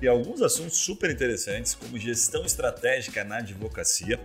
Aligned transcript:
e 0.00 0.08
alguns 0.08 0.40
assuntos 0.42 0.78
super 0.78 1.10
interessantes, 1.10 1.74
como 1.74 1.98
gestão 1.98 2.44
estratégica 2.44 3.22
na 3.24 3.38
advocacia. 3.38 4.18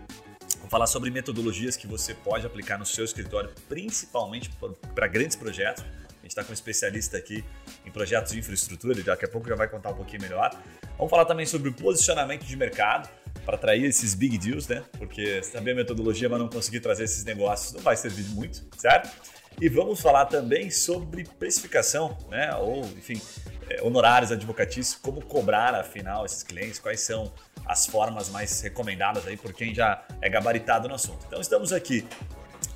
Vamos 0.57 0.69
falar 0.69 0.87
sobre 0.87 1.11
metodologias 1.11 1.75
que 1.75 1.85
você 1.85 2.13
pode 2.13 2.45
aplicar 2.45 2.77
no 2.77 2.85
seu 2.85 3.03
escritório, 3.05 3.51
principalmente 3.67 4.49
para 4.93 5.07
grandes 5.07 5.35
projetos. 5.35 5.83
A 5.83 6.21
gente 6.21 6.31
está 6.31 6.43
com 6.43 6.51
um 6.51 6.53
especialista 6.53 7.17
aqui 7.17 7.43
em 7.85 7.91
projetos 7.91 8.31
de 8.31 8.39
infraestrutura, 8.39 8.95
daqui 9.03 9.25
a 9.25 9.27
pouco 9.27 9.47
já 9.47 9.55
vai 9.55 9.67
contar 9.67 9.91
um 9.91 9.95
pouquinho 9.95 10.23
melhor. 10.23 10.49
Vamos 10.97 11.11
falar 11.11 11.25
também 11.25 11.45
sobre 11.45 11.69
posicionamento 11.71 12.43
de 12.43 12.55
mercado 12.55 13.09
para 13.45 13.55
atrair 13.55 13.85
esses 13.85 14.15
big 14.15 14.37
deals, 14.39 14.67
né? 14.67 14.83
Porque 14.97 15.43
saber 15.43 15.71
a 15.71 15.75
metodologia, 15.75 16.27
mas 16.27 16.39
não 16.39 16.49
conseguir 16.49 16.79
trazer 16.79 17.03
esses 17.03 17.23
negócios 17.23 17.73
não 17.73 17.81
vai 17.81 17.95
servir 17.95 18.23
muito, 18.29 18.65
certo? 18.75 19.15
E 19.61 19.69
vamos 19.69 20.01
falar 20.01 20.25
também 20.25 20.71
sobre 20.71 21.25
precificação, 21.37 22.17
né? 22.29 22.55
Ou, 22.55 22.83
enfim, 22.97 23.21
honorários 23.81 24.31
advocatícios, 24.31 24.95
como 24.95 25.23
cobrar, 25.23 25.73
afinal, 25.75 26.25
esses 26.25 26.43
clientes, 26.43 26.79
quais 26.79 27.01
são 27.01 27.33
as 27.65 27.87
formas 27.87 28.29
mais 28.29 28.61
recomendadas 28.61 29.25
aí 29.27 29.37
por 29.37 29.53
quem 29.53 29.73
já 29.73 30.05
é 30.21 30.29
gabaritado 30.29 30.87
no 30.87 30.95
assunto. 30.95 31.25
Então, 31.27 31.41
estamos 31.41 31.73
aqui 31.73 32.07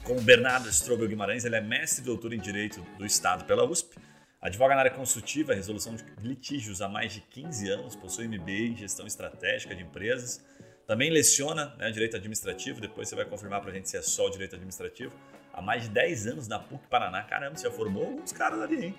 com 0.03 0.17
o 0.17 0.21
Bernardo 0.21 0.67
Strobel 0.69 1.07
Guimarães, 1.07 1.45
ele 1.45 1.55
é 1.55 1.61
mestre 1.61 2.01
e 2.01 2.05
doutor 2.05 2.33
em 2.33 2.39
Direito 2.39 2.81
do 2.97 3.05
Estado 3.05 3.45
pela 3.45 3.63
USP, 3.63 3.95
advoga 4.41 4.73
na 4.73 4.81
área 4.81 4.91
consultiva, 4.91 5.53
resolução 5.53 5.95
de 5.95 6.03
litígios 6.21 6.81
há 6.81 6.89
mais 6.89 7.13
de 7.13 7.21
15 7.21 7.69
anos, 7.69 7.95
possui 7.95 8.27
MBA 8.27 8.51
em 8.51 8.75
gestão 8.75 9.05
estratégica 9.05 9.75
de 9.75 9.83
empresas, 9.83 10.43
também 10.89 11.11
leciona 11.11 11.75
né, 11.77 11.91
direito 11.91 12.15
administrativo, 12.15 12.81
depois 12.81 13.07
você 13.07 13.15
vai 13.15 13.23
confirmar 13.23 13.61
para 13.61 13.69
a 13.69 13.73
gente 13.75 13.87
se 13.87 13.95
é 13.95 14.01
só 14.01 14.25
o 14.25 14.29
direito 14.31 14.55
administrativo. 14.55 15.13
Há 15.53 15.61
mais 15.61 15.83
de 15.83 15.89
10 15.89 16.25
anos 16.25 16.47
na 16.47 16.57
PUC 16.57 16.87
Paraná. 16.87 17.21
Caramba, 17.21 17.55
você 17.55 17.67
já 17.67 17.71
formou 17.71 18.07
alguns 18.07 18.31
caras 18.31 18.59
ali, 18.59 18.85
hein? 18.87 18.95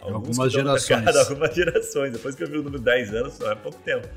Alguns 0.00 0.38
algumas 0.38 0.52
gerações. 0.52 1.04
Mercado, 1.04 1.18
algumas 1.28 1.54
gerações. 1.54 2.12
Depois 2.12 2.34
que 2.34 2.42
eu 2.42 2.48
vi 2.48 2.58
o 2.58 2.62
número 2.62 2.82
10 2.82 3.14
anos, 3.14 3.34
só 3.34 3.52
é 3.52 3.54
pouco 3.54 3.80
tempo. 3.82 4.08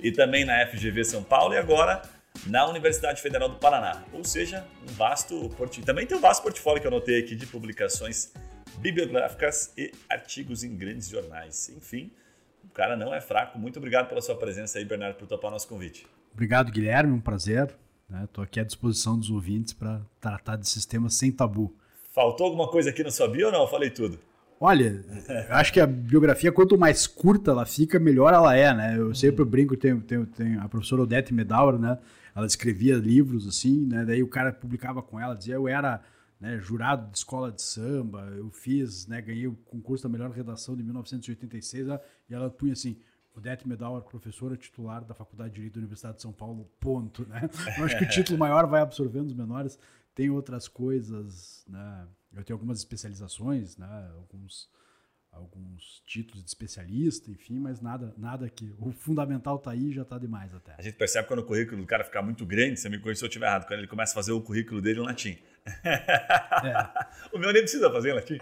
E 0.00 0.12
também 0.12 0.44
na 0.44 0.66
FGV 0.66 1.04
São 1.04 1.22
Paulo 1.22 1.54
e 1.54 1.58
agora 1.58 2.02
na 2.46 2.66
Universidade 2.68 3.20
Federal 3.20 3.48
do 3.48 3.56
Paraná. 3.56 4.02
Ou 4.12 4.24
seja, 4.24 4.66
um 4.82 4.92
vasto 4.92 5.48
portfólio. 5.50 5.86
Também 5.86 6.06
tem 6.06 6.16
um 6.16 6.20
vasto 6.20 6.42
portfólio 6.42 6.80
que 6.80 6.86
eu 6.86 6.92
anotei 6.92 7.18
aqui 7.20 7.34
de 7.34 7.46
publicações 7.46 8.32
bibliográficas 8.78 9.72
e 9.76 9.92
artigos 10.08 10.64
em 10.64 10.76
grandes 10.76 11.08
jornais. 11.08 11.70
Enfim, 11.70 12.10
o 12.64 12.68
cara 12.68 12.96
não 12.96 13.14
é 13.14 13.20
fraco. 13.20 13.58
Muito 13.58 13.78
obrigado 13.78 14.08
pela 14.08 14.20
sua 14.20 14.36
presença 14.36 14.78
aí, 14.78 14.84
Bernardo, 14.84 15.16
por 15.16 15.26
topar 15.26 15.50
nosso 15.50 15.68
convite. 15.68 16.06
Obrigado, 16.32 16.72
Guilherme, 16.72 17.12
um 17.12 17.20
prazer. 17.20 17.74
Estou 18.22 18.42
né? 18.42 18.48
aqui 18.48 18.60
à 18.60 18.64
disposição 18.64 19.18
dos 19.18 19.30
ouvintes 19.30 19.72
para 19.72 20.02
tratar 20.20 20.56
desses 20.56 20.84
temas 20.84 21.14
sem 21.14 21.32
tabu. 21.32 21.74
Faltou 22.12 22.46
alguma 22.46 22.68
coisa 22.68 22.90
aqui 22.90 23.02
na 23.02 23.10
sua 23.10 23.28
bio 23.28 23.46
ou 23.46 23.52
não? 23.52 23.62
Eu 23.62 23.68
falei 23.68 23.90
tudo. 23.90 24.18
Olha, 24.60 25.04
eu 25.48 25.54
acho 25.54 25.72
que 25.72 25.80
a 25.80 25.86
biografia, 25.86 26.52
quanto 26.52 26.78
mais 26.78 27.06
curta 27.06 27.50
ela 27.50 27.66
fica, 27.66 27.98
melhor 27.98 28.32
ela 28.32 28.56
é, 28.56 28.72
né? 28.74 28.98
Eu 28.98 29.14
sempre 29.14 29.42
uhum. 29.42 29.48
brinco, 29.48 29.76
tem, 29.76 29.98
tem, 30.00 30.24
tem 30.24 30.56
a 30.56 30.68
professora 30.68 31.02
Odete 31.02 31.34
Medauer, 31.34 31.78
né? 31.78 31.98
Ela 32.34 32.46
escrevia 32.46 32.96
livros 32.96 33.46
assim, 33.46 33.86
né? 33.86 34.04
Daí 34.04 34.22
o 34.22 34.28
cara 34.28 34.52
publicava 34.52 35.02
com 35.02 35.20
ela, 35.20 35.34
dizia 35.34 35.54
eu 35.54 35.68
era 35.68 36.00
né, 36.40 36.58
jurado 36.58 37.10
de 37.10 37.18
escola 37.18 37.50
de 37.50 37.62
samba, 37.62 38.20
eu 38.36 38.50
fiz, 38.50 39.06
né, 39.06 39.22
ganhei 39.22 39.46
o 39.46 39.54
concurso 39.54 40.02
da 40.04 40.10
melhor 40.10 40.30
redação 40.30 40.76
de 40.76 40.82
1986, 40.82 41.86
e 42.28 42.34
ela 42.34 42.50
punha 42.50 42.72
assim, 42.72 42.98
Odete 43.34 43.66
Medauer, 43.66 44.02
professora 44.02 44.56
titular 44.56 45.04
da 45.04 45.14
Faculdade 45.14 45.50
de 45.50 45.56
Direito 45.56 45.74
da 45.74 45.80
Universidade 45.80 46.16
de 46.16 46.22
São 46.22 46.32
Paulo, 46.32 46.70
ponto, 46.78 47.26
né? 47.26 47.48
Eu 47.78 47.84
acho 47.84 47.98
que 47.98 48.04
o 48.04 48.08
título 48.08 48.38
maior 48.38 48.66
vai 48.66 48.80
absorvendo 48.80 49.26
os 49.26 49.34
menores. 49.34 49.78
Tem 50.14 50.30
outras 50.30 50.68
coisas, 50.68 51.64
né? 51.68 52.06
Eu 52.36 52.44
tenho 52.44 52.56
algumas 52.56 52.78
especializações, 52.78 53.76
né? 53.76 54.10
Alguns 54.14 54.68
alguns 55.36 56.02
títulos 56.06 56.42
de 56.42 56.48
especialista, 56.48 57.30
enfim, 57.30 57.58
mas 57.58 57.80
nada, 57.80 58.14
nada 58.16 58.48
que 58.48 58.72
o 58.78 58.92
fundamental 58.92 59.58
tá 59.58 59.72
aí 59.72 59.92
já 59.92 60.04
tá 60.04 60.18
demais 60.18 60.54
até. 60.54 60.74
A 60.78 60.82
gente 60.82 60.96
percebe 60.96 61.26
quando 61.26 61.40
o 61.40 61.44
currículo 61.44 61.80
do 61.80 61.86
cara 61.86 62.04
ficar 62.04 62.22
muito 62.22 62.46
grande, 62.46 62.78
você 62.78 62.88
me 62.88 62.98
conhece 62.98 63.18
se 63.18 63.24
eu 63.24 63.28
estiver 63.28 63.46
errado, 63.46 63.66
quando 63.66 63.80
ele 63.80 63.88
começa 63.88 64.12
a 64.12 64.14
fazer 64.14 64.32
o 64.32 64.40
currículo 64.40 64.80
dele 64.80 65.00
em 65.00 65.04
latim. 65.04 65.38
É. 65.84 67.34
o 67.34 67.38
meu 67.38 67.52
nem 67.52 67.62
precisa 67.62 67.90
fazer 67.90 68.10
em 68.10 68.14
latim. 68.14 68.38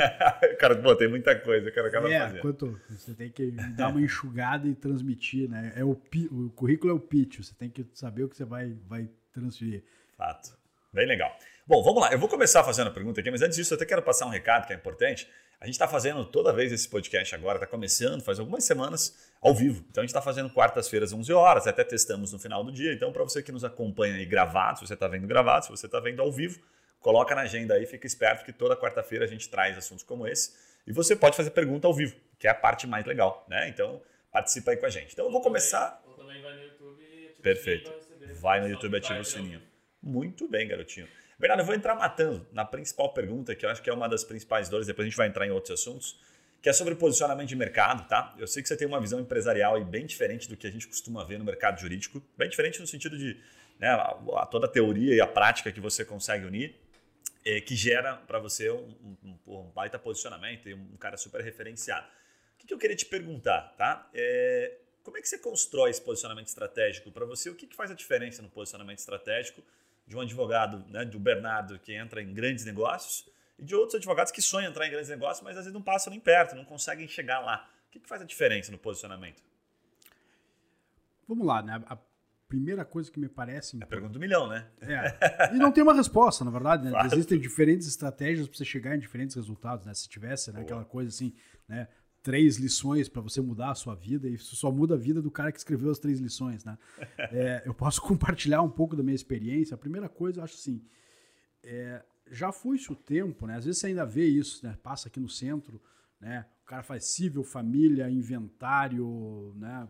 cara, 0.58 0.76
pô, 0.76 0.94
tem 0.96 1.08
muita 1.08 1.38
coisa, 1.38 1.68
o 1.68 1.72
cara 1.72 1.88
acaba 1.88 2.12
é, 2.12 2.20
fazendo. 2.20 2.40
Quanto, 2.40 2.80
você 2.88 3.14
tem 3.14 3.30
que 3.30 3.50
dar 3.76 3.88
uma 3.88 4.00
enxugada 4.00 4.66
e 4.68 4.74
transmitir, 4.74 5.48
né? 5.48 5.72
É 5.76 5.84
o, 5.84 5.92
o 6.30 6.50
currículo 6.50 6.92
é 6.92 6.94
o 6.94 7.00
pitch, 7.00 7.38
você 7.38 7.54
tem 7.54 7.70
que 7.70 7.86
saber 7.94 8.24
o 8.24 8.28
que 8.28 8.36
você 8.36 8.44
vai, 8.44 8.76
vai 8.86 9.08
transferir. 9.32 9.84
Fato. 10.16 10.58
Bem 10.92 11.06
legal. 11.06 11.34
Bom, 11.72 11.82
vamos 11.82 12.02
lá. 12.02 12.12
Eu 12.12 12.18
vou 12.18 12.28
começar 12.28 12.62
fazendo 12.62 12.88
a 12.88 12.90
pergunta 12.90 13.18
aqui, 13.18 13.30
mas 13.30 13.40
antes 13.40 13.56
disso, 13.56 13.72
eu 13.72 13.76
até 13.76 13.86
quero 13.86 14.02
passar 14.02 14.26
um 14.26 14.28
recado 14.28 14.66
que 14.66 14.74
é 14.74 14.76
importante. 14.76 15.26
A 15.58 15.64
gente 15.64 15.72
está 15.72 15.88
fazendo 15.88 16.22
toda 16.22 16.52
vez 16.52 16.70
esse 16.70 16.86
podcast 16.86 17.34
agora, 17.34 17.56
está 17.56 17.66
começando, 17.66 18.20
faz 18.20 18.38
algumas 18.38 18.62
semanas 18.62 19.16
ao 19.40 19.54
vivo. 19.54 19.82
Então 19.90 20.02
a 20.02 20.04
gente 20.04 20.10
está 20.10 20.20
fazendo 20.20 20.50
quartas-feiras, 20.50 21.14
11 21.14 21.32
horas, 21.32 21.66
até 21.66 21.82
testamos 21.82 22.30
no 22.30 22.38
final 22.38 22.62
do 22.62 22.70
dia. 22.70 22.92
Então, 22.92 23.10
para 23.10 23.22
você 23.22 23.42
que 23.42 23.50
nos 23.50 23.64
acompanha 23.64 24.16
aí 24.16 24.26
gravado, 24.26 24.80
se 24.80 24.86
você 24.86 24.92
está 24.92 25.08
vendo 25.08 25.26
gravado, 25.26 25.64
se 25.64 25.70
você 25.70 25.86
está 25.86 25.98
vendo 25.98 26.20
ao 26.20 26.30
vivo, 26.30 26.60
coloca 27.00 27.34
na 27.34 27.40
agenda 27.40 27.72
aí, 27.72 27.86
fica 27.86 28.06
esperto 28.06 28.44
que 28.44 28.52
toda 28.52 28.76
quarta-feira 28.76 29.24
a 29.24 29.28
gente 29.28 29.48
traz 29.48 29.78
assuntos 29.78 30.04
como 30.04 30.26
esse. 30.26 30.52
E 30.86 30.92
você 30.92 31.16
pode 31.16 31.34
fazer 31.34 31.52
pergunta 31.52 31.86
ao 31.86 31.94
vivo, 31.94 32.14
que 32.38 32.46
é 32.46 32.50
a 32.50 32.54
parte 32.54 32.86
mais 32.86 33.06
legal, 33.06 33.46
né? 33.48 33.66
Então, 33.70 34.02
participa 34.30 34.72
aí 34.72 34.76
com 34.76 34.84
a 34.84 34.90
gente. 34.90 35.14
Então 35.14 35.24
eu 35.24 35.32
vou 35.32 35.40
começar. 35.40 36.02
Ou 36.06 36.12
também 36.12 36.42
vai 36.42 36.54
no 36.54 36.64
YouTube 36.64 37.02
e 37.02 37.40
Perfeito. 37.40 37.90
Vai 38.42 38.60
no 38.60 38.68
YouTube 38.68 38.92
e 38.92 38.96
ativa 38.98 39.20
o 39.20 39.24
sininho. 39.24 39.62
Muito 40.02 40.46
bem, 40.46 40.68
garotinho. 40.68 41.08
Bernardo, 41.38 41.60
eu 41.60 41.66
vou 41.66 41.74
entrar 41.74 41.94
matando 41.94 42.46
na 42.52 42.64
principal 42.64 43.12
pergunta, 43.12 43.54
que 43.54 43.66
eu 43.66 43.70
acho 43.70 43.82
que 43.82 43.90
é 43.90 43.92
uma 43.92 44.08
das 44.08 44.24
principais 44.24 44.68
dores, 44.68 44.86
depois 44.86 45.06
a 45.06 45.08
gente 45.08 45.16
vai 45.16 45.28
entrar 45.28 45.46
em 45.46 45.50
outros 45.50 45.80
assuntos, 45.80 46.20
que 46.62 46.68
é 46.68 46.72
sobre 46.72 46.94
posicionamento 46.94 47.48
de 47.48 47.56
mercado, 47.56 48.06
tá? 48.06 48.34
Eu 48.38 48.46
sei 48.46 48.62
que 48.62 48.68
você 48.68 48.76
tem 48.76 48.86
uma 48.86 49.00
visão 49.00 49.18
empresarial 49.18 49.84
bem 49.84 50.06
diferente 50.06 50.48
do 50.48 50.56
que 50.56 50.66
a 50.66 50.70
gente 50.70 50.86
costuma 50.86 51.24
ver 51.24 51.38
no 51.38 51.44
mercado 51.44 51.80
jurídico, 51.80 52.22
bem 52.36 52.48
diferente 52.48 52.80
no 52.80 52.86
sentido 52.86 53.18
de 53.18 53.36
né, 53.80 53.88
a, 53.88 54.16
a, 54.36 54.46
toda 54.46 54.66
a 54.66 54.68
teoria 54.68 55.12
e 55.12 55.20
a 55.20 55.26
prática 55.26 55.72
que 55.72 55.80
você 55.80 56.04
consegue 56.04 56.46
unir, 56.46 56.76
é, 57.44 57.60
que 57.60 57.74
gera 57.74 58.16
para 58.16 58.38
você 58.38 58.70
um, 58.70 58.94
um, 59.24 59.38
um, 59.44 59.70
baita 59.70 59.98
posicionamento 59.98 60.68
e 60.68 60.74
um 60.74 60.96
cara 60.96 61.16
super 61.16 61.40
referenciado. 61.40 62.06
O 62.54 62.58
que, 62.58 62.68
que 62.68 62.74
eu 62.74 62.78
queria 62.78 62.94
te 62.94 63.06
perguntar, 63.06 63.74
tá? 63.76 64.08
É, 64.14 64.78
como 65.02 65.16
é 65.16 65.20
que 65.20 65.28
você 65.28 65.38
constrói 65.38 65.90
esse 65.90 66.00
posicionamento 66.00 66.46
estratégico 66.46 67.10
para 67.10 67.26
você? 67.26 67.50
O 67.50 67.56
que, 67.56 67.66
que 67.66 67.74
faz 67.74 67.90
a 67.90 67.94
diferença 67.94 68.40
no 68.40 68.48
posicionamento 68.48 68.98
estratégico? 68.98 69.64
De 70.06 70.16
um 70.16 70.20
advogado, 70.20 70.84
né, 70.88 71.04
do 71.04 71.18
Bernardo, 71.18 71.78
que 71.78 71.94
entra 71.94 72.22
em 72.22 72.32
grandes 72.32 72.64
negócios, 72.64 73.28
e 73.58 73.64
de 73.64 73.74
outros 73.74 73.96
advogados 73.96 74.32
que 74.32 74.42
sonham 74.42 74.70
entrar 74.70 74.86
em 74.86 74.90
grandes 74.90 75.08
negócios, 75.08 75.42
mas 75.42 75.56
às 75.56 75.64
vezes 75.64 75.72
não 75.72 75.82
passam 75.82 76.10
nem 76.10 76.20
perto, 76.20 76.56
não 76.56 76.64
conseguem 76.64 77.06
chegar 77.06 77.40
lá. 77.40 77.68
O 77.88 77.90
que, 77.92 78.00
que 78.00 78.08
faz 78.08 78.22
a 78.22 78.24
diferença 78.24 78.72
no 78.72 78.78
posicionamento? 78.78 79.42
Vamos 81.28 81.46
lá, 81.46 81.62
né? 81.62 81.82
A 81.86 81.96
primeira 82.48 82.84
coisa 82.84 83.10
que 83.10 83.18
me 83.18 83.28
parece. 83.28 83.78
É 83.80 83.84
a 83.84 83.86
pergunta 83.86 84.12
do 84.12 84.20
milhão, 84.20 84.46
né? 84.46 84.66
É. 84.80 85.52
E 85.54 85.58
não 85.58 85.72
tem 85.72 85.82
uma 85.82 85.94
resposta, 85.94 86.44
na 86.44 86.50
verdade. 86.50 86.84
Né? 86.84 86.90
Claro. 86.90 87.06
Existem 87.06 87.38
diferentes 87.38 87.86
estratégias 87.86 88.46
para 88.46 88.58
você 88.58 88.64
chegar 88.64 88.94
em 88.94 88.98
diferentes 88.98 89.36
resultados, 89.36 89.86
né? 89.86 89.94
Se 89.94 90.08
tivesse 90.08 90.52
né, 90.52 90.60
aquela 90.60 90.84
coisa 90.84 91.08
assim, 91.08 91.34
né? 91.66 91.88
Três 92.22 92.56
lições 92.56 93.08
para 93.08 93.20
você 93.20 93.40
mudar 93.40 93.70
a 93.70 93.74
sua 93.74 93.94
vida 93.94 94.28
e 94.28 94.34
isso 94.34 94.54
só 94.54 94.70
muda 94.70 94.94
a 94.94 94.98
vida 94.98 95.20
do 95.20 95.30
cara 95.30 95.50
que 95.50 95.58
escreveu 95.58 95.90
as 95.90 95.98
três 95.98 96.20
lições, 96.20 96.64
né? 96.64 96.78
É, 97.32 97.62
eu 97.66 97.74
posso 97.74 98.00
compartilhar 98.02 98.62
um 98.62 98.70
pouco 98.70 98.94
da 98.94 99.02
minha 99.02 99.14
experiência. 99.14 99.74
A 99.74 99.78
primeira 99.78 100.08
coisa, 100.08 100.40
eu 100.40 100.44
acho 100.44 100.54
assim, 100.54 100.82
é, 101.62 102.02
já 102.30 102.52
foi-se 102.52 102.92
o 102.92 102.96
tempo, 102.96 103.46
né? 103.46 103.56
Às 103.56 103.64
vezes 103.64 103.80
você 103.80 103.88
ainda 103.88 104.04
vê 104.04 104.26
isso, 104.26 104.64
né? 104.64 104.76
Passa 104.82 105.08
aqui 105.08 105.18
no 105.18 105.28
centro, 105.28 105.80
né? 106.20 106.46
O 106.62 106.66
cara 106.66 106.82
faz 106.82 107.04
civil, 107.06 107.42
família, 107.42 108.10
inventário, 108.10 109.52
né? 109.56 109.88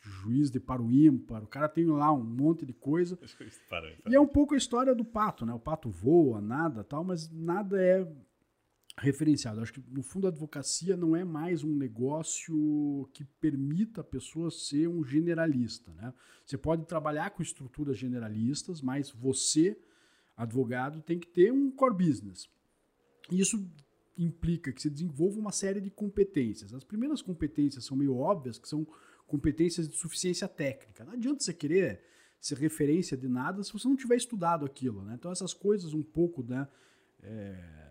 Juiz 0.00 0.50
de 0.50 0.60
para 0.60 0.80
o 0.80 0.90
ímpar, 0.90 1.42
o 1.42 1.46
cara 1.46 1.68
tem 1.68 1.84
lá 1.84 2.10
um 2.12 2.22
monte 2.22 2.64
de 2.64 2.72
coisa. 2.72 3.18
E 4.08 4.14
é 4.14 4.20
um 4.20 4.26
pouco 4.26 4.54
a 4.54 4.56
história 4.56 4.94
do 4.94 5.04
pato, 5.04 5.44
né? 5.44 5.52
O 5.52 5.58
pato 5.58 5.90
voa, 5.90 6.40
nada 6.40 6.82
tal, 6.84 7.04
mas 7.04 7.30
nada 7.30 7.82
é 7.82 8.06
referenciado. 8.98 9.60
Acho 9.60 9.72
que, 9.72 9.82
no 9.90 10.02
fundo, 10.02 10.26
a 10.26 10.30
advocacia 10.30 10.96
não 10.96 11.14
é 11.14 11.24
mais 11.24 11.62
um 11.62 11.74
negócio 11.74 13.08
que 13.12 13.24
permita 13.24 14.00
a 14.00 14.04
pessoa 14.04 14.50
ser 14.50 14.88
um 14.88 15.04
generalista. 15.04 15.92
Né? 15.94 16.12
Você 16.44 16.58
pode 16.58 16.84
trabalhar 16.84 17.30
com 17.30 17.42
estruturas 17.42 17.96
generalistas, 17.96 18.82
mas 18.82 19.10
você, 19.10 19.78
advogado, 20.36 21.00
tem 21.00 21.18
que 21.18 21.28
ter 21.28 21.52
um 21.52 21.70
core 21.70 22.06
business. 22.06 22.48
Isso 23.30 23.70
implica 24.16 24.72
que 24.72 24.82
você 24.82 24.90
desenvolva 24.90 25.38
uma 25.38 25.52
série 25.52 25.80
de 25.80 25.90
competências. 25.90 26.74
As 26.74 26.82
primeiras 26.82 27.22
competências 27.22 27.84
são 27.84 27.96
meio 27.96 28.16
óbvias, 28.16 28.58
que 28.58 28.68
são 28.68 28.86
competências 29.26 29.88
de 29.88 29.96
suficiência 29.96 30.48
técnica. 30.48 31.04
Não 31.04 31.12
adianta 31.12 31.44
você 31.44 31.54
querer 31.54 32.02
ser 32.40 32.56
referência 32.58 33.16
de 33.16 33.28
nada 33.28 33.62
se 33.62 33.72
você 33.72 33.86
não 33.86 33.96
tiver 33.96 34.16
estudado 34.16 34.64
aquilo. 34.64 35.02
Né? 35.04 35.14
Então, 35.16 35.30
essas 35.30 35.54
coisas 35.54 35.94
um 35.94 36.02
pouco, 36.02 36.42
né? 36.42 36.66
É 37.22 37.87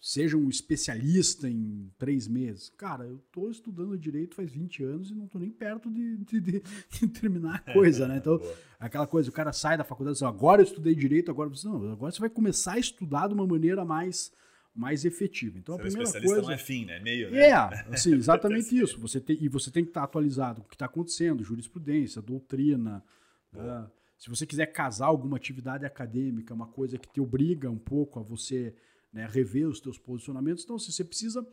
seja 0.00 0.36
um 0.36 0.48
especialista 0.48 1.48
em 1.48 1.90
três 1.98 2.28
meses. 2.28 2.70
Cara, 2.76 3.04
eu 3.04 3.16
estou 3.16 3.50
estudando 3.50 3.98
direito 3.98 4.34
faz 4.34 4.50
20 4.50 4.84
anos 4.84 5.10
e 5.10 5.14
não 5.14 5.26
estou 5.26 5.40
nem 5.40 5.50
perto 5.50 5.90
de, 5.90 6.16
de, 6.18 6.40
de, 6.40 7.08
terminar 7.08 7.62
a 7.66 7.72
coisa, 7.72 8.06
né? 8.06 8.18
Então, 8.18 8.40
aquela 8.78 9.06
coisa, 9.06 9.30
o 9.30 9.32
cara 9.32 9.52
sai 9.52 9.76
da 9.76 9.84
faculdade 9.84 10.16
e 10.16 10.18
diz, 10.18 10.22
agora 10.22 10.62
eu 10.62 10.66
estudei 10.66 10.94
direito, 10.94 11.30
agora 11.30 11.48
você 11.48 11.66
não, 11.66 11.92
agora 11.92 12.12
você 12.12 12.20
vai 12.20 12.30
começar 12.30 12.74
a 12.74 12.78
estudar 12.78 13.28
de 13.28 13.34
uma 13.34 13.46
maneira 13.46 13.84
mais 13.84 14.32
mais 14.76 15.06
efetiva. 15.06 15.58
Então, 15.58 15.74
Ser 15.74 15.80
a 15.80 15.84
primeira 15.84 16.02
especialista 16.04 16.34
coisa 16.34 16.48
não 16.48 16.54
é 16.54 16.58
fim, 16.58 16.84
né? 16.84 16.96
É 16.98 17.00
meio, 17.00 17.30
né? 17.30 17.48
É, 17.48 17.52
assim, 17.90 18.12
exatamente 18.14 18.78
isso. 18.78 19.00
Você 19.00 19.18
tem, 19.18 19.38
e 19.40 19.48
você 19.48 19.70
tem 19.70 19.82
que 19.82 19.88
estar 19.88 20.02
atualizado 20.02 20.60
com 20.60 20.66
o 20.66 20.68
que 20.68 20.74
está 20.74 20.84
acontecendo, 20.84 21.42
jurisprudência, 21.42 22.20
doutrina. 22.20 23.02
Né? 23.50 23.86
Se 24.18 24.28
você 24.28 24.44
quiser 24.46 24.66
casar 24.66 25.06
alguma 25.06 25.38
atividade 25.38 25.86
acadêmica, 25.86 26.52
uma 26.52 26.66
coisa 26.66 26.98
que 26.98 27.08
te 27.08 27.22
obriga 27.22 27.70
um 27.70 27.78
pouco 27.78 28.20
a 28.20 28.22
você 28.22 28.74
né, 29.16 29.26
rever 29.26 29.66
os 29.66 29.80
teus 29.80 29.96
posicionamentos, 29.96 30.62
então 30.62 30.78
se 30.78 30.92
você 30.92 31.02
precisa 31.02 31.44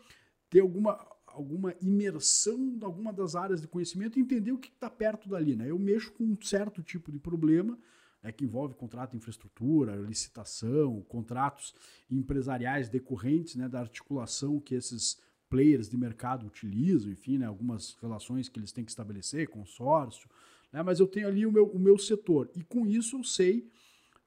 ter 0.49 0.59
alguma, 0.59 0.99
alguma 1.25 1.73
imersão 1.81 2.59
em 2.59 2.83
alguma 2.83 3.13
das 3.13 3.35
áreas 3.35 3.61
de 3.61 3.69
conhecimento 3.69 4.19
e 4.19 4.21
entender 4.21 4.51
o 4.51 4.57
que 4.57 4.67
está 4.67 4.89
perto 4.89 5.29
dali. 5.29 5.55
Né? 5.55 5.71
Eu 5.71 5.79
mexo 5.79 6.11
com 6.11 6.25
um 6.25 6.37
certo 6.41 6.83
tipo 6.83 7.09
de 7.09 7.17
problema 7.17 7.79
né, 8.21 8.33
que 8.33 8.43
envolve 8.43 8.75
contrato 8.75 9.11
de 9.11 9.17
infraestrutura, 9.17 9.95
licitação, 9.95 11.01
contratos 11.03 11.73
empresariais 12.11 12.89
decorrentes 12.89 13.55
né, 13.55 13.69
da 13.69 13.79
articulação 13.79 14.59
que 14.59 14.75
esses 14.75 15.17
players 15.49 15.87
de 15.87 15.95
mercado 15.95 16.45
utilizam, 16.45 17.13
enfim, 17.13 17.37
né, 17.37 17.45
algumas 17.45 17.95
relações 18.01 18.49
que 18.49 18.59
eles 18.59 18.73
têm 18.73 18.83
que 18.83 18.91
estabelecer, 18.91 19.47
consórcio, 19.47 20.29
né, 20.69 20.83
mas 20.83 20.99
eu 20.99 21.07
tenho 21.07 21.29
ali 21.29 21.45
o 21.45 21.51
meu, 21.51 21.65
o 21.67 21.79
meu 21.79 21.97
setor 21.97 22.51
e 22.57 22.61
com 22.61 22.85
isso 22.85 23.17
eu 23.17 23.23
sei 23.23 23.71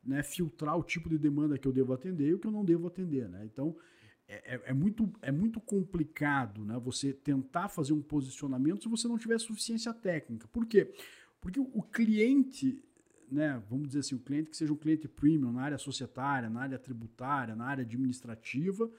né, 0.07 0.23
filtrar 0.23 0.79
o 0.79 0.83
tipo 0.83 1.09
de 1.09 1.19
demanda 1.19 1.59
que 1.59 1.67
eu 1.67 1.73
devo 1.73 1.93
atender 1.93 2.29
e 2.29 2.35
o 2.35 2.39
que 2.39 2.47
eu 2.47 2.53
não 2.53 2.65
devo 2.65 2.87
atender. 2.87 3.29
Né? 3.29 3.45
Então, 3.45 3.77
é, 4.29 4.55
é, 4.55 4.63
é, 4.67 4.73
muito, 4.73 5.13
é 5.21 5.33
muito 5.33 5.61
complicado 5.61 6.65
né, 6.65 6.79
você 6.79 7.13
tentar 7.13 7.69
fazer 7.69 7.93
um 7.93 8.03
posicionamento 8.03 8.83
se 8.83 8.89
você 8.89 9.09
não 9.09 9.19
tiver 9.19 9.39
suficiência 9.39 9.93
técnica. 9.93 10.49
Por 10.49 10.67
quê? 10.67 10.93
Porque 11.41 11.61
o, 11.61 11.83
cliente 11.83 12.83
né, 13.31 13.63
vamos 13.69 13.89
dizer 13.89 14.01
assim, 14.01 14.15
o 14.15 14.21
cliente 14.21 14.51
que 14.51 14.57
seja 14.57 14.73
um 14.73 14.77
cliente 14.77 15.09
premium 15.09 15.53
na 15.53 15.63
área 15.63 15.79
societária, 15.79 16.49
na 16.49 16.61
área 16.61 16.79
tributária, 16.79 17.55
na 17.57 17.67
área 17.67 17.83
administrativa, 17.83 18.91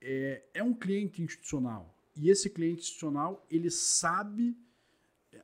é, 0.00 0.44
é 0.54 0.62
um 0.62 0.74
cliente 0.74 1.22
institucional. 1.22 1.96
E 2.16 2.28
esse 2.28 2.50
cliente 2.50 2.82
institucional, 2.82 3.46
ele 3.50 3.70
sabe 3.70 4.56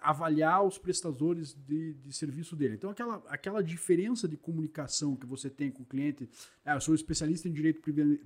avaliar 0.01 0.65
os 0.65 0.79
prestadores 0.79 1.55
de, 1.55 1.95
de 1.95 2.13
serviço 2.13 2.57
dele. 2.57 2.75
Então, 2.75 2.91
aquela, 2.91 3.23
aquela 3.29 3.63
diferença 3.63 4.27
de 4.27 4.37
comunicação 4.37 5.17
que 5.17 5.27
você 5.27 5.49
tem 5.49 5.71
com 5.71 5.83
o 5.83 5.87
cliente, 5.87 6.29
ah, 6.65 6.75
eu 6.75 6.81
sou 6.81 6.95
especialista 6.95 7.49
em 7.49 7.53
direito 7.53 7.81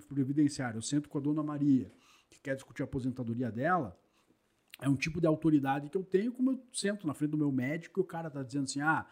previdenciário, 0.08 0.78
eu 0.78 0.82
sento 0.82 1.08
com 1.08 1.18
a 1.18 1.20
dona 1.20 1.42
Maria, 1.42 1.90
que 2.30 2.40
quer 2.40 2.54
discutir 2.54 2.82
a 2.82 2.84
aposentadoria 2.84 3.50
dela, 3.50 3.98
é 4.80 4.88
um 4.88 4.96
tipo 4.96 5.20
de 5.20 5.26
autoridade 5.26 5.90
que 5.90 5.96
eu 5.96 6.04
tenho, 6.04 6.32
como 6.32 6.52
eu 6.52 6.62
sento 6.72 7.06
na 7.06 7.12
frente 7.12 7.32
do 7.32 7.36
meu 7.36 7.52
médico 7.52 8.00
e 8.00 8.02
o 8.02 8.06
cara 8.06 8.28
está 8.28 8.42
dizendo 8.42 8.64
assim, 8.64 8.80
ah, 8.80 9.06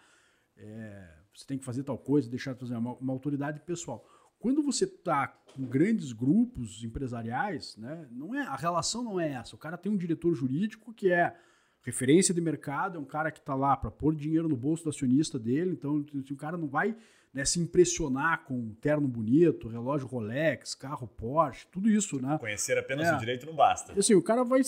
é, 0.56 1.14
você 1.34 1.46
tem 1.46 1.58
que 1.58 1.64
fazer 1.64 1.82
tal 1.82 1.98
coisa, 1.98 2.30
deixar 2.30 2.54
de 2.54 2.60
fazer 2.60 2.76
uma, 2.76 2.94
uma 2.94 3.12
autoridade 3.12 3.60
pessoal. 3.60 4.04
Quando 4.38 4.62
você 4.62 4.84
está 4.84 5.26
com 5.26 5.66
grandes 5.66 6.12
grupos 6.12 6.82
empresariais, 6.82 7.76
né, 7.76 8.08
não 8.10 8.34
é 8.34 8.42
a 8.42 8.56
relação 8.56 9.02
não 9.02 9.20
é 9.20 9.32
essa. 9.32 9.54
O 9.54 9.58
cara 9.58 9.76
tem 9.76 9.90
um 9.90 9.96
diretor 9.96 10.32
jurídico 10.34 10.94
que 10.94 11.10
é 11.10 11.36
referência 11.82 12.34
de 12.34 12.40
mercado, 12.40 12.98
é 12.98 13.00
um 13.00 13.04
cara 13.04 13.30
que 13.30 13.38
está 13.38 13.54
lá 13.54 13.76
para 13.76 13.90
pôr 13.90 14.14
dinheiro 14.14 14.48
no 14.48 14.56
bolso 14.56 14.84
do 14.84 14.90
acionista 14.90 15.38
dele, 15.38 15.72
então 15.72 16.04
o 16.12 16.36
cara 16.36 16.56
não 16.56 16.68
vai 16.68 16.96
né, 17.32 17.44
se 17.44 17.60
impressionar 17.60 18.44
com 18.44 18.54
um 18.54 18.74
terno 18.74 19.06
bonito, 19.06 19.68
relógio 19.68 20.06
Rolex, 20.06 20.74
carro 20.74 21.06
Porsche, 21.06 21.66
tudo 21.70 21.88
isso, 21.88 22.20
né? 22.20 22.38
Conhecer 22.38 22.78
apenas 22.78 23.06
é. 23.06 23.14
o 23.14 23.18
direito 23.18 23.46
não 23.46 23.54
basta. 23.54 23.98
Assim, 23.98 24.14
o 24.14 24.22
cara 24.22 24.44
vai 24.44 24.62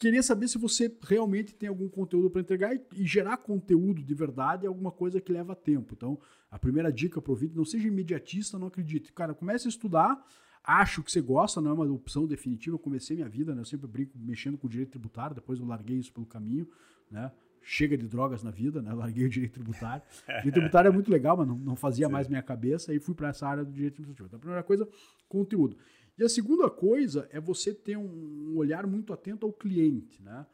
queria 0.00 0.22
saber 0.22 0.48
se 0.48 0.56
você 0.56 0.90
realmente 1.02 1.54
tem 1.54 1.68
algum 1.68 1.86
conteúdo 1.86 2.30
para 2.30 2.40
entregar 2.40 2.74
e, 2.74 2.80
e, 2.96 3.06
gerar 3.06 3.36
conteúdo 3.36 4.02
de 4.02 4.14
verdade 4.14 4.64
é 4.64 4.68
alguma 4.68 4.90
coisa 4.90 5.20
que 5.20 5.30
leva 5.30 5.54
tempo. 5.54 5.92
Então, 5.94 6.18
a 6.50 6.58
primeira 6.58 6.90
dica 6.90 7.20
para 7.20 7.32
o 7.32 7.36
vídeo, 7.36 7.58
não 7.58 7.66
seja 7.66 7.86
imediatista, 7.86 8.58
não 8.58 8.68
acredite. 8.68 9.12
Cara, 9.12 9.34
comece 9.34 9.68
a 9.68 9.68
estudar, 9.68 10.18
acho 10.62 11.02
que 11.02 11.10
você 11.10 11.20
gosta, 11.20 11.60
não 11.60 11.70
é 11.70 11.74
uma 11.74 11.92
opção 11.92 12.26
definitiva. 12.26 12.74
Eu 12.74 12.78
comecei 12.78 13.16
minha 13.16 13.28
vida, 13.28 13.54
né? 13.54 13.60
Eu 13.60 13.64
sempre 13.64 13.86
brinco 13.86 14.18
mexendo 14.18 14.58
com 14.58 14.66
o 14.66 14.70
direito 14.70 14.90
tributário, 14.90 15.34
depois 15.34 15.58
eu 15.58 15.66
larguei 15.66 15.98
isso 15.98 16.12
pelo 16.12 16.26
caminho, 16.26 16.68
né? 17.10 17.32
Chega 17.62 17.96
de 17.96 18.08
drogas 18.08 18.42
na 18.42 18.50
vida, 18.50 18.80
né? 18.80 18.90
Eu 18.90 18.96
larguei 18.98 19.26
o 19.26 19.28
direito 19.28 19.54
tributário. 19.54 20.02
O 20.22 20.32
direito 20.32 20.54
tributário 20.54 20.88
é 20.88 20.92
muito 20.92 21.10
legal, 21.10 21.36
mas 21.36 21.46
não, 21.46 21.56
não 21.56 21.76
fazia 21.76 22.06
Sim. 22.06 22.12
mais 22.12 22.28
minha 22.28 22.42
cabeça 22.42 22.94
e 22.94 23.00
fui 23.00 23.14
para 23.14 23.28
essa 23.28 23.46
área 23.46 23.64
do 23.64 23.72
direito 23.72 23.94
administrativo. 23.94 24.26
Então, 24.26 24.36
a 24.38 24.40
primeira 24.40 24.62
coisa, 24.62 24.88
conteúdo. 25.28 25.76
E 26.18 26.24
a 26.24 26.28
segunda 26.28 26.68
coisa 26.68 27.28
é 27.30 27.40
você 27.40 27.72
ter 27.72 27.96
um 27.96 28.54
olhar 28.56 28.86
muito 28.86 29.12
atento 29.12 29.46
ao 29.46 29.52
cliente, 29.52 30.22
né? 30.22 30.46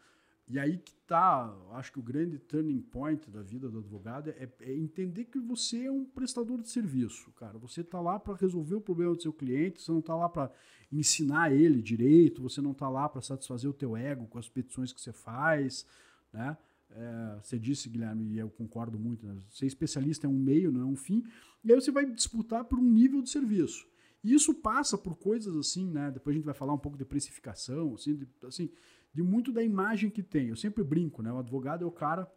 E 0.48 0.60
aí 0.60 0.78
que 0.78 0.92
está, 0.92 1.52
acho 1.72 1.92
que 1.92 1.98
o 1.98 2.02
grande 2.02 2.38
turning 2.38 2.80
point 2.80 3.28
da 3.30 3.42
vida 3.42 3.68
do 3.68 3.78
advogado 3.78 4.30
é, 4.30 4.48
é 4.60 4.76
entender 4.76 5.24
que 5.24 5.40
você 5.40 5.86
é 5.86 5.90
um 5.90 6.04
prestador 6.04 6.60
de 6.62 6.68
serviço, 6.68 7.32
cara. 7.32 7.58
Você 7.58 7.80
está 7.80 8.00
lá 8.00 8.18
para 8.18 8.36
resolver 8.36 8.76
o 8.76 8.80
problema 8.80 9.14
do 9.14 9.22
seu 9.22 9.32
cliente, 9.32 9.82
você 9.82 9.90
não 9.90 9.98
está 9.98 10.14
lá 10.14 10.28
para 10.28 10.52
ensinar 10.92 11.52
ele 11.52 11.82
direito, 11.82 12.40
você 12.40 12.60
não 12.60 12.70
está 12.70 12.88
lá 12.88 13.08
para 13.08 13.20
satisfazer 13.20 13.68
o 13.68 13.74
teu 13.74 13.96
ego 13.96 14.26
com 14.28 14.38
as 14.38 14.48
petições 14.48 14.92
que 14.92 15.00
você 15.00 15.12
faz, 15.12 15.84
né? 16.32 16.56
É, 16.90 17.38
você 17.42 17.58
disse, 17.58 17.88
Guilherme, 17.88 18.32
e 18.32 18.38
eu 18.38 18.48
concordo 18.48 18.98
muito, 18.98 19.26
né? 19.26 19.36
ser 19.50 19.66
especialista 19.66 20.28
é 20.28 20.30
um 20.30 20.38
meio, 20.38 20.70
não 20.70 20.82
é 20.82 20.84
um 20.84 20.96
fim, 20.96 21.24
e 21.64 21.72
aí 21.72 21.80
você 21.80 21.90
vai 21.90 22.06
disputar 22.06 22.64
por 22.64 22.78
um 22.78 22.84
nível 22.84 23.20
de 23.20 23.28
serviço. 23.28 23.84
E 24.22 24.32
isso 24.32 24.54
passa 24.54 24.96
por 24.96 25.16
coisas 25.16 25.54
assim, 25.56 25.90
né? 25.90 26.10
Depois 26.10 26.34
a 26.34 26.36
gente 26.36 26.44
vai 26.44 26.54
falar 26.54 26.72
um 26.72 26.78
pouco 26.78 26.96
de 26.96 27.04
precificação, 27.04 27.94
assim, 27.94 28.16
de, 28.16 28.28
assim, 28.44 28.70
de 29.16 29.22
muito 29.22 29.50
da 29.50 29.62
imagem 29.62 30.10
que 30.10 30.22
tem. 30.22 30.48
Eu 30.48 30.56
sempre 30.56 30.84
brinco, 30.84 31.22
né? 31.22 31.32
O 31.32 31.38
advogado 31.38 31.82
é 31.82 31.86
o 31.86 31.90
cara 31.90 32.30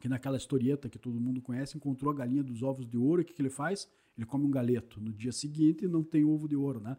que 0.00 0.08
naquela 0.08 0.36
historieta 0.36 0.88
que 0.88 0.98
todo 0.98 1.20
mundo 1.20 1.40
conhece, 1.40 1.76
encontrou 1.76 2.10
a 2.10 2.14
galinha 2.14 2.42
dos 2.42 2.60
ovos 2.60 2.84
de 2.84 2.98
ouro, 2.98 3.22
o 3.22 3.24
que, 3.24 3.32
que 3.32 3.40
ele 3.40 3.48
faz? 3.48 3.88
Ele 4.18 4.26
come 4.26 4.44
um 4.44 4.50
galeto. 4.50 5.00
No 5.00 5.12
dia 5.12 5.30
seguinte 5.30 5.86
não 5.86 6.02
tem 6.02 6.24
ovo 6.24 6.48
de 6.48 6.56
ouro, 6.56 6.80
né? 6.80 6.96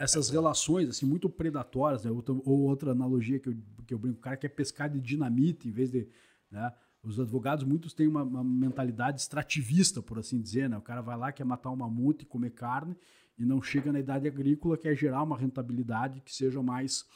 Essas 0.00 0.28
relações, 0.28 0.88
assim, 0.88 1.06
muito 1.06 1.30
predatórias, 1.30 2.04
né? 2.04 2.10
Outra, 2.10 2.34
ou 2.34 2.62
outra 2.62 2.90
analogia 2.90 3.38
que 3.38 3.48
eu, 3.48 3.56
que 3.86 3.94
eu 3.94 3.98
brinco, 3.98 4.18
o 4.18 4.22
cara 4.22 4.36
quer 4.36 4.48
pescar 4.48 4.90
de 4.90 5.00
dinamite 5.00 5.68
em 5.68 5.70
vez 5.70 5.92
de, 5.92 6.08
né? 6.50 6.72
Os 7.04 7.20
advogados, 7.20 7.64
muitos 7.64 7.94
têm 7.94 8.08
uma, 8.08 8.24
uma, 8.24 8.42
mentalidade 8.42 9.20
extrativista, 9.20 10.02
por 10.02 10.18
assim 10.18 10.40
dizer, 10.40 10.68
né? 10.68 10.76
O 10.76 10.82
cara 10.82 11.00
vai 11.00 11.16
lá, 11.16 11.30
quer 11.30 11.44
matar 11.44 11.70
uma 11.70 11.86
mamute 11.86 12.24
e 12.24 12.26
comer 12.26 12.50
carne, 12.50 12.96
e 13.38 13.44
não 13.44 13.62
chega 13.62 13.92
na 13.92 14.00
idade 14.00 14.26
agrícola, 14.26 14.76
que 14.76 14.88
é 14.88 14.96
gerar 14.96 15.22
uma 15.22 15.38
rentabilidade 15.38 16.20
que 16.22 16.34
seja 16.34 16.60
mais, 16.60 17.06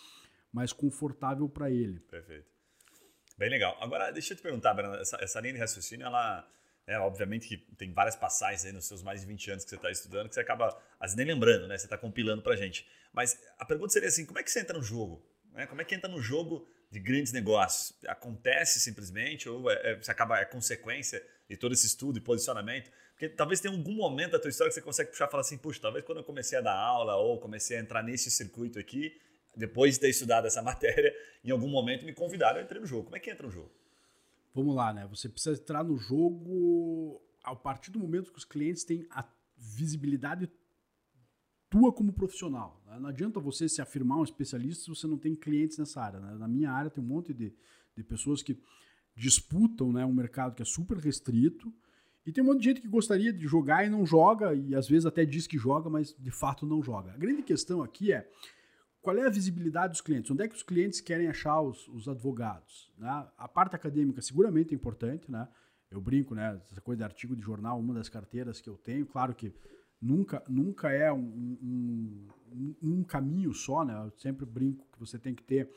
mais 0.53 0.73
confortável 0.73 1.49
para 1.49 1.71
ele. 1.71 2.01
Perfeito. 2.01 2.49
Bem 3.37 3.49
legal. 3.49 3.77
Agora, 3.81 4.11
deixa 4.11 4.33
eu 4.33 4.37
te 4.37 4.43
perguntar, 4.43 4.75
Brana, 4.75 5.01
essa, 5.01 5.17
essa 5.21 5.41
linha 5.41 5.55
de 5.55 5.61
raciocínio, 5.61 6.07
ela, 6.07 6.47
é, 6.87 6.99
obviamente 6.99 7.49
que 7.49 7.57
tem 7.77 7.93
várias 7.93 8.17
passagens 8.17 8.65
aí 8.65 8.73
nos 8.73 8.87
seus 8.87 9.03
mais 9.03 9.21
de 9.21 9.27
20 9.27 9.51
anos 9.53 9.65
que 9.65 9.71
você 9.71 9.77
está 9.77 9.91
estudando 9.91 10.29
que 10.29 10.35
você 10.35 10.41
acaba, 10.41 10.69
às 10.99 11.13
vezes, 11.13 11.17
nem 11.17 11.27
lembrando, 11.27 11.67
né? 11.67 11.79
Você 11.79 11.87
está 11.87 11.97
compilando 11.97 12.43
para 12.43 12.55
gente. 12.57 12.87
Mas 13.13 13.41
a 13.59 13.65
pergunta 13.65 13.93
seria 13.93 14.09
assim, 14.09 14.27
como 14.27 14.39
é 14.39 14.43
que 14.43 14.51
você 14.51 14.61
entra 14.61 14.77
no 14.77 14.83
jogo? 14.83 15.25
Né? 15.53 15.67
Como 15.67 15.81
é 15.81 15.85
que 15.85 15.95
entra 15.95 16.09
no 16.09 16.21
jogo 16.21 16.69
de 16.91 17.01
grandes 17.01 17.33
negócios? 17.33 17.97
Acontece 18.07 18.81
simplesmente 18.81 19.49
ou 19.49 19.71
é, 19.71 19.93
é, 19.93 19.97
você 19.97 20.11
acaba, 20.11 20.39
é 20.39 20.45
consequência 20.45 21.25
de 21.49 21.57
todo 21.57 21.73
esse 21.73 21.87
estudo 21.87 22.19
e 22.19 22.21
posicionamento? 22.21 22.91
Porque 23.13 23.29
talvez 23.29 23.61
tenha 23.61 23.75
algum 23.75 23.95
momento 23.95 24.33
da 24.33 24.39
tua 24.39 24.49
história 24.49 24.71
que 24.71 24.75
você 24.75 24.83
consegue 24.83 25.11
puxar 25.11 25.29
e 25.29 25.31
falar 25.31 25.43
assim, 25.43 25.59
puxa, 25.59 25.81
talvez 25.81 26.05
quando 26.05 26.19
eu 26.19 26.25
comecei 26.25 26.59
a 26.59 26.61
dar 26.61 26.75
aula 26.75 27.17
ou 27.17 27.39
comecei 27.39 27.77
a 27.77 27.81
entrar 27.81 28.03
nesse 28.03 28.31
circuito 28.31 28.79
aqui, 28.79 29.19
depois 29.57 29.95
de 29.95 30.01
ter 30.01 30.11
estudado 30.11 30.47
essa 30.47 30.63
matéria, 30.63 31.15
em 31.45 31.51
algum 31.51 31.69
momento 31.69 32.05
me 32.05 32.13
convidaram 32.13 32.61
a 32.61 32.63
entrar 32.63 32.81
no 32.81 32.87
jogo. 32.87 33.05
Como 33.05 33.17
é 33.17 33.21
que 33.21 33.31
entra 33.31 33.47
no 33.47 33.53
jogo? 33.53 33.71
Vamos 34.55 34.75
lá, 34.75 34.93
né? 34.93 35.07
Você 35.09 35.29
precisa 35.29 35.61
entrar 35.61 35.85
no 35.85 35.97
jogo 35.97 37.21
a 37.43 37.55
partir 37.55 37.91
do 37.91 37.99
momento 37.99 38.33
que 38.33 38.39
os 38.39 38.45
clientes 38.45 38.85
têm 38.85 39.07
a 39.11 39.25
visibilidade 39.57 40.51
tua 41.69 41.93
como 41.93 42.13
profissional. 42.13 42.83
Né? 42.87 42.99
Não 42.99 43.09
adianta 43.09 43.39
você 43.39 43.69
se 43.69 43.81
afirmar 43.81 44.19
um 44.19 44.25
especialista 44.25 44.85
se 44.85 44.89
você 44.89 45.07
não 45.07 45.17
tem 45.17 45.35
clientes 45.35 45.79
nessa 45.79 46.03
área. 46.03 46.19
Né? 46.19 46.35
Na 46.35 46.49
minha 46.49 46.71
área 46.73 46.91
tem 46.91 47.03
um 47.03 47.07
monte 47.07 47.33
de, 47.33 47.55
de 47.97 48.03
pessoas 48.03 48.43
que 48.43 48.61
disputam 49.15 49.93
né, 49.93 50.05
um 50.05 50.13
mercado 50.13 50.55
que 50.55 50.63
é 50.63 50.65
super 50.65 50.99
restrito, 50.99 51.73
e 52.27 52.33
tem 52.33 52.45
um 52.45 52.49
monte 52.49 52.59
de 52.61 52.65
gente 52.65 52.81
que 52.81 52.89
gostaria 52.89 53.33
de 53.33 53.47
jogar 53.47 53.85
e 53.85 53.89
não 53.89 54.05
joga, 54.05 54.55
e 54.55 54.75
às 54.75 54.89
vezes 54.89 55.07
até 55.07 55.25
diz 55.25 55.47
que 55.47 55.57
joga, 55.57 55.89
mas 55.89 56.15
de 56.19 56.31
fato 56.31 56.67
não 56.67 56.83
joga. 56.83 57.13
A 57.13 57.17
grande 57.17 57.43
questão 57.43 57.83
aqui 57.83 58.13
é 58.13 58.29
qual 59.01 59.17
é 59.17 59.27
a 59.27 59.31
visibilidade 59.31 59.93
dos 59.93 60.01
clientes? 60.01 60.31
Onde 60.31 60.43
é 60.43 60.49
que 60.49 60.55
os 60.55 60.63
clientes 60.63 61.01
querem 61.01 61.29
achar 61.29 61.61
os, 61.61 61.89
os 61.89 62.09
advogados? 62.09 62.93
Né? 62.99 63.09
A 63.37 63.49
parte 63.49 63.75
acadêmica 63.75 64.21
seguramente 64.21 64.75
é 64.75 64.77
importante, 64.77 65.31
né? 65.31 65.49
Eu 65.91 66.01
brinco, 66.01 66.35
né? 66.35 66.61
Essa 66.71 66.81
coisa 66.81 66.99
de 66.99 67.05
artigo 67.05 67.35
de 67.35 67.43
jornal, 67.43 67.81
uma 67.81 67.95
das 67.95 68.09
carteiras 68.09 68.61
que 68.61 68.69
eu 68.69 68.77
tenho, 68.77 69.07
claro 69.07 69.35
que 69.35 69.53
nunca, 70.01 70.43
nunca 70.49 70.91
é 70.91 71.13
um, 71.13 71.59
um, 71.63 72.75
um, 72.83 73.03
caminho 73.03 73.53
só, 73.53 73.85
né? 73.85 73.95
Eu 74.07 74.13
sempre 74.19 74.47
brinco 74.47 74.87
que 74.93 74.99
você 75.01 75.19
tem 75.19 75.35
que 75.35 75.43
ter 75.43 75.69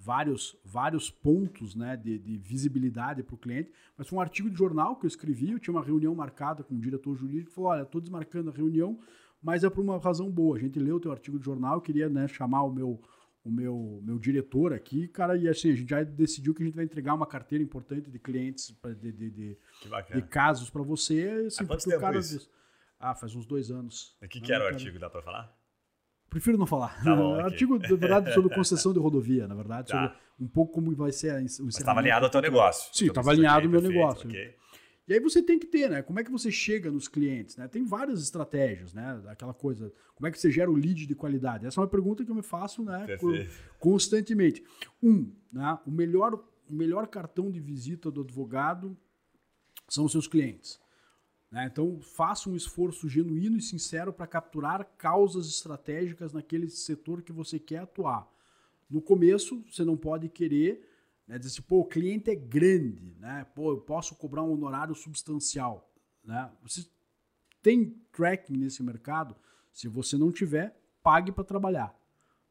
vários, 0.00 0.56
vários 0.64 1.10
pontos 1.10 1.74
né, 1.74 1.96
de, 1.96 2.18
de 2.18 2.38
visibilidade 2.38 3.22
para 3.22 3.34
o 3.34 3.38
cliente, 3.38 3.70
mas 3.96 4.08
foi 4.08 4.18
um 4.18 4.22
artigo 4.22 4.50
de 4.50 4.56
jornal 4.56 4.96
que 4.96 5.04
eu 5.04 5.08
escrevi, 5.08 5.52
eu 5.52 5.58
tinha 5.58 5.74
uma 5.74 5.84
reunião 5.84 6.14
marcada 6.14 6.64
com 6.64 6.74
o 6.74 6.80
diretor 6.80 7.14
jurídico, 7.14 7.52
falou, 7.52 7.70
olha, 7.70 7.82
estou 7.82 8.00
desmarcando 8.00 8.50
a 8.50 8.52
reunião, 8.52 8.98
mas 9.42 9.64
é 9.64 9.70
por 9.70 9.80
uma 9.82 9.98
razão 9.98 10.30
boa, 10.30 10.56
a 10.56 10.60
gente 10.60 10.78
leu 10.78 10.96
o 10.96 11.00
teu 11.00 11.10
artigo 11.12 11.38
de 11.38 11.44
jornal, 11.44 11.76
eu 11.76 11.80
queria 11.80 12.08
né, 12.08 12.26
chamar 12.28 12.62
o 12.64 12.72
meu 12.72 13.00
o 13.42 13.50
meu, 13.50 14.00
meu 14.02 14.18
diretor 14.18 14.72
aqui, 14.72 15.08
cara, 15.08 15.34
e 15.36 15.48
assim, 15.48 15.72
a 15.72 15.74
gente 15.74 15.88
já 15.88 16.02
decidiu 16.02 16.54
que 16.54 16.62
a 16.62 16.66
gente 16.66 16.74
vai 16.74 16.84
entregar 16.84 17.14
uma 17.14 17.26
carteira 17.26 17.64
importante 17.64 18.10
de 18.10 18.18
clientes, 18.18 18.70
de, 19.00 19.12
de, 19.12 19.30
de, 19.30 19.58
de 20.14 20.22
casos 20.28 20.68
para 20.68 20.82
você. 20.82 21.44
Assim, 21.46 21.64
Há 21.64 21.66
quanto 21.66 21.84
tempo 21.84 22.00
cara, 22.00 22.18
isso? 22.18 22.50
Ah, 22.98 23.14
faz 23.14 23.34
uns 23.34 23.46
dois 23.46 23.70
anos. 23.70 24.14
O 24.22 24.28
que, 24.28 24.42
que 24.42 24.52
era 24.52 24.64
o 24.64 24.66
artigo, 24.66 24.98
dá 24.98 25.08
para 25.08 25.22
falar? 25.22 25.56
Prefiro 26.28 26.58
não 26.58 26.66
falar. 26.66 27.02
Tá 27.02 27.16
bom, 27.16 27.34
Artigo, 27.40 27.78
na 27.78 27.88
verdade, 27.88 28.32
sobre 28.34 28.54
concessão 28.54 28.92
de 28.92 28.98
rodovia, 28.98 29.48
na 29.48 29.54
verdade, 29.54 29.88
Tá. 29.88 30.08
sobre 30.08 30.18
um 30.38 30.46
pouco 30.46 30.74
como 30.74 30.94
vai 30.94 31.10
ser 31.10 31.34
o 31.60 31.68
Estava 31.68 32.00
alinhado 32.00 32.26
ao 32.26 32.30
teu 32.30 32.42
negócio. 32.42 32.94
Sim, 32.94 33.06
Então, 33.06 33.22
estava 33.22 33.32
isso 33.32 33.40
alinhado 33.40 33.64
ao 33.66 33.70
meu 33.70 33.80
perfeito, 33.80 33.98
negócio. 33.98 34.28
ok. 34.28 34.56
E 35.10 35.14
aí 35.14 35.18
você 35.18 35.42
tem 35.42 35.58
que 35.58 35.66
ter, 35.66 35.90
né? 35.90 36.02
Como 36.02 36.20
é 36.20 36.24
que 36.24 36.30
você 36.30 36.52
chega 36.52 36.88
nos 36.88 37.08
clientes, 37.08 37.56
né? 37.56 37.66
Tem 37.66 37.84
várias 37.84 38.22
estratégias, 38.22 38.94
né? 38.94 39.20
Aquela 39.26 39.52
coisa, 39.52 39.92
como 40.14 40.28
é 40.28 40.30
que 40.30 40.38
você 40.38 40.52
gera 40.52 40.70
o 40.70 40.74
lead 40.74 41.04
de 41.04 41.16
qualidade? 41.16 41.66
Essa 41.66 41.80
é 41.80 41.82
uma 41.82 41.88
pergunta 41.88 42.24
que 42.24 42.30
eu 42.30 42.34
me 42.36 42.44
faço, 42.44 42.84
né? 42.84 43.06
Perfeito. 43.06 43.50
Constantemente. 43.80 44.62
Um, 45.02 45.34
né? 45.52 45.76
O 45.84 45.90
melhor, 45.90 46.34
o 46.68 46.72
melhor 46.72 47.08
cartão 47.08 47.50
de 47.50 47.58
visita 47.58 48.08
do 48.08 48.20
advogado 48.20 48.96
são 49.88 50.04
os 50.04 50.12
seus 50.12 50.28
clientes. 50.28 50.80
né? 51.50 51.68
Então, 51.68 52.00
faça 52.00 52.48
um 52.48 52.54
esforço 52.54 53.08
genuíno 53.08 53.56
e 53.56 53.62
sincero 53.62 54.12
para 54.12 54.28
capturar 54.28 54.94
causas 54.96 55.48
estratégicas 55.48 56.32
naquele 56.32 56.68
setor 56.68 57.20
que 57.20 57.32
você 57.32 57.58
quer 57.58 57.78
atuar. 57.78 58.30
No 58.88 59.02
começo, 59.02 59.60
você 59.68 59.84
não 59.84 59.96
pode 59.96 60.28
querer 60.28 60.88
né, 61.30 61.38
dizer 61.38 61.52
assim, 61.52 61.62
pô, 61.62 61.78
o 61.78 61.84
cliente 61.84 62.28
é 62.28 62.34
grande, 62.34 63.14
né? 63.20 63.46
Pô, 63.54 63.70
eu 63.70 63.80
posso 63.80 64.16
cobrar 64.16 64.42
um 64.42 64.50
honorário 64.50 64.96
substancial, 64.96 65.88
né? 66.24 66.50
Você 66.60 66.84
tem 67.62 67.96
tracking 68.10 68.56
nesse 68.56 68.82
mercado? 68.82 69.36
Se 69.72 69.86
você 69.86 70.18
não 70.18 70.32
tiver, 70.32 70.76
pague 71.04 71.30
para 71.30 71.44
trabalhar. 71.44 71.96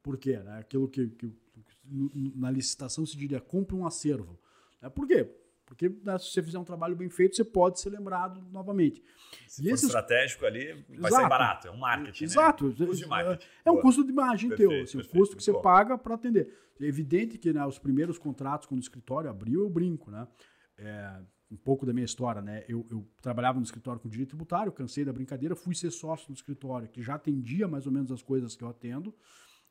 Por 0.02 0.18
quê? 0.18 0.38
Né? 0.38 0.60
Aquilo 0.60 0.88
que, 0.88 1.10
que 1.10 1.30
na 2.34 2.50
licitação 2.50 3.06
se 3.06 3.18
diria, 3.18 3.42
compre 3.42 3.76
um 3.76 3.86
acervo. 3.86 4.40
Né? 4.82 4.90
Por 4.90 5.06
quê? 5.06 5.30
Porque 5.70 5.88
né, 6.04 6.18
se 6.18 6.32
você 6.32 6.42
fizer 6.44 6.58
um 6.60 6.64
trabalho 6.64 6.96
bem 6.96 7.10
feito, 7.10 7.36
você 7.36 7.44
pode 7.46 7.80
ser 7.80 7.92
lembrado 7.92 8.42
novamente. 8.52 9.02
Se 9.48 9.64
E 9.64 9.70
esses- 9.70 9.86
estratégico 9.86 10.46
ali, 10.46 10.74
vai 10.90 10.98
Exato. 10.98 11.16
sair 11.16 11.30
barato. 11.30 11.68
É 11.68 11.72
um 11.72 11.78
marketing, 11.78 12.24
Exato. 12.24 12.68
né? 12.70 12.74
Custo 12.88 12.96
de 12.96 13.06
marketing. 13.08 13.46
É 13.64 13.70
um 13.70 13.74
Boa. 13.76 13.84
custo 13.84 14.04
de 14.04 14.12
imagem 14.12 14.50
Perfeito, 14.50 14.70
teu, 14.72 14.82
assim, 14.84 14.98
perfeito, 14.98 15.16
o 15.16 15.20
custo 15.20 15.38
que 15.38 15.44
você 15.44 15.52
bom. 15.54 15.62
paga 15.62 15.98
para 15.98 16.16
atender. 16.16 16.52
É 16.82 16.86
evidente 16.86 17.38
que 17.38 17.54
né, 17.54 17.64
os 17.66 17.78
primeiros 17.78 18.18
contratos, 18.18 18.66
quando 18.68 18.80
o 18.80 18.84
escritório 18.84 19.30
abriu, 19.30 19.62
eu 19.62 19.70
brinco, 19.70 20.10
né? 20.10 20.28
É, 20.78 21.22
um 21.52 21.58
pouco 21.58 21.86
da 21.86 21.94
minha 21.94 22.06
história, 22.06 22.42
né? 22.42 22.64
Eu, 22.68 22.86
eu 22.90 23.08
trabalhava 23.22 23.60
no 23.60 23.64
escritório 23.64 24.00
com 24.02 24.10
direito 24.10 24.30
tributário, 24.30 24.72
cansei 24.72 25.06
da 25.06 25.14
brincadeira, 25.14 25.56
fui 25.56 25.76
ser 25.76 25.92
sócio 25.92 26.28
do 26.28 26.34
escritório, 26.34 26.88
que 26.88 27.02
já 27.02 27.16
atendia 27.16 27.68
mais 27.68 27.86
ou 27.86 27.92
menos 27.92 28.12
as 28.12 28.22
coisas 28.22 28.56
que 28.56 28.64
eu 28.64 28.70
atendo, 28.70 29.14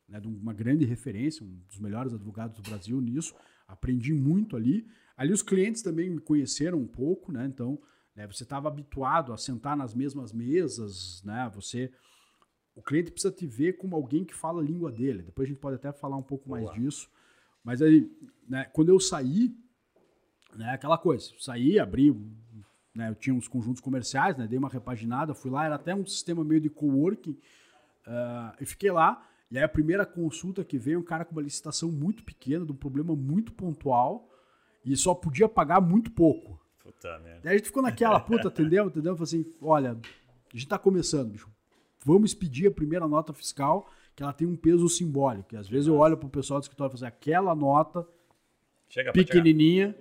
né, 0.09 0.19
de 0.21 0.27
uma 0.29 0.53
grande 0.53 0.85
referência, 0.85 1.45
um 1.45 1.55
dos 1.69 1.79
melhores 1.79 2.13
advogados 2.15 2.57
do 2.57 2.63
Brasil 2.69 3.01
nisso. 3.01 3.35
Aprendi 3.67 4.13
muito 4.13 4.57
ali. 4.57 4.87
Ali 5.19 5.33
os 5.33 5.43
clientes 5.43 5.83
também 5.83 6.09
me 6.09 6.21
conheceram 6.21 6.79
um 6.79 6.87
pouco, 6.87 7.33
né? 7.33 7.45
Então, 7.45 7.77
né, 8.15 8.25
você 8.29 8.45
estava 8.45 8.69
habituado 8.69 9.33
a 9.33 9.37
sentar 9.37 9.77
nas 9.77 9.93
mesmas 9.93 10.33
mesas, 10.33 11.21
né? 11.25 11.51
Você 11.57 11.93
o 12.77 12.81
cliente 12.81 13.11
precisa 13.11 13.35
te 13.35 13.45
ver 13.45 13.77
como 13.77 13.97
alguém 13.97 14.25
que 14.25 14.33
fala 14.33 14.63
a 14.63 14.65
língua 14.65 14.93
dele. 14.93 15.25
Depois 15.25 15.47
a 15.47 15.51
gente 15.51 15.61
pode 15.61 15.75
até 15.75 15.91
falar 15.91 16.17
um 16.17 16.23
pouco 16.23 16.49
mais 16.49 16.63
Boa. 16.63 16.75
disso. 16.75 17.11
Mas 17.65 17.83
aí, 17.83 18.09
né, 18.49 18.67
quando 18.73 18.91
eu 18.91 19.01
saí, 19.01 19.53
né, 20.55 20.71
aquela 20.71 20.97
coisa, 20.97 21.33
saí, 21.41 21.81
abri, 21.81 22.17
né, 22.95 23.11
eu 23.11 23.17
tinha 23.17 23.35
uns 23.35 23.49
conjuntos 23.49 23.81
comerciais, 23.81 24.37
né, 24.37 24.47
dei 24.47 24.57
uma 24.57 24.69
repaginada, 24.69 25.35
fui 25.35 25.51
lá, 25.51 25.65
era 25.65 25.75
até 25.75 25.93
um 25.93 26.07
sistema 26.07 26.45
meio 26.45 26.61
de 26.61 26.71
coworking, 26.71 27.37
ah, 28.07 28.57
e 28.61 28.65
fiquei 28.65 28.93
lá. 28.93 29.29
E 29.51 29.59
aí 29.59 29.65
a 29.65 29.69
primeira 29.69 30.07
consulta 30.07 30.65
que 30.65 30.79
veio, 30.79 31.01
um 31.01 31.05
cara 31.05 31.25
com 31.25 31.33
uma 31.33 31.43
licitação 31.43 31.91
muito 31.91 32.23
pequena, 32.23 32.65
de 32.65 32.71
um 32.71 32.77
problema 32.77 33.17
muito 33.17 33.53
pontual, 33.53 34.31
e 34.93 34.97
só 34.97 35.15
podia 35.15 35.49
pagar 35.49 35.81
muito 35.81 36.11
pouco. 36.11 36.61
Puta 36.79 37.19
merda. 37.19 37.41
Daí 37.45 37.55
a 37.55 37.57
gente 37.59 37.67
ficou 37.67 37.83
naquela, 37.83 38.19
puta, 38.21 38.49
entendeu? 38.49 38.87
Entendeu? 38.87 39.17
Falei 39.17 39.25
assim, 39.25 39.47
olha, 39.61 39.93
a 39.93 40.57
gente 40.57 40.69
tá 40.69 40.79
começando, 40.79 41.31
bicho. 41.31 41.49
Vamos 42.05 42.35
pedir 42.35 42.69
a 42.69 42.71
primeira 42.71 43.07
nota 43.07 43.33
fiscal, 43.33 43.91
que 44.15 44.23
ela 44.23 44.33
tem 44.33 44.47
um 44.47 44.57
peso 44.57 44.89
simbólico. 44.89 45.55
E 45.55 45.57
às 45.59 45.69
vezes 45.69 45.89
eu 45.89 45.97
olho 45.97 46.17
pro 46.17 46.29
pessoal 46.29 46.61
do 46.61 46.65
escritório 46.65 46.91
e 46.91 46.99
falo 46.99 47.07
assim, 47.07 47.17
aquela 47.17 47.55
nota 47.55 48.07
Chega 48.89 49.13
pequenininha 49.13 49.95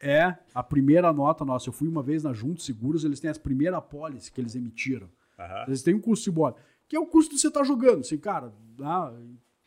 é 0.00 0.34
a 0.54 0.62
primeira 0.62 1.12
nota 1.12 1.44
nossa. 1.44 1.68
Eu 1.68 1.72
fui 1.72 1.88
uma 1.88 2.02
vez 2.02 2.22
na 2.22 2.32
Juntos 2.32 2.64
Seguros, 2.64 3.04
eles 3.04 3.20
têm 3.20 3.30
as 3.30 3.38
primeiras 3.38 3.78
apólices 3.78 4.28
que 4.28 4.40
eles 4.40 4.54
emitiram. 4.54 5.08
Aham. 5.38 5.64
Eles 5.68 5.82
têm 5.82 5.94
um 5.94 6.00
custo 6.00 6.24
simbólico, 6.24 6.60
que 6.88 6.96
é 6.96 7.00
o 7.00 7.06
custo 7.06 7.34
de 7.34 7.40
você 7.40 7.48
estar 7.48 7.64
jogando. 7.64 8.00
Assim, 8.00 8.18
cara, 8.18 8.52
né, 8.78 9.12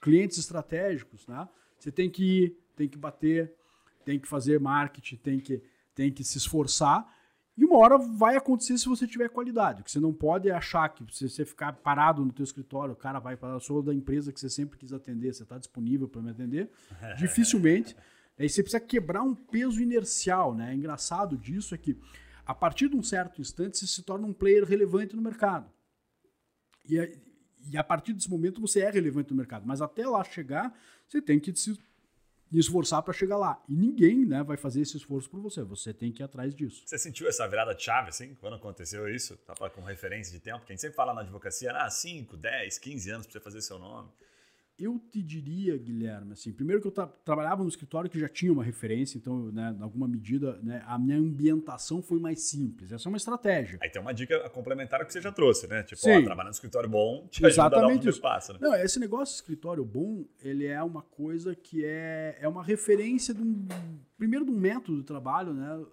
clientes 0.02 0.38
estratégicos, 0.38 1.28
né? 1.28 1.48
Você 1.80 1.92
tem 1.92 2.10
que 2.10 2.24
ir, 2.24 2.58
tem 2.76 2.88
que 2.88 2.98
bater, 2.98 3.54
tem 4.04 4.20
que 4.20 4.28
fazer 4.28 4.60
marketing, 4.60 5.16
tem 5.18 5.40
que, 5.40 5.62
tem 5.96 6.12
que 6.12 6.24
se 6.24 6.38
esforçar. 6.38 7.08
E 7.56 7.64
uma 7.64 7.78
hora 7.78 7.98
vai 7.98 8.36
acontecer 8.36 8.78
se 8.78 8.88
você 8.88 9.06
tiver 9.06 9.30
qualidade. 9.30 9.82
O 9.82 9.84
que 9.84 9.92
você 9.92 10.00
não 10.00 10.12
pode 10.12 10.50
é 10.50 10.52
achar 10.52 10.90
que 10.90 11.06
se 11.16 11.30
você 11.30 11.46
ficar 11.46 11.74
parado 11.74 12.26
no 12.26 12.32
teu 12.32 12.44
escritório, 12.44 12.94
o 12.94 12.98
cara 12.98 13.20
vai 13.20 13.38
para 13.38 13.56
a 13.56 13.60
sua 13.60 13.84
da 13.84 13.94
empresa 13.94 14.34
que 14.34 14.40
você 14.40 14.50
sempre 14.50 14.78
quis 14.78 14.92
atender, 14.92 15.34
você 15.34 15.44
está 15.44 15.58
disponível 15.58 16.08
para 16.08 16.22
me 16.22 16.32
atender. 16.32 16.70
Dificilmente. 17.18 17.96
Aí 18.40 18.50
você 18.50 18.64
precisa 18.64 18.80
quebrar 18.80 19.22
um 19.22 19.36
peso 19.36 19.80
inercial, 19.80 20.56
né? 20.56 20.72
É 20.72 20.76
engraçado 20.76 21.38
disso 21.38 21.76
é 21.76 21.78
que 21.78 21.96
a 22.44 22.56
partir 22.56 22.90
de 22.90 22.96
um 22.96 23.04
certo 23.04 23.40
instante 23.40 23.78
você 23.78 23.86
se 23.86 24.02
torna 24.02 24.26
um 24.26 24.34
player 24.34 24.66
relevante 24.66 25.16
no 25.16 25.22
mercado. 25.22 25.70
E 26.90 27.00
a, 27.00 27.08
e 27.72 27.78
a 27.78 27.84
partir 27.84 28.14
desse 28.14 28.30
momento 28.30 28.60
você 28.60 28.82
é 28.82 28.90
relevante 28.90 29.30
no 29.32 29.38
mercado. 29.38 29.64
Mas 29.66 29.82
até 29.82 30.08
lá 30.08 30.24
chegar, 30.24 30.76
você 31.08 31.22
tem 31.22 31.40
que 31.40 31.56
se 31.56 31.78
esforçar 32.60 33.02
para 33.02 33.14
chegar 33.14 33.38
lá. 33.38 33.62
E 33.68 33.76
ninguém 33.76 34.26
né, 34.26 34.44
vai 34.44 34.58
fazer 34.58 34.82
esse 34.82 34.98
esforço 34.98 35.30
por 35.30 35.42
você. 35.42 35.64
Você 35.64 35.94
tem 35.94 36.12
que 36.12 36.22
ir 36.22 36.26
atrás 36.26 36.54
disso. 36.54 36.84
Você 36.86 36.98
sentiu 36.98 37.28
essa 37.28 37.48
virada 37.48 37.78
chave, 37.78 38.10
assim, 38.10 38.36
quando 38.36 38.56
aconteceu 38.56 39.08
isso? 39.14 39.38
Tá 39.38 39.70
com 39.70 39.82
referência 39.82 40.32
de 40.32 40.40
tempo? 40.40 40.60
Porque 40.60 40.74
a 40.74 40.76
gente 40.76 40.82
sempre 40.82 40.96
fala 40.96 41.14
na 41.14 41.22
advocacia, 41.22 41.72
ah, 41.72 41.90
5, 41.90 42.38
10, 42.38 42.78
15 42.78 43.10
anos 43.10 43.26
pra 43.26 43.34
você 43.34 43.40
fazer 43.40 43.62
seu 43.62 43.80
nome. 43.80 44.10
Eu 44.78 44.98
te 44.98 45.22
diria, 45.22 45.78
Guilherme, 45.78 46.34
assim, 46.34 46.52
primeiro 46.52 46.82
que 46.82 46.88
eu 46.88 46.92
tra- 46.92 47.06
trabalhava 47.06 47.62
no 47.62 47.70
escritório 47.70 48.10
que 48.10 48.20
já 48.20 48.28
tinha 48.28 48.52
uma 48.52 48.64
referência, 48.64 49.20
então, 49.20 49.52
né, 49.52 49.76
em 49.78 49.84
alguma 49.84 50.08
medida, 50.08 50.60
né, 50.64 50.84
a 50.88 50.98
minha 50.98 51.18
ambientação 51.18 52.02
foi 52.02 52.20
mais 52.20 52.42
simples. 52.50 52.92
Essa 52.92 53.08
é 53.08 53.10
uma 53.10 53.18
estratégia. 53.18 53.78
Aí 53.82 53.90
tem 53.90 54.02
uma 54.02 54.14
dica 54.14 54.50
complementar 54.50 55.06
que 55.06 55.14
você 55.14 55.22
já 55.22 55.32
trouxe, 55.32 55.68
né? 55.68 55.84
Tipo, 55.84 56.02
Sim. 56.02 56.22
ó, 56.22 56.24
trabalhar 56.24 56.50
no 56.50 56.54
escritório 56.54 56.90
bom 56.90 57.28
te 57.28 57.46
ajuda 57.46 57.62
a 57.66 57.70
dar 57.70 57.78
Exatamente 57.78 58.06
né? 58.54 58.60
Não, 58.60 58.74
esse 58.76 59.00
negócio 59.00 59.36
de 59.36 59.42
escritório 59.42 59.86
bom, 59.86 60.26
ele 60.42 60.66
é 60.66 60.82
uma 60.82 61.04
coisa 61.04 61.56
que 61.56 61.86
é, 61.86 62.38
é 62.42 62.48
uma 62.48 62.64
referência 62.64 63.32
de 63.32 63.44
um, 63.44 63.68
primeiro 64.18 64.44
de 64.44 64.52
um 64.52 64.60
método 64.60 64.98
de 64.98 65.04
trabalho, 65.04 65.54
né? 65.54 65.86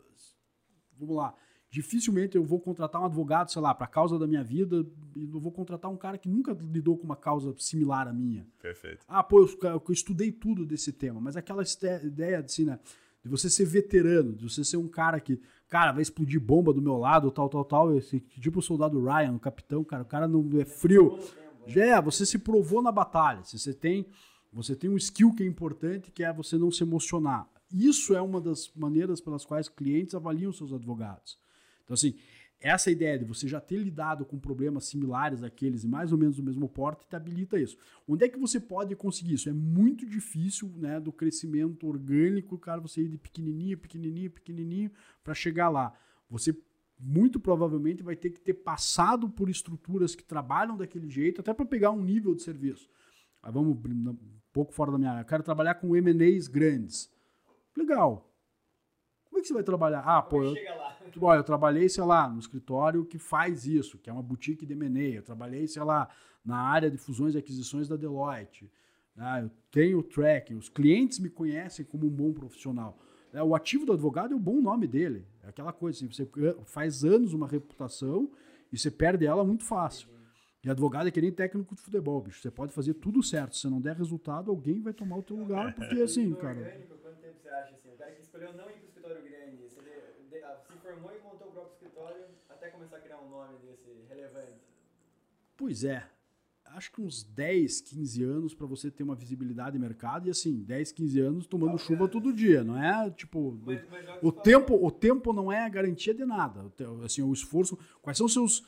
Vamos 0.99 1.17
lá. 1.17 1.35
Dificilmente 1.71 2.37
eu 2.37 2.43
vou 2.43 2.59
contratar 2.59 3.01
um 3.01 3.05
advogado, 3.05 3.53
sei 3.53 3.63
lá, 3.63 3.73
para 3.73 3.85
a 3.85 3.89
causa 3.89 4.19
da 4.19 4.27
minha 4.27 4.43
vida, 4.43 4.85
e 5.15 5.23
eu 5.23 5.39
vou 5.39 5.53
contratar 5.53 5.89
um 5.89 5.97
cara 5.97 6.19
que 6.19 6.29
nunca 6.29 6.53
lidou 6.53 6.99
com 6.99 7.05
uma 7.05 7.15
causa 7.15 7.55
similar 7.59 8.09
à 8.09 8.13
minha. 8.13 8.45
Perfeito. 8.61 9.05
Ah, 9.07 9.23
pô, 9.23 9.41
eu, 9.41 9.49
eu 9.63 9.83
estudei 9.91 10.33
tudo 10.33 10.67
desse 10.67 10.93
tema, 10.93 11.21
mas 11.21 11.37
aquela 11.37 11.63
ideia 12.03 12.41
assim, 12.41 12.65
né, 12.65 12.81
de 13.23 13.31
você 13.31 13.49
ser 13.49 13.67
veterano, 13.67 14.35
de 14.35 14.49
você 14.49 14.65
ser 14.65 14.79
um 14.79 14.89
cara 14.89 15.21
que, 15.21 15.41
cara, 15.69 15.93
vai 15.93 16.03
explodir 16.03 16.41
bomba 16.41 16.73
do 16.73 16.83
meu 16.83 16.97
lado, 16.97 17.31
tal, 17.31 17.49
tal, 17.49 17.65
tal, 17.65 17.97
esse, 17.97 18.19
tipo 18.19 18.59
o 18.59 18.63
soldado 18.63 19.01
Ryan, 19.01 19.35
o 19.35 19.39
capitão, 19.39 19.85
cara, 19.85 20.03
o 20.03 20.07
cara 20.07 20.27
não 20.27 20.49
é 20.61 20.65
frio. 20.65 21.21
Já 21.69 21.85
é, 21.85 22.03
você 22.03 22.27
se 22.27 22.39
provou 22.39 22.83
na 22.83 22.91
batalha, 22.91 23.45
se 23.45 23.57
você 23.57 23.73
tem, 23.73 24.07
você 24.53 24.75
tem 24.75 24.91
um 24.91 24.97
skill 24.97 25.33
que 25.35 25.45
é 25.45 25.47
importante, 25.47 26.11
que 26.11 26.25
é 26.25 26.33
você 26.33 26.59
não 26.59 26.73
se 26.73 26.83
emocionar. 26.83 27.49
Isso 27.73 28.13
é 28.17 28.21
uma 28.21 28.41
das 28.41 28.73
maneiras 28.75 29.21
pelas 29.21 29.45
quais 29.45 29.69
clientes 29.69 30.17
avaliam 30.17 30.53
seus 30.53 30.73
advogados. 30.73 31.39
Então, 31.91 31.97
assim, 31.97 32.15
essa 32.61 32.89
ideia 32.89 33.19
de 33.19 33.25
você 33.25 33.49
já 33.49 33.61
ter 33.61 33.79
lidado 33.79 34.25
com 34.25 34.39
problemas 34.39 34.85
similares 34.85 35.43
àqueles 35.43 35.83
e 35.83 35.89
mais 35.89 36.13
ou 36.13 36.19
menos 36.19 36.37
do 36.37 36.43
mesmo 36.43 36.69
porte 36.69 37.09
te 37.09 37.17
habilita 37.17 37.59
isso. 37.59 37.77
Onde 38.07 38.25
é 38.25 38.29
que 38.29 38.39
você 38.39 38.61
pode 38.61 38.95
conseguir 38.95 39.35
isso? 39.35 39.49
É 39.49 39.53
muito 39.53 40.07
difícil, 40.07 40.71
né, 40.77 41.01
do 41.01 41.11
crescimento 41.11 41.89
orgânico, 41.89 42.57
cara, 42.59 42.81
você 42.81 43.03
ir 43.03 43.09
de 43.09 43.19
pequenininho, 43.19 43.77
pequenininho, 43.77 44.31
pequenininho 44.31 44.93
para 45.25 45.35
chegar 45.35 45.69
lá. 45.69 45.93
Você 46.29 46.57
muito 46.97 47.41
provavelmente 47.41 48.05
vai 48.05 48.15
ter 48.15 48.31
que 48.31 48.41
ter 48.41 48.55
passado 48.55 49.29
por 49.29 49.49
estruturas 49.49 50.15
que 50.15 50.23
trabalham 50.23 50.77
daquele 50.77 51.09
jeito, 51.09 51.41
até 51.41 51.53
para 51.53 51.67
pegar 51.67 51.91
um 51.91 52.05
nível 52.05 52.37
de 52.37 52.43
serviço. 52.43 52.89
Aí 53.43 53.51
vamos 53.51 53.77
um 53.85 54.17
pouco 54.53 54.73
fora 54.73 54.93
da 54.93 54.99
minha 54.99 55.11
área. 55.11 55.23
Eu 55.23 55.27
quero 55.27 55.43
trabalhar 55.43 55.75
com 55.75 55.97
M&As 55.97 56.47
grandes. 56.47 57.11
Legal. 57.77 58.30
Como 59.41 59.43
é 59.43 59.43
que 59.43 59.49
você 59.49 59.55
vai 59.55 59.63
trabalhar? 59.63 60.01
Ah, 60.01 60.23
pô, 60.23 60.43
eu. 60.45 60.55
Olha, 61.21 61.39
eu 61.39 61.45
trabalhei, 61.45 61.89
sei 61.89 62.05
lá, 62.05 62.29
no 62.29 62.39
escritório 62.39 63.05
que 63.05 63.19
faz 63.19 63.67
isso, 63.67 63.99
que 63.99 64.09
é 64.09 64.13
uma 64.13 64.23
boutique 64.23 64.65
de 64.67 64.75
M&A. 64.75 65.17
Eu 65.17 65.23
trabalhei, 65.23 65.67
sei 65.67 65.83
lá, 65.83 66.09
na 66.45 66.57
área 66.59 66.91
de 66.91 66.97
fusões 66.99 67.35
e 67.35 67.39
aquisições 67.39 67.89
da 67.89 67.97
Deloitte. 67.97 68.71
né? 69.17 69.43
Eu 69.43 69.51
tenho 69.71 70.03
tracking, 70.03 70.55
os 70.57 70.69
clientes 70.69 71.19
me 71.19 71.29
conhecem 71.29 71.85
como 71.85 72.07
um 72.07 72.11
bom 72.11 72.33
profissional. 72.33 72.99
né? 73.33 73.43
O 73.43 73.55
ativo 73.55 73.85
do 73.87 73.93
advogado 73.93 74.33
é 74.33 74.37
o 74.37 74.41
bom 74.41 74.61
nome 74.61 74.87
dele. 74.87 75.27
É 75.43 75.49
aquela 75.49 75.73
coisa, 75.73 75.99
assim, 75.99 76.07
você 76.13 76.29
faz 76.65 77.05
anos 77.05 77.33
uma 77.33 77.47
reputação 77.49 78.31
e 78.73 78.79
você 78.79 78.91
perde 78.91 79.27
ela 79.27 79.43
muito 79.45 79.65
fácil. 79.65 80.09
E 80.63 80.69
advogado 80.71 81.09
é 81.09 81.11
que 81.11 81.21
nem 81.21 81.33
técnico 81.33 81.75
de 81.75 81.81
futebol, 81.81 82.21
bicho. 82.21 82.41
Você 82.41 82.51
pode 82.51 82.73
fazer 82.73 82.93
tudo 82.95 83.23
certo. 83.23 83.57
Se 83.57 83.67
não 83.69 83.81
der 83.81 83.97
resultado, 83.97 84.51
alguém 84.51 84.81
vai 84.81 84.93
tomar 84.93 85.17
o 85.17 85.23
teu 85.23 85.35
lugar, 85.37 85.75
porque 85.75 86.03
assim, 86.03 86.27
No 86.29 86.37
cara... 86.37 86.59
orgânico, 86.61 86.95
quanto 87.03 87.17
tempo 87.19 87.39
você 87.41 87.49
acha 87.49 87.75
assim? 87.75 87.89
O 87.89 87.97
cara 87.97 88.13
que 88.13 88.21
escolheu 88.21 88.53
não 88.53 88.69
ir 88.69 88.75
pro 88.75 88.85
escritório 88.85 89.23
grande, 89.23 89.69
se, 89.71 89.79
ele, 89.79 90.29
de- 90.31 90.43
ah, 90.45 90.57
se 90.71 90.77
formou 90.79 91.11
e 91.17 91.23
montou 91.25 91.49
o 91.49 91.53
próprio 91.53 91.73
escritório, 91.73 92.25
até 92.51 92.70
começar 92.81 92.97
a 92.97 93.01
criar 93.01 93.19
um 93.19 93.29
nome 93.29 93.59
desse 93.59 93.91
relevante. 94.09 94.59
Pois 95.57 95.85
é. 95.85 96.03
acho 96.73 96.93
que 96.93 97.03
uns 97.03 97.25
10, 97.25 97.81
15 97.81 98.23
anos 98.23 98.55
para 98.55 98.65
você 98.67 98.91
ter 98.93 99.03
uma 99.03 99.15
visibilidade 99.17 99.73
de 99.73 99.79
mercado 99.79 100.29
e 100.29 100.31
assim, 100.31 100.63
10, 100.63 100.93
15 100.93 101.21
anos 101.21 101.47
tomando 101.47 101.77
chuva 101.77 102.07
todo 102.09 102.33
dia, 102.33 102.63
não 102.63 102.81
é 102.81 103.11
tipo 103.11 103.59
Mas- 103.67 103.83
mas 103.91 104.07
o 104.23 104.31
tempo, 104.31 104.79
o 104.81 104.91
tempo 104.91 105.33
não 105.33 105.51
é 105.51 105.65
a 105.65 105.69
garantia 105.69 106.15
de 106.15 106.25
nada. 106.25 106.73
Assim, 107.05 107.23
o 107.23 107.33
esforço, 107.33 107.77
quais 108.01 108.17
são 108.17 108.27
os 108.27 108.33
seus 108.33 108.63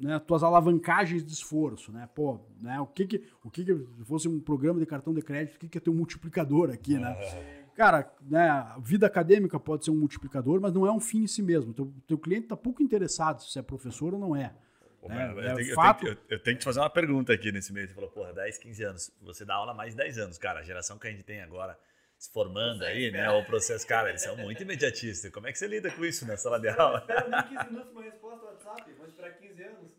né, 0.00 0.18
tuas 0.18 0.42
alavancagens 0.42 1.24
de 1.24 1.32
esforço, 1.32 1.90
né? 1.90 2.08
Pô, 2.14 2.40
né, 2.60 2.80
o 2.80 2.86
que 2.86 3.06
que 3.06 3.24
o 3.42 3.50
que 3.50 3.64
que 3.64 3.74
se 3.74 4.04
fosse 4.04 4.28
um 4.28 4.38
programa 4.40 4.78
de 4.78 4.86
cartão 4.86 5.14
de 5.14 5.22
crédito, 5.22 5.56
o 5.56 5.58
que 5.58 5.68
que 5.68 5.78
é 5.78 5.80
ter 5.80 5.90
um 5.90 5.94
multiplicador 5.94 6.70
aqui, 6.70 6.98
né? 6.98 7.16
Cara, 7.78 8.12
né, 8.22 8.48
a 8.50 8.76
vida 8.80 9.06
acadêmica 9.06 9.56
pode 9.60 9.84
ser 9.84 9.92
um 9.92 9.94
multiplicador, 9.94 10.60
mas 10.60 10.72
não 10.72 10.84
é 10.84 10.90
um 10.90 10.98
fim 10.98 11.22
em 11.22 11.26
si 11.28 11.40
mesmo. 11.40 11.72
Teu, 11.72 11.94
teu 12.08 12.18
cliente 12.18 12.46
está 12.46 12.56
pouco 12.56 12.82
interessado 12.82 13.40
se 13.40 13.56
é 13.56 13.62
professor 13.62 14.12
ou 14.14 14.18
não 14.18 14.34
é. 14.34 14.52
Pô, 15.00 15.06
É, 15.08 15.14
mas 15.14 15.44
é 15.46 15.52
eu, 15.52 15.54
tenho, 15.54 15.68
eu 15.70 15.74
fato- 15.76 16.00
tenho 16.00 16.16
que- 16.16 16.22
eu- 16.34 16.36
eu 16.38 16.42
tenho 16.42 16.56
que 16.56 16.60
te 16.62 16.64
fazer 16.64 16.80
uma 16.80 16.90
pergunta 16.90 17.32
aqui 17.32 17.52
nesse 17.52 17.72
meio. 17.72 17.86
Você 17.86 17.94
falou, 17.94 18.10
porra, 18.10 18.32
10, 18.32 18.58
15 18.58 18.82
anos. 18.82 19.12
Você 19.22 19.44
dá 19.44 19.54
aula 19.54 19.70
há 19.70 19.74
mais 19.76 19.92
de 19.92 19.96
10 19.96 20.18
anos, 20.18 20.36
cara. 20.38 20.58
A 20.58 20.62
geração 20.64 20.98
que 20.98 21.06
a 21.06 21.10
gente 21.12 21.22
tem 21.22 21.40
agora 21.40 21.78
se 22.18 22.32
formando 22.32 22.82
aí, 22.82 23.12
né? 23.12 23.30
O 23.30 23.44
processo, 23.44 23.86
cara, 23.86 24.08
eles 24.08 24.22
são 24.22 24.36
muito 24.36 24.60
imediatistas. 24.60 25.30
Como 25.30 25.46
é 25.46 25.52
que 25.52 25.58
você 25.60 25.68
lida 25.68 25.88
com 25.92 26.04
isso 26.04 26.26
na 26.26 26.36
sala 26.36 26.58
de 26.58 26.68
aula? 26.70 26.98
Espera 26.98 27.28
nem 27.28 27.42
15 27.58 27.70
minutos 27.70 27.90
pra 27.92 28.00
uma 28.00 28.02
resposta 28.02 28.38
no 28.44 28.50
WhatsApp, 28.54 28.92
vou 28.98 29.06
esperar 29.06 29.30
15 29.38 29.62
anos. 29.62 29.90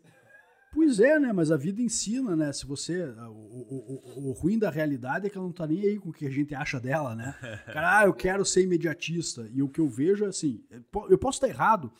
Pois 0.80 0.98
é, 0.98 1.20
né? 1.20 1.30
Mas 1.30 1.50
a 1.50 1.58
vida 1.58 1.82
ensina, 1.82 2.34
né? 2.34 2.50
Se 2.54 2.64
você. 2.64 3.02
O, 3.04 4.24
o, 4.24 4.28
o, 4.28 4.32
ruim 4.32 4.58
da 4.58 4.70
realidade 4.70 5.26
é 5.26 5.30
que 5.30 5.36
ela 5.36 5.46
não 5.46 5.52
tá 5.52 5.66
nem 5.66 5.82
aí 5.82 5.98
com 5.98 6.08
o 6.08 6.12
que 6.12 6.26
a 6.26 6.30
gente 6.30 6.54
acha 6.54 6.80
dela, 6.80 7.14
né? 7.14 7.34
Cara, 7.66 7.98
ah, 7.98 8.04
eu 8.06 8.14
quero 8.14 8.42
ser 8.46 8.62
imediatista. 8.62 9.46
E 9.52 9.62
o 9.62 9.68
que 9.68 9.78
eu 9.78 9.86
vejo 9.86 10.24
é 10.24 10.28
assim: 10.28 10.64
eu 11.10 11.18
posso 11.18 11.36
estar 11.36 11.48
errado. 11.48 11.92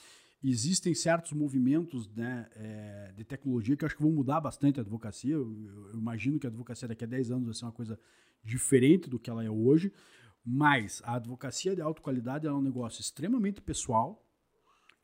Existem 0.43 0.95
certos 0.95 1.33
movimentos 1.35 2.09
né, 2.17 2.49
é, 2.57 3.13
de 3.15 3.23
tecnologia 3.23 3.77
que 3.77 3.85
eu 3.85 3.87
acho 3.87 3.97
que 3.97 4.03
vão 4.03 4.13
mudar 4.13 4.41
bastante 4.41 4.81
a 4.81 4.83
advocacia. 4.83 5.35
Eu, 5.35 5.43
eu- 5.43 5.99
imagino 5.99 6.39
que 6.39 6.47
a 6.47 6.49
advocacia 6.49 6.89
daqui 6.89 7.05
a 7.05 7.07
10 7.07 7.31
anos 7.31 7.45
vai 7.45 7.55
ser 7.55 7.67
uma 7.67 7.73
coisa 7.73 8.01
diferente 8.43 9.11
do 9.11 9.19
que 9.19 9.29
ela 9.29 9.45
é 9.45 9.51
hoje. 9.51 9.93
Mas 10.43 11.03
a 11.05 11.17
advocacia 11.17 11.77
de 11.77 11.83
alta 11.83 12.01
qualidade 12.01 12.47
é 12.47 12.53
um 12.53 12.63
negócio 12.63 13.03
extremamente 13.03 13.61
pessoal, 13.61 14.27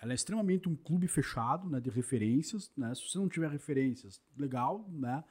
ela 0.01 0.13
é 0.13 0.15
extremamente 0.15 0.69
um 0.69 0.77
clube 0.77 1.09
fechado, 1.09 1.69
né, 1.71 1.81
de 1.81 1.91
referências, 1.91 2.71
né? 2.77 2.95
Se 2.95 3.09
você 3.09 3.19
não 3.19 3.29
tiver 3.29 3.51
referências, 3.51 4.21
legal, 4.37 4.89
né? 4.93 5.25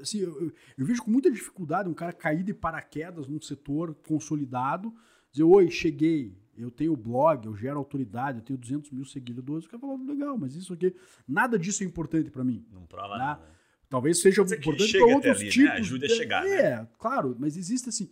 Assim, 0.00 0.18
eu, 0.18 0.40
eu- 0.40 0.52
eu 0.78 0.84
vejo 0.86 1.02
com 1.02 1.10
muita 1.10 1.30
dificuldade 1.30 1.88
um 1.88 1.94
cara 1.94 2.12
cair 2.12 2.42
de 2.42 2.52
paraquedas 2.54 3.26
num 3.28 3.40
setor 3.40 3.94
consolidado, 4.06 4.92
dizer, 5.30 5.44
oi, 5.44 5.70
cheguei, 5.70 6.36
eu 6.56 6.70
tenho 6.70 6.96
blog, 6.96 7.46
eu 7.46 7.54
gero 7.56 7.78
autoridade, 7.78 8.38
eu 8.38 8.44
tenho 8.44 8.58
200 8.58 8.90
mil 8.90 9.04
seguidores, 9.04 9.66
o 9.66 9.68
cara 9.68 9.80
fala, 9.80 9.96
legal, 10.04 10.38
mas 10.38 10.56
isso 10.56 10.72
aqui, 10.72 10.94
nada 11.28 11.58
disso 11.58 11.82
é 11.82 11.86
importante 11.86 12.30
para 12.30 12.42
mim. 12.42 12.64
Não 12.72 12.86
prova 12.86 13.14
Né? 13.18 13.24
nada. 13.24 13.56
Talvez 13.88 14.20
seja 14.20 14.42
importante 14.42 14.92
para 14.98 15.06
outros 15.14 15.36
ali, 15.36 15.44
né? 15.44 15.50
tipos. 15.50 15.70
Ajude 15.72 16.04
a 16.06 16.08
de- 16.08 16.14
chegar, 16.14 16.42
né? 16.44 16.50
É, 16.60 16.88
claro, 16.98 17.36
mas 17.38 17.56
existe 17.56 17.88
assim, 17.88 18.10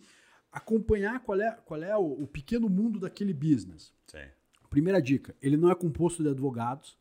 acompanhar 0.51 1.19
qual 1.21 1.39
é, 1.41 1.51
qual 1.65 1.81
é 1.83 1.95
o, 1.97 2.23
o 2.23 2.27
pequeno 2.27 2.69
mundo 2.69 2.99
daquele 2.99 3.33
business. 3.33 3.93
Sim. 4.07 4.19
Primeira 4.69 5.01
dica, 5.01 5.35
ele 5.41 5.57
não 5.57 5.69
é 5.69 5.75
composto 5.75 6.23
de 6.23 6.29
advogados, 6.29 6.97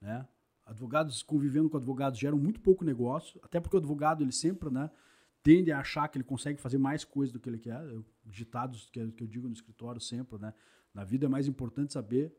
né? 0.00 0.26
Advogados 0.66 1.22
convivendo 1.22 1.68
com 1.68 1.76
advogados 1.76 2.18
geram 2.18 2.38
muito 2.38 2.60
pouco 2.60 2.84
negócio, 2.84 3.38
até 3.42 3.60
porque 3.60 3.76
o 3.76 3.78
advogado 3.78 4.22
ele 4.22 4.32
sempre, 4.32 4.70
né, 4.70 4.90
tende 5.42 5.70
a 5.70 5.80
achar 5.80 6.08
que 6.08 6.16
ele 6.16 6.24
consegue 6.24 6.58
fazer 6.58 6.78
mais 6.78 7.04
coisa 7.04 7.32
do 7.32 7.38
que 7.38 7.48
ele 7.48 7.58
quer. 7.58 7.82
Eu, 7.84 8.04
ditados 8.24 8.88
que, 8.90 9.06
que 9.12 9.22
eu 9.22 9.26
digo 9.26 9.46
no 9.46 9.52
escritório 9.52 10.00
sempre, 10.00 10.38
né? 10.38 10.54
Na 10.94 11.04
vida 11.04 11.26
é 11.26 11.28
mais 11.28 11.46
importante 11.46 11.92
saber 11.92 12.34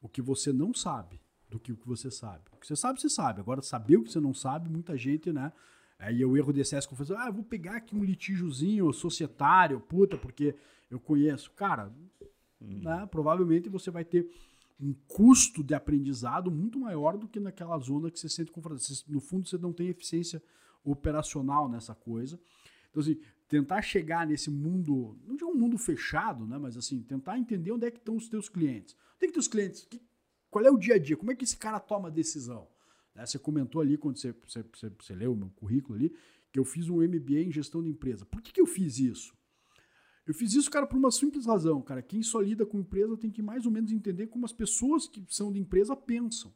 o 0.00 0.08
que 0.08 0.20
você 0.20 0.52
não 0.52 0.74
sabe 0.74 1.20
do 1.48 1.58
que 1.58 1.72
o 1.72 1.76
que 1.76 1.86
você 1.86 2.10
sabe. 2.10 2.44
O 2.52 2.56
que 2.56 2.66
você 2.66 2.76
sabe, 2.76 3.00
você 3.00 3.08
sabe. 3.08 3.40
Agora, 3.40 3.62
saber 3.62 3.96
o 3.96 4.02
que 4.02 4.12
você 4.12 4.20
não 4.20 4.34
sabe, 4.34 4.68
muita 4.68 4.96
gente, 4.96 5.32
né? 5.32 5.52
Aí 5.98 6.22
o 6.24 6.36
erro 6.36 6.52
de 6.52 6.60
excesso 6.60 6.88
que 6.88 6.94
eu 6.94 7.18
ah, 7.18 7.28
eu 7.28 7.32
vou 7.32 7.44
pegar 7.44 7.76
aqui 7.76 7.96
um 7.96 8.04
litígiozinho 8.04 8.92
societário, 8.92 9.80
puta, 9.80 10.18
porque 10.18 10.54
eu 10.90 11.00
conheço. 11.00 11.50
Cara, 11.52 11.90
né, 12.60 13.06
provavelmente 13.10 13.68
você 13.68 13.90
vai 13.90 14.04
ter 14.04 14.28
um 14.78 14.92
custo 15.08 15.64
de 15.64 15.74
aprendizado 15.74 16.50
muito 16.50 16.78
maior 16.78 17.16
do 17.16 17.26
que 17.28 17.40
naquela 17.40 17.78
zona 17.78 18.10
que 18.10 18.18
você 18.20 18.28
sente 18.28 18.52
confortável. 18.52 18.84
No 19.08 19.20
fundo, 19.20 19.48
você 19.48 19.56
não 19.56 19.72
tem 19.72 19.88
eficiência 19.88 20.42
operacional 20.84 21.68
nessa 21.68 21.94
coisa. 21.94 22.38
Então, 22.90 23.00
assim, 23.02 23.18
tentar 23.48 23.82
chegar 23.82 24.26
nesse 24.26 24.50
mundo, 24.50 25.18
não 25.26 25.36
digo 25.36 25.50
um 25.50 25.54
mundo 25.54 25.76
fechado, 25.78 26.46
né? 26.46 26.58
Mas 26.58 26.76
assim, 26.76 27.02
tentar 27.02 27.38
entender 27.38 27.72
onde 27.72 27.86
é 27.86 27.90
que 27.90 27.98
estão 27.98 28.16
os 28.16 28.28
teus 28.28 28.48
clientes. 28.48 28.96
Onde 29.16 29.24
é 29.24 29.26
que 29.28 29.32
teus 29.32 29.48
clientes? 29.48 29.84
Que- 29.84 30.00
qual 30.50 30.64
é 30.64 30.70
o 30.70 30.78
dia 30.78 30.94
a 30.94 30.98
dia? 30.98 31.16
Como 31.16 31.30
é 31.30 31.34
que 31.34 31.44
esse 31.44 31.56
cara 31.56 31.78
toma 31.80 32.08
a 32.08 32.10
decisão? 32.10 32.66
Né, 33.14 33.26
Você 33.26 33.38
comentou 33.38 33.80
ali, 33.80 33.96
quando 33.96 34.16
você, 34.18 34.32
você, 34.46 34.62
você, 34.62 34.90
você 34.90 35.14
leu 35.14 35.32
o 35.32 35.36
meu 35.36 35.50
currículo 35.50 35.94
ali, 35.98 36.14
que 36.52 36.58
eu 36.58 36.64
fiz 36.64 36.88
um 36.88 37.02
MBA 37.02 37.40
em 37.42 37.52
gestão 37.52 37.82
de 37.82 37.90
empresa. 37.90 38.24
Por 38.24 38.40
que, 38.40 38.52
que 38.52 38.60
eu 38.60 38.66
fiz 38.66 38.98
isso? 38.98 39.35
Eu 40.26 40.34
fiz 40.34 40.54
isso, 40.54 40.70
cara, 40.70 40.86
por 40.86 40.96
uma 40.96 41.10
simples 41.10 41.46
razão, 41.46 41.80
cara. 41.80 42.02
Quem 42.02 42.22
só 42.22 42.40
lida 42.40 42.66
com 42.66 42.80
empresa 42.80 43.16
tem 43.16 43.30
que 43.30 43.40
mais 43.40 43.64
ou 43.64 43.70
menos 43.70 43.92
entender 43.92 44.26
como 44.26 44.44
as 44.44 44.52
pessoas 44.52 45.06
que 45.06 45.24
são 45.28 45.52
de 45.52 45.60
empresa 45.60 45.94
pensam. 45.94 46.52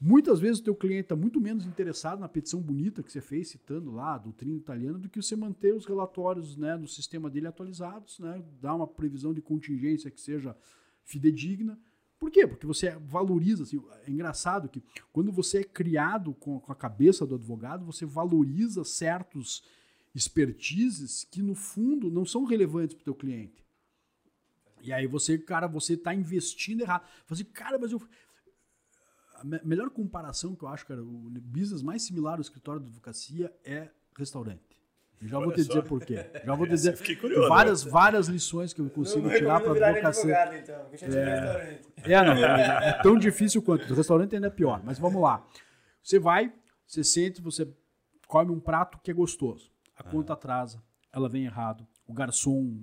Muitas 0.00 0.40
vezes 0.40 0.58
o 0.58 0.64
teu 0.64 0.74
cliente 0.74 1.02
está 1.02 1.16
muito 1.16 1.40
menos 1.40 1.64
interessado 1.64 2.18
na 2.18 2.28
petição 2.28 2.60
bonita 2.60 3.02
que 3.02 3.12
você 3.12 3.20
fez, 3.20 3.48
citando 3.48 3.92
lá 3.92 4.16
a 4.16 4.18
doutrina 4.18 4.56
italiana, 4.56 4.98
do 4.98 5.08
que 5.08 5.22
você 5.22 5.36
manter 5.36 5.72
os 5.72 5.86
relatórios 5.86 6.56
né, 6.56 6.76
no 6.76 6.88
sistema 6.88 7.30
dele 7.30 7.46
atualizados, 7.46 8.18
né, 8.18 8.44
dar 8.60 8.74
uma 8.74 8.88
previsão 8.88 9.32
de 9.32 9.40
contingência 9.40 10.10
que 10.10 10.20
seja 10.20 10.56
fidedigna. 11.04 11.78
Por 12.18 12.30
quê? 12.30 12.46
Porque 12.46 12.66
você 12.66 12.90
valoriza. 12.96 13.62
Assim, 13.62 13.80
é 14.04 14.10
engraçado 14.10 14.68
que 14.68 14.82
quando 15.12 15.30
você 15.30 15.58
é 15.58 15.64
criado 15.64 16.34
com, 16.34 16.58
com 16.58 16.72
a 16.72 16.76
cabeça 16.76 17.24
do 17.24 17.36
advogado, 17.36 17.84
você 17.86 18.04
valoriza 18.04 18.82
certos 18.82 19.62
expertises 20.14 21.24
que, 21.24 21.42
no 21.42 21.54
fundo, 21.54 22.10
não 22.10 22.24
são 22.24 22.44
relevantes 22.44 22.94
para 22.94 23.02
o 23.02 23.04
teu 23.04 23.14
cliente. 23.14 23.64
E 24.82 24.92
aí 24.92 25.06
você, 25.06 25.38
cara, 25.38 25.66
você 25.66 25.94
está 25.94 26.14
investindo 26.14 26.82
errado. 26.82 27.02
Fala 27.02 27.24
assim, 27.30 27.44
cara, 27.44 27.78
mas 27.78 27.90
eu 27.92 28.00
a 29.36 29.44
me- 29.44 29.60
melhor 29.64 29.90
comparação 29.90 30.54
que 30.54 30.62
eu 30.62 30.68
acho, 30.68 30.86
cara, 30.86 31.02
o 31.02 31.06
business 31.40 31.82
mais 31.82 32.02
similar 32.02 32.34
ao 32.34 32.40
escritório 32.40 32.80
de 32.80 32.86
advocacia 32.88 33.52
é 33.64 33.88
restaurante. 34.16 34.62
Eu 35.22 35.28
já 35.28 35.38
vou 35.38 35.46
Olha 35.48 35.54
te 35.56 35.62
só. 35.64 35.68
dizer 35.68 35.88
por 35.88 36.04
quê. 36.04 36.16
Já 36.44 36.54
vou 36.54 36.66
te 36.66 36.70
dizer 36.70 37.18
curioso, 37.18 37.48
várias, 37.48 37.82
várias 37.82 38.26
lições 38.28 38.74
que 38.74 38.80
eu 38.80 38.90
consigo 38.90 39.26
não 39.26 39.34
tirar 39.34 39.60
para 39.60 39.72
advocacia. 39.88 40.36
advogado, 40.38 40.54
então, 40.62 40.80
porque 40.90 40.98
já 40.98 41.06
restaurante. 41.06 41.88
É, 42.04 42.24
não, 42.24 42.32
é, 42.34 42.88
é 42.90 43.02
tão 43.02 43.18
difícil 43.18 43.62
quanto. 43.62 43.90
O 43.90 43.96
restaurante 43.96 44.34
ainda 44.34 44.48
é 44.48 44.50
pior, 44.50 44.82
mas 44.84 44.98
vamos 44.98 45.22
lá. 45.22 45.46
Você 46.02 46.18
vai, 46.18 46.52
você 46.86 47.02
sente, 47.02 47.40
você 47.40 47.66
come 48.26 48.50
um 48.52 48.60
prato 48.60 48.98
que 48.98 49.10
é 49.10 49.14
gostoso. 49.14 49.72
A 49.96 50.02
conta 50.02 50.32
atrasa, 50.32 50.82
ela 51.12 51.28
vem 51.28 51.44
errado, 51.44 51.86
o 52.06 52.12
garçom 52.12 52.76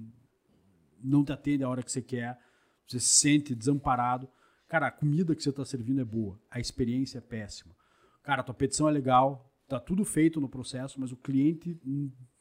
não 1.04 1.24
te 1.24 1.32
atende 1.32 1.64
a 1.64 1.70
hora 1.70 1.84
que 1.84 1.92
você 1.92 2.02
quer, 2.02 2.40
você 2.88 3.00
se 3.00 3.16
sente 3.16 3.56
desamparado. 3.56 4.30
Cara, 4.68 4.88
a 4.88 4.92
comida 4.92 5.36
que 5.36 5.44
você 5.44 5.50
está 5.50 5.66
servindo 5.66 6.02
é 6.02 6.06
boa, 6.06 6.40
a 6.50 6.60
experiência 6.60 7.18
é 7.18 7.22
péssima. 7.22 7.76
Cara, 8.24 8.42
a 8.42 8.44
tua 8.44 8.56
petição 8.56 8.88
é 8.88 8.92
legal, 8.92 9.52
tá 9.68 9.80
tudo 9.80 10.06
feito 10.06 10.40
no 10.40 10.48
processo, 10.48 11.00
mas 11.00 11.12
o 11.12 11.18
cliente 11.18 11.80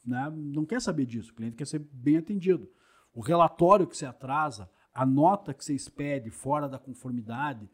né, 0.05 0.31
não 0.33 0.65
quer 0.65 0.81
saber 0.81 1.05
disso. 1.05 1.31
O 1.31 1.35
cliente 1.35 1.57
quer 1.57 1.67
ser 1.67 1.79
bem 1.79 2.17
atendido. 2.17 2.69
O 3.13 3.19
relatório 3.19 3.87
que 3.87 3.97
você 3.97 4.05
atrasa, 4.05 4.69
a 4.93 5.05
nota 5.05 5.53
que 5.53 5.63
você 5.63 5.73
expede 5.73 6.29
fora 6.29 6.69
da 6.69 6.79
conformidade, 6.79 7.69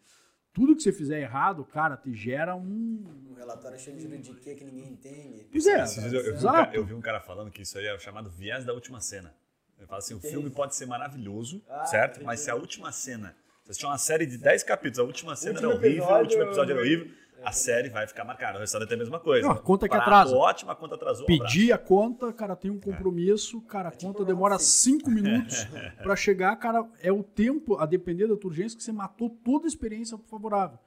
tudo 0.58 0.76
que 0.76 0.82
você 0.82 0.92
fizer 0.92 1.22
errado, 1.22 1.64
cara, 1.64 1.96
te 1.96 2.12
gera 2.16 2.56
um. 2.56 3.06
Um 3.30 3.36
relatório 3.38 3.78
cheio 3.78 3.96
de 3.96 4.02
juridiquê 4.04 4.56
que 4.56 4.64
ninguém 4.64 4.88
entende. 4.94 5.48
Pois 5.52 5.68
é, 5.68 5.84
Esses 5.84 6.10
dias 6.10 6.14
Eu, 6.14 6.20
eu 6.20 6.24
vi 6.26 6.32
um 6.32 6.36
exato. 6.36 6.56
cara, 6.66 6.76
eu 6.76 6.84
vi 6.86 6.94
um 6.96 7.02
cara 7.02 7.20
falando 7.20 7.52
que 7.52 7.62
isso 7.62 7.78
aí 7.78 7.86
é 7.86 7.94
o 7.94 8.00
chamado 8.00 8.28
viés 8.32 8.66
da 8.66 8.74
última 8.74 9.00
cena. 9.00 9.36
Ele 9.78 9.86
fala 9.86 10.00
assim: 10.00 10.16
o 10.16 10.20
filme 10.20 10.50
pode 10.50 10.76
ser 10.76 10.88
maravilhoso, 10.88 11.64
Ah, 11.70 11.86
certo? 11.86 12.12
entendi. 12.14 12.26
Mas 12.26 12.40
se 12.40 12.50
a 12.50 12.56
última 12.56 12.92
cena. 12.92 13.36
Você 13.64 13.72
assistiu 13.72 13.90
uma 13.90 13.98
série 14.00 14.26
de 14.26 14.38
10 14.38 14.64
capítulos, 14.64 14.98
a 14.98 15.04
última 15.04 15.36
cena 15.36 15.60
era 15.60 15.70
horrível, 15.70 16.06
o 16.06 16.20
último 16.22 16.42
episódio 16.42 16.72
era 16.72 16.80
eu- 16.82 16.86
horrível, 16.86 17.14
a 17.44 17.52
série 17.52 17.90
vai 17.90 18.08
ficar 18.08 18.24
marcada. 18.24 18.58
O 18.58 18.62
restaurante 18.62 18.92
é 18.92 18.96
a 18.96 18.98
mesma 18.98 19.20
coisa. 19.20 19.48
Não, 19.48 19.54
a 19.54 19.60
conta 19.60 19.88
que 19.88 19.96
Prato 19.96 20.04
atrasa. 20.04 20.36
Ótima, 20.36 20.74
a 20.74 20.76
conta 20.76 20.96
atrasou. 20.96 21.24
um. 21.24 21.28
Pedir 21.28 21.72
a 21.72 21.78
conta, 21.78 22.34
cara, 22.34 22.56
tem 22.56 22.72
um 22.72 22.80
compromisso, 22.80 23.62
cara, 23.62 23.90
a 23.90 23.92
tipo 23.92 24.06
conta 24.12 24.26
demora 24.26 24.60
cinco 24.60 25.10
minutos 25.10 25.66
para 26.02 26.16
chegar, 26.16 26.56
cara, 26.58 26.86
é 27.02 27.12
o 27.12 27.24
tempo, 27.24 27.78
a 27.78 27.86
depender 27.86 28.28
da 28.28 28.36
tua 28.36 28.50
urgência, 28.50 28.78
que 28.78 28.84
você 28.84 28.92
matou 28.92 29.30
toda 29.30 29.66
a 29.66 29.70
experiência 29.70 30.18
favorável. 30.30 30.80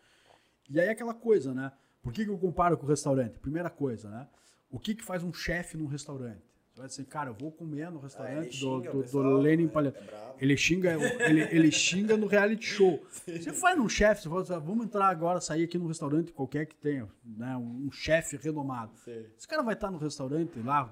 E 0.68 0.80
aí 0.80 0.88
é 0.88 0.90
aquela 0.90 1.14
coisa, 1.14 1.52
né? 1.54 1.72
Por 2.02 2.12
que, 2.12 2.24
que 2.24 2.30
eu 2.30 2.38
comparo 2.38 2.76
com 2.76 2.86
o 2.86 2.88
restaurante? 2.88 3.38
Primeira 3.38 3.68
coisa, 3.68 4.08
né? 4.08 4.26
O 4.70 4.78
que, 4.78 4.94
que 4.94 5.04
faz 5.04 5.22
um 5.22 5.32
chefe 5.32 5.76
num 5.76 5.86
restaurante? 5.86 6.49
Vai 6.80 6.88
dizer, 6.88 7.04
cara, 7.04 7.28
eu 7.28 7.34
vou 7.34 7.52
comer 7.52 7.90
no 7.90 7.98
Ah, 7.98 8.02
restaurante 8.04 8.56
ele 8.56 8.58
do, 8.58 8.98
o 8.98 9.02
do, 9.02 9.02
do 9.02 9.36
Lenin 9.36 9.66
né? 9.66 9.70
Palha. 9.70 9.94
É. 9.94 10.30
Ele 10.40 10.56
xinga, 10.56 10.96
ele, 11.28 11.42
ele 11.54 11.70
xinga 11.70 12.16
no 12.16 12.26
reality 12.26 12.64
show. 12.64 13.04
Você 13.26 13.52
vai 13.52 13.76
num 13.76 13.86
chefe, 13.86 14.22
você 14.22 14.28
fala, 14.30 14.40
assim, 14.40 14.66
vamos 14.66 14.86
entrar 14.86 15.08
agora, 15.08 15.42
sair 15.42 15.64
aqui 15.64 15.76
num 15.76 15.88
restaurante 15.88 16.32
qualquer 16.32 16.64
que 16.64 16.74
tenha, 16.74 17.06
né? 17.22 17.54
Um, 17.54 17.88
um 17.88 17.92
chefe 17.92 18.38
renomado. 18.38 18.92
Sei. 19.04 19.26
Esse 19.36 19.46
cara 19.46 19.62
vai 19.62 19.74
estar 19.74 19.90
no 19.90 19.98
restaurante 19.98 20.58
lá, 20.60 20.90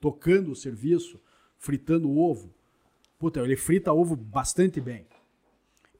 tocando 0.00 0.52
o 0.52 0.54
serviço, 0.54 1.20
fritando 1.58 2.08
ovo. 2.16 2.54
Puta, 3.18 3.40
ele 3.40 3.56
frita 3.56 3.92
ovo 3.92 4.14
bastante 4.14 4.80
bem. 4.80 5.08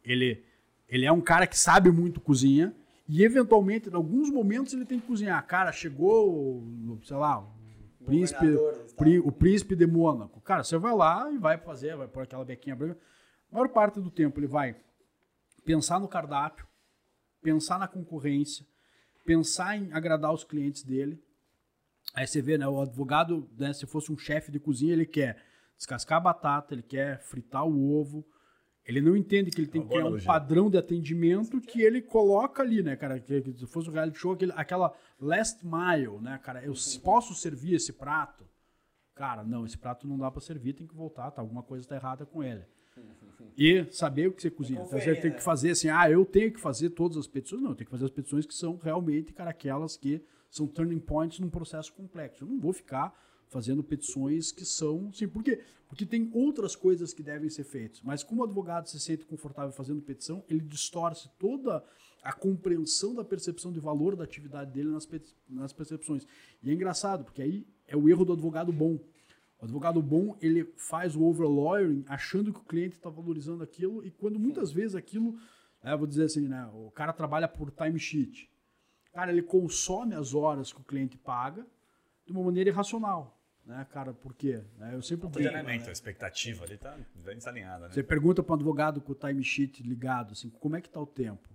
Ele, 0.05 0.45
ele 0.89 1.05
é 1.05 1.11
um 1.11 1.21
cara 1.21 1.49
que 1.49 1.59
sabe 1.59 1.91
muito 1.91 2.21
cozinha 2.21 2.73
E 3.09 3.25
eventualmente, 3.25 3.89
em 3.89 3.95
alguns 3.95 4.31
momentos, 4.31 4.73
ele 4.73 4.85
tem 4.85 5.01
que 5.01 5.07
cozinhar. 5.09 5.45
Cara, 5.47 5.73
chegou, 5.73 6.65
sei 7.03 7.17
lá, 7.17 7.41
o 7.41 7.56
príncipe, 8.07 8.47
pri- 8.97 9.19
o 9.21 9.33
príncipe 9.33 9.77
de 9.77 9.87
Mônaco. 9.87 10.41
Cara, 10.41 10.63
você 10.65 10.79
vai 10.79 10.95
lá 10.95 11.31
e 11.31 11.39
vai 11.39 11.59
fazer, 11.59 11.97
vai 11.97 12.09
pôr 12.09 12.23
aquela 12.23 12.45
bequinha 12.45 12.75
branca. 12.77 13.01
A 13.51 13.55
maior 13.55 13.69
parte 13.69 14.01
do 14.01 14.11
tempo 14.11 14.39
ele 14.41 14.47
vai 14.47 14.77
pensar 15.65 15.99
no 16.01 16.09
cardápio, 16.09 16.67
pensar 17.43 17.79
na 17.79 17.89
concorrência, 17.89 18.67
pensar 19.25 19.77
em 19.77 19.93
agradar 19.93 20.33
os 20.33 20.45
clientes 20.45 20.83
dele. 20.83 21.23
Aí 22.15 22.27
você 22.27 22.41
vê, 22.41 22.57
né, 22.57 22.67
o 22.67 22.81
advogado, 22.81 23.49
né, 23.59 23.73
se 23.73 23.87
fosse 23.87 24.11
um 24.13 24.17
chefe 24.17 24.51
de 24.51 24.59
cozinha, 24.59 24.93
ele 24.93 25.07
quer 25.07 25.43
descascar 25.77 26.19
a 26.19 26.21
batata, 26.21 26.75
ele 26.75 26.83
quer 26.83 27.21
fritar 27.21 27.67
o 27.67 27.93
ovo. 27.93 28.27
Ele 28.87 29.01
não 29.01 29.17
entende 29.17 29.51
que 29.51 29.61
ele 29.61 29.67
tem 29.67 29.81
Uma 29.81 29.89
que 29.89 29.97
criar 29.97 30.09
um 30.09 30.25
padrão 30.25 30.71
de 30.71 30.79
atendimento 30.79 31.61
que 31.61 31.83
ele 31.83 32.01
coloca 32.01 32.63
ali, 32.63 32.83
né, 32.83 32.95
cara? 32.95 33.19
Que, 33.19 33.43
que 33.43 33.53
se 33.53 33.67
fosse 33.67 33.91
um 33.91 33.93
reality 33.93 34.19
show, 34.19 34.33
aquele, 34.33 34.53
aquela 34.55 34.95
last 35.21 35.61
mile, 35.67 36.21
né, 36.21 36.39
cara? 36.39 36.65
Eu 36.65 36.73
posso 37.03 37.35
servir 37.35 37.75
esse 37.75 37.93
prato? 37.93 38.47
Cara, 39.15 39.43
não, 39.43 39.67
esse 39.67 39.77
prato 39.77 40.07
não 40.07 40.17
dá 40.17 40.31
pra 40.31 40.41
servir, 40.41 40.75
tem 40.75 40.87
que 40.87 40.95
voltar, 40.95 41.31
tá? 41.33 41.43
Alguma 41.43 41.63
coisa 41.63 41.89
tá 41.89 41.97
errada 41.97 42.25
com 42.25 42.45
ele. 42.45 42.63
E 43.59 43.87
saber 43.91 44.29
o 44.29 44.33
que 44.33 44.43
você 44.43 44.51
cozinha. 44.51 44.83
Então 44.83 44.99
você 44.99 45.15
tem 45.15 45.31
né? 45.31 45.37
que 45.37 45.43
fazer 45.43 45.71
assim, 45.71 45.89
ah, 45.89 46.11
eu 46.11 46.25
tenho 46.25 46.53
que 46.53 46.61
fazer 46.61 46.91
todas 46.91 47.17
as 47.17 47.27
petições. 47.27 47.63
Não, 47.63 47.71
eu 47.71 47.75
tenho 47.75 47.87
que 47.87 47.91
fazer 47.91 48.05
as 48.05 48.11
petições 48.11 48.47
que 48.47 48.55
são 48.55 48.77
realmente, 48.77 49.33
cara, 49.33 49.51
aquelas 49.51 49.97
que 49.97 50.23
são 50.51 50.67
turning 50.67 51.01
points 51.01 51.41
num 51.41 51.51
processo 51.51 51.93
complexo. 51.93 52.45
Eu 52.45 52.49
não 52.49 52.61
vou 52.61 52.73
ficar 52.73 53.13
fazendo 53.49 53.83
petições 53.83 54.51
que 54.53 54.65
são, 54.65 55.13
sim, 55.13 55.29
por 55.29 55.43
quê? 55.43 55.63
Porque 55.89 56.05
tem 56.05 56.31
outras 56.33 56.75
coisas 56.75 57.13
que 57.13 57.23
devem 57.23 57.49
ser 57.49 57.65
feitas. 57.65 58.01
Mas 58.03 58.23
como 58.23 58.41
o 58.41 58.45
advogado 58.45 58.89
se 58.89 58.99
sente 58.99 59.25
confortável 59.25 59.73
fazendo 59.73 60.03
petição, 60.03 60.45
ele 60.49 60.61
distorce 60.61 61.31
toda 61.39 61.85
a 62.23 62.33
compreensão 62.33 63.15
da 63.15 63.25
percepção 63.25 63.73
de 63.73 63.79
valor 63.79 64.17
da 64.17 64.25
atividade 64.25 64.73
dele 64.73 64.91
nas, 64.91 65.09
nas 65.49 65.73
percepções. 65.73 66.27
E 66.63 66.71
é 66.71 66.73
engraçado, 66.73 67.25
porque 67.25 67.41
aí 67.41 67.67
é 67.87 67.97
o 67.97 68.09
erro 68.09 68.25
do 68.25 68.33
advogado 68.33 68.73
bom. 68.73 68.99
O 69.61 69.65
advogado 69.65 70.03
bom, 70.03 70.37
ele 70.41 70.65
faz 70.77 71.15
o 71.15 71.23
overlawyering 71.23 72.05
achando 72.09 72.53
que 72.53 72.59
o 72.59 72.65
cliente 72.65 72.97
está 72.97 73.09
valorizando 73.09 73.63
aquilo 73.63 74.05
e 74.05 74.11
quando 74.11 74.39
muitas 74.39 74.73
vezes 74.73 74.97
aquilo, 74.97 75.39
né, 75.83 75.97
vou 75.97 76.07
dizer 76.07 76.25
assim, 76.25 76.49
né, 76.49 76.69
o 76.75 76.91
cara 76.91 77.13
trabalha 77.13 77.47
por 77.47 77.71
timesheet. 77.71 78.51
Cara, 79.13 79.31
ele 79.31 79.43
consome 79.43 80.15
as 80.15 80.35
horas 80.35 80.73
que 80.73 80.81
o 80.81 80.85
cliente 80.85 81.17
paga 81.17 81.65
de 82.27 82.33
uma 82.33 82.43
maneira 82.43 82.71
irracional. 82.71 83.36
Né, 83.67 83.85
cara, 83.91 84.15
por 84.15 84.33
quê? 84.33 84.63
Né, 84.79 84.95
eu 84.95 85.03
sempre 85.03 85.29
brinco, 85.29 85.49
alinhamento, 85.49 85.89
a 85.89 85.93
expectativa 85.93 86.65
ali 86.65 86.79
tá 86.79 86.97
bem 87.17 87.37
desalinhada, 87.37 87.89
né? 87.89 87.95
você 87.95 88.03
pergunta 88.03 88.41
para 88.41 88.53
um 88.53 88.55
advogado 88.55 89.01
com 89.01 89.11
o 89.11 89.15
timesheet 89.15 89.83
ligado, 89.83 90.33
assim, 90.33 90.49
como 90.49 90.77
é 90.77 90.81
que 90.81 90.87
está 90.87 91.01
o 91.01 91.07
tempo? 91.07 91.49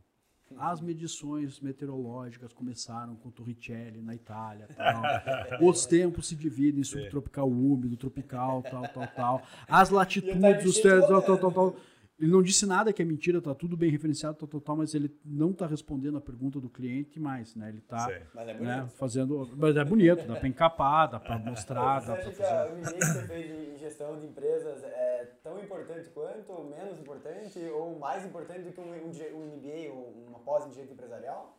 As 0.57 0.81
medições 0.81 1.61
meteorológicas 1.61 2.51
começaram 2.51 3.15
com 3.15 3.31
Torricelli 3.31 4.01
na 4.01 4.13
Itália, 4.13 4.67
tal. 4.75 5.01
Os 5.65 5.85
tempos 5.85 6.27
se 6.27 6.35
dividem 6.35 6.81
em 6.81 6.83
subtropical 6.83 7.49
úmido, 7.49 7.95
tropical, 7.95 8.61
tal, 8.61 8.85
tal, 8.89 9.07
tal. 9.07 9.47
As 9.65 9.89
latitudes, 9.89 10.65
os 10.65 10.79
termos, 10.79 11.07
tal, 11.07 11.21
tal, 11.21 11.37
tal, 11.37 11.51
tal. 11.53 11.75
Ele 12.21 12.29
não 12.29 12.43
disse 12.43 12.67
nada 12.67 12.93
que 12.93 13.01
é 13.01 13.05
mentira, 13.05 13.41
tá 13.41 13.55
tudo 13.55 13.75
bem 13.75 13.89
referenciado, 13.89 14.37
tal, 14.37 14.47
tal, 14.47 14.61
tal, 14.61 14.77
mas 14.77 14.93
ele 14.93 15.09
não 15.25 15.49
está 15.49 15.65
respondendo 15.65 16.19
a 16.19 16.21
pergunta 16.21 16.59
do 16.59 16.69
cliente 16.69 17.19
mais, 17.19 17.55
né? 17.55 17.69
Ele 17.69 17.79
está 17.79 18.11
é 18.11 18.53
né, 18.59 18.87
fazendo, 18.95 19.49
mas 19.57 19.75
é 19.75 19.83
bonito, 19.83 20.27
dá 20.27 20.35
para 20.35 20.47
encapar, 20.47 21.09
dá 21.09 21.19
para 21.19 21.39
mostrar, 21.39 21.99
Você 21.99 22.07
dá 22.07 22.13
acha 22.13 22.29
que 22.29 22.35
fazer. 22.35 22.53
a- 22.53 22.67
o 22.67 22.93
que 22.93 23.05
você 23.05 23.27
fez 23.27 23.51
em 23.51 23.77
gestão 23.79 24.19
de 24.19 24.27
empresas 24.27 24.83
é 24.83 25.35
tão 25.41 25.57
importante 25.63 26.11
quanto, 26.11 26.63
menos 26.65 26.99
importante, 26.99 27.57
ou 27.59 27.97
mais 27.97 28.23
importante 28.23 28.65
do 28.65 28.71
que 28.71 28.79
um, 28.79 28.83
um, 28.83 29.09
um 29.09 29.55
MBA 29.57 29.91
ou 29.91 30.27
uma 30.27 30.39
pós 30.41 30.67
em 30.67 30.69
direito 30.69 30.93
empresarial? 30.93 31.57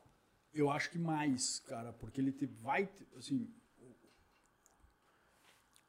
Eu 0.55 0.71
acho 0.71 0.93
que 0.93 0.99
mais, 0.99 1.59
cara, 1.59 1.93
porque 1.95 2.21
ele 2.21 2.31
te, 2.31 2.47
vai, 2.47 2.89
assim, 3.17 3.49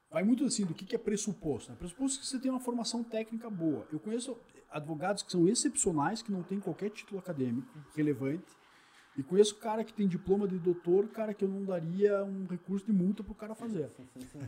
vai 0.09 0.23
muito 0.23 0.43
assim 0.45 0.65
do 0.65 0.73
que, 0.73 0.83
que 0.83 0.95
é 0.95 0.99
pressuposto. 0.99 1.69
Né? 1.71 1.77
Pressuposto 1.77 2.19
que 2.21 2.25
você 2.25 2.39
tem 2.39 2.49
uma 2.49 2.59
formação 2.59 3.03
técnica 3.03 3.51
boa. 3.51 3.85
Eu 3.91 3.99
conheço 3.99 4.35
advogados 4.73 5.23
que 5.23 5.31
são 5.31 5.47
excepcionais, 5.47 6.21
que 6.21 6.31
não 6.31 6.43
têm 6.43 6.59
qualquer 6.59 6.89
título 6.89 7.19
acadêmico 7.19 7.67
relevante, 7.95 8.43
e 9.17 9.21
conheço 9.21 9.55
cara 9.57 9.83
que 9.83 9.93
tem 9.93 10.07
diploma 10.07 10.47
de 10.47 10.57
doutor, 10.57 11.07
cara 11.09 11.33
que 11.33 11.43
eu 11.45 11.47
não 11.47 11.63
daria 11.63 12.23
um 12.23 12.47
recurso 12.49 12.85
de 12.85 12.91
multa 12.91 13.23
pro 13.23 13.35
cara 13.35 13.53
fazer. 13.53 13.89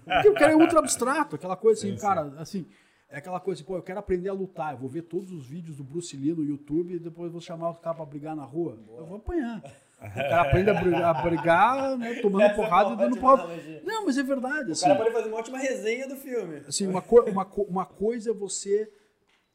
Porque 0.04 0.30
o 0.30 0.34
cara 0.34 0.54
é 0.54 0.56
ultra 0.56 0.80
abstrato, 0.80 1.36
aquela 1.36 1.56
coisa 1.56 1.80
assim, 1.80 1.92
Sim, 1.92 1.96
sim. 1.98 2.02
cara, 2.02 2.34
assim, 2.38 2.66
é 3.10 3.18
aquela 3.20 3.40
coisa 3.40 3.62
assim, 3.62 3.68
pô, 3.68 3.78
eu 3.78 3.84
quero 3.84 4.00
aprender 4.00 4.28
a 4.30 4.34
lutar, 4.34 4.74
eu 4.74 4.80
vou 4.80 4.90
ver 4.90 5.04
todos 5.04 5.32
os 5.32 5.46
vídeos 5.46 5.78
do 5.78 5.84
Bruce 5.84 6.18
Lee 6.18 6.34
no 6.34 6.44
YouTube 6.44 6.96
e 6.96 7.00
depois 7.00 7.32
vou 7.32 7.40
chamar 7.40 7.70
o 7.70 7.76
cara 7.76 7.96
pra 7.96 8.06
brigar 8.06 8.36
na 8.36 8.44
rua. 8.44 8.80
Eu 8.98 9.06
vou 9.06 9.18
apanhar. 9.18 9.62
O 10.02 10.14
cara 10.14 10.42
aprende 10.42 10.70
a 10.72 10.74
brigar, 10.74 11.04
a 11.16 11.22
brigar 11.22 11.98
né, 11.98 12.16
tomando 12.16 12.42
Essa 12.44 12.54
é 12.54 12.56
porrada 12.56 12.94
e 12.94 12.98
dando 12.98 13.18
porrada. 13.18 13.44
analogia. 13.44 13.82
Não, 13.86 14.06
mas 14.06 14.18
é 14.18 14.24
verdade. 14.24 14.70
O 14.70 14.72
Assim, 14.74 14.86
cara 14.86 14.96
pode 14.96 15.12
fazer 15.14 15.28
uma 15.30 15.38
ótima 15.38 15.58
resenha 15.60 16.08
do 16.08 16.16
filme. 16.16 16.58
assim, 16.68 16.88
uma, 16.88 17.02
co- 17.04 17.22
uma, 17.30 17.46
co- 17.46 17.64
uma 17.64 17.86
coisa 17.86 18.32
é 18.32 18.34
você 18.34 18.92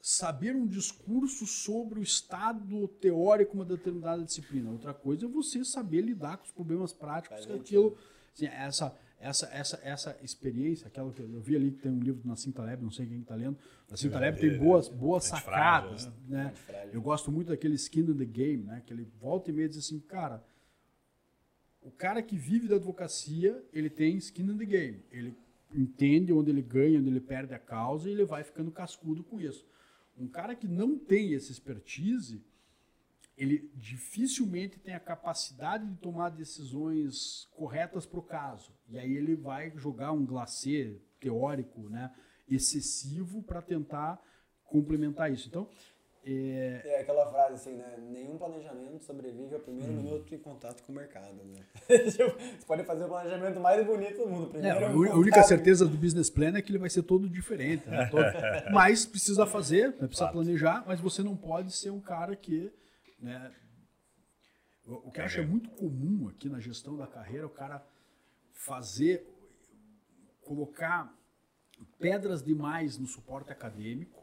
saber 0.01 0.57
um 0.57 0.67
discurso 0.67 1.47
sobre 1.47 2.01
o 2.01 2.03
estado 2.03 2.89
teórico 3.01 3.53
de 3.53 3.59
uma 3.59 3.65
determinada 3.65 4.25
disciplina. 4.25 4.71
Outra 4.71 4.95
coisa 4.95 5.27
é 5.27 5.29
você 5.29 5.65
saber 5.65 6.01
lidar 6.01 6.39
com 6.39 6.45
os 6.45 6.53
problemas 6.53 6.93
práticos 6.93 7.45
que 7.45 7.53
aquilo. 7.53 7.97
Assim, 8.33 8.47
essa, 8.47 8.97
essa, 9.19 9.47
essa, 9.53 9.81
essa 9.83 10.19
experiência, 10.23 10.87
aquela 10.87 11.13
que 11.13 11.21
eu 11.21 11.41
vi 11.41 11.57
ali 11.57 11.73
que 11.73 11.83
tem 11.83 11.93
um 11.93 12.01
livro 12.01 12.23
do 12.23 12.29
Nassim 12.29 12.51
Taleb, 12.51 12.83
não 12.83 12.91
sei 12.91 13.07
quem 13.07 13.21
está 13.21 13.35
lendo. 13.35 13.59
Nassim 13.91 14.09
Taleb 14.09 14.41
tem 14.41 14.57
boas, 14.59 14.89
boas 14.89 15.31
Antifrágil, 15.31 15.99
sacadas. 15.99 16.13
Né? 16.27 16.47
Antifrágil. 16.47 16.95
Eu 16.95 17.03
gosto 17.03 17.31
muito 17.31 17.49
daquele 17.49 17.75
skin 17.75 18.01
in 18.01 18.17
the 18.17 18.25
game, 18.25 18.65
né? 18.65 18.83
Que 18.87 18.95
ele 18.95 19.07
volta 19.21 19.51
e 19.51 19.53
meia 19.53 19.69
diz 19.69 19.79
assim, 19.79 20.01
cara, 20.01 20.43
o 21.83 21.91
cara 21.91 22.23
que 22.23 22.37
vive 22.37 22.69
da 22.69 22.77
advocacia, 22.77 23.63
ele 23.73 23.91
tem 23.91 24.17
skin 24.17 24.45
in 24.45 24.57
the 24.57 24.65
game. 24.65 25.05
Ele 25.11 25.37
entende 25.75 26.33
onde 26.33 26.51
ele 26.51 26.63
ganha, 26.63 26.99
onde 26.99 27.09
ele 27.09 27.21
perde 27.21 27.53
a 27.53 27.59
causa 27.59 28.09
e 28.09 28.13
ele 28.13 28.25
vai 28.25 28.43
ficando 28.43 28.71
cascudo 28.71 29.23
com 29.23 29.39
isso. 29.39 29.67
Um 30.21 30.29
cara 30.29 30.55
que 30.55 30.69
não 30.69 30.99
tem 30.99 31.35
essa 31.35 31.51
expertise, 31.51 32.45
ele 33.39 33.71
dificilmente 33.75 34.79
tem 34.79 34.95
a 34.95 35.01
capacidade 35.01 35.87
de 35.87 35.97
tomar 35.97 36.29
decisões 36.29 37.49
corretas 37.53 38.05
para 38.05 38.21
o 38.21 38.23
caso. 38.23 38.71
E 38.87 38.99
aí 38.99 39.17
ele 39.17 39.35
vai 39.35 39.73
jogar 39.79 40.13
um 40.13 40.27
glacê 40.27 41.01
teórico, 41.19 41.89
né, 41.89 42.15
excessivo 42.47 43.43
para 43.43 43.63
tentar 43.63 44.23
complementar 44.65 45.33
isso. 45.33 45.49
Então, 45.49 45.71
é, 46.25 46.83
É 46.85 47.01
aquela 47.01 47.27
frase 47.31 47.55
assim, 47.55 47.77
né? 47.77 47.97
Nenhum 47.99 48.37
planejamento 48.37 49.03
sobrevive 49.05 49.55
ao 49.55 49.61
primeiro 49.61 49.93
Hum. 49.93 49.97
minuto 49.97 50.35
em 50.35 50.39
contato 50.39 50.83
com 50.85 50.93
o 50.93 50.95
mercado, 50.95 51.35
né? 51.45 51.65
Tipo, 52.11 52.39
Você 52.39 52.67
pode 52.67 52.85
fazer 52.85 53.05
o 53.05 53.09
planejamento 53.09 53.59
mais 53.61 53.87
bonito 53.87 54.19
do 54.19 54.29
mundo. 54.29 54.47
É, 54.49 54.51
Primeiro 54.51 54.87
a 54.87 54.91
uni- 54.91 55.11
a 55.11 55.15
única 55.17 55.43
certeza 55.43 55.87
do 55.87 55.97
business 55.97 56.29
plan 56.29 56.57
é 56.57 56.63
que 56.63 56.71
ele 56.71 56.79
vai 56.79 56.91
ser 56.91 57.03
todo 57.03 57.29
diferente. 57.29 57.89
né? 57.89 58.07
Todo- 58.11 58.23
Mas 58.73 59.07
precisa 59.07 59.47
fazer, 59.47 59.89
né? 59.99 60.07
precisa 60.07 60.29
planejar, 60.29 60.85
mas 60.87 61.01
você 61.01 61.23
não 61.23 61.37
pode 61.37 61.73
ser 61.73 61.91
um 61.91 62.01
cara 62.01 62.37
que. 62.37 62.71
Né, 63.19 63.53
o 64.87 65.09
o 65.09 65.11
que 65.13 65.21
eu 65.21 65.25
acho 65.25 65.41
é 65.41 65.47
muito 65.47 65.71
comum 65.71 66.29
aqui 66.29 66.49
na 66.49 66.59
gestão 66.61 66.97
da 66.97 67.07
carreira, 67.07 67.47
o 67.47 67.51
cara 67.51 67.85
fazer, 68.53 69.27
colocar 70.43 71.15
pedras 71.99 72.43
demais 72.43 72.99
no 72.99 73.07
suporte 73.07 73.51
acadêmico. 73.53 74.20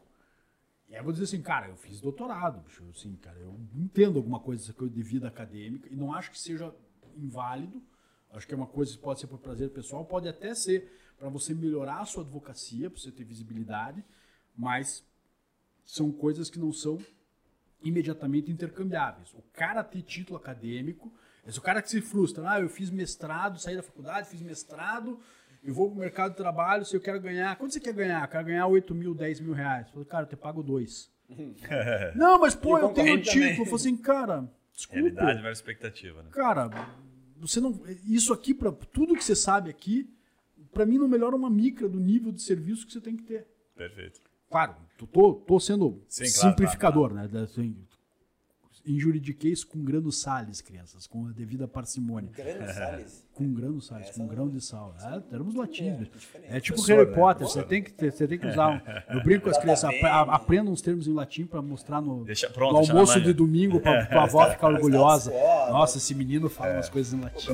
E 0.88 0.94
aí 0.94 1.00
eu 1.00 1.04
vou 1.04 1.12
dizer 1.12 1.24
assim, 1.24 1.42
cara, 1.42 1.68
eu 1.68 1.76
fiz 1.76 2.00
doutorado, 2.00 2.60
bicho, 2.60 2.84
assim, 2.90 3.14
cara, 3.16 3.38
eu 3.38 3.60
entendo 3.74 4.16
alguma 4.16 4.40
coisa 4.40 4.72
de 4.72 5.02
vida 5.02 5.28
acadêmica 5.28 5.88
e 5.90 5.94
não 5.94 6.14
acho 6.14 6.30
que 6.30 6.38
seja 6.38 6.74
inválido. 7.16 7.82
Acho 8.30 8.46
que 8.46 8.54
é 8.54 8.56
uma 8.56 8.66
coisa 8.66 8.92
que 8.92 8.98
pode 8.98 9.20
ser 9.20 9.26
por 9.26 9.38
prazer 9.38 9.70
pessoal, 9.70 10.04
pode 10.04 10.28
até 10.28 10.54
ser 10.54 10.90
para 11.18 11.28
você 11.28 11.54
melhorar 11.54 12.00
a 12.00 12.04
sua 12.04 12.22
advocacia, 12.22 12.90
para 12.90 13.00
você 13.00 13.10
ter 13.10 13.24
visibilidade, 13.24 14.04
mas 14.56 15.04
são 15.84 16.12
coisas 16.12 16.48
que 16.50 16.58
não 16.58 16.72
são 16.72 16.98
imediatamente 17.82 18.50
intercambiáveis. 18.50 19.32
O 19.34 19.42
cara 19.52 19.82
ter 19.82 20.02
título 20.02 20.38
acadêmico, 20.38 21.12
é 21.44 21.50
o 21.50 21.60
cara 21.62 21.80
que 21.80 21.88
se 21.88 22.00
frustra, 22.00 22.50
ah, 22.50 22.60
eu 22.60 22.68
fiz 22.68 22.90
mestrado, 22.90 23.58
saí 23.58 23.76
da 23.76 23.82
faculdade, 23.82 24.28
fiz 24.28 24.42
mestrado, 24.42 25.18
eu 25.62 25.74
vou 25.74 25.90
pro 25.90 25.98
mercado 25.98 26.30
de 26.30 26.36
trabalho, 26.36 26.84
se 26.84 26.96
eu 26.96 27.00
quero 27.00 27.20
ganhar, 27.20 27.56
quanto 27.56 27.72
você 27.72 27.80
quer 27.80 27.92
ganhar? 27.92 28.22
Eu 28.22 28.28
quero 28.28 28.44
ganhar 28.44 28.66
8 28.66 28.94
mil, 28.94 29.14
10 29.14 29.40
mil 29.40 29.52
reais. 29.52 29.86
Eu 29.86 29.92
falei, 29.92 30.08
cara, 30.08 30.24
eu 30.24 30.28
te 30.28 30.36
pago 30.36 30.62
dois. 30.62 31.10
não, 32.14 32.38
mas 32.38 32.54
pô, 32.54 32.74
o 32.74 32.78
eu 32.78 32.88
tenho 32.90 33.18
concorrente 33.18 33.30
título. 33.30 33.50
Eu 33.50 33.64
falei 33.64 33.74
assim, 33.74 33.96
cara, 33.96 34.48
desculpa. 34.74 35.00
Realidade 35.00 35.42
versus 35.42 35.58
expectativa, 35.58 36.22
né? 36.22 36.30
Cara, 36.32 36.70
você 37.36 37.60
não. 37.60 37.80
Isso 38.04 38.32
aqui, 38.32 38.54
para 38.54 38.72
tudo 38.72 39.14
que 39.14 39.24
você 39.24 39.36
sabe 39.36 39.68
aqui, 39.68 40.08
para 40.72 40.86
mim 40.86 40.98
não 40.98 41.08
melhora 41.08 41.36
uma 41.36 41.50
micra 41.50 41.88
do 41.88 42.00
nível 42.00 42.32
de 42.32 42.40
serviço 42.40 42.86
que 42.86 42.92
você 42.92 43.00
tem 43.00 43.16
que 43.16 43.24
ter. 43.24 43.46
Perfeito. 43.76 44.20
Claro, 44.50 44.76
tô, 44.96 45.06
tô, 45.06 45.34
tô 45.34 45.60
sendo 45.60 46.02
Sim, 46.08 46.24
claro, 46.24 46.50
simplificador, 46.50 47.12
né? 47.12 47.28
assim, 47.42 47.76
em 48.86 48.98
juridiquês 48.98 49.64
com 49.64 49.82
grano 49.84 50.10
sales, 50.12 50.60
crianças, 50.60 51.06
com 51.06 51.26
a 51.26 51.32
devida 51.32 51.66
parcimônia. 51.68 52.30
Grano 52.34 52.72
sales? 52.72 53.24
Com 53.34 53.52
grano 53.54 53.80
sales, 53.80 54.10
com 54.10 54.26
grão 54.26 54.48
de 54.48 54.60
sal. 54.60 54.94
É, 55.00 55.20
termos 55.20 55.54
latinos. 55.54 56.08
É, 56.42 56.56
É 56.56 56.60
tipo 56.60 56.80
Harry 56.82 57.08
né? 57.08 57.14
Potter, 57.14 57.46
você 57.46 57.62
tem, 57.62 57.82
que, 57.82 57.92
ter- 57.92 58.10
você 58.12 58.26
tem 58.26 58.36
que 58.38 58.46
usar. 58.46 58.68
Um, 58.70 58.80
eu 59.16 59.22
brinco 59.22 59.44
com 59.44 59.50
as 59.50 59.58
crianças, 59.58 59.84
ap- 59.84 60.04
a- 60.04 60.34
aprendam 60.34 60.72
uns 60.72 60.80
termos 60.82 61.06
em 61.06 61.12
latim 61.12 61.46
para 61.46 61.62
mostrar 61.62 62.00
no, 62.00 62.24
Deixa- 62.24 62.50
pronto, 62.50 62.72
no 62.72 62.78
almoço 62.78 63.20
de 63.20 63.32
domingo 63.32 63.80
para 63.80 64.06
tua 64.06 64.22
avó 64.24 64.50
ficar 64.50 64.68
orgulhosa. 64.68 65.30
foda. 65.30 65.70
Nossa, 65.72 65.98
esse 65.98 66.14
menino 66.14 66.48
fala 66.48 66.70
É. 66.72 66.76
umas 66.76 66.88
coisas 66.88 67.12
em 67.12 67.20
latim. 67.20 67.52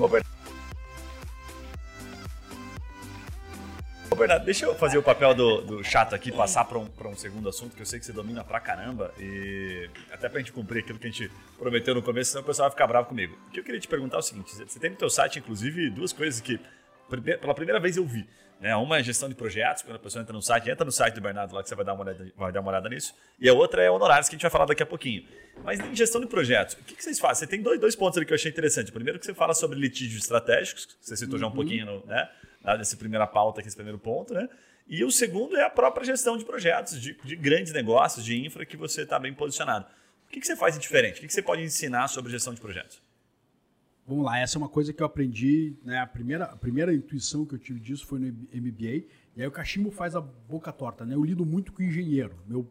Bernardo. 4.24 4.44
Deixa 4.44 4.64
eu 4.64 4.74
fazer 4.74 4.96
o 4.96 5.02
papel 5.02 5.34
do, 5.34 5.60
do 5.60 5.84
chato 5.84 6.14
aqui, 6.14 6.32
passar 6.32 6.64
para 6.64 6.78
um, 6.78 6.86
pra 6.86 7.08
um 7.08 7.14
segundo 7.14 7.46
assunto 7.46 7.76
que 7.76 7.82
eu 7.82 7.86
sei 7.86 7.98
que 7.98 8.06
você 8.06 8.12
domina 8.12 8.42
pra 8.42 8.58
caramba 8.58 9.12
e 9.18 9.88
até 10.10 10.30
pra 10.30 10.38
gente 10.38 10.50
cumprir 10.50 10.82
aquilo 10.82 10.98
que 10.98 11.06
a 11.06 11.10
gente 11.10 11.30
prometeu 11.58 11.94
no 11.94 12.02
começo, 12.02 12.30
senão 12.30 12.42
o 12.42 12.46
pessoal 12.46 12.68
vai 12.68 12.74
ficar 12.74 12.86
bravo 12.86 13.08
comigo. 13.08 13.36
O 13.48 13.50
que 13.50 13.60
eu 13.60 13.64
queria 13.64 13.78
te 13.78 13.86
perguntar 13.86 14.16
é 14.16 14.20
o 14.20 14.22
seguinte, 14.22 14.54
você 14.54 14.78
tem 14.78 14.90
no 14.90 14.96
teu 14.96 15.10
site, 15.10 15.38
inclusive, 15.38 15.90
duas 15.90 16.12
coisas 16.12 16.40
que 16.40 16.58
pela 17.40 17.54
primeira 17.54 17.78
vez 17.78 17.98
eu 17.98 18.06
vi. 18.06 18.26
Né? 18.60 18.74
Uma 18.76 18.98
é 18.98 19.02
gestão 19.02 19.28
de 19.28 19.34
projetos, 19.34 19.82
quando 19.82 19.96
a 19.96 19.98
pessoa 19.98 20.22
entra 20.22 20.32
no 20.32 20.40
site, 20.40 20.70
entra 20.70 20.86
no 20.86 20.92
site 20.92 21.14
do 21.14 21.20
Bernardo 21.20 21.54
lá 21.54 21.62
que 21.62 21.68
você 21.68 21.74
vai 21.74 21.84
dar 21.84 21.92
uma 21.92 22.04
olhada, 22.04 22.32
vai 22.34 22.50
dar 22.50 22.60
uma 22.60 22.70
olhada 22.70 22.88
nisso. 22.88 23.14
E 23.38 23.46
a 23.46 23.52
outra 23.52 23.82
é 23.82 23.90
honorários, 23.90 24.28
que 24.28 24.34
a 24.34 24.36
gente 24.36 24.42
vai 24.42 24.50
falar 24.50 24.64
daqui 24.64 24.82
a 24.82 24.86
pouquinho. 24.86 25.22
Mas 25.62 25.80
em 25.80 25.94
gestão 25.94 26.18
de 26.18 26.26
projetos, 26.26 26.74
o 26.76 26.84
que, 26.84 26.96
que 26.96 27.04
vocês 27.04 27.18
fazem? 27.18 27.40
Você 27.40 27.46
tem 27.46 27.60
dois, 27.60 27.78
dois 27.78 27.94
pontos 27.94 28.16
ali 28.16 28.24
que 28.24 28.32
eu 28.32 28.36
achei 28.36 28.50
interessante. 28.50 28.88
O 28.88 28.94
primeiro 28.94 29.18
que 29.18 29.26
você 29.26 29.34
fala 29.34 29.52
sobre 29.52 29.78
litígios 29.78 30.22
estratégicos, 30.22 30.86
que 30.86 30.94
você 30.98 31.14
citou 31.14 31.38
já 31.38 31.46
um 31.46 31.50
pouquinho 31.50 31.84
no, 31.84 32.06
né? 32.06 32.26
Nessa 32.64 32.96
primeira 32.96 33.26
pauta 33.26 33.60
esse 33.60 33.76
primeiro 33.76 33.98
ponto, 33.98 34.32
né? 34.32 34.48
E 34.86 35.04
o 35.04 35.10
segundo 35.10 35.56
é 35.56 35.62
a 35.64 35.70
própria 35.70 36.04
gestão 36.04 36.36
de 36.36 36.44
projetos, 36.44 37.00
de, 37.00 37.14
de 37.24 37.36
grandes 37.36 37.72
negócios, 37.72 38.24
de 38.24 38.36
infra, 38.44 38.66
que 38.66 38.76
você 38.76 39.02
está 39.02 39.18
bem 39.18 39.32
posicionado. 39.32 39.86
O 40.26 40.30
que, 40.30 40.40
que 40.40 40.46
você 40.46 40.56
faz 40.56 40.74
de 40.74 40.80
diferente? 40.80 41.18
O 41.18 41.20
que, 41.20 41.26
que 41.26 41.32
você 41.32 41.42
pode 41.42 41.62
ensinar 41.62 42.08
sobre 42.08 42.30
gestão 42.32 42.52
de 42.52 42.60
projetos? 42.60 43.02
Vamos 44.06 44.24
lá, 44.24 44.38
essa 44.38 44.56
é 44.56 44.58
uma 44.58 44.68
coisa 44.68 44.92
que 44.92 45.02
eu 45.02 45.06
aprendi, 45.06 45.76
né? 45.82 45.98
A 45.98 46.06
primeira, 46.06 46.44
a 46.44 46.56
primeira 46.56 46.92
intuição 46.92 47.46
que 47.46 47.54
eu 47.54 47.58
tive 47.58 47.80
disso 47.80 48.06
foi 48.06 48.18
no 48.18 48.26
MBA. 48.26 49.06
E 49.36 49.40
aí 49.40 49.46
o 49.46 49.50
cachimbo 49.50 49.90
faz 49.90 50.14
a 50.14 50.20
boca 50.20 50.70
torta, 50.72 51.06
né? 51.06 51.14
Eu 51.14 51.24
lido 51.24 51.46
muito 51.46 51.72
com 51.72 51.82
engenheiro. 51.82 52.36
Meu, 52.46 52.68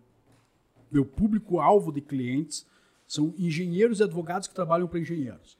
meu 0.92 1.04
público-alvo 1.04 1.92
de 1.92 2.02
clientes 2.02 2.68
são 3.08 3.34
engenheiros 3.38 4.00
e 4.00 4.04
advogados 4.04 4.48
que 4.48 4.54
trabalham 4.54 4.88
para 4.88 5.00
engenheiros. 5.00 5.58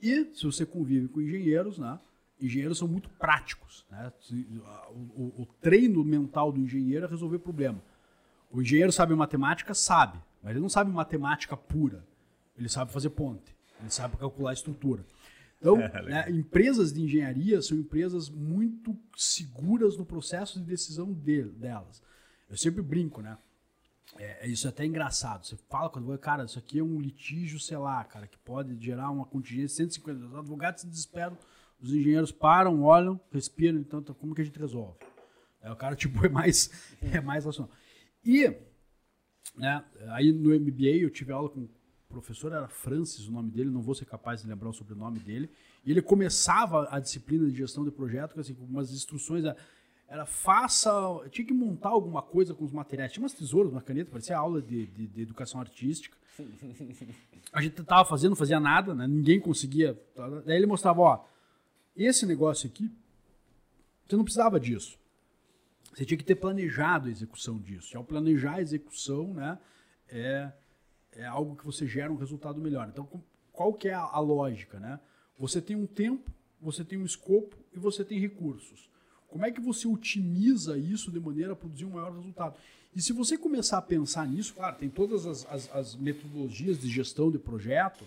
E 0.00 0.30
se 0.34 0.44
você 0.44 0.64
convive 0.64 1.08
com 1.08 1.20
engenheiros, 1.20 1.78
né? 1.78 1.98
Engenheiros 2.44 2.78
são 2.78 2.88
muito 2.88 3.08
práticos, 3.10 3.86
né? 3.90 4.12
O, 4.90 5.42
o- 5.42 5.46
treino 5.60 6.04
mental 6.04 6.50
do 6.50 6.58
engenheiro 6.60 7.06
é 7.06 7.08
resolver 7.08 7.38
problema. 7.38 7.80
O 8.50 8.60
engenheiro 8.60 8.90
sabe 8.92 9.14
matemática? 9.14 9.72
Sabe. 9.74 10.18
Mas 10.42 10.50
ele 10.52 10.60
não 10.60 10.68
sabe 10.68 10.90
matemática 10.90 11.56
pura. 11.56 12.04
Ele 12.58 12.68
sabe 12.68 12.92
fazer 12.92 13.10
ponte. 13.10 13.54
Ele 13.80 13.90
sabe 13.90 14.16
calcular 14.16 14.50
a 14.50 14.54
estrutura. 14.54 15.06
Então, 15.60 15.76
né, 16.04 16.28
empresas 16.30 16.92
de 16.92 17.00
engenharia 17.00 17.62
são 17.62 17.78
empresas 17.78 18.28
muito 18.28 18.96
seguras 19.16 19.96
no 19.96 20.04
processo 20.04 20.58
de 20.58 20.66
decisão 20.66 21.12
de- 21.12 21.44
delas. 21.44 22.02
Eu 22.50 22.56
sempre 22.56 22.82
brinco, 22.82 23.22
né? 23.22 23.38
É, 24.18 24.46
isso 24.46 24.66
é 24.66 24.70
até 24.70 24.84
engraçado. 24.84 25.46
Você 25.46 25.56
fala 25.70 25.88
com 25.88 25.94
o 25.96 25.98
advogado, 26.00 26.20
cara, 26.20 26.44
isso 26.44 26.58
aqui 26.58 26.78
é 26.80 26.82
um 26.82 27.00
litígio, 27.00 27.58
sei 27.58 27.78
lá, 27.78 28.02
cara, 28.04 28.26
que 28.26 28.36
pode 28.38 28.76
gerar 28.84 29.10
uma 29.10 29.24
contingência 29.24 29.86
de 29.86 29.94
150. 29.94 30.26
Os 30.26 30.34
advogados 30.34 30.82
se 30.82 30.86
desesperam, 30.88 31.38
os 31.82 31.92
engenheiros 31.92 32.30
param, 32.30 32.82
olham, 32.82 33.20
respiram, 33.32 33.78
então 33.78 34.00
tá, 34.00 34.14
como 34.14 34.34
que 34.34 34.40
a 34.40 34.44
gente 34.44 34.58
resolve? 34.58 34.96
É, 35.60 35.70
o 35.70 35.76
cara, 35.76 35.94
tipo, 35.96 36.24
é 36.24 36.28
mais, 36.28 36.70
é 37.02 37.20
mais 37.20 37.44
racional. 37.44 37.70
E, 38.24 38.48
né, 39.56 39.84
aí 40.10 40.32
no 40.32 40.50
MBA 40.50 41.02
eu 41.02 41.10
tive 41.10 41.32
aula 41.32 41.48
com 41.48 41.60
o 41.60 41.70
professor, 42.08 42.52
era 42.52 42.68
Francis 42.68 43.26
o 43.26 43.32
nome 43.32 43.50
dele, 43.50 43.68
não 43.68 43.82
vou 43.82 43.94
ser 43.94 44.04
capaz 44.04 44.42
de 44.42 44.48
lembrar 44.48 44.68
o 44.68 44.72
sobrenome 44.72 45.18
dele, 45.18 45.50
e 45.84 45.90
ele 45.90 46.00
começava 46.00 46.86
a 46.90 47.00
disciplina 47.00 47.48
de 47.48 47.56
gestão 47.56 47.84
de 47.84 47.90
projeto, 47.90 48.38
assim, 48.38 48.54
com 48.54 48.64
umas 48.64 48.92
instruções, 48.92 49.44
era, 49.44 49.56
era 50.06 50.24
faça, 50.24 50.92
tinha 51.30 51.46
que 51.46 51.52
montar 51.52 51.88
alguma 51.88 52.22
coisa 52.22 52.54
com 52.54 52.64
os 52.64 52.70
materiais, 52.70 53.12
tinha 53.12 53.22
umas 53.22 53.32
tesouras, 53.32 53.72
uma 53.72 53.82
caneta, 53.82 54.10
parecia 54.10 54.36
aula 54.36 54.62
de, 54.62 54.86
de, 54.86 55.06
de 55.08 55.22
educação 55.22 55.60
artística, 55.60 56.16
a 57.52 57.60
gente 57.60 57.82
tava 57.82 58.08
fazendo, 58.08 58.30
não 58.30 58.36
fazia 58.36 58.60
nada, 58.60 58.94
né? 58.94 59.06
ninguém 59.08 59.40
conseguia, 59.40 60.00
daí 60.44 60.56
ele 60.56 60.66
mostrava, 60.66 61.00
ó, 61.00 61.31
esse 61.96 62.24
negócio 62.26 62.68
aqui, 62.68 62.90
você 64.06 64.16
não 64.16 64.24
precisava 64.24 64.58
disso. 64.58 64.98
Você 65.94 66.04
tinha 66.04 66.16
que 66.18 66.24
ter 66.24 66.36
planejado 66.36 67.08
a 67.08 67.10
execução 67.10 67.58
disso. 67.58 67.94
E 67.94 67.96
ao 67.96 68.04
planejar 68.04 68.54
a 68.54 68.62
execução, 68.62 69.34
né, 69.34 69.58
é, 70.08 70.52
é 71.12 71.24
algo 71.26 71.56
que 71.56 71.64
você 71.64 71.86
gera 71.86 72.10
um 72.12 72.16
resultado 72.16 72.60
melhor. 72.60 72.88
Então, 72.88 73.08
qual 73.52 73.74
que 73.74 73.88
é 73.88 73.94
a, 73.94 74.00
a 74.00 74.18
lógica, 74.20 74.80
né? 74.80 74.98
Você 75.38 75.60
tem 75.60 75.76
um 75.76 75.86
tempo, 75.86 76.30
você 76.60 76.84
tem 76.84 76.98
um 76.98 77.04
escopo 77.04 77.56
e 77.74 77.78
você 77.78 78.04
tem 78.04 78.18
recursos. 78.18 78.88
Como 79.28 79.44
é 79.44 79.50
que 79.50 79.60
você 79.60 79.86
otimiza 79.88 80.76
isso 80.78 81.10
de 81.10 81.18
maneira 81.20 81.52
a 81.52 81.56
produzir 81.56 81.84
um 81.84 81.90
maior 81.90 82.12
resultado? 82.14 82.54
E 82.94 83.00
se 83.00 83.12
você 83.12 83.36
começar 83.38 83.78
a 83.78 83.82
pensar 83.82 84.26
nisso, 84.26 84.54
claro, 84.54 84.76
tem 84.76 84.88
todas 84.90 85.26
as, 85.26 85.46
as- 85.46 85.74
as 85.74 85.96
metodologias 85.96 86.78
de 86.78 86.88
gestão 86.88 87.30
de 87.30 87.38
projeto, 87.38 88.06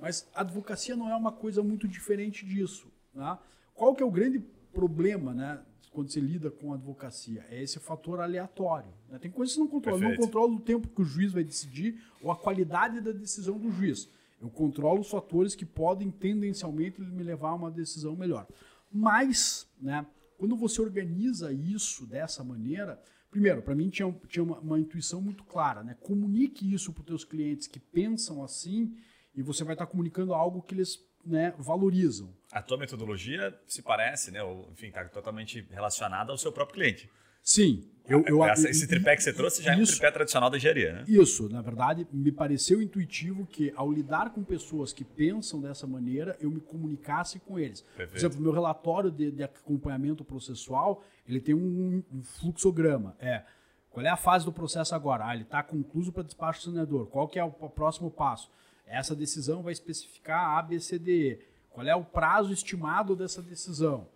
mas 0.00 0.26
a 0.34 0.40
advocacia 0.40 0.96
não 0.96 1.08
é 1.08 1.14
uma 1.16 1.30
coisa 1.32 1.62
muito 1.62 1.86
diferente 1.86 2.44
disso. 2.44 2.86
Né? 3.14 3.38
Qual 3.74 3.94
que 3.94 4.02
é 4.02 4.06
o 4.06 4.10
grande 4.10 4.40
problema, 4.72 5.32
né? 5.32 5.60
Quando 5.92 6.10
você 6.10 6.18
lida 6.18 6.50
com 6.50 6.72
a 6.72 6.74
advocacia, 6.74 7.46
é 7.48 7.62
esse 7.62 7.78
fator 7.78 8.20
aleatório. 8.20 8.92
né? 9.08 9.18
Tem 9.18 9.30
coisas 9.30 9.54
que 9.54 9.60
você 9.60 9.64
não 9.64 9.68
controla. 9.70 9.96
Eu 9.96 10.00
Não 10.00 10.08
Perfeito. 10.08 10.26
controlo 10.26 10.56
o 10.56 10.60
tempo 10.60 10.88
que 10.88 11.02
o 11.02 11.04
juiz 11.04 11.32
vai 11.32 11.44
decidir 11.44 12.02
ou 12.20 12.32
a 12.32 12.36
qualidade 12.36 13.00
da 13.00 13.12
decisão 13.12 13.58
do 13.58 13.70
juiz. 13.70 14.08
Eu 14.40 14.50
controlo 14.50 15.00
os 15.00 15.08
fatores 15.08 15.54
que 15.54 15.64
podem 15.64 16.10
tendencialmente 16.10 17.00
me 17.00 17.22
levar 17.22 17.50
a 17.50 17.54
uma 17.54 17.70
decisão 17.70 18.16
melhor. 18.16 18.46
Mas, 18.92 19.68
né, 19.80 20.04
quando 20.36 20.56
você 20.56 20.82
organiza 20.82 21.52
isso 21.52 22.06
dessa 22.06 22.42
maneira, 22.42 23.00
primeiro, 23.30 23.62
para 23.62 23.74
mim 23.74 23.88
tinha, 23.88 24.12
tinha 24.28 24.42
uma, 24.42 24.58
uma 24.58 24.78
intuição 24.80 25.20
muito 25.20 25.44
clara, 25.44 25.82
né? 25.84 25.96
Comunique 26.00 26.74
isso 26.74 26.92
para 26.92 27.00
os 27.02 27.06
teus 27.06 27.24
clientes 27.24 27.68
que 27.68 27.78
pensam 27.78 28.42
assim 28.42 28.96
e 29.34 29.42
você 29.42 29.62
vai 29.62 29.74
estar 29.74 29.86
comunicando 29.86 30.34
algo 30.34 30.60
que 30.60 30.74
eles 30.74 30.96
né, 31.26 31.54
valorizam. 31.58 32.28
A 32.52 32.62
tua 32.62 32.76
metodologia 32.76 33.52
se 33.66 33.82
parece, 33.82 34.30
né? 34.30 34.42
Ou, 34.42 34.68
enfim, 34.72 34.86
está 34.88 35.04
totalmente 35.06 35.66
relacionada 35.70 36.30
ao 36.32 36.38
seu 36.38 36.52
próprio 36.52 36.74
cliente. 36.76 37.10
Sim, 37.42 37.86
eu, 38.08 38.24
eu 38.26 38.42
Essa- 38.44 38.70
esse 38.70 38.86
tripé 38.86 39.14
que 39.16 39.22
você 39.22 39.32
trouxe 39.32 39.62
já 39.62 39.74
é 39.74 39.76
um 39.76 39.82
isso- 39.82 39.92
tripé 39.92 40.10
tradicional 40.10 40.48
da 40.48 40.56
engenharia, 40.56 40.92
né? 40.94 41.04
Isso, 41.06 41.46
na 41.50 41.60
verdade, 41.60 42.06
me 42.10 42.32
pareceu 42.32 42.80
intuitivo 42.80 43.46
que 43.46 43.70
ao 43.76 43.92
lidar 43.92 44.30
com 44.30 44.42
pessoas 44.42 44.94
que 44.94 45.04
pensam 45.04 45.60
dessa 45.60 45.86
maneira, 45.86 46.36
eu 46.40 46.50
me 46.50 46.60
comunicasse 46.60 47.38
com 47.40 47.58
eles. 47.58 47.82
Por 47.82 47.96
Perfeito. 47.98 48.16
exemplo, 48.16 48.40
meu 48.40 48.50
relatório 48.52 49.10
de, 49.10 49.30
de 49.30 49.42
acompanhamento 49.42 50.24
processual, 50.24 51.04
ele 51.28 51.38
tem 51.40 51.54
um, 51.54 52.02
um 52.12 52.22
fluxograma. 52.22 53.14
É, 53.20 53.42
qual 53.90 54.04
é 54.06 54.08
a 54.08 54.16
fase 54.16 54.44
do 54.44 54.52
processo 54.52 54.94
agora? 54.94 55.26
Ah, 55.26 55.34
ele 55.34 55.42
está 55.44 55.62
concluso 55.62 56.12
para 56.12 56.22
despacho 56.22 56.60
do 56.60 56.72
senador. 56.72 57.08
Qual 57.08 57.28
que 57.28 57.38
é 57.38 57.44
o 57.44 57.50
próximo 57.50 58.10
passo? 58.10 58.50
Essa 58.86 59.14
decisão 59.14 59.62
vai 59.62 59.72
especificar 59.72 60.58
A, 60.58 60.62
B, 60.62 60.78
C, 60.78 60.98
D. 60.98 61.40
Qual 61.70 61.86
é 61.86 61.94
o 61.94 62.04
prazo 62.04 62.52
estimado 62.52 63.16
dessa 63.16 63.42
decisão? 63.42 64.08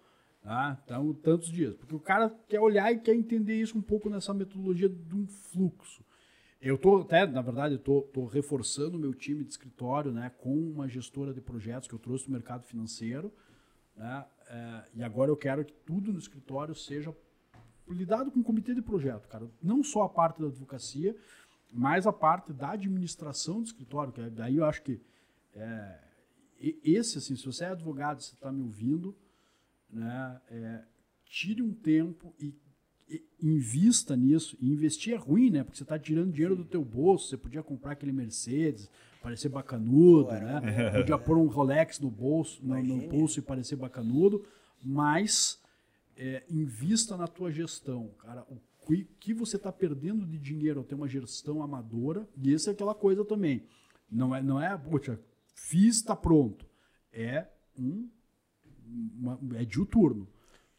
Tá? 0.43 0.81
Então, 0.85 1.13
tantos 1.15 1.51
dias. 1.51 1.75
Porque 1.75 1.95
o 1.95 2.01
cara 2.01 2.35
quer 2.49 2.61
olhar 2.61 2.93
e 2.93 2.99
quer 2.99 3.15
entender 3.15 3.61
isso 3.61 3.77
um 3.77 3.83
pouco 3.83 4.09
nessa 4.09 4.33
metodologia 4.33 4.89
de 4.89 5.15
um 5.15 5.27
fluxo. 5.27 6.05
Eu 6.61 6.77
tô 6.77 7.03
até, 7.03 7.27
na 7.27 7.41
verdade, 7.41 7.75
eu 7.75 7.79
tô 7.79 8.27
reforçando 8.27 8.97
o 8.97 9.01
meu 9.01 9.15
time 9.15 9.45
de 9.45 9.51
escritório, 9.51 10.11
né, 10.11 10.33
com 10.39 10.55
uma 10.55 10.89
gestora 10.89 11.33
de 11.33 11.41
projetos 11.41 11.89
que 11.89 11.95
eu 11.95 11.99
trouxe 12.01 12.27
do 12.27 12.33
mercado 12.33 12.65
financeiro, 12.65 13.33
né, 13.97 14.25
é, 14.49 14.85
e 14.97 15.03
agora 15.05 15.31
eu 15.31 15.37
quero 15.37 15.65
que 15.65 15.73
tudo 15.87 16.13
no 16.13 16.19
escritório 16.19 16.75
seja 16.75 17.15
lidado 17.89 18.31
com 18.31 18.41
o 18.41 18.45
comitê 18.45 18.75
de 18.75 18.83
projeto, 18.83 19.29
cara. 19.29 19.49
Não 19.63 19.83
só 19.85 20.03
a 20.03 20.09
parte 20.09 20.41
da 20.41 20.49
advocacia, 20.49 21.17
mas 21.73 22.07
a 22.07 22.13
parte 22.13 22.53
da 22.53 22.71
administração 22.73 23.61
do 23.61 23.67
escritório, 23.67 24.13
que 24.13 24.21
é- 24.21 24.31
daí 24.31 24.57
eu 24.57 24.65
acho 24.65 24.83
que 24.83 25.01
é, 25.55 25.99
esse, 26.83 27.19
assim, 27.19 27.37
se 27.37 27.45
você 27.45 27.65
é 27.65 27.69
advogado, 27.69 28.21
você 28.21 28.35
está 28.35 28.51
me 28.51 28.63
ouvindo, 28.63 29.15
né, 29.91 30.41
é, 30.51 30.83
tire 31.25 31.63
um 31.63 31.73
tempo 31.73 32.35
e, 32.39 32.55
e 33.09 33.23
invista 33.41 34.17
nisso. 34.17 34.57
E 34.61 34.71
investir 34.71 35.15
é 35.15 35.17
ruim, 35.17 35.51
né? 35.51 35.63
Porque 35.63 35.77
você 35.77 35.83
está 35.83 35.99
tirando 35.99 36.33
dinheiro 36.33 36.57
do 36.57 36.65
teu 36.65 36.85
bolso. 36.85 37.29
Você 37.29 37.37
podia 37.37 37.63
comprar 37.63 37.93
aquele 37.93 38.13
Mercedes, 38.13 38.91
parecer 39.23 39.49
bacanudo, 39.49 40.31
né? 40.31 40.91
Podia 40.99 41.19
pôr 41.19 41.39
um 41.39 41.47
Rolex 41.47 41.99
no 42.01 42.11
bolso, 42.11 42.61
no, 42.63 42.75
no 42.83 43.09
pulso 43.09 43.39
e 43.39 43.43
parecer 43.43 43.77
bacanudo, 43.77 44.45
mas 44.83 45.61
é, 46.17 46.43
invista 46.51 47.17
na 47.17 47.27
tua 47.27 47.51
gestão, 47.51 48.11
cara. 48.19 48.43
O 48.51 48.57
que, 48.89 49.05
que 49.21 49.35
você 49.35 49.57
está 49.57 49.71
perdendo 49.73 50.27
de 50.27 50.39
dinheiro 50.39 50.81
ao 50.81 50.85
ter 50.85 50.95
uma 50.95 51.09
gestão 51.09 51.63
amadora? 51.63 52.27
E 52.43 52.53
essa 52.55 52.71
é 52.71 52.73
aquela 52.73 52.95
coisa 52.95 53.25
também. 53.25 53.67
Não 54.11 54.35
é, 54.35 54.43
não 54.43 54.61
é, 54.61 54.77
puxa, 54.77 55.19
fiz, 55.55 55.97
está 55.97 56.17
pronto. 56.17 56.67
É 57.13 57.47
um 57.79 58.09
uma- 59.21 59.39
é 59.57 59.65
diuturno. 59.65 60.27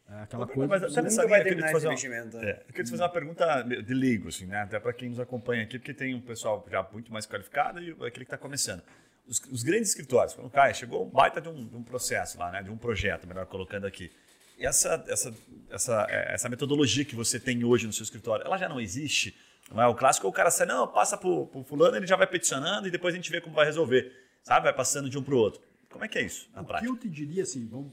É 0.09 0.21
aquela 0.23 0.47
coisa. 0.47 0.67
Mas, 0.67 0.81
nunca 0.81 1.01
nessa 1.03 1.27
vai 1.27 1.43
linha, 1.43 1.67
eu 1.67 1.71
fazer 1.71 1.85
uma- 1.87 1.93
investimento. 1.93 2.37
É, 2.37 2.61
eu 2.61 2.65
queria 2.73 2.83
te 2.83 2.89
fazer 2.89 3.03
uma 3.03 3.09
pergunta 3.09 3.61
de 3.61 3.93
leigo, 3.93 4.29
assim, 4.29 4.47
né? 4.47 4.61
Até 4.61 4.79
para 4.79 4.91
quem 4.93 5.09
nos 5.09 5.19
acompanha 5.19 5.61
aqui, 5.63 5.77
porque 5.77 5.93
tem 5.93 6.15
um 6.15 6.21
pessoal 6.21 6.65
já 6.71 6.81
muito 6.91 7.13
mais 7.13 7.27
qualificado 7.27 7.79
e 7.79 7.91
aquele 7.91 8.11
que 8.11 8.23
está 8.23 8.37
começando. 8.37 8.81
Os, 9.27 9.39
os 9.51 9.61
grandes 9.61 9.89
escritórios, 9.89 10.33
quando 10.33 10.49
cai, 10.49 10.73
chegou 10.73 11.05
um 11.05 11.09
baita 11.11 11.39
de 11.39 11.47
um, 11.49 11.67
de 11.67 11.75
um 11.75 11.83
processo 11.83 12.39
lá, 12.39 12.51
né? 12.51 12.63
De 12.63 12.71
um 12.71 12.77
projeto, 12.77 13.27
melhor 13.27 13.45
colocando 13.45 13.85
aqui. 13.85 14.11
Essa, 14.59 15.03
essa, 15.07 15.33
essa, 15.69 16.07
é, 16.09 16.33
essa 16.33 16.49
metodologia 16.49 17.05
que 17.05 17.15
você 17.15 17.39
tem 17.39 17.63
hoje 17.63 17.87
no 17.87 17.93
seu 17.93 18.03
escritório, 18.03 18.45
ela 18.45 18.57
já 18.57 18.67
não 18.67 18.79
existe? 18.79 19.35
Não 19.71 19.81
é 19.81 19.87
o 19.87 19.95
clássico, 19.95 20.27
o 20.27 20.31
cara 20.31 20.49
sai, 20.51 20.65
não, 20.67 20.87
passa 20.87 21.17
pro, 21.17 21.47
pro 21.47 21.63
fulano, 21.63 21.95
ele 21.97 22.07
já 22.07 22.15
vai 22.15 22.27
peticionando 22.27 22.87
e 22.87 22.91
depois 22.91 23.13
a 23.13 23.17
gente 23.17 23.29
vê 23.31 23.39
como 23.39 23.55
vai 23.55 23.65
resolver. 23.65 24.11
Sabe? 24.43 24.63
Vai 24.65 24.73
passando 24.73 25.09
de 25.09 25.17
um 25.17 25.23
para 25.23 25.35
o 25.35 25.37
outro. 25.37 25.61
Como 25.89 26.03
é 26.03 26.07
que 26.07 26.17
é 26.17 26.23
isso 26.23 26.49
na 26.53 26.61
O 26.61 26.63
que 26.63 26.67
prática? 26.69 26.91
eu 26.91 26.97
te 26.97 27.09
diria 27.09 27.43
assim, 27.43 27.67
vamos, 27.67 27.91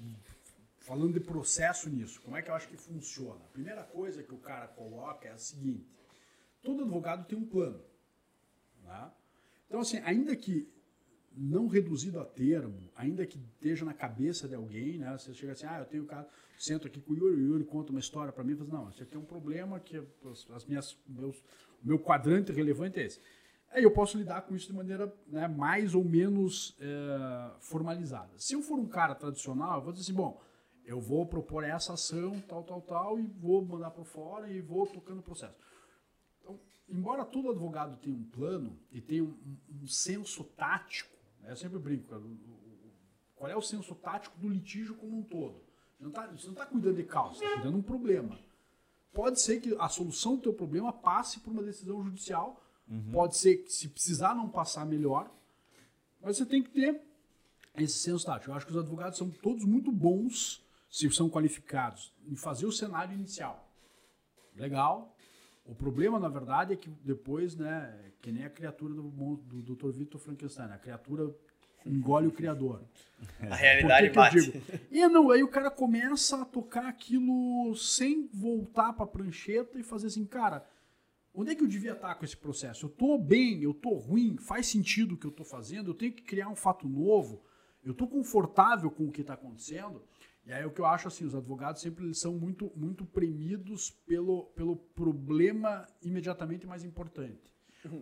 falando 0.81 1.13
de 1.15 1.21
processo 1.21 1.89
nisso, 1.91 2.21
como 2.23 2.37
é 2.37 2.43
que 2.43 2.51
eu 2.51 2.55
acho 2.55 2.69
que 2.69 2.77
funciona? 2.77 3.41
A 3.45 3.49
primeira 3.53 3.83
coisa 3.83 4.23
que 4.23 4.33
o 4.33 4.39
cara 4.39 4.67
coloca 4.69 5.29
é 5.29 5.33
a 5.33 5.39
seguinte: 5.39 5.87
todo 6.63 6.83
advogado 6.83 7.27
tem 7.27 7.37
um 7.39 7.45
plano. 7.47 7.83
né? 8.85 9.11
Então, 9.67 9.81
assim, 9.81 9.99
ainda 10.05 10.35
que 10.37 10.69
não 11.37 11.66
reduzido 11.66 12.18
a 12.18 12.25
termo, 12.25 12.90
ainda 12.96 13.27
que 13.27 13.38
esteja 13.38 13.85
na 13.85 13.92
cabeça 13.92 14.49
de 14.49 14.55
alguém, 14.55 14.99
né? 14.99 15.16
Você 15.18 15.35
chega 15.35 15.53
assim, 15.53 15.66
ah, 15.66 15.81
eu 15.81 15.85
tenho 15.85 16.05
um 16.05 16.07
caso, 16.07 16.29
sento 16.59 16.87
aqui 16.87 17.01
com 17.01 17.12
o 17.12 17.16
Yuri, 17.16 17.37
o 17.37 17.46
Yuri 17.49 17.64
conta 17.64 17.90
uma 17.90 18.01
história 18.01 18.33
para 18.33 18.42
mim, 18.42 18.53
e 18.53 18.57
fala, 18.57 18.68
assim, 18.68 18.77
não, 18.77 18.90
isso 18.90 19.03
aqui 19.03 19.14
é 19.14 19.18
um 19.18 19.25
problema 19.25 19.79
que 19.79 19.96
as, 19.96 20.51
as 20.51 20.64
minhas, 20.64 20.96
meus, 21.07 21.42
meu 21.83 21.99
quadrante 21.99 22.53
relevante 22.53 22.99
é 22.99 23.05
esse. 23.05 23.20
Aí 23.70 23.83
eu 23.83 23.90
posso 23.90 24.16
lidar 24.16 24.42
com 24.42 24.55
isso 24.55 24.68
de 24.68 24.72
maneira 24.72 25.12
né, 25.27 25.46
mais 25.49 25.94
ou 25.94 26.05
menos 26.05 26.75
eh, 26.81 27.51
formalizada. 27.61 28.33
Se 28.38 28.55
eu 28.55 28.62
for 28.62 28.79
um 28.79 28.87
cara 28.87 29.14
tradicional, 29.14 29.79
eu 29.79 29.83
vou 29.83 29.92
dizer 29.92 30.05
assim, 30.05 30.14
bom, 30.14 30.40
eu 30.85 31.01
vou 31.01 31.27
propor 31.27 31.64
essa 31.64 31.92
ação, 31.92 32.40
tal, 32.49 32.62
tal, 32.62 32.81
tal, 32.81 33.18
e 33.18 33.27
vou 33.27 33.62
mandar 33.64 33.90
para 33.90 34.05
fora 34.05 34.49
e 34.49 34.61
vou 34.61 34.87
tocando 34.87 35.18
o 35.18 35.22
processo. 35.22 35.59
Então, 36.40 36.59
embora 36.88 37.25
todo 37.25 37.51
advogado 37.51 37.99
tenha 37.99 38.16
um 38.16 38.25
plano 38.25 38.79
e 38.90 39.01
tenha 39.01 39.25
um- 39.25 39.37
um 39.83 39.87
senso 39.87 40.44
tático, 40.44 41.16
né, 41.47 41.53
eu 41.53 41.57
sempre 41.57 41.79
brinco, 41.79 42.09
cara, 42.09 42.23
o- 42.23 42.27
o- 42.27 42.93
qual 43.35 43.51
é 43.51 43.57
o 43.57 43.63
senso 43.63 43.95
tático 43.95 44.39
do 44.39 44.49
litígio 44.49 44.95
como 44.97 45.19
um 45.19 45.23
todo? 45.23 45.61
Você 45.97 46.03
não 46.03 46.11
está 46.11 46.27
você 46.27 46.47
não 46.49 46.55
tá 46.55 46.67
cuidando 46.67 46.97
de 46.97 47.05
causa, 47.05 47.39
você 47.39 47.45
está 47.45 47.55
cuidando 47.57 47.73
de 47.75 47.79
um 47.81 47.83
problema. 47.83 48.39
Pode 49.13 49.41
ser 49.41 49.61
que 49.61 49.75
a 49.79 49.89
solução 49.89 50.37
do 50.37 50.43
teu 50.43 50.53
problema 50.55 50.93
passe 50.93 51.41
por 51.41 51.51
uma 51.51 51.63
decisão 51.63 52.03
judicial, 52.05 52.63
pode 53.13 53.37
ser 53.39 53.57
que 53.59 53.73
se 53.73 53.89
precisar 53.89 54.35
não 54.35 54.49
passar 54.49 54.85
melhor, 54.85 55.31
mas 56.21 56.37
você 56.37 56.45
tem 56.47 56.63
que 56.63 56.71
ter 56.71 57.01
esse 57.77 57.99
senso 57.99 58.25
tático. 58.27 58.51
Eu 58.51 58.55
acho 58.57 58.67
que 58.67 58.73
os 58.73 58.79
advogados 58.79 59.19
são 59.19 59.31
todos 59.31 59.65
muito 59.65 59.91
bons, 59.91 60.63
se 60.91 61.11
são 61.11 61.29
qualificados, 61.31 62.13
em 62.27 62.37
fazer 62.37 62.67
o 62.67 62.73
cenário 62.73 63.15
inicial. 63.15 63.67
Legal. 64.55 65.16
O 65.69 65.75
problema, 65.75 66.19
na 66.19 66.29
verdade, 66.29 66.73
é 66.73 66.77
que 66.77 66.89
depois, 67.05 67.57
né, 67.57 68.13
que 68.21 68.31
nem 68.31 68.45
a 68.45 68.51
criatura 68.51 68.95
do, 68.95 69.03
do 69.03 69.63
Dr. 69.75 69.91
Victor 69.91 70.21
Frankenstein, 70.21 70.71
a 70.71 70.79
criatura 70.79 71.35
engole 71.85 72.27
o 72.29 72.33
criador. 72.33 72.83
A 73.41 73.47
Por 73.47 73.57
realidade 73.57 74.07
que 74.07 74.11
que 74.11 74.17
bate. 74.17 74.41
digo? 74.41 74.63
E 74.91 75.07
não, 75.09 75.31
aí 75.31 75.43
o 75.43 75.49
cara 75.49 75.71
começa 75.71 76.43
a 76.43 76.45
tocar 76.45 76.87
aquilo 76.87 77.75
sem 77.77 78.27
voltar 78.33 78.93
para 78.93 79.05
a 79.05 79.09
prancheta 79.09 79.79
e 79.79 79.83
fazer 79.83 80.09
assim, 80.09 80.25
cara, 80.25 80.67
onde 81.35 81.51
é 81.53 81.55
que 81.55 81.63
eu 81.63 81.69
devia 81.69 81.93
estar 81.93 82.15
com 82.15 82.25
esse 82.25 82.37
processo? 82.37 82.87
Eu 82.87 82.91
tô 82.91 83.17
bem, 83.19 83.63
eu 83.63 83.73
tô 83.73 83.95
ruim, 83.95 84.37
faz 84.37 84.67
sentido 84.67 85.15
o 85.15 85.19
que 85.19 85.27
eu 85.27 85.31
tô 85.31 85.45
fazendo, 85.45 85.91
eu 85.91 85.95
tenho 85.95 86.13
que 86.13 86.23
criar 86.23 86.49
um 86.49 86.57
fato 86.57 86.89
novo, 86.89 87.43
eu 87.85 87.95
tô 87.95 88.07
confortável 88.07 88.91
com 88.91 89.05
o 89.05 89.13
que 89.13 89.21
está 89.21 89.35
acontecendo. 89.35 90.03
E 90.47 90.53
aí 90.53 90.65
o 90.65 90.71
que 90.71 90.81
eu 90.81 90.87
acho 90.87 91.09
assim, 91.09 91.25
os 91.25 91.35
advogados 91.35 91.83
sempre 91.83 92.05
eles 92.05 92.21
são 92.21 92.33
muito 92.39 92.71
muito 92.77 93.05
premidos 93.05 93.91
pelo, 94.07 94.45
pelo 94.55 94.77
problema 94.77 95.85
imediatamente 96.01 96.67
mais 96.67 96.85
importante. 96.85 97.53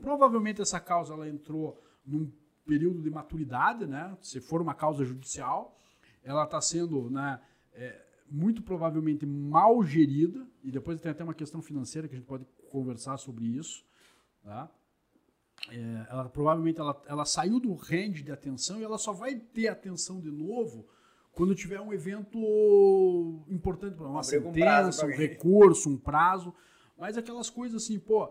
Provavelmente 0.01 0.61
essa 0.61 0.79
causa 0.79 1.15
ela 1.15 1.29
entrou 1.29 1.83
num 2.05 2.31
período 2.67 3.03
de 3.03 3.11
maturidade, 3.11 3.87
né? 3.87 4.17
Se 4.21 4.41
for 4.41 4.61
uma 4.61 4.75
causa 4.75 5.05
judicial, 5.05 5.79
ela 6.23 6.45
está 6.45 6.61
sendo, 6.61 7.11
né, 7.11 7.41
é, 7.73 8.05
muito 8.31 8.63
provavelmente 8.63 9.27
mal 9.27 9.83
gerida 9.83 10.47
e 10.63 10.71
depois 10.71 11.01
tem 11.01 11.13
até 11.13 11.23
uma 11.23 11.35
questão 11.35 11.61
financeira 11.61 12.09
que 12.09 12.15
a 12.15 12.19
gente 12.19 12.27
pode 12.27 12.47
conversar 12.71 13.17
sobre 13.19 13.45
isso, 13.45 13.85
tá? 14.43 14.71
É, 15.71 16.07
ela 16.11 16.29
provavelmente 16.29 16.81
ela, 16.81 17.03
ela 17.07 17.25
saiu 17.25 17.61
do 17.61 17.73
range 17.75 18.23
de 18.23 18.33
atenção 18.33 18.81
e 18.81 18.85
ela 18.85 18.99
só 18.99 19.13
vai 19.13 19.37
ter 19.37 19.69
atenção 19.69 20.21
de 20.21 20.31
novo 20.31 20.87
quando 21.35 21.55
tiver 21.55 21.81
um 21.81 21.93
evento 21.93 22.39
importante 23.49 23.97
para 23.97 24.07
uma 24.07 24.23
prazo 24.23 24.31
sentença, 24.31 25.03
um 25.03 25.11
alguém. 25.11 25.29
recurso, 25.29 25.91
um 25.91 25.97
prazo, 25.97 26.55
mas 26.99 27.19
aquelas 27.19 27.51
coisas 27.51 27.83
assim, 27.83 27.99
pô, 27.99 28.31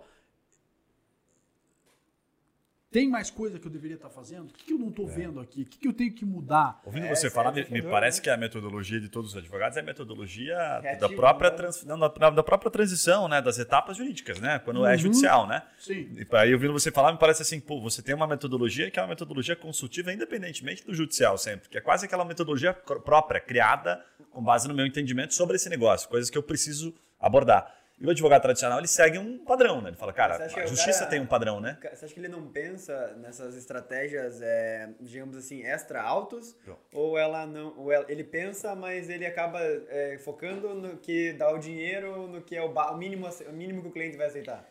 tem 2.93 3.09
mais 3.09 3.31
coisa 3.31 3.57
que 3.57 3.65
eu 3.65 3.71
deveria 3.71 3.95
estar 3.95 4.07
fazendo? 4.09 4.45
O 4.45 4.53
que, 4.53 4.65
que 4.65 4.73
eu 4.73 4.77
não 4.77 4.89
estou 4.89 5.07
vendo 5.07 5.39
aqui? 5.39 5.63
O 5.63 5.65
que, 5.65 5.79
que 5.79 5.87
eu 5.87 5.93
tenho 5.93 6.13
que 6.13 6.23
mudar? 6.23 6.79
Ouvindo 6.85 7.07
É, 7.07 7.15
você 7.15 7.25
é 7.25 7.29
falar, 7.31 7.51
me, 7.51 7.65
me 7.69 7.81
parece 7.81 8.21
que 8.21 8.29
a 8.29 8.37
metodologia 8.37 8.99
de 9.01 9.09
todos 9.09 9.31
os 9.31 9.37
advogados 9.37 9.75
é 9.77 9.79
a 9.79 9.83
metodologia 9.83 10.55
da 10.55 10.79
Reativa, 10.79 11.15
própria, 11.15 11.49
né? 11.49 11.55
trans, 11.57 11.83
não, 11.83 11.97
da, 11.97 12.07
da 12.07 12.43
própria 12.43 12.69
transição, 12.69 13.27
né? 13.27 13.41
Das 13.41 13.57
etapas 13.57 13.97
jurídicas, 13.97 14.39
né? 14.39 14.59
Quando 14.59 14.85
é 14.85 14.91
Uhum. 14.91 14.97
judicial, 14.99 15.47
né? 15.47 15.63
Sim. 15.79 16.15
E 16.15 16.35
aí, 16.37 16.53
ouvindo 16.53 16.71
você 16.71 16.91
falar, 16.91 17.11
me 17.11 17.17
parece 17.17 17.41
assim, 17.41 17.59
pô, 17.59 17.81
você 17.81 18.03
tem 18.03 18.13
uma 18.13 18.27
metodologia 18.27 18.91
que 18.91 18.99
é 18.99 19.01
uma 19.01 19.09
metodologia 19.09 19.55
consultiva 19.55 20.13
independentemente 20.13 20.85
do 20.85 20.93
judicial 20.93 21.35
sempre, 21.35 21.69
que 21.69 21.77
é 21.79 21.81
quase 21.81 22.05
aquela 22.05 22.23
metodologia 22.23 22.73
própria, 22.73 23.41
criada 23.41 24.05
com 24.29 24.43
base 24.43 24.67
no 24.67 24.73
meu 24.75 24.85
entendimento 24.85 25.33
sobre 25.33 25.55
esse 25.55 25.67
negócio, 25.67 26.07
coisas 26.07 26.29
que 26.29 26.37
eu 26.37 26.43
preciso 26.43 26.93
abordar. 27.19 27.73
E 27.99 28.05
o 28.05 28.09
advogado 28.09 28.41
tradicional, 28.41 28.79
ele 28.79 28.87
segue 28.87 29.17
um 29.17 29.45
padrão, 29.45 29.81
né? 29.81 29.89
Ele 29.89 29.95
fala, 29.97 30.11
cara, 30.11 30.35
a 30.43 30.65
justiça 30.65 30.99
cara- 30.99 31.09
tem 31.11 31.21
um 31.21 31.25
padrão, 31.27 31.61
né? 31.61 31.77
Você 31.93 32.05
acha 32.05 32.13
que 32.13 32.19
ele 32.19 32.27
não 32.27 32.47
pensa 32.51 33.15
nessas 33.17 33.55
estratégias, 33.55 34.41
é, 34.41 34.93
digamos 34.99 35.37
assim, 35.37 35.61
extra 35.63 36.01
altos? 36.01 36.55
Ou 36.91 37.17
ela 37.17 37.45
não. 37.45 37.77
Ou 37.77 37.91
ela- 37.91 38.05
ele 38.09 38.23
pensa, 38.23 38.75
mas 38.75 39.09
ele 39.09 39.25
acaba 39.25 39.59
é, 39.61 40.17
focando 40.17 40.73
no 40.73 40.97
que 40.97 41.33
dá 41.33 41.51
o 41.53 41.59
dinheiro, 41.59 42.27
no 42.27 42.41
que 42.41 42.55
é 42.55 42.61
o, 42.63 42.73
o 42.73 42.97
mínimo, 42.97 43.27
a- 43.27 43.49
o 43.49 43.53
mínimo 43.53 43.81
que 43.83 43.87
o 43.87 43.91
cliente 43.91 44.17
vai 44.17 44.27
aceitar? 44.27 44.67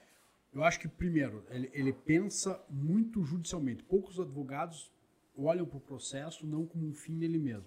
Eu 0.52 0.62
acho 0.64 0.78
que, 0.80 0.88
primeiro, 0.88 1.46
ele, 1.48 1.70
ele 1.72 1.92
pensa 1.92 2.60
muito 2.68 3.24
judicialmente. 3.24 3.82
Poucos 3.84 4.20
advogados 4.20 4.92
olham 5.34 5.64
para 5.64 5.78
o 5.78 5.80
processo 5.80 6.46
não 6.46 6.66
como 6.66 6.86
um 6.86 6.92
fim 6.92 7.14
nele 7.16 7.38
mesmo. 7.38 7.66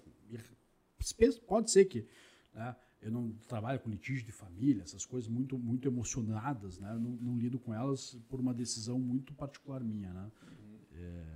Pode 1.46 1.70
ser 1.70 1.84
que 1.86 2.06
né, 2.54 2.74
eu 3.00 3.10
não 3.10 3.32
trabalho 3.46 3.78
com 3.80 3.90
litígio 3.90 4.24
de 4.24 4.32
família, 4.32 4.82
essas 4.82 5.04
coisas 5.04 5.28
muito, 5.28 5.58
muito 5.58 5.86
emocionadas, 5.86 6.78
né? 6.78 6.90
eu 6.92 7.00
não, 7.00 7.10
não 7.10 7.38
lido 7.38 7.58
com 7.58 7.72
elas 7.72 8.18
por 8.28 8.40
uma 8.40 8.54
decisão 8.54 8.98
muito 8.98 9.34
particular 9.34 9.82
minha. 9.82 10.12
Né? 10.12 10.30
É, 10.92 11.35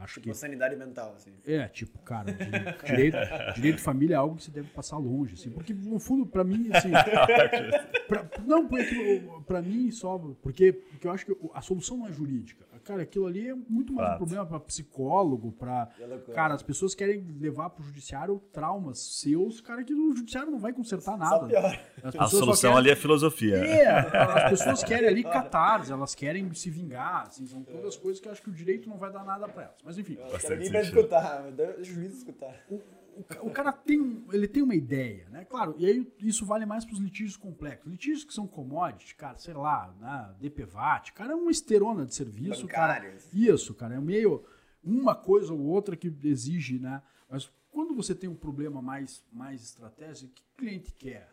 acho 0.00 0.14
Tipo, 0.20 0.28
que 0.32 0.34
sanidade 0.34 0.76
mental, 0.76 1.14
assim. 1.16 1.32
é, 1.46 1.68
tipo, 1.68 1.98
cara, 2.00 2.32
di- 2.32 2.36
direito, 2.86 3.16
direito 3.54 3.76
de 3.76 3.82
família 3.82 4.14
é 4.14 4.18
algo 4.18 4.36
que 4.36 4.44
você 4.44 4.50
deve 4.50 4.68
passar 4.68 4.98
longe, 4.98 5.34
assim, 5.34 5.50
porque 5.50 5.72
no 5.74 5.98
fundo, 5.98 6.26
pra 6.26 6.44
mim, 6.44 6.68
assim, 6.72 6.90
pra- 8.08 8.26
não, 8.44 8.66
porque 8.66 9.22
pra 9.46 9.62
mim 9.62 9.90
só, 9.90 10.18
porque, 10.42 10.72
porque 10.72 11.06
eu 11.06 11.10
acho 11.12 11.26
que 11.26 11.36
a 11.54 11.60
solução 11.60 11.96
não 11.98 12.08
é 12.08 12.12
jurídica. 12.12 12.64
Cara, 12.84 13.02
aquilo 13.02 13.26
ali 13.26 13.48
é 13.48 13.54
muito 13.68 13.92
mais 13.92 14.14
um 14.14 14.16
problema 14.18 14.46
pra 14.46 14.60
psicólogo, 14.60 15.50
pra, 15.50 15.88
É 16.00 16.06
loucura. 16.06 16.32
cara, 16.36 16.54
as 16.54 16.62
pessoas 16.62 16.94
querem 16.94 17.20
levar 17.40 17.70
pro 17.70 17.82
judiciário 17.82 18.40
traumas 18.52 19.00
seus, 19.20 19.60
cara, 19.60 19.82
que 19.82 19.92
o 19.92 20.14
judiciário 20.14 20.52
não 20.52 20.58
vai 20.60 20.72
consertar 20.72 21.18
nada. 21.18 21.36
Só 21.40 21.46
pior. 21.48 21.80
As 22.04 22.14
A 22.14 22.26
solução 22.28 22.70
querem- 22.70 22.76
ali 22.78 22.90
é 22.90 22.94
filosofia. 22.96 23.56
é, 23.56 23.88
as 23.88 24.50
pessoas 24.50 24.84
querem 24.84 25.08
ali 25.08 25.24
catarse, 25.24 25.90
elas 25.90 26.14
querem 26.14 26.52
se 26.54 26.70
vingar, 26.70 27.22
assim, 27.26 27.44
são 27.44 27.60
todas 27.64 27.96
coisas 27.96 28.20
que 28.20 28.28
eu 28.28 28.32
acho 28.32 28.40
que 28.42 28.50
o 28.50 28.52
direito 28.52 28.88
não 28.88 28.98
vai 28.98 29.10
dar 29.12 29.24
nada 29.24 29.48
pra 29.48 29.64
elas. 29.64 29.76
Mas 29.86 29.96
enfim, 29.98 30.14
Eu 30.14 30.32
Bastante 30.32 30.40
quero 30.42 30.54
alguém 30.54 30.70
pra 30.70 30.80
sentido. 30.84 30.98
escutar, 30.98 31.50
deixa 31.52 31.80
o 31.80 31.84
juiz 31.94 32.16
escutar. 32.18 32.66
o, 32.68 32.74
o 32.74 33.46
o 33.46 33.50
cara 33.50 33.72
tem, 33.72 34.24
ele 34.32 34.46
tem 34.46 34.62
uma 34.62 34.74
ideia, 34.74 35.26
né? 35.30 35.44
Claro, 35.46 35.74
e 35.78 35.86
aí 35.86 36.12
isso 36.20 36.44
vale 36.44 36.66
mais 36.66 36.84
para 36.84 36.92
os 36.94 37.00
litígios 37.00 37.36
complexos. 37.36 37.90
Litígios 37.90 38.24
que 38.24 38.34
são 38.34 38.46
commodities, 38.46 39.12
cara, 39.12 39.38
sei 39.38 39.54
lá, 39.54 39.94
né? 39.98 40.34
DPVAT, 40.40 41.12
cara, 41.14 41.32
é 41.32 41.34
uma 41.34 41.50
esterona 41.50 42.04
de 42.04 42.14
serviço, 42.14 42.66
cara. 42.66 43.14
Isso, 43.32 43.72
cara, 43.74 43.94
é 43.94 44.00
meio 44.00 44.44
uma 44.84 45.14
coisa 45.14 45.54
ou 45.54 45.60
outra 45.60 45.96
que 45.96 46.12
exige, 46.24 46.78
né? 46.78 47.00
Mas 47.30 47.50
quando 47.70 47.94
você 47.94 48.14
tem 48.14 48.28
um 48.28 48.34
problema 48.36 48.82
mais, 48.82 49.24
mais 49.32 49.62
estratégico, 49.62 50.30
o 50.30 50.34
que 50.34 50.42
o 50.42 50.56
cliente 50.58 50.92
quer? 50.92 51.32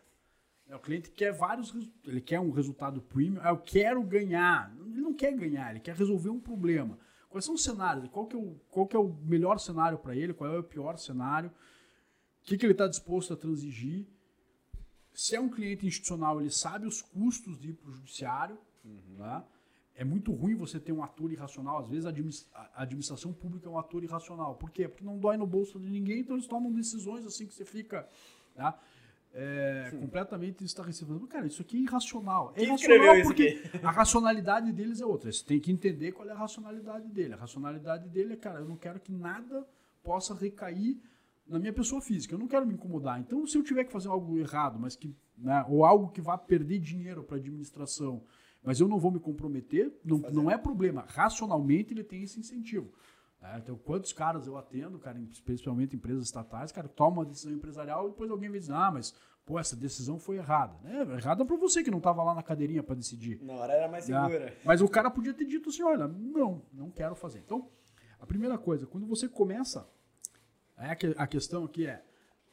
É, 0.70 0.76
O 0.76 0.80
cliente 0.80 1.12
quer 1.12 1.34
vários, 1.34 1.74
ele 2.06 2.22
quer 2.22 2.40
um 2.40 2.52
resultado 2.52 3.02
premium, 3.02 3.42
ah, 3.44 3.50
eu 3.50 3.58
quero 3.58 4.02
ganhar. 4.04 4.74
Ele 4.80 5.02
não 5.02 5.14
quer 5.14 5.34
ganhar, 5.34 5.72
ele 5.72 5.80
quer 5.82 5.96
resolver 5.96 6.30
um 6.30 6.40
problema. 6.40 6.98
Quais 7.34 7.46
são 7.46 7.56
os 7.56 7.64
cenários? 7.64 8.08
Qual 8.10 8.28
que 8.28 8.36
é 8.36 8.40
o, 8.40 8.56
qual 8.70 8.86
que 8.86 8.96
é 8.96 9.00
o 9.00 9.12
melhor 9.24 9.58
cenário 9.60 9.98
para 9.98 10.16
ele? 10.16 10.36
Qual 10.36 10.54
é 10.54 10.60
o 10.60 10.64
pior 10.64 11.00
cenário? 11.00 11.50
O 11.50 12.44
que, 12.44 12.56
que 12.56 12.64
ele 12.64 12.74
está 12.74 12.88
disposto 12.88 13.34
a 13.34 13.36
transigir? 13.36 14.06
Se 15.16 15.36
é 15.36 15.42
um 15.42 15.50
cliente 15.50 15.84
institucional, 15.88 16.40
ele 16.40 16.52
sabe 16.52 16.86
os 16.86 17.02
custos 17.02 17.58
de 17.60 17.70
ir 17.70 17.74
para 17.74 17.90
o 17.90 17.92
judiciário. 17.92 18.56
Tá? 19.18 19.44
É 19.96 20.04
muito 20.04 20.32
ruim 20.32 20.54
você 20.54 20.80
ter 20.80 20.92
um 20.92 21.04
ator 21.04 21.32
irracional. 21.32 21.80
Às 21.80 21.90
vezes 21.90 22.06
a 22.06 22.10
adminis- 22.10 22.48
a 22.54 22.84
administração 22.84 23.34
pública 23.34 23.68
é 23.68 23.72
um 23.72 23.80
ator 23.80 24.04
irracional. 24.04 24.54
Por 24.54 24.70
quê? 24.70 24.88
Porque 24.88 25.04
não 25.04 25.18
dói 25.18 25.36
no 25.36 25.48
bolso 25.48 25.80
de 25.80 25.90
ninguém, 25.90 26.20
então 26.20 26.36
eles 26.36 26.46
tomam 26.46 26.72
decisões 26.72 27.26
assim 27.26 27.48
que 27.48 27.56
você 27.56 27.66
fica. 27.66 28.08
Tá? 28.54 28.80
É, 29.34 29.90
completamente 30.00 30.64
estarrecido. 30.64 31.20
Cara, 31.28 31.48
isso 31.48 31.62
aqui 31.62 31.78
é 31.78 31.82
irracional. 31.82 32.52
É 32.56 32.60
Quem 32.60 32.66
irracional 32.66 33.22
porque 33.24 33.64
a 33.82 33.92
racionalidade 33.92 34.72
deles 34.72 35.02
é 35.02 35.06
outra. 35.06 35.32
Você 35.32 35.44
tem 35.44 35.60
que 35.60 35.72
entender 35.72 36.12
qual 36.12 36.28
é 36.30 36.32
a 36.32 36.36
racionalidade 36.36 37.08
dele. 37.10 37.34
A 37.34 37.38
racionalidade 37.38 38.08
dele 38.10 38.34
é, 38.34 38.36
cara, 38.36 38.60
eu 38.60 38.68
não 38.68 38.78
quero 38.78 39.00
que 39.00 39.12
nada 39.12 39.68
possa 40.04 40.36
recair 40.36 40.98
na 41.48 41.58
minha 41.58 41.74
pessoa 41.74 42.00
física. 42.00 42.36
Eu 42.36 42.40
não 42.40 42.48
quero 42.48 42.66
me 42.66 42.74
incomodar. 42.74 43.20
Então, 43.20 43.46
se 43.48 43.58
eu 43.58 43.64
tiver 43.64 43.86
que 43.86 43.92
fazer 43.92 44.10
algo 44.10 44.38
errado, 44.38 44.80
mas 44.80 44.96
que, 44.96 45.16
né, 45.38 45.66
ou 45.68 45.84
algo 45.84 46.10
que 46.10 46.22
vá 46.22 46.38
perder 46.38 46.80
dinheiro 46.80 47.24
para 47.24 47.38
a 47.38 47.40
administração, 47.40 48.24
mas 48.64 48.80
eu 48.80 48.88
não 48.88 49.00
vou 49.00 49.12
me 49.12 49.20
comprometer, 49.20 49.92
não, 50.06 50.20
não 50.32 50.52
é 50.52 50.58
problema. 50.58 51.06
Racionalmente, 51.08 51.92
ele 51.94 52.04
tem 52.04 52.24
esse 52.24 52.40
incentivo. 52.40 52.94
Né? 53.44 53.60
Então, 53.62 53.76
quantos 53.78 54.14
caras 54.14 54.48
eu 54.48 54.58
atendo, 54.58 54.98
cara, 54.98 55.20
especialmente 55.30 55.96
empresas 55.98 56.24
estatais, 56.24 56.72
cara, 56.72 56.88
toma 56.88 57.18
uma 57.18 57.26
decisão 57.26 57.52
empresarial 57.52 58.08
e 58.08 58.12
depois 58.12 58.32
alguém 58.32 58.50
vai 58.50 58.58
dizer, 58.60 58.72
ah, 58.74 58.90
mas, 58.90 59.14
pô, 59.46 59.60
essa 59.60 59.76
decisão 59.76 60.18
foi 60.18 60.38
errada. 60.38 60.76
É, 60.90 61.02
errada 61.18 61.44
para 61.46 61.58
você 61.58 61.84
que 61.84 61.92
não 61.92 61.98
estava 61.98 62.24
lá 62.24 62.34
na 62.34 62.42
cadeirinha 62.42 62.82
para 62.82 62.96
decidir. 62.96 63.44
Na 63.44 63.54
hora 63.56 63.74
era 63.74 63.88
mais 63.90 64.08
né? 64.08 64.22
segura. 64.30 64.58
Mas 64.64 64.82
o 64.82 64.88
cara 64.88 65.12
podia 65.12 65.34
ter 65.34 65.44
dito 65.46 65.70
assim, 65.70 65.84
olha, 65.84 66.08
não, 66.08 66.64
não 66.72 66.90
quero 66.90 67.16
fazer. 67.16 67.40
Então, 67.40 67.70
a 68.18 68.26
primeira 68.26 68.58
coisa, 68.58 68.88
quando 68.88 69.06
você 69.06 69.28
começa, 69.28 69.86
é 70.78 70.90
a 70.92 70.96
que- 70.96 71.14
a 71.18 71.28
questão 71.28 71.66
aqui 71.66 71.86
é, 71.86 72.02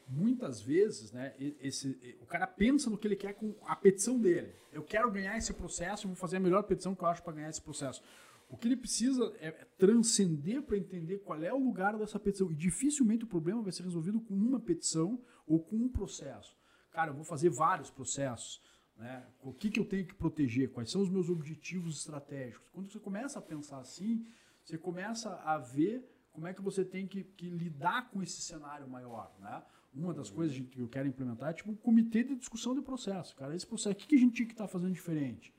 muitas 0.08 0.60
vezes, 0.60 1.12
né, 1.12 1.32
esse, 1.60 2.18
o 2.20 2.26
cara 2.26 2.48
pensa 2.48 2.90
no 2.90 2.98
que 2.98 3.06
ele 3.06 3.14
quer 3.14 3.34
com 3.34 3.54
a 3.64 3.76
petição 3.76 4.18
dele. 4.18 4.52
Eu 4.72 4.82
quero 4.82 5.08
ganhar 5.08 5.38
esse 5.38 5.52
processo, 5.54 6.08
vou 6.08 6.16
fazer 6.16 6.38
a 6.38 6.40
melhor 6.40 6.64
petição 6.64 6.96
que 6.96 7.04
eu 7.04 7.06
acho 7.08 7.22
para 7.22 7.34
ganhar 7.34 7.48
esse 7.48 7.62
processo. 7.62 8.02
O 8.50 8.56
que 8.56 8.66
ele 8.66 8.76
precisa 8.76 9.32
é 9.38 9.52
transcender 9.78 10.60
para 10.62 10.76
entender 10.76 11.18
qual 11.18 11.40
é 11.40 11.54
o 11.54 11.64
lugar 11.64 11.96
dessa 11.96 12.18
petição. 12.18 12.50
E 12.50 12.54
dificilmente 12.56 13.24
o 13.24 13.28
problema 13.28 13.62
vai 13.62 13.70
ser 13.70 13.84
resolvido 13.84 14.20
com 14.20 14.34
uma 14.34 14.58
petição 14.58 15.22
ou 15.46 15.60
com 15.60 15.76
um 15.76 15.88
processo. 15.88 16.58
Cara, 16.90 17.12
eu 17.12 17.14
vou 17.14 17.24
fazer 17.24 17.48
vários 17.48 17.90
processos. 17.90 18.60
Né? 18.96 19.24
O 19.40 19.52
que, 19.52 19.70
que 19.70 19.78
eu 19.78 19.84
tenho 19.84 20.04
que 20.04 20.14
proteger? 20.14 20.68
Quais 20.70 20.90
são 20.90 21.00
os 21.00 21.08
meus 21.08 21.30
objetivos 21.30 21.98
estratégicos? 21.98 22.68
Quando 22.70 22.90
você 22.90 22.98
começa 22.98 23.38
a 23.38 23.42
pensar 23.42 23.78
assim, 23.78 24.26
você 24.64 24.76
começa 24.76 25.36
a 25.44 25.56
ver 25.56 26.04
como 26.32 26.48
é 26.48 26.52
que 26.52 26.60
você 26.60 26.84
tem 26.84 27.06
que, 27.06 27.22
que 27.22 27.48
lidar 27.48 28.10
com 28.10 28.20
esse 28.20 28.42
cenário 28.42 28.88
maior. 28.88 29.32
Né? 29.38 29.62
Uma 29.94 30.12
das 30.12 30.28
coisas 30.28 30.58
que 30.58 30.80
eu 30.80 30.88
quero 30.88 31.06
implementar 31.06 31.50
é 31.50 31.52
tipo 31.52 31.70
um 31.70 31.76
comitê 31.76 32.24
de 32.24 32.34
discussão 32.34 32.74
de 32.74 32.82
processo. 32.82 33.36
Cara, 33.36 33.54
esse 33.54 33.66
processo, 33.66 33.94
o 33.94 33.96
que, 33.96 34.08
que 34.08 34.16
a 34.16 34.18
gente 34.18 34.34
tinha 34.34 34.46
que 34.46 34.54
estar 34.54 34.66
fazendo 34.66 34.92
diferente? 34.92 35.54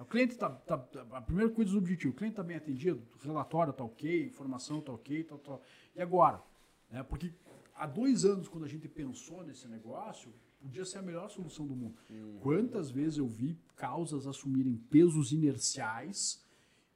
O 0.00 0.04
cliente 0.04 0.34
está. 0.34 0.50
Tá, 0.50 0.78
tá- 0.78 1.06
a 1.12 1.20
primeira 1.20 1.50
coisa 1.50 1.72
do 1.72 1.78
objetivo, 1.78 2.12
o 2.12 2.16
cliente 2.16 2.32
está 2.34 2.42
bem 2.42 2.56
atendido, 2.56 3.02
o 3.14 3.26
relatório 3.26 3.70
está 3.70 3.84
ok, 3.84 4.26
informação 4.26 4.78
está 4.78 4.92
ok, 4.92 5.24
tal, 5.24 5.38
tal. 5.38 5.62
E 5.94 6.00
agora? 6.02 6.42
Né? 6.90 7.02
Porque 7.02 7.32
há 7.74 7.86
dois 7.86 8.24
anos, 8.24 8.48
quando 8.48 8.64
a 8.64 8.68
gente 8.68 8.88
pensou 8.88 9.44
nesse 9.44 9.66
negócio, 9.68 10.32
podia 10.60 10.84
ser 10.84 10.98
a 10.98 11.02
melhor 11.02 11.28
solução 11.30 11.66
do 11.66 11.74
mundo. 11.74 11.96
Quantas 12.40 12.90
vezes 12.90 13.18
eu 13.18 13.26
vi 13.26 13.58
causas 13.76 14.26
assumirem 14.26 14.76
pesos 14.76 15.32
inerciais 15.32 16.42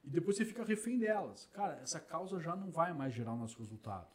e 0.03 0.09
depois 0.09 0.35
você 0.37 0.45
fica 0.45 0.63
refém 0.63 0.97
delas? 0.97 1.49
Cara, 1.53 1.75
essa 1.81 1.99
causa 1.99 2.39
já 2.39 2.55
não 2.55 2.71
vai 2.71 2.93
mais 2.93 3.13
gerar 3.13 3.33
o 3.33 3.37
nosso 3.37 3.57
resultado. 3.57 4.07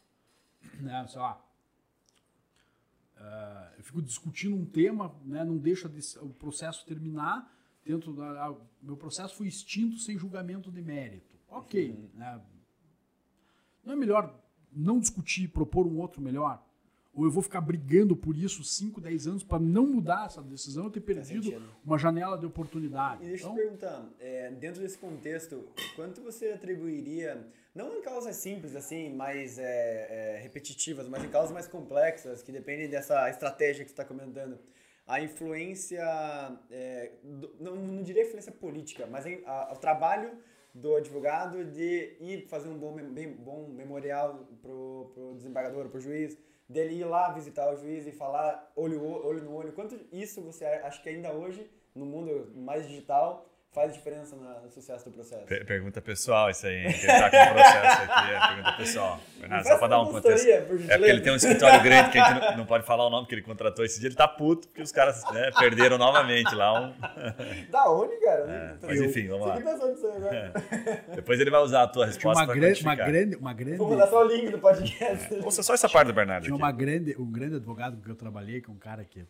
Né? 0.81 1.07
Sei 1.07 1.19
lá, 1.19 1.41
ah, 3.19 3.73
eu 3.77 3.83
fico 3.83 4.01
discutindo 4.01 4.55
um 4.55 4.65
tema, 4.65 5.15
né, 5.25 5.43
não 5.43 5.57
deixa 5.57 5.91
o 6.21 6.29
processo 6.29 6.85
terminar. 6.85 7.51
Dentro 7.87 8.21
ah, 8.21 8.53
meu 8.81 8.97
processo 8.97 9.35
foi 9.35 9.47
extinto 9.47 9.97
sem 9.97 10.17
julgamento 10.17 10.69
de 10.69 10.81
mérito. 10.81 11.37
Ok. 11.47 11.97
né? 12.13 12.41
Não 13.83 13.93
é 13.93 13.95
melhor 13.95 14.37
não 14.71 14.99
discutir 14.99 15.43
e 15.43 15.47
propor 15.47 15.87
um 15.87 15.97
outro 15.97 16.21
melhor? 16.21 16.61
Ou 17.13 17.25
eu 17.25 17.31
vou 17.31 17.41
ficar 17.41 17.61
brigando 17.61 18.15
por 18.15 18.37
isso 18.37 18.63
5, 18.63 19.01
10 19.01 19.27
anos 19.27 19.43
para 19.43 19.57
não 19.57 19.87
mudar 19.87 20.27
essa 20.27 20.39
decisão 20.39 20.87
e 20.87 20.91
ter 20.91 21.01
perdido 21.01 21.63
uma 21.83 21.97
janela 21.97 22.37
de 22.37 22.45
oportunidade? 22.45 23.23
E 23.23 23.29
deixa 23.29 23.45
eu 23.45 23.53
Então, 23.53 23.55
te 23.55 23.63
perguntar, 23.63 24.09
é, 24.19 24.51
dentro 24.51 24.81
desse 24.81 24.99
contexto, 24.99 25.63
quanto 25.95 26.21
você 26.21 26.51
atribuiria, 26.51 27.47
não 27.73 27.97
em 27.97 28.01
causas 28.03 28.35
simples 28.35 28.75
assim, 28.75 29.15
mais 29.15 29.57
é, 29.57 29.63
é, 29.63 30.39
repetitivas, 30.43 31.07
mas 31.07 31.23
em 31.23 31.29
causas 31.29 31.51
mais 31.51 31.67
complexas, 31.67 32.43
que 32.43 32.51
dependem 32.51 32.87
dessa 32.87 33.27
estratégia 33.31 33.83
que 33.83 33.89
você 33.89 33.93
está 33.93 34.05
comentando, 34.05 34.59
a 35.07 35.21
influência, 35.21 36.01
é, 36.69 37.11
do- 37.23 37.55
não, 37.59 37.75
não 37.75 38.03
diria 38.03 38.23
influência 38.23 38.51
política, 38.51 39.05
mas 39.07 39.25
em, 39.25 39.41
a- 39.45 39.71
o 39.73 39.77
trabalho 39.77 40.31
do 40.73 40.95
advogado 40.95 41.63
de 41.65 42.15
ir 42.19 42.47
fazer 42.47 42.69
um 42.69 42.77
bom, 42.77 42.93
bem, 42.95 43.31
bom 43.33 43.67
memorial 43.69 44.47
pro, 44.61 45.11
pro 45.13 45.33
desembargador, 45.35 45.89
pro 45.89 45.99
juiz, 45.99 46.37
dele 46.69 46.95
ir 46.99 47.05
lá 47.05 47.31
visitar 47.31 47.71
o 47.73 47.77
juiz 47.77 48.05
e 48.05 48.11
falar 48.11 48.71
olho, 48.75 49.01
olho 49.03 49.41
no 49.43 49.55
olho. 49.55 49.71
Quanto 49.73 49.99
isso 50.11 50.41
você 50.41 50.65
acha 50.65 51.01
que 51.01 51.09
ainda 51.09 51.31
hoje, 51.33 51.67
no 51.95 52.05
mundo 52.05 52.51
mais 52.55 52.87
digital, 52.87 53.46
faz 53.73 53.93
diferença 53.93 54.35
na- 54.35 54.59
no 54.61 54.69
sucesso 54.71 55.05
do 55.05 55.11
processo? 55.11 55.45
Per- 55.45 55.65
Pergunta 55.65 56.01
pessoal 56.01 56.49
isso 56.49 56.65
aí, 56.65 56.75
hein? 56.87 56.93
Que 56.93 57.05
ele 57.05 57.19
tá 57.19 57.29
com 57.29 57.37
o 57.37 57.53
processo 57.53 58.01
aqui, 58.11 58.31
é 58.33 58.47
pergunta 58.47 58.71
pessoal. 58.77 59.19
Bernardo, 59.39 59.63
só 59.63 59.69
Faz 59.69 59.79
pra 59.79 59.87
dar 59.87 60.01
um 60.01 60.05
contexto. 60.11 60.47
É 60.49 60.61
porque 60.61 60.93
ele 61.05 61.21
tem 61.21 61.31
um 61.31 61.35
escritório 61.35 61.83
grande 61.83 62.09
que 62.11 62.17
a 62.17 62.33
gente 62.33 62.41
não, 62.51 62.57
não 62.57 62.65
pode 62.65 62.85
falar 62.85 63.05
o 63.05 63.09
nome 63.09 63.27
que 63.27 63.35
ele 63.35 63.43
contratou 63.43 63.85
esse 63.85 63.99
dia. 63.99 64.09
Ele 64.09 64.15
tá 64.15 64.27
puto 64.27 64.67
porque 64.67 64.81
os 64.81 64.91
caras 64.91 65.23
né, 65.31 65.51
perderam 65.59 65.97
novamente 65.97 66.53
lá 66.55 66.81
um. 66.81 66.93
Da 67.69 67.89
onde, 67.91 68.15
cara? 68.17 68.77
É, 68.81 68.87
mas 68.87 69.01
enfim, 69.01 69.27
vamos 69.27 69.47
lá. 69.47 69.55
Agora. 69.57 70.53
Depois 71.15 71.39
ele 71.39 71.51
vai 71.51 71.61
usar 71.61 71.83
a 71.83 71.87
tua 71.87 72.05
resposta 72.05 72.41
uma, 72.41 72.47
para 72.47 72.55
grande, 72.59 72.81
uma 72.81 72.95
grande, 72.95 73.35
uma 73.35 73.53
grande, 73.53 73.77
Vou 73.77 73.89
mandar 73.89 74.07
só 74.07 74.23
o 74.25 74.27
link 74.27 74.49
do 74.49 74.59
podcast. 74.59 75.33
Ouça 75.43 75.61
só 75.61 75.73
essa 75.73 75.87
parte 75.89 76.07
do 76.07 76.13
Bernardo 76.13 76.43
Tinha 76.45 76.55
aqui. 76.55 76.63
uma 76.63 76.71
grande, 76.71 77.15
um 77.19 77.29
grande 77.31 77.55
advogado 77.57 77.97
que 78.01 78.09
eu 78.09 78.15
trabalhei, 78.15 78.61
que 78.61 78.69
é 78.69 78.73
um 78.73 78.77
cara 78.77 79.03
que 79.03 79.23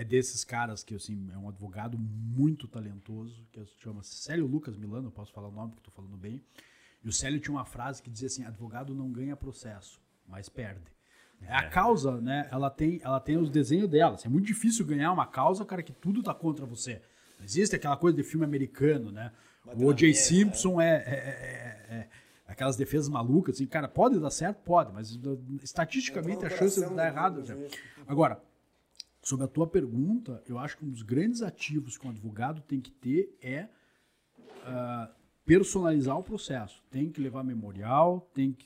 é 0.00 0.04
desses 0.04 0.44
caras 0.44 0.84
que 0.84 0.94
assim, 0.94 1.28
é 1.34 1.36
um 1.36 1.48
advogado 1.48 1.98
muito 1.98 2.68
talentoso, 2.68 3.44
que 3.50 3.60
se 3.66 3.74
chama 3.80 4.00
Célio 4.04 4.46
Lucas 4.46 4.76
Milano, 4.76 5.08
eu 5.08 5.10
posso 5.10 5.32
falar 5.32 5.48
o 5.48 5.52
nome 5.52 5.72
porque 5.72 5.88
estou 5.88 5.92
falando 5.92 6.16
bem. 6.16 6.40
E 7.02 7.08
o 7.08 7.12
Célio 7.12 7.40
tinha 7.40 7.52
uma 7.52 7.64
frase 7.64 8.00
que 8.00 8.08
dizia 8.08 8.26
assim: 8.26 8.44
advogado 8.44 8.94
não 8.94 9.10
ganha 9.10 9.34
processo, 9.36 10.00
mas 10.26 10.48
perde. 10.48 10.84
É, 11.42 11.52
A 11.52 11.68
causa, 11.68 12.20
né, 12.20 12.48
ela 12.52 12.70
tem, 12.70 13.00
ela 13.02 13.18
tem 13.18 13.36
os 13.36 13.50
desenhos 13.50 13.88
dela. 13.88 14.14
Assim, 14.14 14.28
é 14.28 14.30
muito 14.30 14.46
difícil 14.46 14.86
ganhar 14.86 15.10
uma 15.12 15.26
causa, 15.26 15.64
cara, 15.64 15.82
que 15.82 15.92
tudo 15.92 16.22
tá 16.22 16.32
contra 16.32 16.64
você. 16.64 17.02
Não 17.38 17.44
existe 17.44 17.74
aquela 17.74 17.96
coisa 17.96 18.16
de 18.16 18.22
filme 18.22 18.44
americano, 18.44 19.10
né? 19.10 19.32
Bater 19.64 19.84
O 19.84 19.88
O.J. 19.88 20.06
mesa, 20.06 20.20
Simpson 20.20 20.80
é, 20.80 20.90
é- 20.90 20.94
é- 21.90 21.94
é- 21.96 22.08
aquelas 22.46 22.76
defesas 22.76 23.08
malucas, 23.08 23.56
assim, 23.56 23.66
cara, 23.66 23.88
pode 23.88 24.18
dar 24.18 24.30
certo? 24.30 24.58
Pode, 24.64 24.92
mas 24.92 25.14
uh, 25.16 25.38
estatisticamente 25.62 26.44
a 26.46 26.50
chance 26.50 26.84
de 26.84 26.94
dar 26.94 27.06
errado. 27.08 27.42
né? 27.44 27.54
né? 27.54 27.68
Agora, 28.06 28.40
sobre 29.28 29.44
a 29.44 29.48
tua 29.48 29.66
pergunta, 29.66 30.42
eu 30.48 30.58
acho 30.58 30.78
que 30.78 30.86
um 30.86 30.90
dos 30.90 31.02
grandes 31.02 31.42
ativos 31.42 31.98
que 31.98 32.06
um 32.06 32.10
advogado 32.10 32.62
tem 32.62 32.80
que 32.80 32.90
ter 32.90 33.36
é 33.42 33.68
ah, 34.64 35.14
personalizar 35.44 36.16
o 36.16 36.22
processo. 36.22 36.82
Tem 36.90 37.10
que 37.10 37.20
levar 37.20 37.44
memorial, 37.44 38.22
tem 38.32 38.54
que. 38.54 38.64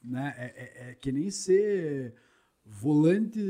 Né, 0.00 0.32
é, 0.38 0.44
é- 0.44 0.90
é 0.90 0.94
que 0.94 1.10
nem 1.10 1.28
ser 1.28 2.14
volante 2.64 3.40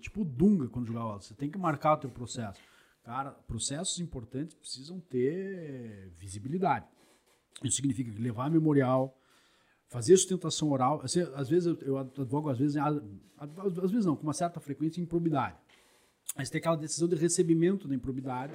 tipo 0.00 0.24
Dunga 0.24 0.68
quando 0.68 0.86
jogar. 0.86 1.14
Você 1.14 1.34
tem 1.34 1.50
que 1.50 1.58
marcar 1.58 1.94
o 1.94 1.96
teu 1.96 2.10
processo. 2.10 2.60
Cara, 3.02 3.32
processos 3.32 3.98
importantes 3.98 4.54
precisam 4.54 5.00
ter 5.00 6.12
visibilidade. 6.16 6.86
Isso 7.64 7.74
significa 7.74 8.12
levar 8.20 8.48
memorial, 8.48 9.18
fazer 9.92 10.16
sustentação 10.16 10.70
oral. 10.70 11.02
Assim, 11.04 11.20
às 11.34 11.48
vezes 11.48 11.66
eu, 11.66 11.78
eu 11.82 11.98
advogo, 11.98 12.48
às 12.48 12.58
vezes, 12.58 12.76
às 12.78 13.90
vezes 13.90 14.06
não, 14.06 14.16
com 14.16 14.22
uma 14.22 14.32
certa 14.32 14.58
frequência, 14.58 15.00
improbidade. 15.00 15.56
Mas 16.34 16.48
tem 16.48 16.58
aquela 16.58 16.76
decisão 16.76 17.06
de 17.06 17.14
recebimento 17.14 17.86
da 17.86 17.94
improbidade, 17.94 18.54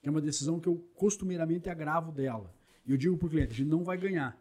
que 0.00 0.08
é 0.08 0.10
uma 0.10 0.20
decisão 0.20 0.60
que 0.60 0.68
eu 0.68 0.76
costumeiramente 0.94 1.68
agravo 1.68 2.12
dela. 2.12 2.54
E 2.86 2.92
eu 2.92 2.96
digo 2.96 3.18
para 3.18 3.26
o 3.26 3.30
cliente, 3.30 3.52
a 3.52 3.56
gente 3.56 3.68
não 3.68 3.82
vai 3.82 3.98
ganhar. 3.98 4.40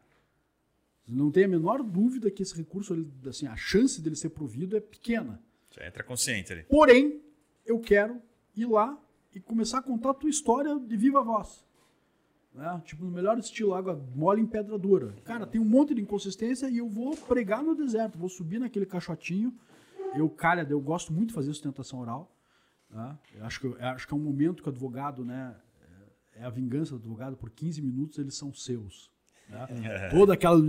Não 1.08 1.32
tem 1.32 1.46
a 1.46 1.48
menor 1.48 1.82
dúvida 1.82 2.30
que 2.30 2.44
esse 2.44 2.56
recurso, 2.56 2.94
assim, 3.28 3.48
a 3.48 3.56
chance 3.56 4.00
dele 4.00 4.16
ser 4.16 4.30
provido 4.30 4.78
é 4.78 4.80
pequena. 4.80 5.42
Já 5.72 5.88
entra 5.88 6.04
consciente 6.04 6.54
ali. 6.54 6.64
Porém, 6.64 7.22
eu 7.66 7.80
quero 7.80 8.22
ir 8.56 8.66
lá 8.68 9.02
e 9.34 9.40
começar 9.40 9.80
a 9.80 9.82
contar 9.82 10.12
a 10.12 10.14
tua 10.14 10.30
história 10.30 10.78
de 10.80 10.96
viva 10.96 11.22
voz. 11.22 11.66
Né? 12.58 12.82
Tipo, 12.84 13.06
no 13.06 13.12
melhor 13.12 13.38
estilo, 13.38 13.76
água 13.76 14.04
mole 14.16 14.42
em 14.42 14.46
pedra 14.48 14.78
dura. 14.80 15.14
Cara, 15.24 15.46
tem 15.46 15.62
um 15.62 15.66
monte 15.66 15.94
de 15.94 16.02
inconsistência 16.02 16.68
e 16.68 16.80
eu 16.80 16.90
vou 16.90 17.16
pregar 17.16 17.64
no 17.64 17.76
deserto, 17.76 18.18
vou 18.18 18.28
subir 18.28 18.60
naquele 18.60 18.86
caixotinho. 18.86 19.54
Eu, 20.16 20.28
calha, 20.28 20.66
eu 20.68 20.82
gosto 20.82 21.14
muito 21.14 21.30
de 21.30 21.36
fazer 21.36 21.50
sustentação 21.50 22.00
oral. 22.00 22.36
né? 22.90 23.16
Acho 23.42 23.60
que, 23.62 23.82
acho 23.82 24.08
que 24.08 24.14
é 24.14 24.18
um 24.18 24.22
momento 24.22 24.64
que 24.64 24.70
o 24.70 24.72
advogado, 24.72 25.24
né, 25.24 25.56
é 26.36 26.44
a 26.46 26.50
vingança 26.50 26.92
do 26.92 26.98
advogado, 26.98 27.38
por 27.38 27.52
15 27.52 27.80
minutos 27.82 28.18
eles 28.18 28.36
são 28.36 28.52
seus. 28.52 29.12
Né? 29.48 30.10
Toda 30.10 30.34
aquela 30.34 30.60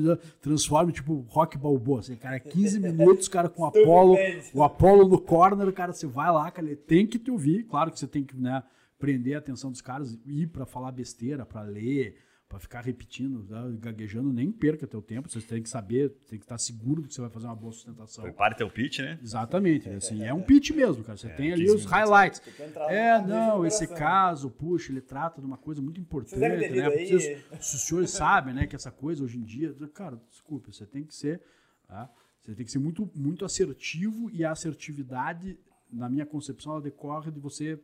transforma 0.43 0.93
tipo 0.93 1.25
rock 1.31 1.57
balboa, 1.57 2.01
assim, 2.01 2.17
cara, 2.17 2.39
15 2.39 2.81
minutos, 2.81 3.29
cara, 3.29 3.49
com 3.49 3.63
o 3.63 3.67
Apolo, 3.67 4.15
o 4.53 4.63
Apolo 4.63 5.09
no 5.09 5.19
corner, 5.19 5.73
cara, 5.73 5.93
você 5.95 6.07
vai 6.07 6.31
lá, 6.31 6.51
cara, 6.51 6.67
ele 6.67 6.77
tem 6.77 7.07
que 7.07 7.19
te 7.19 7.31
ouvir, 7.31 7.65
claro 7.65 7.91
que 7.91 7.99
você 7.99 8.07
tem 8.07 8.23
que, 8.25 8.37
né, 8.37 8.63
prender 8.99 9.37
a 9.37 9.39
atenção 9.39 9.71
dos 9.71 9.81
caras, 9.81 10.19
ir 10.27 10.49
para 10.49 10.67
falar 10.67 10.93
besteira, 10.93 11.47
para 11.47 11.63
ler, 11.63 12.17
para 12.49 12.59
ficar 12.59 12.81
repetindo, 12.81 13.47
né, 13.49 13.77
gaguejando, 13.79 14.33
nem 14.33 14.51
perca 14.51 14.87
teu 14.87 15.03
tempo. 15.03 15.29
Você 15.29 15.41
tem 15.41 15.63
que 15.63 15.69
saber, 15.69 16.09
tem 16.29 16.39
que 16.39 16.45
estar 16.47 16.57
seguro 16.57 17.03
de 17.03 17.09
que 17.09 17.15
você 17.15 17.21
vai 17.21 17.29
fazer 17.29 17.47
uma 17.47 17.55
boa 17.55 17.73
sustentação. 17.73 18.25
Prepare 18.25 18.57
teu 18.57 18.71
pitch, 18.71 19.01
né? 19.01 19.19
Exatamente. 19.23 19.89
Assim, 19.91 20.25
é 20.25 20.33
um 20.33 20.41
pitch 20.41 20.71
mesmo, 20.71 21.05
cara. 21.05 21.19
Você 21.19 21.27
é, 21.27 21.35
tem 21.35 21.53
ali 21.53 21.65
os 21.65 21.85
minutos. 21.85 21.85
highlights. 21.85 22.43
É, 22.89 23.21
não, 23.21 23.67
esse 23.67 23.87
caso, 23.87 24.51
puxa, 24.51 24.91
ele 24.91 25.03
trata 25.03 25.43
de 25.43 25.47
uma 25.47 25.59
coisa 25.59 25.83
muito 25.83 26.01
importante, 26.01 26.41
né? 26.41 26.91
Porque 26.91 27.15
os, 27.15 27.75
os 27.75 27.81
senhores 27.83 28.11
sabem, 28.11 28.55
né, 28.55 28.67
que 28.67 28.75
essa 28.75 28.91
coisa 28.91 29.23
hoje 29.23 29.39
em 29.39 29.45
dia, 29.45 29.75
cara, 29.93 30.19
desculpe, 30.31 30.73
você 30.73 30.87
tem 30.87 31.05
que 31.05 31.15
ser, 31.15 31.43
tá? 31.87 32.11
você 32.41 32.55
tem 32.55 32.65
que 32.65 32.73
ser 32.73 32.79
muito, 32.79 33.11
muito 33.15 33.45
assertivo 33.45 34.31
e 34.31 34.43
a 34.43 34.53
assertividade, 34.53 35.59
na 35.93 36.09
minha 36.09 36.25
concepção, 36.25 36.73
ela 36.73 36.81
decorre 36.81 37.31
de 37.31 37.39
você 37.39 37.79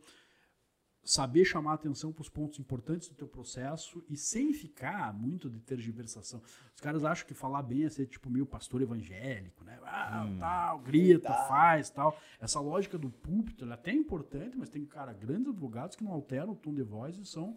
saber 1.05 1.45
chamar 1.45 1.75
atenção 1.75 2.11
para 2.11 2.23
os 2.23 2.29
pontos 2.29 2.59
importantes 2.59 3.07
do 3.07 3.13
teu 3.13 3.27
processo 3.27 4.03
e 4.09 4.17
sem 4.17 4.51
ficar 4.53 5.13
muito 5.13 5.47
de 5.47 5.59
tergiversação. 5.59 6.41
Os 6.73 6.81
caras 6.81 7.05
acham 7.05 7.27
que 7.27 7.35
falar 7.35 7.61
bem 7.61 7.85
é 7.85 7.89
ser 7.89 8.07
tipo 8.07 8.27
meio 8.27 8.45
pastor 8.45 8.81
evangélico, 8.81 9.63
né? 9.63 9.79
Ah, 9.83 10.25
hum. 10.27 10.39
tal, 10.39 10.79
grita, 10.79 11.29
tá. 11.29 11.47
faz, 11.47 11.91
tal. 11.91 12.19
Essa 12.41 12.59
lógica 12.59 12.97
do 12.97 13.11
púlpito, 13.11 13.63
ela 13.63 13.75
é 13.75 13.77
até 13.77 13.93
importante, 13.93 14.57
mas 14.57 14.67
tem, 14.67 14.83
cara, 14.83 15.13
grandes 15.13 15.49
advogados 15.49 15.95
que 15.95 16.03
não 16.03 16.11
alteram 16.11 16.53
o 16.53 16.55
tom 16.55 16.73
de 16.73 16.81
voz 16.81 17.15
e 17.19 17.23
são 17.25 17.55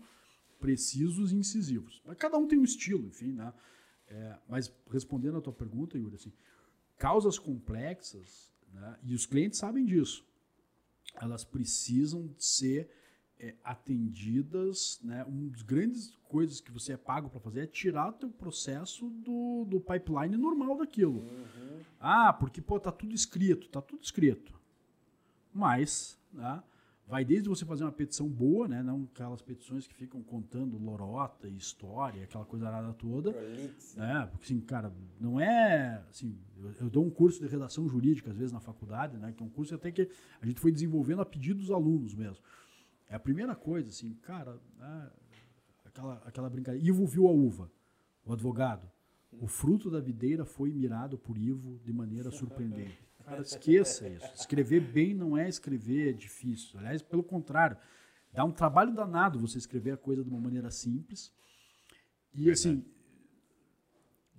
precisos 0.60 1.32
e 1.32 1.36
incisivos. 1.36 2.02
Mas 2.04 2.18
cada 2.18 2.36
um 2.36 2.46
tem 2.46 2.58
um 2.58 2.64
estilo, 2.64 3.06
enfim, 3.06 3.32
né? 3.32 3.52
É, 4.08 4.38
mas 4.46 4.70
respondendo 4.90 5.38
a 5.38 5.40
tua 5.40 5.54
pergunta, 5.54 5.96
Yuri, 5.96 6.16
assim, 6.16 6.32
causas 6.98 7.38
complexas, 7.38 8.52
né? 8.74 8.98
E 9.02 9.14
os 9.14 9.24
clientes 9.24 9.58
sabem 9.58 9.86
disso. 9.86 10.22
Elas 11.14 11.44
precisam 11.44 12.28
ser 12.36 12.90
é, 13.40 13.54
atendidas, 13.62 15.00
né? 15.02 15.24
Uma 15.24 15.50
das 15.50 15.62
grandes 15.62 16.16
coisas 16.28 16.60
que 16.60 16.72
você 16.72 16.92
é 16.92 16.96
pago 16.96 17.30
para 17.30 17.40
fazer 17.40 17.60
é 17.60 17.66
tirar 17.66 18.08
o 18.08 18.12
teu 18.12 18.30
processo 18.30 19.08
do, 19.08 19.64
do 19.64 19.80
pipeline 19.80 20.36
normal 20.36 20.76
daquilo. 20.76 21.20
Uhum. 21.20 21.80
Ah, 22.00 22.32
porque 22.32 22.60
pô, 22.60 22.78
tá 22.78 22.92
tudo 22.92 23.14
escrito, 23.14 23.68
tá 23.68 23.80
tudo 23.80 24.02
escrito. 24.02 24.58
Mas, 25.52 26.18
né? 26.32 26.62
Vai 27.08 27.24
desde 27.24 27.48
você 27.48 27.64
fazer 27.64 27.84
uma 27.84 27.92
petição 27.92 28.28
boa, 28.28 28.68
né? 28.68 28.82
Não 28.82 29.08
aquelas 29.10 29.40
petições 29.40 29.86
que 29.86 29.94
ficam 29.94 30.22
contando 30.22 30.76
lorota 30.76 31.48
e 31.48 31.56
história, 31.56 32.22
aquela 32.22 32.44
coisa 32.44 32.70
nada 32.70 32.92
toda. 32.92 33.32
Né? 33.96 34.28
Porque, 34.30 34.44
assim, 34.44 34.60
cara, 34.60 34.92
não 35.18 35.40
é. 35.40 36.04
Assim, 36.10 36.38
eu, 36.58 36.70
eu, 36.82 36.90
dou 36.90 37.02
um 37.02 37.08
curso 37.08 37.40
de 37.40 37.48
redação 37.48 37.88
jurídica, 37.88 38.30
às 38.30 38.36
vezes, 38.36 38.52
na 38.52 38.60
faculdade, 38.60 39.16
né? 39.16 39.32
Que 39.34 39.42
é 39.42 39.46
um 39.46 39.48
curso 39.48 39.74
até 39.74 39.90
que 39.90 40.06
a 40.38 40.44
gente 40.44 40.60
foi 40.60 40.70
desenvolvendo 40.70 41.22
a 41.22 41.24
pedido 41.24 41.60
dos 41.60 41.70
alunos 41.70 42.14
mesmo. 42.14 42.44
É 43.08 43.14
a 43.14 43.20
primeira 43.20 43.54
coisa, 43.54 43.88
assim, 43.88 44.14
cara, 44.14 44.60
né, 44.76 45.10
aquela, 45.84 46.14
aquela 46.26 46.50
brincadeira. 46.50 46.86
Ivo 46.86 47.06
viu 47.06 47.26
a 47.26 47.30
uva, 47.30 47.70
o 48.24 48.32
advogado. 48.32 48.90
O 49.32 49.46
fruto 49.46 49.90
da 49.90 50.00
videira 50.00 50.44
foi 50.44 50.72
mirado 50.72 51.18
por 51.18 51.36
Ivo 51.36 51.78
de 51.84 51.92
maneira 51.92 52.30
surpreendente. 52.30 52.98
Cara, 53.24 53.42
esqueça 53.42 54.08
isso. 54.08 54.26
Escrever 54.34 54.80
bem 54.80 55.14
não 55.14 55.36
é 55.36 55.48
escrever 55.48 56.14
difícil. 56.14 56.78
Aliás, 56.78 57.02
pelo 57.02 57.22
contrário, 57.22 57.76
dá 58.32 58.44
um 58.44 58.52
trabalho 58.52 58.94
danado 58.94 59.38
você 59.38 59.58
escrever 59.58 59.92
a 59.92 59.96
coisa 59.96 60.24
de 60.24 60.30
uma 60.30 60.40
maneira 60.40 60.70
simples. 60.70 61.32
E 62.32 62.44
Verdade. 62.44 62.52
assim, 62.52 62.84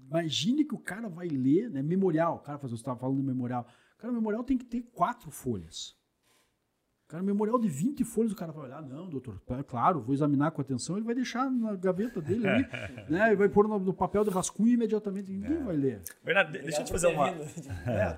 imagine 0.08 0.66
que 0.66 0.74
o 0.74 0.80
cara 0.80 1.08
vai 1.08 1.28
ler, 1.28 1.70
né? 1.70 1.84
Memorial, 1.84 2.38
o 2.38 2.40
cara, 2.40 2.58
você 2.58 2.74
estava 2.74 3.00
falando 3.00 3.18
de 3.18 3.24
memorial. 3.24 3.68
Cara, 4.00 4.12
o 4.12 4.16
memorial 4.16 4.44
tem 4.44 4.58
que 4.58 4.66
ter 4.66 4.82
quatro 4.82 5.30
folhas. 5.30 5.99
Cara, 7.10 7.24
memorial 7.24 7.58
de 7.58 7.68
20 7.68 8.04
folhas, 8.04 8.32
o 8.32 8.36
cara 8.36 8.52
vai 8.52 8.66
olhar, 8.66 8.84
não, 8.84 9.10
doutor, 9.10 9.42
claro, 9.68 10.00
vou 10.00 10.14
examinar 10.14 10.52
com 10.52 10.62
atenção, 10.62 10.96
ele 10.96 11.06
vai 11.08 11.16
deixar 11.16 11.50
na 11.50 11.76
gaveta 11.76 12.22
dele 12.22 12.48
ali, 12.48 12.68
né? 13.10 13.34
E 13.34 13.36
vai 13.36 13.50
pôr 13.50 13.68
no, 13.68 13.80
no, 13.80 13.94
papel 13.96 14.24
de 14.24 14.30
rascunho 14.30 14.74
imediatamente, 14.74 15.32
ninguém 15.32 15.58
é. 15.58 15.64
vai 15.64 15.76
ler. 15.76 16.02
Bernardo, 16.24 16.52
deixa 16.52 16.82
eu 16.82 16.86
te 16.86 16.92
fazer 16.92 17.08
uma. 17.08 17.30
É, 17.88 18.16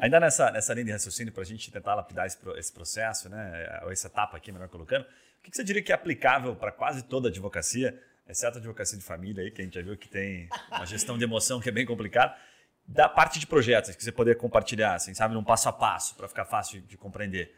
Ainda 0.00 0.18
nessa, 0.18 0.50
nessa 0.50 0.74
linha 0.74 0.86
de 0.86 0.92
raciocínio, 0.92 1.32
para 1.32 1.42
a 1.42 1.46
gente 1.46 1.70
tentar 1.70 1.94
lapidar 1.94 2.26
esse, 2.26 2.38
esse 2.56 2.72
processo, 2.72 3.28
né? 3.28 3.80
Ou 3.84 3.92
essa 3.92 4.08
etapa 4.08 4.36
aqui, 4.36 4.50
melhor 4.50 4.68
colocando, 4.68 5.02
o 5.02 5.06
que, 5.42 5.50
que 5.50 5.56
você 5.56 5.62
diria 5.62 5.82
que 5.82 5.92
é 5.92 5.94
aplicável 5.94 6.56
para 6.56 6.72
quase 6.72 7.04
toda 7.04 7.28
a 7.28 7.30
advocacia, 7.30 7.96
exceto 8.28 8.56
a 8.56 8.60
advocacia 8.60 8.98
de 8.98 9.04
família 9.04 9.44
aí, 9.44 9.50
que 9.52 9.60
a 9.60 9.64
gente 9.64 9.74
já 9.74 9.82
viu 9.82 9.96
que 9.96 10.08
tem 10.08 10.48
uma 10.72 10.86
gestão 10.86 11.16
de 11.16 11.22
emoção 11.22 11.60
que 11.60 11.68
é 11.68 11.72
bem 11.72 11.86
complicada, 11.86 12.34
da 12.84 13.08
parte 13.08 13.38
de 13.38 13.46
projetos 13.46 13.94
que 13.94 14.02
você 14.02 14.10
poderia 14.10 14.40
compartilhar, 14.40 14.94
assim, 14.94 15.14
sabe, 15.14 15.34
num 15.34 15.44
passo 15.44 15.68
a 15.68 15.72
passo, 15.72 16.16
para 16.16 16.26
ficar 16.26 16.46
fácil 16.46 16.80
de 16.80 16.96
compreender. 16.96 17.54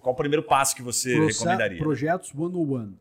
Qual 0.00 0.14
o 0.14 0.16
primeiro 0.16 0.42
passo 0.42 0.74
que 0.74 0.82
você 0.82 1.14
Proce 1.16 1.38
recomendaria? 1.38 1.78
Projetos 1.78 2.34
one 2.34 2.56
on 2.56 2.70
one. 2.70 2.98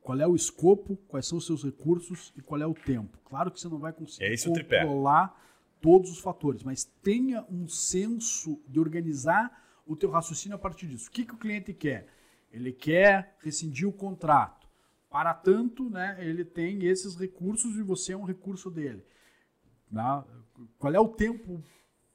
Qual 0.00 0.20
é 0.20 0.26
o 0.26 0.36
escopo, 0.36 0.96
quais 1.08 1.26
são 1.26 1.38
os 1.38 1.46
seus 1.46 1.64
recursos 1.64 2.32
e 2.36 2.40
qual 2.40 2.60
é 2.60 2.66
o 2.66 2.74
tempo. 2.74 3.18
Claro 3.24 3.50
que 3.50 3.60
você 3.60 3.68
não 3.68 3.78
vai 3.78 3.92
conseguir 3.92 4.24
é 4.24 4.36
controlar 4.36 5.36
todos 5.80 6.10
os 6.10 6.18
fatores, 6.18 6.62
mas 6.62 6.84
tenha 6.84 7.44
um 7.50 7.68
senso 7.68 8.60
de 8.68 8.78
organizar 8.78 9.64
o 9.86 9.94
teu 9.96 10.10
raciocínio 10.10 10.56
a 10.56 10.58
partir 10.58 10.86
disso. 10.86 11.08
O 11.08 11.12
que, 11.12 11.24
que 11.24 11.34
o 11.34 11.38
cliente 11.38 11.72
quer? 11.72 12.08
Ele 12.52 12.72
quer 12.72 13.36
rescindir 13.40 13.88
o 13.88 13.92
contrato. 13.92 14.66
Para 15.10 15.32
tanto, 15.34 15.88
né, 15.88 16.16
ele 16.20 16.44
tem 16.44 16.84
esses 16.86 17.16
recursos 17.16 17.76
e 17.76 17.82
você 17.82 18.12
é 18.12 18.16
um 18.16 18.24
recurso 18.24 18.70
dele. 18.70 19.04
Né? 19.90 20.24
Qual 20.78 20.92
é 20.92 21.00
o 21.00 21.08
tempo 21.08 21.62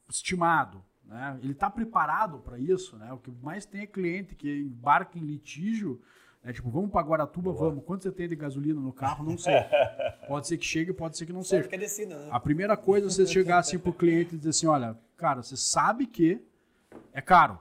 estimado? 0.10 0.84
Né? 1.12 1.38
Ele 1.44 1.52
está 1.52 1.70
preparado 1.70 2.40
para 2.40 2.58
isso. 2.58 2.98
Né? 2.98 3.12
O 3.12 3.18
que 3.18 3.30
mais 3.44 3.66
tem 3.66 3.82
é 3.82 3.86
cliente 3.86 4.34
que 4.34 4.50
embarca 4.62 5.20
em 5.20 5.22
litígio. 5.22 6.02
Né? 6.42 6.54
Tipo, 6.54 6.70
vamos 6.70 6.90
para 6.90 7.06
Guaratuba, 7.06 7.52
Boa. 7.52 7.70
vamos. 7.70 7.84
Quanto 7.84 8.04
você 8.04 8.12
tem 8.14 8.30
de 8.30 8.36
gasolina 8.36 8.80
no 8.80 8.94
carro? 8.94 9.26
Não 9.26 9.38
sei. 9.38 9.56
pode 10.26 10.48
ser 10.48 10.58
que 10.58 10.66
chegue, 10.66 10.94
pode 10.94 11.18
ser 11.18 11.26
que 11.26 11.34
não 11.34 11.44
seja. 11.44 11.68
Descida, 11.68 12.18
né? 12.18 12.30
A 12.32 12.40
primeira 12.40 12.78
coisa 12.78 13.08
é 13.08 13.10
você 13.10 13.28
chegar 13.28 13.58
assim 13.58 13.78
para 13.78 13.90
o 13.90 13.94
cliente 13.94 14.36
e 14.36 14.38
dizer 14.38 14.52
assim: 14.52 14.68
olha, 14.68 14.98
cara, 15.18 15.44
você 15.44 15.58
sabe 15.58 16.08
que 16.08 16.42
é 17.12 17.20
caro. 17.20 17.60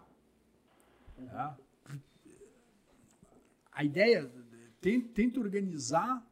Tá? 1.29 1.57
A 3.73 3.83
ideia, 3.83 4.31
tente 4.81 5.41
organizar 5.41 6.25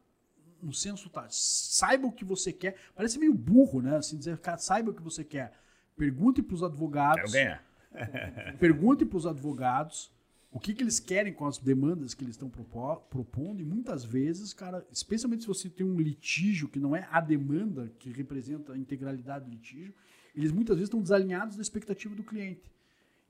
um 0.63 0.71
senso, 0.71 1.09
tá? 1.09 1.27
Saiba 1.29 2.07
o 2.07 2.11
que 2.11 2.23
você 2.23 2.53
quer. 2.53 2.77
Parece 2.95 3.19
meio 3.19 3.33
burro, 3.33 3.81
né? 3.81 3.97
Assim, 3.97 4.17
dizer, 4.17 4.37
cara, 4.37 4.57
saiba 4.57 4.91
o 4.91 4.93
que 4.93 5.01
você 5.01 5.23
quer. 5.23 5.53
Pergunte 5.99 6.41
para 6.41 6.55
os 6.55 6.63
advogados. 6.63 7.29
Quero 7.29 7.33
ganhar. 7.33 7.63
pergunte 8.57 9.05
para 9.05 9.17
os 9.17 9.25
advogados 9.25 10.09
o 10.49 10.57
que, 10.57 10.73
que 10.73 10.81
eles 10.81 10.97
querem 10.97 11.33
com 11.33 11.45
as 11.45 11.57
demandas 11.57 12.13
que 12.13 12.23
eles 12.23 12.35
estão 12.35 12.49
propondo. 12.49 13.61
E 13.61 13.65
muitas 13.65 14.05
vezes, 14.05 14.53
cara, 14.53 14.87
especialmente 14.89 15.41
se 15.41 15.47
você 15.47 15.69
tem 15.69 15.85
um 15.85 15.99
litígio 15.99 16.69
que 16.69 16.79
não 16.79 16.95
é 16.95 17.05
a 17.11 17.19
demanda 17.19 17.91
que 17.99 18.09
representa 18.11 18.71
a 18.71 18.77
integralidade 18.77 19.43
do 19.43 19.51
litígio, 19.51 19.93
eles 20.33 20.53
muitas 20.53 20.77
vezes 20.77 20.87
estão 20.87 21.01
desalinhados 21.01 21.57
da 21.57 21.61
expectativa 21.61 22.15
do 22.15 22.23
cliente. 22.23 22.71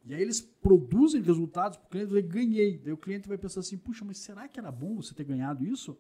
E 0.06 0.14
aí 0.14 0.22
eles 0.22 0.40
produzem 0.40 1.24
resultados 1.24 1.76
para 1.76 1.88
o 1.88 1.90
cliente 1.90 2.16
e 2.16 2.22
ganhei. 2.22 2.78
Daí 2.78 2.94
o 2.94 2.98
cliente 2.98 3.28
vai 3.28 3.38
pensar 3.38 3.62
assim, 3.62 3.80
puxa, 3.80 4.06
mas 4.06 4.20
será 4.20 4.48
que 4.48 4.60
era 4.60 4.72
bom 4.72 4.96
você 4.96 5.16
ter 5.16 5.24
ganhado 5.24 5.66
isso? 5.66 5.98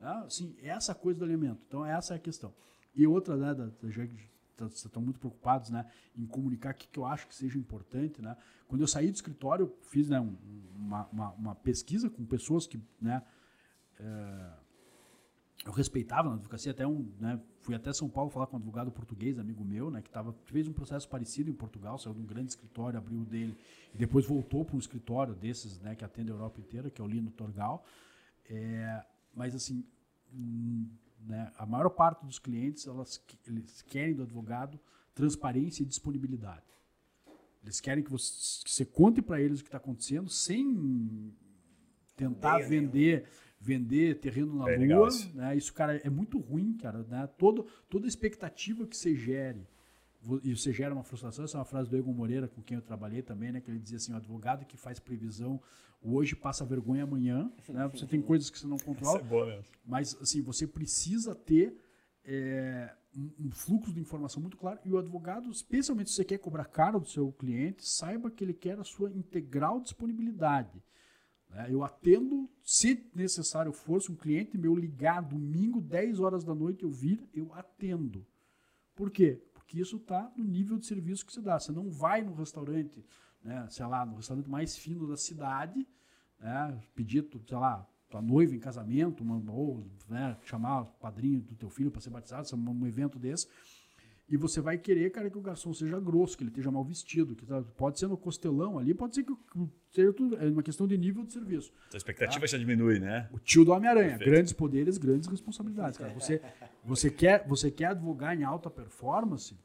Ah, 0.00 0.22
assim, 0.22 0.56
essa 0.62 0.94
coisa 0.94 1.18
do 1.18 1.26
alimento. 1.26 1.60
Então 1.68 1.84
essa 1.84 2.14
é 2.14 2.16
a 2.16 2.20
questão. 2.20 2.54
E 2.94 3.06
outra, 3.06 3.36
né, 3.36 3.54
da, 3.54 3.66
da 3.66 3.90
estão 4.64 5.02
muito 5.02 5.18
preocupados 5.18 5.70
né, 5.70 5.86
em 6.16 6.26
comunicar 6.26 6.72
o 6.72 6.76
que, 6.76 6.88
que 6.88 6.98
eu 6.98 7.04
acho 7.04 7.26
que 7.26 7.34
seja 7.34 7.58
importante. 7.58 8.22
Né? 8.22 8.36
Quando 8.66 8.80
eu 8.80 8.86
saí 8.86 9.10
do 9.10 9.14
escritório, 9.14 9.64
eu 9.64 9.78
fiz 9.82 10.08
né, 10.08 10.20
um, 10.20 10.36
uma, 10.74 11.06
uma, 11.06 11.30
uma, 11.32 11.54
pesquisa 11.54 12.08
com 12.08 12.24
pessoas 12.24 12.66
que 12.66 12.80
né, 13.00 13.22
é, 13.98 14.52
eu 15.64 15.72
respeitava 15.72 16.28
na 16.28 16.36
advocacia. 16.36 16.72
Até 16.72 16.86
um, 16.86 17.12
né, 17.20 17.40
fui 17.60 17.74
até 17.74 17.92
São 17.92 18.08
Paulo 18.08 18.30
falar 18.30 18.46
com 18.46 18.56
um 18.56 18.58
advogado 18.58 18.90
português, 18.90 19.38
amigo 19.38 19.64
meu, 19.64 19.90
né, 19.90 20.00
que 20.00 20.10
tava, 20.10 20.32
fez 20.44 20.66
um 20.66 20.72
processo 20.72 21.08
parecido 21.08 21.50
em 21.50 21.54
Portugal, 21.54 21.98
saiu 21.98 22.14
de 22.14 22.20
um 22.20 22.26
grande 22.26 22.50
escritório, 22.50 22.98
abriu 22.98 23.20
o 23.20 23.24
dele 23.24 23.56
e 23.94 23.98
depois 23.98 24.26
voltou 24.26 24.64
para 24.64 24.76
um 24.76 24.78
escritório 24.78 25.34
desses 25.34 25.78
né, 25.80 25.94
que 25.94 26.04
atende 26.04 26.30
a 26.30 26.34
Europa 26.34 26.60
inteira, 26.60 26.90
que 26.90 27.00
é 27.00 27.04
o 27.04 27.08
Lino 27.08 27.30
Torgal. 27.30 27.84
É, 28.48 29.04
mas 29.34 29.54
assim, 29.54 29.84
hum, 30.32 30.88
né? 31.20 31.52
A 31.56 31.66
maior 31.66 31.88
parte 31.90 32.24
dos 32.24 32.38
clientes 32.38 32.86
elas, 32.86 33.22
eles 33.46 33.82
querem 33.82 34.14
do 34.14 34.22
advogado 34.22 34.78
transparência 35.14 35.82
e 35.82 35.86
disponibilidade. 35.86 36.62
Eles 37.62 37.80
querem 37.80 38.04
que 38.04 38.10
você, 38.10 38.62
que 38.64 38.70
você 38.70 38.84
conte 38.84 39.20
para 39.22 39.40
eles 39.40 39.60
o 39.60 39.62
que 39.62 39.68
está 39.68 39.78
acontecendo 39.78 40.28
sem 40.28 41.34
tentar 42.16 42.58
vender 42.58 43.26
vender 43.58 44.20
terreno 44.20 44.54
na 44.54 44.70
é 44.70 44.76
lua. 44.76 45.08
Né? 45.34 45.56
Isso, 45.56 45.72
cara, 45.72 45.96
é 45.96 46.10
muito 46.10 46.38
ruim, 46.38 46.74
cara. 46.74 47.02
Né? 47.04 47.28
Todo, 47.38 47.66
toda 47.88 48.06
expectativa 48.06 48.86
que 48.86 48.96
você 48.96 49.16
gere 49.16 49.66
e 50.42 50.56
você 50.56 50.72
gera 50.72 50.92
uma 50.92 51.04
frustração. 51.04 51.44
Essa 51.44 51.56
é 51.56 51.60
uma 51.60 51.64
frase 51.64 51.88
do 51.88 51.96
Egon 51.96 52.12
Moreira, 52.12 52.48
com 52.48 52.62
quem 52.62 52.76
eu 52.76 52.82
trabalhei 52.82 53.22
também, 53.22 53.52
né? 53.52 53.60
Que 53.60 53.70
ele 53.70 53.78
dizia 53.78 53.96
assim: 53.96 54.12
o 54.12 54.16
advogado 54.16 54.64
que 54.64 54.76
faz 54.76 54.98
previsão 54.98 55.60
hoje 56.02 56.34
passa 56.34 56.64
vergonha 56.64 57.04
amanhã. 57.04 57.50
Né? 57.68 57.88
Você 57.88 58.06
tem 58.06 58.20
coisas 58.22 58.50
que 58.50 58.58
você 58.58 58.66
não 58.66 58.78
controla. 58.78 59.18
Isso 59.18 59.26
é 59.26 59.28
boa 59.28 59.46
mesmo. 59.46 59.64
Mas 59.84 60.16
assim, 60.20 60.42
você 60.42 60.66
precisa 60.66 61.34
ter 61.34 61.76
é, 62.24 62.92
um, 63.16 63.50
fluxo 63.50 63.92
de 63.92 64.00
informação 64.00 64.40
muito 64.40 64.56
claro. 64.56 64.78
E 64.84 64.92
o 64.92 64.98
advogado, 64.98 65.50
especialmente 65.50 66.10
se 66.10 66.16
você 66.16 66.24
quer 66.24 66.38
cobrar 66.38 66.64
caro 66.64 67.00
do 67.00 67.08
seu 67.08 67.32
cliente, 67.32 67.86
saiba 67.86 68.30
que 68.30 68.44
ele 68.44 68.54
quer 68.54 68.78
a 68.78 68.84
sua 68.84 69.10
integral 69.10 69.80
disponibilidade. 69.80 70.82
Né? 71.50 71.68
Eu 71.70 71.82
atendo, 71.84 72.48
se 72.62 73.08
necessário 73.14 73.72
for, 73.72 74.02
se 74.02 74.10
um 74.10 74.16
cliente 74.16 74.58
meu 74.58 74.74
ligar 74.74 75.22
domingo, 75.22 75.80
10 75.80 76.20
horas 76.20 76.44
da 76.44 76.54
noite, 76.54 76.82
eu 76.82 76.90
vir, 76.90 77.22
eu 77.32 77.52
atendo. 77.54 78.26
Por 78.94 79.10
quê? 79.10 79.42
Porque 79.66 79.80
isso 79.80 79.96
está 79.96 80.30
no 80.36 80.44
nível 80.44 80.78
de 80.78 80.86
serviço 80.86 81.26
que 81.26 81.32
você 81.32 81.42
dá. 81.42 81.58
Você 81.58 81.72
não 81.72 81.90
vai 81.90 82.22
no 82.22 82.32
restaurante, 82.34 83.04
né, 83.42 83.66
sei 83.68 83.84
lá, 83.84 84.06
no 84.06 84.14
restaurante 84.14 84.48
mais 84.48 84.76
fino 84.76 85.08
da 85.08 85.16
cidade, 85.16 85.84
né, 86.38 86.80
pedir, 86.94 87.28
sei 87.48 87.58
lá, 87.58 87.84
tua 88.08 88.22
noiva 88.22 88.54
em 88.54 88.60
casamento, 88.60 89.24
uma, 89.24 89.42
ou 89.52 89.84
né, 90.08 90.38
chamar 90.44 90.82
o 90.82 90.86
padrinho 90.86 91.40
do 91.40 91.56
teu 91.56 91.68
filho 91.68 91.90
para 91.90 92.00
ser 92.00 92.10
batizado, 92.10 92.48
um 92.56 92.86
evento 92.86 93.18
desse, 93.18 93.48
e 94.28 94.36
você 94.36 94.60
vai 94.60 94.76
querer, 94.76 95.10
cara, 95.10 95.30
que 95.30 95.38
o 95.38 95.40
garçom 95.40 95.72
seja 95.72 96.00
grosso, 96.00 96.36
que 96.36 96.42
ele 96.42 96.50
esteja 96.50 96.70
mal 96.70 96.84
vestido, 96.84 97.36
que 97.36 97.46
tá, 97.46 97.62
pode 97.76 97.98
ser 97.98 98.08
no 98.08 98.16
costelão 98.16 98.76
ali, 98.76 98.92
pode 98.92 99.14
ser 99.14 99.22
que 99.22 99.32
seja 99.92 100.12
tudo, 100.12 100.36
é 100.36 100.48
uma 100.48 100.64
questão 100.64 100.86
de 100.86 100.98
nível 100.98 101.24
de 101.24 101.32
serviço. 101.32 101.72
A 101.94 101.96
expectativa 101.96 102.40
tá? 102.40 102.46
já 102.46 102.58
diminui, 102.58 102.98
né? 102.98 103.28
O 103.32 103.38
tio 103.38 103.64
do 103.64 103.70
Homem-Aranha, 103.70 104.18
grandes 104.18 104.52
poderes, 104.52 104.98
grandes 104.98 105.28
responsabilidades, 105.28 105.96
cara. 105.96 106.12
Você, 106.12 106.42
você, 106.84 107.08
quer, 107.08 107.46
você 107.46 107.70
quer 107.70 107.86
advogar 107.86 108.36
em 108.36 108.42
alta 108.42 108.68
performance? 108.68 109.56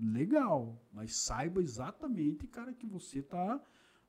Legal, 0.00 0.80
mas 0.92 1.16
saiba 1.16 1.60
exatamente, 1.60 2.46
cara, 2.46 2.72
que 2.72 2.86
você 2.86 3.20
tá, 3.20 3.60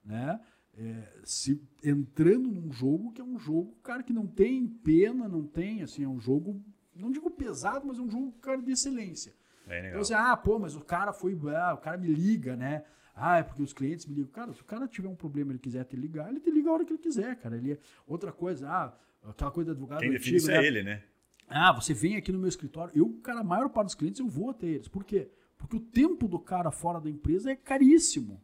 né, 0.03 0.39
é, 0.77 1.19
se 1.23 1.59
entrando 1.83 2.51
num 2.51 2.71
jogo 2.71 3.11
que 3.11 3.21
é 3.21 3.23
um 3.23 3.39
jogo, 3.39 3.75
cara, 3.81 4.03
que 4.03 4.13
não 4.13 4.27
tem 4.27 4.67
pena, 4.67 5.27
não 5.27 5.43
tem, 5.47 5.81
assim, 5.81 6.03
é 6.03 6.07
um 6.07 6.19
jogo 6.19 6.63
não 6.95 7.11
digo 7.11 7.29
pesado, 7.29 7.85
mas 7.85 7.97
é 7.97 8.01
um 8.01 8.09
jogo, 8.09 8.31
cara, 8.41 8.61
de 8.61 8.71
excelência. 8.71 9.33
Então, 9.89 10.01
assim, 10.01 10.13
ah, 10.13 10.37
pô, 10.37 10.59
mas 10.59 10.75
o 10.75 10.81
cara 10.81 11.11
foi, 11.11 11.37
ah, 11.55 11.73
o 11.73 11.77
cara 11.77 11.97
me 11.97 12.07
liga, 12.07 12.55
né? 12.55 12.83
Ah, 13.15 13.37
é 13.37 13.43
porque 13.43 13.63
os 13.63 13.73
clientes 13.73 14.05
me 14.05 14.13
ligam. 14.13 14.31
Cara, 14.31 14.53
se 14.53 14.61
o 14.61 14.65
cara 14.65 14.87
tiver 14.87 15.07
um 15.07 15.15
problema 15.15 15.51
e 15.51 15.53
ele 15.53 15.59
quiser 15.59 15.83
te 15.85 15.95
ligar, 15.95 16.29
ele 16.29 16.39
te 16.39 16.51
liga 16.51 16.69
a 16.69 16.73
hora 16.73 16.85
que 16.85 16.91
ele 16.91 16.99
quiser, 16.99 17.35
cara. 17.37 17.55
Ele, 17.55 17.73
é 17.73 17.77
outra 18.05 18.31
coisa, 18.31 18.69
ah, 18.69 18.93
aquela 19.27 19.51
coisa 19.51 19.69
do 19.69 19.71
advogado 19.71 20.01
Quem 20.01 20.11
define 20.11 20.37
isso 20.37 20.51
é 20.51 20.61
né? 20.61 20.67
ele, 20.67 20.83
né? 20.83 21.03
Ah, 21.47 21.71
você 21.71 21.93
vem 21.93 22.17
aqui 22.17 22.31
no 22.31 22.39
meu 22.39 22.49
escritório. 22.49 22.91
Eu, 22.95 23.09
cara, 23.23 23.39
a 23.39 23.43
maior 23.43 23.69
parte 23.69 23.87
dos 23.87 23.95
clientes 23.95 24.19
eu 24.19 24.27
vou 24.27 24.49
até 24.49 24.67
eles. 24.67 24.87
Por 24.87 25.03
quê? 25.03 25.29
Porque 25.57 25.77
o 25.77 25.79
tempo 25.79 26.27
do 26.27 26.39
cara 26.39 26.71
fora 26.71 26.99
da 26.99 27.09
empresa 27.09 27.51
é 27.51 27.55
caríssimo. 27.55 28.41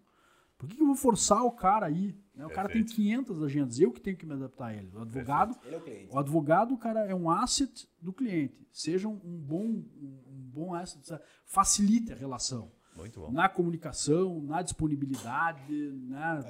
Por 0.62 0.70
que, 0.70 0.76
que 0.76 0.82
eu 0.84 0.86
vou 0.86 0.95
forçar 0.95 1.43
o 1.43 1.51
cara 1.51 1.88
aí? 1.88 2.16
Né? 2.36 2.45
O 2.45 2.51
cara 2.51 2.70
tem 2.70 2.84
500 2.84 3.41
agendas, 3.41 3.80
eu 3.80 3.91
que 3.91 3.99
tenho 3.99 4.16
que 4.16 4.28
me 4.28 4.34
adaptar 4.34 4.68
a 4.68 4.76
ele. 4.76 4.91
O 4.93 5.01
advogado, 5.01 5.57
ele 5.66 5.74
é 5.74 5.78
o, 5.80 5.82
cliente. 5.82 6.14
o 6.14 6.20
advogado, 6.20 6.78
cara, 6.78 6.99
é 6.99 7.16
um 7.16 7.32
asset 7.32 7.89
do 7.99 8.14
cliente. 8.14 8.64
Seja 8.72 9.07
um 9.07 9.39
bom, 9.39 9.66
um 9.66 10.49
bom 10.53 10.76
asset, 10.76 11.20
facilite 11.47 12.14
a 12.14 12.16
relação. 12.16 12.72
Muito 12.95 13.20
bom. 13.20 13.32
Na 13.32 13.49
comunicação, 13.49 14.39
na 14.43 14.62
disponibilidade, 14.62 15.74
né? 15.74 16.41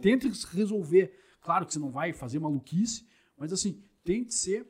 tente 0.00 0.30
resolver. 0.52 1.12
Claro 1.40 1.66
que 1.66 1.72
você 1.72 1.80
não 1.80 1.90
vai 1.90 2.12
fazer 2.12 2.38
maluquice, 2.38 3.04
mas 3.36 3.52
assim, 3.52 3.82
tente 4.04 4.32
ser 4.32 4.64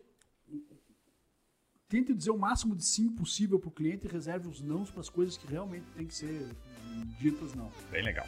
tente 1.87 2.15
dizer 2.15 2.31
o 2.31 2.39
máximo 2.39 2.75
de 2.75 2.83
sim 2.83 3.11
possível 3.11 3.61
para 3.61 3.69
o 3.69 3.71
cliente 3.71 4.07
e 4.07 4.11
reserve 4.11 4.49
os 4.49 4.63
nãos 4.63 4.91
para 4.91 5.01
as 5.01 5.11
coisas 5.11 5.37
que 5.37 5.47
realmente 5.47 5.85
tem 5.95 6.07
que 6.07 6.15
ser 6.15 6.57
ditas 7.19 7.55
não. 7.55 7.71
Bem 7.91 8.03
legal. 8.03 8.27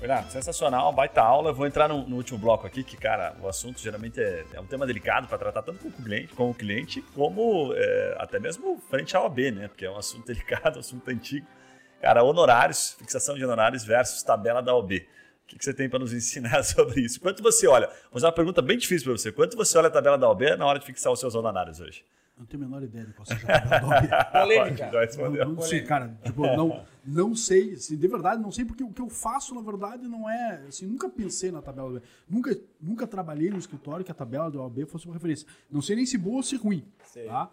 Renato, 0.00 0.30
sensacional, 0.30 0.92
baita 0.92 1.20
aula. 1.20 1.50
Eu 1.50 1.54
vou 1.54 1.66
entrar 1.66 1.88
no, 1.88 2.06
no, 2.06 2.16
último 2.16 2.38
bloco 2.38 2.64
aqui, 2.64 2.84
que, 2.84 2.96
cara, 2.96 3.36
o 3.40 3.48
assunto 3.48 3.80
geralmente 3.80 4.20
é, 4.20 4.44
é 4.52 4.60
um 4.60 4.66
tema 4.66 4.86
delicado 4.86 5.26
para 5.26 5.36
tratar 5.36 5.62
tanto 5.62 5.80
com 5.80 5.88
o 5.88 5.92
cliente, 5.92 6.34
com 6.34 6.50
o 6.50 6.54
cliente 6.54 7.02
como 7.14 7.72
é, 7.74 8.16
até 8.18 8.38
mesmo 8.38 8.80
frente 8.88 9.16
ao 9.16 9.26
AB, 9.26 9.50
né? 9.50 9.66
Porque 9.66 9.84
é 9.84 9.90
um 9.90 9.96
assunto 9.96 10.24
delicado, 10.32 10.76
um 10.76 10.80
assunto 10.80 11.08
antigo. 11.10 11.46
Cara, 12.00 12.22
honorários, 12.22 12.94
fixação 12.96 13.34
de 13.34 13.44
honorários 13.44 13.82
versus 13.82 14.22
tabela 14.22 14.62
da 14.62 14.72
OB. 14.72 14.98
O 14.98 15.48
que, 15.48 15.58
que 15.58 15.64
você 15.64 15.74
tem 15.74 15.88
para 15.88 15.98
nos 15.98 16.12
ensinar 16.12 16.62
sobre 16.62 17.00
isso? 17.00 17.20
Quanto 17.20 17.42
você 17.42 17.66
olha? 17.66 17.88
Vou 17.88 18.12
fazer 18.12 18.26
uma 18.26 18.32
pergunta 18.32 18.62
bem 18.62 18.78
difícil 18.78 19.06
para 19.06 19.18
você. 19.18 19.32
Quanto 19.32 19.56
você 19.56 19.76
olha 19.76 19.88
a 19.88 19.90
tabela 19.90 20.16
da 20.16 20.30
OB 20.30 20.56
na 20.56 20.64
hora 20.64 20.78
de 20.78 20.86
fixar 20.86 21.12
os 21.12 21.18
seus 21.18 21.34
honorários 21.34 21.80
hoje? 21.80 22.04
Não 22.38 22.46
tenho 22.46 22.62
a 22.62 22.66
menor 22.66 22.82
ideia 22.84 23.04
de 23.04 23.12
qual 23.12 23.26
seja 23.26 23.46
a 23.48 23.60
tabela 23.60 24.46
Polêmica. 24.46 24.90
Não, 25.44 25.54
não 25.54 25.62
sei, 25.62 25.82
cara. 25.82 26.16
Tipo, 26.24 26.42
não, 26.46 26.84
não 27.04 27.34
sei. 27.34 27.72
Assim, 27.72 27.96
de 27.96 28.08
verdade, 28.08 28.40
não 28.40 28.52
sei, 28.52 28.64
porque 28.64 28.84
o 28.84 28.92
que 28.92 29.02
eu 29.02 29.08
faço, 29.08 29.54
na 29.54 29.60
verdade, 29.60 30.06
não 30.06 30.30
é. 30.30 30.62
Assim, 30.68 30.86
nunca 30.86 31.08
pensei 31.08 31.50
na 31.50 31.60
tabela 31.60 31.88
do 31.88 31.94
OAB. 31.96 32.04
Nunca, 32.28 32.60
nunca 32.80 33.06
trabalhei 33.08 33.50
no 33.50 33.58
escritório 33.58 34.04
que 34.04 34.12
a 34.12 34.14
tabela 34.14 34.50
do 34.50 34.60
OAB 34.60 34.86
fosse 34.86 35.06
uma 35.06 35.14
referência. 35.14 35.48
Não 35.68 35.82
sei 35.82 35.96
nem 35.96 36.06
se 36.06 36.16
boa 36.16 36.36
ou 36.36 36.42
se 36.42 36.56
ruim. 36.56 36.86
Sei. 37.04 37.26
Tá? 37.26 37.50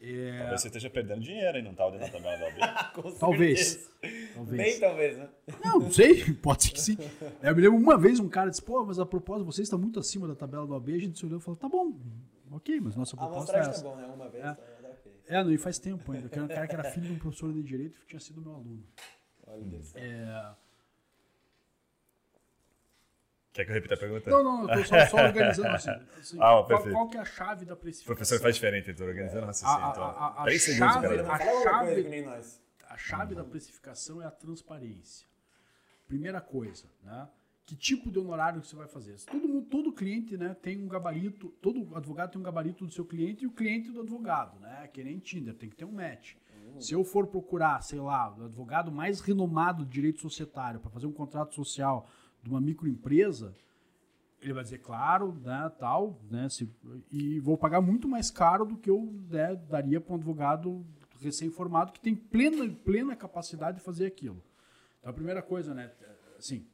É... 0.00 0.38
Talvez 0.38 0.60
você 0.60 0.68
esteja 0.68 0.90
perdendo 0.90 1.20
dinheiro 1.22 1.58
e 1.58 1.62
não 1.62 1.72
está 1.72 1.86
olhando 1.86 2.04
a 2.04 2.08
tabela 2.08 2.36
do 2.36 2.44
OAB. 2.44 3.16
talvez. 3.18 3.90
talvez. 4.34 4.62
Bem, 4.62 4.78
talvez, 4.78 5.16
né? 5.16 5.28
Não, 5.64 5.80
não 5.80 5.90
sei. 5.90 6.34
Pode 6.42 6.64
ser 6.64 6.70
que 6.72 6.80
sim. 6.82 6.98
Eu 7.42 7.56
me 7.56 7.62
lembro 7.62 7.78
uma 7.78 7.96
vez 7.96 8.20
um 8.20 8.28
cara 8.28 8.50
disse: 8.50 8.62
pô, 8.62 8.84
mas 8.84 8.98
a 8.98 9.06
propósito, 9.06 9.46
você 9.46 9.62
está 9.62 9.78
muito 9.78 9.98
acima 9.98 10.28
da 10.28 10.34
tabela 10.34 10.66
do 10.66 10.74
OAB. 10.74 10.90
A 10.90 10.98
gente 10.98 11.18
se 11.18 11.24
olhou 11.24 11.38
e 11.38 11.42
falou: 11.42 11.56
tá 11.56 11.68
bom, 11.68 11.94
Ok, 12.50 12.80
mas 12.80 12.96
nossa 12.96 13.16
proposta 13.16 13.56
é 13.56 13.60
essa. 13.60 13.82
Tá 13.82 13.88
bom, 13.88 13.96
né? 13.96 14.06
Uma 14.06 14.28
vez. 14.28 14.44
É, 14.44 14.54
tá, 14.54 14.54
tá 14.54 14.88
okay. 14.88 15.12
é 15.26 15.44
não, 15.44 15.52
e 15.52 15.58
faz 15.58 15.78
tempo 15.78 16.12
ainda. 16.12 16.28
Que 16.28 16.34
era 16.36 16.44
um 16.44 16.48
cara 16.48 16.66
que 16.66 16.74
era 16.74 16.84
filho 16.84 17.06
de 17.06 17.12
um 17.12 17.18
professor 17.18 17.52
de 17.52 17.62
direito 17.62 18.00
que 18.00 18.06
tinha 18.06 18.20
sido 18.20 18.40
meu 18.40 18.54
aluno. 18.54 18.84
Olha 19.46 19.76
isso. 19.76 19.96
É... 19.96 20.54
Quer 23.52 23.64
que 23.64 23.70
eu 23.70 23.74
repita 23.74 23.94
a 23.94 23.98
pergunta? 23.98 24.30
Não, 24.30 24.42
não, 24.42 24.70
eu 24.70 24.78
tô 24.78 24.84
só, 24.84 25.06
só 25.06 25.16
organizando 25.16 25.68
assim. 25.68 25.90
assim 26.16 26.38
ah, 26.40 26.62
qual, 26.64 26.82
qual, 26.90 27.08
que 27.08 27.16
é 27.16 27.20
a 27.20 27.24
chave 27.24 27.64
da 27.64 27.74
precificação? 27.74 28.12
O 28.12 28.16
professor 28.16 28.40
faz 28.40 28.54
diferente, 28.54 28.90
estou 28.90 29.06
organizando 29.06 29.42
é. 29.42 29.46
raciocínio. 29.46 29.84
A, 29.84 29.88
a, 29.88 30.10
a, 30.10 30.42
a, 30.42 30.44
Três 30.44 30.62
chave, 30.62 31.08
segundos. 31.08 31.28
A 31.28 31.38
chave, 31.38 32.24
a 32.88 32.96
chave 32.96 33.34
da 33.34 33.44
precificação 33.44 34.22
é 34.22 34.26
a 34.26 34.30
transparência. 34.30 35.26
Primeira 36.06 36.40
coisa, 36.40 36.86
né? 37.02 37.28
Que 37.68 37.76
tipo 37.76 38.10
de 38.10 38.18
honorário 38.18 38.64
você 38.64 38.74
vai 38.74 38.88
fazer. 38.88 39.14
Todo, 39.26 39.60
todo 39.60 39.92
cliente 39.92 40.38
né, 40.38 40.56
tem 40.62 40.82
um 40.82 40.88
gabarito, 40.88 41.50
todo 41.60 41.94
advogado 41.94 42.30
tem 42.30 42.40
um 42.40 42.42
gabarito 42.42 42.86
do 42.86 42.90
seu 42.90 43.04
cliente 43.04 43.44
e 43.44 43.46
o 43.46 43.50
cliente 43.50 43.90
do 43.90 44.00
advogado, 44.00 44.58
né? 44.58 44.88
Que 44.90 45.04
nem 45.04 45.18
Tinder, 45.18 45.54
tem 45.54 45.68
que 45.68 45.76
ter 45.76 45.84
um 45.84 45.92
match. 45.92 46.32
Uhum. 46.64 46.80
Se 46.80 46.94
eu 46.94 47.04
for 47.04 47.26
procurar, 47.26 47.82
sei 47.82 48.00
lá, 48.00 48.34
o 48.34 48.46
advogado 48.46 48.90
mais 48.90 49.20
renomado 49.20 49.84
de 49.84 49.90
direito 49.90 50.18
societário 50.18 50.80
para 50.80 50.88
fazer 50.88 51.06
um 51.06 51.12
contrato 51.12 51.54
social 51.54 52.08
de 52.42 52.48
uma 52.48 52.58
microempresa, 52.58 53.54
ele 54.40 54.54
vai 54.54 54.62
dizer, 54.62 54.78
claro, 54.78 55.38
né, 55.44 55.70
tal, 55.78 56.18
né, 56.30 56.48
se, 56.48 56.74
e 57.12 57.38
vou 57.40 57.58
pagar 57.58 57.82
muito 57.82 58.08
mais 58.08 58.30
caro 58.30 58.64
do 58.64 58.78
que 58.78 58.88
eu 58.88 59.12
né, 59.28 59.54
daria 59.68 60.00
para 60.00 60.14
um 60.14 60.16
advogado 60.16 60.86
recém-formado 61.20 61.92
que 61.92 62.00
tem 62.00 62.14
plena, 62.14 62.66
plena 62.82 63.14
capacidade 63.14 63.76
de 63.76 63.84
fazer 63.84 64.06
aquilo. 64.06 64.42
Então, 65.00 65.10
a 65.10 65.12
primeira 65.12 65.42
coisa, 65.42 65.74
né, 65.74 65.92
assim, 66.38 66.66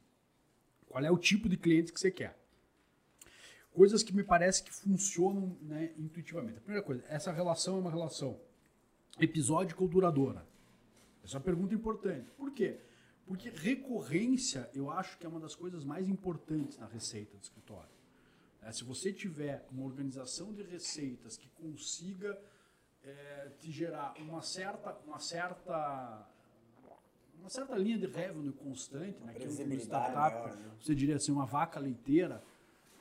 qual 0.95 1.03
é 1.03 1.11
o 1.11 1.17
tipo 1.17 1.49
de 1.49 1.57
cliente 1.57 1.91
que 1.91 1.99
você 1.99 2.09
quer? 2.09 2.39
Coisas 3.73 4.01
que 4.01 4.15
me 4.15 4.23
parece 4.23 4.63
que 4.63 4.71
funcionam 4.71 5.57
né, 5.61 5.93
intuitivamente. 5.97 6.59
A 6.59 6.61
primeira 6.61 6.81
coisa, 6.81 7.03
essa 7.09 7.33
relação 7.33 7.75
é 7.75 7.79
uma 7.81 7.91
relação 7.91 8.39
episódica 9.19 9.83
ou 9.83 9.89
duradoura? 9.89 10.47
Essa 11.21 11.35
é 11.35 11.37
uma 11.37 11.43
pergunta 11.43 11.75
importante. 11.75 12.31
Por 12.37 12.49
quê? 12.53 12.79
Porque 13.27 13.49
recorrência, 13.49 14.69
eu 14.73 14.89
acho 14.89 15.17
que 15.17 15.25
é 15.25 15.27
uma 15.27 15.41
das 15.41 15.53
coisas 15.53 15.83
mais 15.83 16.07
importantes 16.07 16.77
na 16.77 16.85
receita 16.85 17.35
do 17.35 17.43
escritório. 17.43 17.91
É, 18.61 18.71
se 18.71 18.85
você 18.85 19.11
tiver 19.11 19.67
uma 19.69 19.83
organização 19.83 20.53
de 20.53 20.63
receitas 20.63 21.35
que 21.35 21.49
consiga 21.49 22.39
é, 23.03 23.51
te 23.59 23.69
gerar 23.69 24.13
uma 24.17 24.41
certa, 24.41 24.97
uma 25.05 25.19
certa 25.19 26.25
uma 27.45 27.49
certa 27.49 27.75
linha 27.75 27.97
de 27.97 28.07
revenue 28.07 28.51
constante, 28.51 29.23
né? 29.23 29.33
Que 29.33 29.43
é 29.43 29.75
startup, 29.75 30.15
maior, 30.15 30.55
né? 30.57 30.71
você 30.81 30.95
diria 30.95 31.15
assim, 31.15 31.31
uma 31.31 31.45
vaca 31.45 31.79
leiteira, 31.79 32.43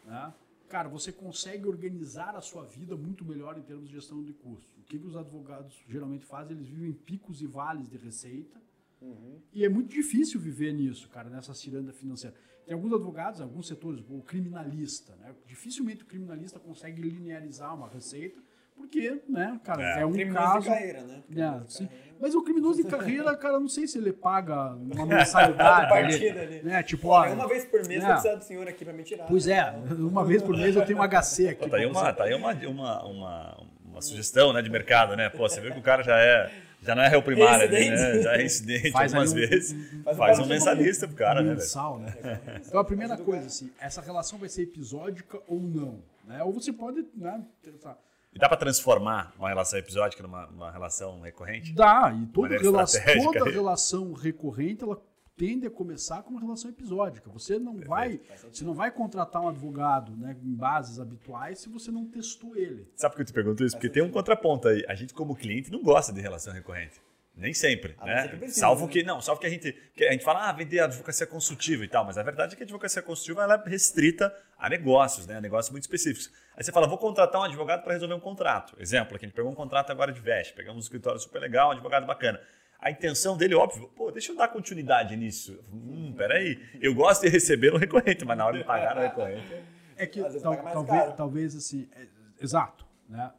né? 0.04 0.34
Cara, 0.68 0.86
você 0.88 1.10
consegue 1.10 1.66
organizar 1.66 2.36
a 2.36 2.42
sua 2.42 2.64
vida 2.64 2.94
muito 2.94 3.24
melhor 3.24 3.56
em 3.56 3.62
termos 3.62 3.88
de 3.88 3.94
gestão 3.94 4.22
de 4.22 4.32
custos. 4.34 4.70
O 4.78 4.82
que, 4.82 4.98
que 4.98 5.06
os 5.06 5.16
advogados 5.16 5.82
geralmente 5.88 6.26
fazem? 6.26 6.56
Eles 6.56 6.68
vivem 6.68 6.92
picos 6.92 7.40
e 7.40 7.46
vales 7.46 7.88
de 7.88 7.96
receita. 7.96 8.60
Uhum. 9.00 9.38
E 9.52 9.64
é 9.64 9.68
muito 9.68 9.90
difícil 9.90 10.38
viver 10.38 10.72
nisso, 10.74 11.08
cara, 11.08 11.30
nessa 11.30 11.54
ciranda 11.54 11.92
financeira. 11.92 12.36
Tem 12.66 12.74
alguns 12.74 12.92
advogados, 12.92 13.40
alguns 13.40 13.66
setores, 13.66 14.04
o 14.10 14.20
criminalista, 14.22 15.14
né? 15.16 15.34
Dificilmente 15.46 16.02
o 16.02 16.06
criminalista 16.06 16.58
consegue 16.58 17.00
linearizar 17.00 17.74
uma 17.74 17.88
receita 17.88 18.42
porque, 18.76 19.22
né, 19.28 19.60
cara, 19.62 19.98
é, 19.98 20.02
é 20.02 20.06
um 20.06 20.32
caso. 20.32 20.66
Carreira, 20.66 21.02
né? 21.04 21.22
É, 21.30 21.68
sim. 21.68 21.88
Mas 22.20 22.34
o 22.34 22.42
criminoso 22.42 22.82
de 22.82 22.88
carreira, 22.88 23.36
cara, 23.36 23.58
não 23.58 23.68
sei 23.68 23.86
se 23.86 23.98
ele 23.98 24.12
paga 24.12 24.74
uma 24.74 25.06
mensalidade. 25.06 25.88
partida 25.88 26.40
ali. 26.40 26.62
Né? 26.62 26.82
Tipo, 26.82 27.08
ó, 27.08 27.26
uma 27.28 27.48
vez 27.48 27.64
por 27.64 27.86
mês 27.86 28.02
é. 28.02 28.06
eu 28.06 28.12
preciso 28.12 28.36
do 28.36 28.44
senhor 28.44 28.68
aqui 28.68 28.84
pra 28.84 28.94
me 28.94 29.02
tirar. 29.02 29.26
Pois 29.26 29.46
é, 29.46 29.74
uma 29.98 30.24
vez 30.24 30.42
por 30.42 30.56
mês 30.56 30.74
eu 30.76 30.84
tenho 30.84 30.98
um 30.98 31.02
HC 31.02 31.48
aqui. 31.48 31.64
Pô, 31.64 31.68
tá 31.68 31.76
aí, 31.76 31.86
uma, 31.86 32.12
tá 32.12 32.24
aí 32.24 32.34
uma, 32.34 32.52
uma, 32.52 33.04
uma, 33.04 33.66
uma, 33.84 34.02
sugestão 34.02 34.52
né, 34.52 34.62
de 34.62 34.70
mercado, 34.70 35.16
né? 35.16 35.28
Pô, 35.28 35.48
você 35.48 35.60
vê 35.60 35.70
que 35.70 35.78
o 35.78 35.82
cara 35.82 36.02
já 36.02 36.18
é. 36.18 36.50
Já 36.82 36.94
não 36.94 37.02
é 37.02 37.08
réu 37.08 37.22
primário, 37.22 37.70
né? 37.70 38.20
Já 38.20 38.36
é 38.36 38.44
incidente 38.44 38.90
faz 38.90 39.14
algumas 39.14 39.32
um, 39.32 39.36
vezes. 39.36 39.72
Um, 39.72 40.02
faz, 40.02 40.16
faz 40.18 40.38
um 40.38 40.44
mensalista 40.44 41.08
pro 41.08 41.16
cara, 41.16 41.40
né? 41.40 41.54
Mensal, 41.54 41.98
né? 41.98 42.14
Então 42.60 42.78
a 42.78 42.84
primeira 42.84 43.16
coisa, 43.16 43.46
assim, 43.46 43.72
essa 43.80 44.02
relação 44.02 44.38
vai 44.38 44.50
ser 44.50 44.64
episódica 44.64 45.40
ou 45.48 45.58
não. 45.62 46.02
Né? 46.26 46.42
Ou 46.42 46.52
você 46.52 46.74
pode 46.74 47.06
né, 47.16 47.40
tentar 47.62 47.98
e 48.34 48.38
dá 48.38 48.48
para 48.48 48.56
transformar 48.56 49.32
uma 49.38 49.48
relação 49.48 49.78
episódica 49.78 50.22
numa, 50.22 50.46
numa 50.46 50.70
relação 50.70 51.20
recorrente? 51.20 51.72
Dá, 51.72 52.12
e 52.20 52.26
toda, 52.26 52.58
relação, 52.58 53.00
toda 53.32 53.50
relação 53.50 54.12
recorrente 54.12 54.82
ela 54.82 55.00
tende 55.36 55.66
a 55.66 55.70
começar 55.70 56.22
com 56.22 56.30
uma 56.30 56.40
relação 56.40 56.70
episódica. 56.70 57.30
Você 57.30 57.58
não 57.58 57.74
Perfeito. 57.74 57.88
vai, 57.88 58.20
você 58.52 58.64
não 58.64 58.74
vai 58.74 58.90
contratar 58.90 59.42
um 59.42 59.48
advogado, 59.48 60.16
né, 60.16 60.36
em 60.42 60.54
bases 60.54 60.98
habituais 60.98 61.60
se 61.60 61.68
você 61.68 61.90
não 61.90 62.06
testou 62.06 62.56
ele. 62.56 62.88
Sabe 62.96 63.12
por 63.12 63.16
que 63.16 63.22
eu 63.22 63.26
te 63.26 63.32
pergunto 63.32 63.64
isso? 63.64 63.76
Porque 63.76 63.88
tem 63.88 64.02
um 64.02 64.10
contraponto 64.10 64.68
aí. 64.68 64.84
A 64.88 64.94
gente 64.94 65.14
como 65.14 65.34
cliente 65.34 65.70
não 65.70 65.82
gosta 65.82 66.12
de 66.12 66.20
relação 66.20 66.52
recorrente. 66.52 67.00
Nem 67.36 67.52
sempre, 67.52 67.96
ah, 67.98 68.06
né? 68.06 68.28
Precisa, 68.28 68.60
salvo 68.60 68.86
né? 68.86 68.92
que 68.92 69.02
não, 69.02 69.20
salvo 69.20 69.40
que 69.40 69.46
a 69.46 69.50
gente 69.50 69.72
que 69.96 70.04
a 70.04 70.12
gente 70.12 70.24
fala, 70.24 70.48
ah, 70.48 70.52
vender 70.52 70.78
advocacia 70.78 71.26
consultiva 71.26 71.84
e 71.84 71.88
tal, 71.88 72.04
mas 72.04 72.16
a 72.16 72.22
verdade 72.22 72.54
é 72.54 72.56
que 72.56 72.62
a 72.62 72.64
advocacia 72.64 73.02
consultiva 73.02 73.42
ela 73.42 73.54
é 73.54 73.68
restrita 73.68 74.32
a 74.56 74.68
negócios, 74.68 75.26
né? 75.26 75.38
A 75.38 75.40
negócios 75.40 75.72
muito 75.72 75.82
específicos. 75.82 76.30
Aí 76.56 76.62
você 76.62 76.70
fala, 76.70 76.86
vou 76.86 76.96
contratar 76.96 77.40
um 77.40 77.44
advogado 77.44 77.82
para 77.82 77.92
resolver 77.92 78.14
um 78.14 78.20
contrato. 78.20 78.76
Exemplo, 78.78 79.16
aqui 79.16 79.24
a 79.24 79.28
gente 79.28 79.34
pegou 79.34 79.50
um 79.50 79.54
contrato 79.54 79.90
agora 79.90 80.12
de 80.12 80.20
veste, 80.20 80.54
pegamos 80.54 80.76
um 80.76 80.86
escritório 80.86 81.18
super 81.18 81.40
legal, 81.40 81.70
um 81.70 81.72
advogado 81.72 82.06
bacana. 82.06 82.40
A 82.78 82.90
intenção 82.90 83.36
dele, 83.36 83.54
óbvio, 83.56 83.88
pô, 83.96 84.12
deixa 84.12 84.30
eu 84.30 84.36
dar 84.36 84.46
continuidade 84.48 85.16
nisso. 85.16 85.58
Hum, 85.72 86.14
peraí, 86.16 86.60
eu 86.80 86.94
gosto 86.94 87.22
de 87.22 87.30
receber 87.30 87.72
no 87.72 87.78
recorrente, 87.78 88.24
mas 88.24 88.38
na 88.38 88.46
hora 88.46 88.58
de 88.58 88.64
pagar 88.64 88.94
no 88.94 89.00
recorrente. 89.00 89.64
É 89.96 90.06
que 90.06 90.22
tal, 90.40 90.56
talvez, 90.56 91.14
talvez 91.16 91.56
assim, 91.56 91.88
é, 91.96 92.06
exato, 92.40 92.86
né? 93.08 93.32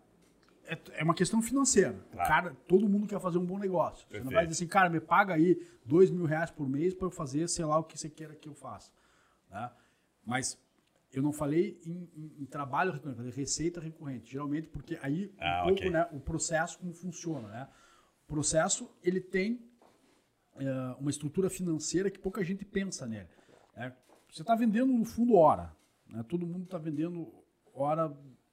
É, 0.68 0.78
é 0.99 1.03
uma 1.03 1.13
questão 1.13 1.41
financeira. 1.41 1.95
Claro. 2.11 2.30
Cara, 2.30 2.57
todo 2.68 2.88
mundo 2.88 3.07
quer 3.07 3.20
fazer 3.20 3.38
um 3.38 3.45
bom 3.45 3.57
negócio. 3.57 4.07
Perfeito. 4.07 4.24
Você 4.24 4.26
não 4.26 4.32
vai 4.34 4.45
dizer 4.45 4.63
assim, 4.63 4.70
cara, 4.70 4.89
me 4.89 4.99
paga 4.99 5.34
aí 5.34 5.59
dois 5.86 6.09
mil 6.09 6.26
reais 6.26 6.51
por 6.51 6.68
mês 6.68 6.93
para 6.93 7.07
eu 7.07 7.11
fazer, 7.11 7.47
sei 7.47 7.66
lá, 7.66 7.78
o 7.80 7.84
que 7.84 7.97
você 7.97 8.09
queira 8.09 8.36
que 8.36 8.49
eu 8.49 8.53
faça. 8.53 8.91
Né? 9.49 9.72
Mas 10.26 10.59
eu 11.13 11.22
não 11.22 11.32
falei 11.32 11.80
em, 11.86 12.09
em, 12.16 12.43
em 12.43 12.45
trabalho 12.45 12.91
recorrente, 12.91 13.18
falei 13.18 13.32
receita 13.32 13.80
recorrente. 13.80 14.32
Geralmente, 14.32 14.68
porque 14.68 14.97
aí 15.01 15.34
ah, 15.39 15.61
um 15.61 15.68
pouco, 15.68 15.80
okay. 15.80 15.89
né, 15.89 16.07
o 16.11 16.20
processo 16.20 16.80
como 16.80 16.93
funciona. 16.93 17.47
Né? 17.47 17.68
O 18.24 18.28
processo, 18.28 18.89
ele 19.03 19.22
tem 19.22 19.70
é, 20.55 20.95
uma 20.99 21.09
estrutura 21.09 21.49
financeira 21.49 22.09
que 22.09 22.20
pouca 22.20 22.43
gente 22.43 22.66
pensa 22.66 23.05
nele. 23.05 23.30
Né? 23.76 23.95
Você 24.30 24.41
está 24.41 24.55
vendendo, 24.55 24.91
no 24.91 25.05
fundo, 25.05 25.36
hora. 25.36 25.74
Né? 26.07 26.24
Todo 26.28 26.45
mundo 26.45 26.63
está 26.66 26.78
vendendo 26.78 27.32
hora 27.74 28.11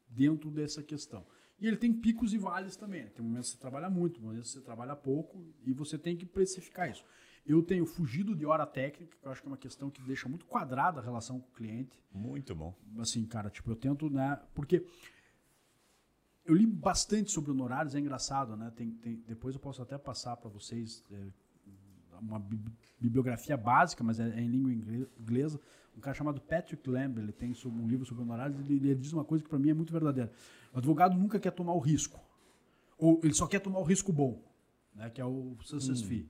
dentro 0.08 0.50
dessa 0.50 0.82
questão. 0.82 1.24
E 1.62 1.68
ele 1.68 1.76
tem 1.76 1.92
picos 1.92 2.34
e 2.34 2.38
vales 2.38 2.74
também. 2.74 3.04
Né? 3.04 3.10
Tem 3.10 3.24
momentos 3.24 3.50
que 3.50 3.54
você 3.54 3.60
trabalha 3.60 3.88
muito, 3.88 4.20
momentos 4.20 4.48
que 4.48 4.58
você 4.58 4.64
trabalha 4.64 4.96
pouco, 4.96 5.46
e 5.64 5.72
você 5.72 5.96
tem 5.96 6.16
que 6.16 6.26
precificar 6.26 6.90
isso. 6.90 7.04
Eu 7.46 7.62
tenho 7.62 7.86
fugido 7.86 8.34
de 8.34 8.44
hora 8.44 8.66
técnica, 8.66 9.16
que 9.16 9.24
eu 9.24 9.30
acho 9.30 9.40
que 9.40 9.46
é 9.46 9.50
uma 9.50 9.56
questão 9.56 9.88
que 9.88 10.02
deixa 10.02 10.28
muito 10.28 10.44
quadrada 10.44 10.98
a 10.98 11.04
relação 11.04 11.38
com 11.38 11.48
o 11.48 11.52
cliente. 11.52 12.02
Muito 12.12 12.52
bom. 12.52 12.76
Assim, 12.98 13.24
cara, 13.24 13.48
tipo, 13.48 13.70
eu 13.70 13.76
tento, 13.76 14.10
né? 14.10 14.40
Porque 14.52 14.84
eu 16.44 16.52
li 16.56 16.66
bastante 16.66 17.30
sobre 17.30 17.52
honorários, 17.52 17.94
é 17.94 18.00
engraçado, 18.00 18.56
né? 18.56 18.72
Tem, 18.74 18.90
tem, 18.94 19.22
depois 19.28 19.54
eu 19.54 19.60
posso 19.60 19.80
até 19.80 19.96
passar 19.96 20.36
para 20.36 20.50
vocês 20.50 21.04
é, 21.12 21.28
uma 22.22 22.42
bibliografia 23.00 23.56
básica, 23.56 24.02
mas 24.04 24.20
é, 24.20 24.28
é, 24.28 24.40
em 24.40 24.48
língua 24.48 24.72
inglesa. 24.72 25.60
Um 25.96 26.00
cara 26.00 26.14
chamado 26.14 26.40
Patrick 26.40 26.88
Lamb, 26.88 27.18
ele 27.18 27.32
tem 27.32 27.52
um 27.66 27.86
livro 27.86 28.06
sobre 28.06 28.22
honorários, 28.22 28.58
ele, 28.60 28.74
ele 28.74 28.94
diz 28.94 29.12
uma 29.12 29.24
coisa 29.24 29.42
que 29.42 29.50
para 29.50 29.58
mim 29.58 29.70
é 29.70 29.74
muito 29.74 29.92
verdadeira. 29.92 30.30
O 30.72 30.78
advogado 30.78 31.18
nunca 31.18 31.38
quer 31.38 31.50
tomar 31.50 31.74
o 31.74 31.78
risco. 31.78 32.20
Ou 32.96 33.20
ele 33.22 33.34
só 33.34 33.46
quer 33.46 33.58
tomar 33.58 33.80
o 33.80 33.82
risco 33.82 34.12
bom, 34.12 34.42
né, 34.94 35.10
que 35.10 35.20
é 35.20 35.24
o 35.24 35.56
success 35.62 36.00
hum. 36.02 36.06
fee. 36.06 36.28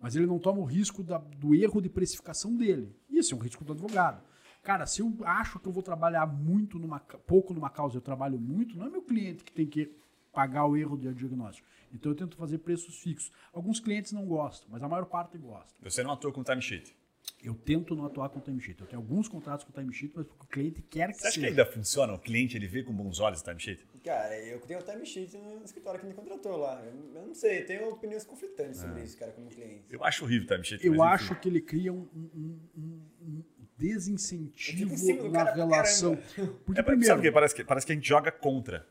Mas 0.00 0.16
ele 0.16 0.26
não 0.26 0.38
toma 0.38 0.60
o 0.60 0.64
risco 0.64 1.02
da, 1.02 1.18
do 1.18 1.54
erro 1.54 1.80
de 1.80 1.88
precificação 1.88 2.56
dele. 2.56 2.94
Isso 3.08 3.34
é 3.34 3.36
um 3.36 3.40
risco 3.40 3.64
do 3.64 3.72
advogado. 3.72 4.22
Cara, 4.62 4.84
se 4.86 5.00
eu 5.00 5.16
acho 5.24 5.60
que 5.60 5.68
eu 5.68 5.72
vou 5.72 5.82
trabalhar 5.82 6.26
muito 6.26 6.78
numa 6.78 6.98
pouco 6.98 7.54
numa 7.54 7.70
causa, 7.70 7.96
eu 7.96 8.00
trabalho 8.00 8.38
muito, 8.38 8.76
não 8.76 8.86
é 8.86 8.90
meu 8.90 9.02
cliente 9.02 9.44
que 9.44 9.52
tem 9.52 9.66
que 9.66 9.94
pagar 10.36 10.66
o 10.66 10.76
erro 10.76 10.98
de 10.98 11.14
diagnóstico. 11.14 11.66
Então 11.90 12.12
eu 12.12 12.16
tento 12.16 12.36
fazer 12.36 12.58
preços 12.58 13.00
fixos. 13.00 13.32
Alguns 13.54 13.80
clientes 13.80 14.12
não 14.12 14.26
gostam, 14.26 14.68
mas 14.70 14.82
a 14.82 14.88
maior 14.88 15.06
parte 15.06 15.38
gosta. 15.38 15.72
Você 15.82 16.02
não 16.02 16.12
atua 16.12 16.30
com 16.30 16.44
timesheet? 16.44 16.94
Eu 17.42 17.54
tento 17.54 17.96
não 17.96 18.04
atuar 18.04 18.28
com 18.28 18.38
timesheet. 18.38 18.78
Eu 18.78 18.86
tenho 18.86 19.00
alguns 19.00 19.28
contratos 19.28 19.64
com 19.64 19.72
timesheet, 19.72 20.12
mas 20.14 20.26
porque 20.26 20.44
o 20.44 20.48
cliente 20.48 20.82
quer 20.82 21.08
que 21.08 21.14
Você 21.14 21.26
acha 21.26 21.34
seja. 21.36 21.40
que 21.40 21.50
ainda 21.50 21.64
funciona? 21.64 22.12
O 22.12 22.18
cliente 22.18 22.54
ele 22.54 22.66
vê 22.66 22.82
com 22.82 22.92
bons 22.92 23.18
olhos 23.18 23.40
o 23.40 23.44
timesheet? 23.44 23.82
Cara, 24.04 24.38
eu 24.38 24.60
tenho 24.60 24.78
o 24.78 24.82
timesheet 24.82 25.38
no 25.38 25.64
escritório 25.64 26.00
que 26.00 26.06
me 26.06 26.12
contratou 26.12 26.58
lá. 26.58 26.84
Eu 26.84 27.26
não 27.26 27.34
sei, 27.34 27.62
tenho 27.62 27.88
opiniões 27.88 28.24
conflitantes 28.24 28.80
sobre 28.80 29.00
é. 29.00 29.04
isso, 29.04 29.16
cara, 29.16 29.32
como 29.32 29.48
cliente. 29.48 29.86
Eu 29.88 30.04
acho 30.04 30.22
horrível 30.22 30.44
o 30.44 30.48
timesheet. 30.48 30.86
Eu 30.86 31.02
acho 31.02 31.32
enfim. 31.32 31.40
que 31.40 31.48
ele 31.48 31.60
cria 31.62 31.92
um, 31.94 32.06
um, 32.14 32.60
um, 32.76 33.00
um 33.22 33.44
desincentivo 33.78 35.30
na 35.30 35.44
relação. 35.44 36.16
Porque, 36.64 36.80
é, 36.80 36.82
primeiro, 36.82 37.06
sabe 37.06 37.20
o 37.20 37.22
que? 37.22 37.32
Parece, 37.32 37.54
que? 37.54 37.64
parece 37.64 37.86
que 37.86 37.92
a 37.92 37.94
gente 37.94 38.06
joga 38.06 38.30
contra. 38.30 38.86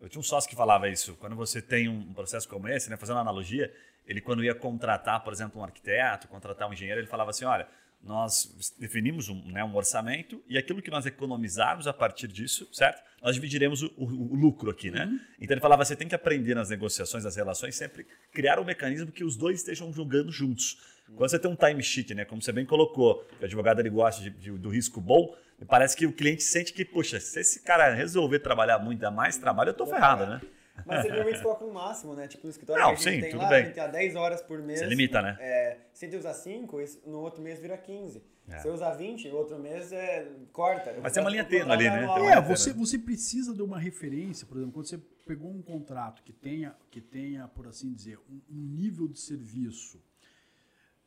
Eu 0.00 0.08
tinha 0.08 0.20
um 0.20 0.24
sócio 0.24 0.48
que 0.48 0.56
falava 0.56 0.88
isso. 0.88 1.14
Quando 1.16 1.34
você 1.34 1.60
tem 1.62 1.88
um 1.88 2.12
processo 2.12 2.48
como 2.48 2.68
esse, 2.68 2.90
né, 2.90 2.96
fazendo 2.96 3.16
uma 3.16 3.22
analogia, 3.22 3.72
ele 4.06 4.20
quando 4.20 4.44
ia 4.44 4.54
contratar, 4.54 5.22
por 5.24 5.32
exemplo, 5.32 5.60
um 5.60 5.64
arquiteto, 5.64 6.28
contratar 6.28 6.68
um 6.68 6.72
engenheiro, 6.72 7.00
ele 7.00 7.08
falava 7.08 7.30
assim, 7.30 7.44
olha, 7.44 7.66
nós 8.02 8.74
definimos 8.78 9.28
um, 9.28 9.42
né, 9.50 9.64
um, 9.64 9.74
orçamento 9.74 10.42
e 10.48 10.56
aquilo 10.56 10.80
que 10.80 10.90
nós 10.90 11.06
economizarmos 11.06 11.86
a 11.86 11.92
partir 11.92 12.28
disso, 12.28 12.68
certo? 12.72 13.02
Nós 13.20 13.34
dividiremos 13.34 13.82
o, 13.82 13.92
o, 13.96 14.32
o 14.32 14.34
lucro 14.36 14.70
aqui, 14.70 14.90
né? 14.90 15.06
Uhum. 15.06 15.18
Então 15.40 15.54
ele 15.54 15.60
falava, 15.60 15.84
você 15.84 15.96
tem 15.96 16.06
que 16.06 16.14
aprender 16.14 16.54
nas 16.54 16.70
negociações, 16.70 17.24
nas 17.24 17.34
relações, 17.34 17.74
sempre 17.74 18.06
criar 18.32 18.60
um 18.60 18.64
mecanismo 18.64 19.10
que 19.10 19.24
os 19.24 19.36
dois 19.36 19.58
estejam 19.58 19.92
jogando 19.92 20.30
juntos. 20.30 20.78
Quando 21.16 21.30
você 21.30 21.38
tem 21.38 21.50
um 21.50 21.56
timesheet, 21.56 22.14
né, 22.14 22.24
como 22.24 22.40
você 22.42 22.52
bem 22.52 22.64
colocou, 22.64 23.24
que 23.38 23.42
o 23.42 23.44
advogado 23.44 23.80
ele 23.80 23.90
gosta 23.90 24.22
de, 24.22 24.30
de, 24.30 24.50
do 24.52 24.68
risco 24.68 25.00
bom, 25.00 25.34
parece 25.64 25.96
que 25.96 26.06
o 26.06 26.12
cliente 26.12 26.42
sente 26.42 26.72
que, 26.72 26.84
poxa, 26.84 27.18
se 27.18 27.40
esse 27.40 27.62
cara 27.62 27.94
resolver 27.94 28.40
trabalhar 28.40 28.78
muito, 28.78 29.00
dar 29.00 29.10
mais 29.10 29.36
trabalho, 29.36 29.68
eu 29.68 29.72
estou 29.72 29.86
ferrado, 29.86 30.26
né? 30.26 30.40
Mas 30.84 31.02
você 31.02 31.08
normalmente 31.08 31.42
coloca 31.42 31.64
um 31.64 31.72
máximo, 31.72 32.14
né? 32.14 32.28
Tipo, 32.28 32.44
no 32.46 32.50
escritório 32.50 32.82
não, 32.82 32.94
que 32.94 33.08
a 33.08 33.12
gente 33.12 33.24
sim, 33.24 33.30
tem 33.30 33.38
lá, 33.38 33.48
bem. 33.48 33.62
a 33.62 33.64
gente 33.64 33.74
tem 33.74 33.90
10 33.90 34.16
horas 34.16 34.42
por 34.42 34.58
mês. 34.60 34.80
Você 34.80 34.86
limita, 34.86 35.22
né? 35.22 35.36
É, 35.40 35.78
se 35.92 36.08
você 36.08 36.16
usar 36.16 36.34
5, 36.34 36.76
no 37.06 37.20
outro 37.20 37.40
mês 37.40 37.58
vira 37.58 37.78
15. 37.78 38.22
É. 38.48 38.58
Se 38.58 38.62
você 38.64 38.68
usar 38.68 38.92
20, 38.92 39.28
no 39.28 39.36
outro 39.36 39.58
mês 39.58 39.90
é, 39.92 40.28
corta. 40.52 40.94
Mas 41.02 41.12
tem 41.12 41.22
uma 41.22 41.30
linha 41.30 41.44
tênue 41.44 41.72
ali, 41.72 41.84
né? 41.84 42.06
É, 42.32 42.40
você, 42.40 42.72
você 42.72 42.98
precisa 42.98 43.54
de 43.54 43.62
uma 43.62 43.78
referência, 43.78 44.46
por 44.46 44.56
exemplo, 44.58 44.74
quando 44.74 44.86
você 44.86 44.98
pegou 45.26 45.50
um 45.50 45.62
contrato 45.62 46.22
que 46.22 46.32
tenha, 46.32 46.76
que 46.90 47.00
tenha 47.00 47.48
por 47.48 47.66
assim 47.66 47.92
dizer, 47.92 48.18
um, 48.30 48.40
um 48.50 48.62
nível 48.62 49.08
de 49.08 49.18
serviço 49.18 50.00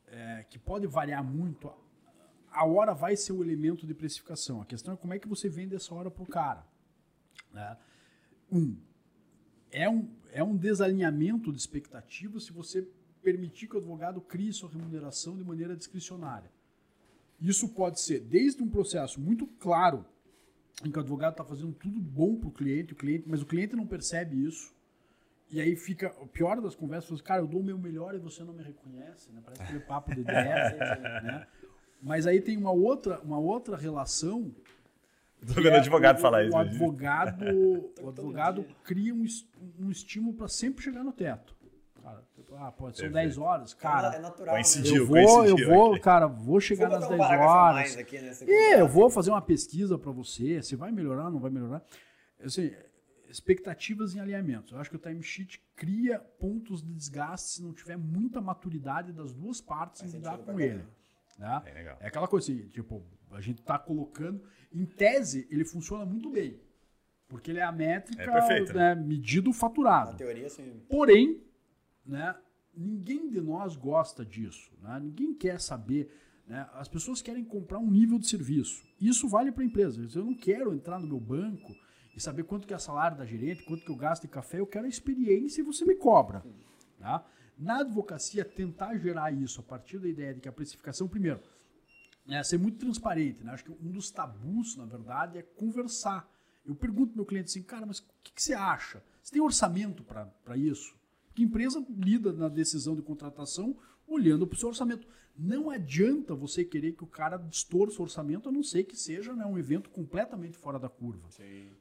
é, 0.07 0.45
que 0.49 0.59
pode 0.59 0.87
variar 0.87 1.23
muito, 1.23 1.71
a 2.59 2.65
hora 2.65 2.93
vai 2.93 3.15
ser 3.15 3.31
o 3.31 3.41
elemento 3.41 3.87
de 3.87 3.93
precificação. 3.93 4.61
A 4.61 4.65
questão 4.65 4.93
é 4.93 4.97
como 4.97 5.13
é 5.13 5.19
que 5.19 5.29
você 5.29 5.47
vende 5.47 5.75
essa 5.75 5.95
hora 5.95 6.11
para 6.11 6.23
o 6.23 6.27
cara. 6.27 6.67
Né? 7.53 7.77
Um, 8.51 8.77
é 9.71 9.89
um, 9.89 10.13
é 10.33 10.43
um 10.43 10.57
desalinhamento 10.57 11.53
de 11.53 11.57
expectativas 11.57 12.43
se 12.43 12.51
você 12.51 12.85
permitir 13.23 13.69
que 13.69 13.75
o 13.75 13.77
advogado 13.77 14.19
crie 14.19 14.51
sua 14.51 14.69
remuneração 14.69 15.37
de 15.37 15.43
maneira 15.45 15.73
discricionária. 15.73 16.51
Isso 17.39 17.69
pode 17.69 18.01
ser 18.01 18.19
desde 18.19 18.61
um 18.61 18.69
processo 18.69 19.21
muito 19.21 19.47
claro, 19.47 20.05
em 20.83 20.91
que 20.91 20.97
o 20.97 21.01
advogado 21.01 21.31
está 21.31 21.45
fazendo 21.45 21.71
tudo 21.71 21.97
bom 22.01 22.35
para 22.35 22.49
o 22.49 22.51
cliente, 22.51 22.93
cliente, 22.93 23.23
mas 23.25 23.41
o 23.41 23.45
cliente 23.45 23.73
não 23.73 23.87
percebe 23.87 24.35
isso. 24.43 24.75
E 25.49 25.61
aí 25.61 25.77
fica 25.77 26.13
o 26.21 26.27
pior 26.27 26.59
das 26.59 26.75
conversas, 26.75 27.21
cara, 27.21 27.41
eu 27.41 27.47
dou 27.47 27.61
o 27.61 27.63
meu 27.63 27.77
melhor 27.77 28.13
e 28.15 28.19
você 28.19 28.43
não 28.43 28.53
me 28.53 28.63
reconhece, 28.63 29.31
né? 29.31 29.41
Parece 29.43 29.63
aquele 29.63 29.79
papo 29.79 30.13
de 30.13 30.23
10, 30.27 30.77
né? 31.23 31.47
Mas 32.01 32.25
aí 32.25 32.41
tem 32.41 32.57
uma 32.57 32.71
outra, 32.71 33.19
uma 33.21 33.39
outra 33.39 33.75
relação 33.75 34.53
Tô 35.47 35.53
vendo 35.53 35.69
é, 35.69 35.77
advogado 35.77 36.17
o, 36.17 36.21
falar 36.21 36.43
isso. 36.43 36.55
O 36.55 36.59
advogado, 36.59 37.45
o 38.01 38.09
advogado 38.09 38.65
cria 38.83 39.13
um, 39.13 39.25
um 39.79 39.89
estímulo 39.89 40.33
para 40.33 40.47
sempre 40.47 40.83
chegar 40.83 41.03
no 41.03 41.13
teto. 41.13 41.55
Cara, 42.01 42.23
tipo, 42.35 42.55
ah, 42.55 42.71
pode 42.71 42.97
ser 42.97 43.11
10 43.11 43.37
horas, 43.37 43.73
cara. 43.73 44.15
É 44.15 44.19
natural. 44.19 44.47
Né? 44.47 44.61
Coincidiu, 44.61 44.95
eu 44.95 45.07
vou, 45.07 45.45
eu 45.45 45.67
vou, 45.67 45.93
aqui. 45.93 46.01
cara, 46.01 46.27
vou 46.27 46.59
chegar 46.59 46.89
vou 46.89 46.99
nas 46.99 47.09
10 47.09 47.21
horas. 47.21 47.97
Aqui, 47.97 48.19
né, 48.19 48.31
e 48.47 48.79
eu 48.79 48.87
vou 48.87 49.09
fazer 49.09 49.31
uma 49.31 49.41
pesquisa 49.41 49.97
para 49.97 50.11
você, 50.11 50.61
se 50.61 50.75
vai 50.75 50.91
melhorar, 50.91 51.29
não 51.29 51.39
vai 51.39 51.51
melhorar. 51.51 51.83
Assim, 52.43 52.71
expectativas 53.29 54.15
em 54.15 54.19
alinhamento. 54.19 54.75
Eu 54.75 54.79
acho 54.79 54.89
que 54.89 54.95
o 54.95 54.99
timesheet 54.99 55.61
cria 55.75 56.19
pontos 56.19 56.81
de 56.81 56.93
desgaste 56.93 57.49
se 57.49 57.63
não 57.63 57.73
tiver 57.73 57.97
muita 57.97 58.41
maturidade 58.41 59.13
das 59.13 59.31
duas 59.33 59.61
partes 59.61 60.01
em 60.01 60.17
lidar 60.17 60.39
com 60.39 60.59
ele. 60.59 60.83
Né? 61.39 61.61
É, 61.65 61.97
é 62.01 62.07
aquela 62.07 62.27
coisa 62.27 62.51
assim, 62.51 62.67
tipo, 62.67 63.01
a 63.31 63.39
gente 63.39 63.61
está 63.61 63.79
colocando. 63.79 64.43
Em 64.71 64.85
tese, 64.85 65.47
ele 65.49 65.63
funciona 65.63 66.05
muito 66.05 66.29
bem. 66.29 66.59
Porque 67.27 67.51
ele 67.51 67.59
é 67.59 67.63
a 67.63 67.71
métrica 67.71 68.23
é 68.23 68.31
perfeito, 68.31 68.73
né, 68.73 68.93
né? 68.93 69.01
medido 69.01 69.53
faturado. 69.53 70.11
Na 70.11 70.17
teoria, 70.17 70.49
sim. 70.49 70.81
Porém, 70.89 71.41
né, 72.05 72.35
ninguém 72.75 73.29
de 73.29 73.39
nós 73.39 73.75
gosta 73.75 74.25
disso. 74.25 74.71
Né? 74.81 74.99
Ninguém 74.99 75.33
quer 75.33 75.61
saber. 75.61 76.11
Né? 76.45 76.67
As 76.73 76.87
pessoas 76.87 77.21
querem 77.21 77.45
comprar 77.45 77.79
um 77.79 77.89
nível 77.89 78.19
de 78.19 78.27
serviço. 78.27 78.83
Isso 78.99 79.29
vale 79.29 79.51
para 79.51 79.63
a 79.63 79.65
empresa. 79.65 80.01
Eu 80.13 80.25
não 80.25 80.35
quero 80.35 80.73
entrar 80.73 80.99
no 80.99 81.07
meu 81.07 81.19
banco 81.19 81.73
e 82.15 82.19
saber 82.19 82.43
quanto 82.43 82.67
que 82.67 82.73
é 82.73 82.79
salário 82.79 83.15
da 83.15 83.25
gerente, 83.25 83.63
quanto 83.63 83.85
que 83.85 83.91
eu 83.91 83.95
gasto 83.95 84.25
em 84.25 84.29
café. 84.29 84.59
Eu 84.59 84.67
quero 84.67 84.85
a 84.85 84.89
experiência 84.89 85.61
e 85.61 85.63
você 85.63 85.85
me 85.85 85.95
cobra. 85.95 86.43
Tá? 86.97 87.23
Na 87.59 87.81
advocacia, 87.81 88.45
tentar 88.45 88.97
gerar 88.97 89.33
isso 89.33 89.59
a 89.59 89.63
partir 89.63 89.99
da 89.99 90.07
ideia 90.07 90.33
de 90.33 90.39
que 90.39 90.47
a 90.47 90.51
precificação, 90.51 91.09
primeiro, 91.09 91.41
é 92.25 92.41
ser 92.41 92.57
muito 92.57 92.77
transparente. 92.77 93.43
Né? 93.43 93.51
Acho 93.51 93.65
que 93.65 93.71
um 93.71 93.91
dos 93.91 94.09
tabus, 94.09 94.77
na 94.77 94.85
verdade, 94.85 95.37
é 95.37 95.41
conversar. 95.41 96.31
Eu 96.65 96.73
pergunto 96.73 97.11
ao 97.11 97.17
meu 97.17 97.25
cliente 97.25 97.49
assim, 97.49 97.61
cara, 97.61 97.85
mas 97.85 97.99
o 97.99 98.03
que, 98.23 98.31
que 98.31 98.41
você 98.41 98.53
acha? 98.53 99.03
Você 99.21 99.33
tem 99.33 99.41
orçamento 99.41 100.03
para 100.03 100.55
isso? 100.55 100.95
Porque 101.27 101.41
a 101.41 101.45
empresa 101.45 101.85
lida 101.89 102.31
na 102.31 102.47
decisão 102.47 102.95
de 102.95 103.01
contratação 103.01 103.75
olhando 104.07 104.47
para 104.47 104.55
o 104.55 104.59
seu 104.59 104.69
orçamento. 104.69 105.05
Não 105.37 105.69
adianta 105.69 106.33
você 106.35 106.63
querer 106.63 106.93
que 106.93 107.03
o 107.03 107.07
cara 107.07 107.37
distorça 107.37 107.99
o 107.99 108.03
orçamento, 108.03 108.49
a 108.49 108.51
não 108.51 108.63
ser 108.63 108.83
que 108.85 108.95
seja 108.95 109.33
né, 109.33 109.45
um 109.45 109.57
evento 109.57 109.89
completamente 109.89 110.57
fora 110.57 110.79
da 110.79 110.89
curva. 110.89 111.29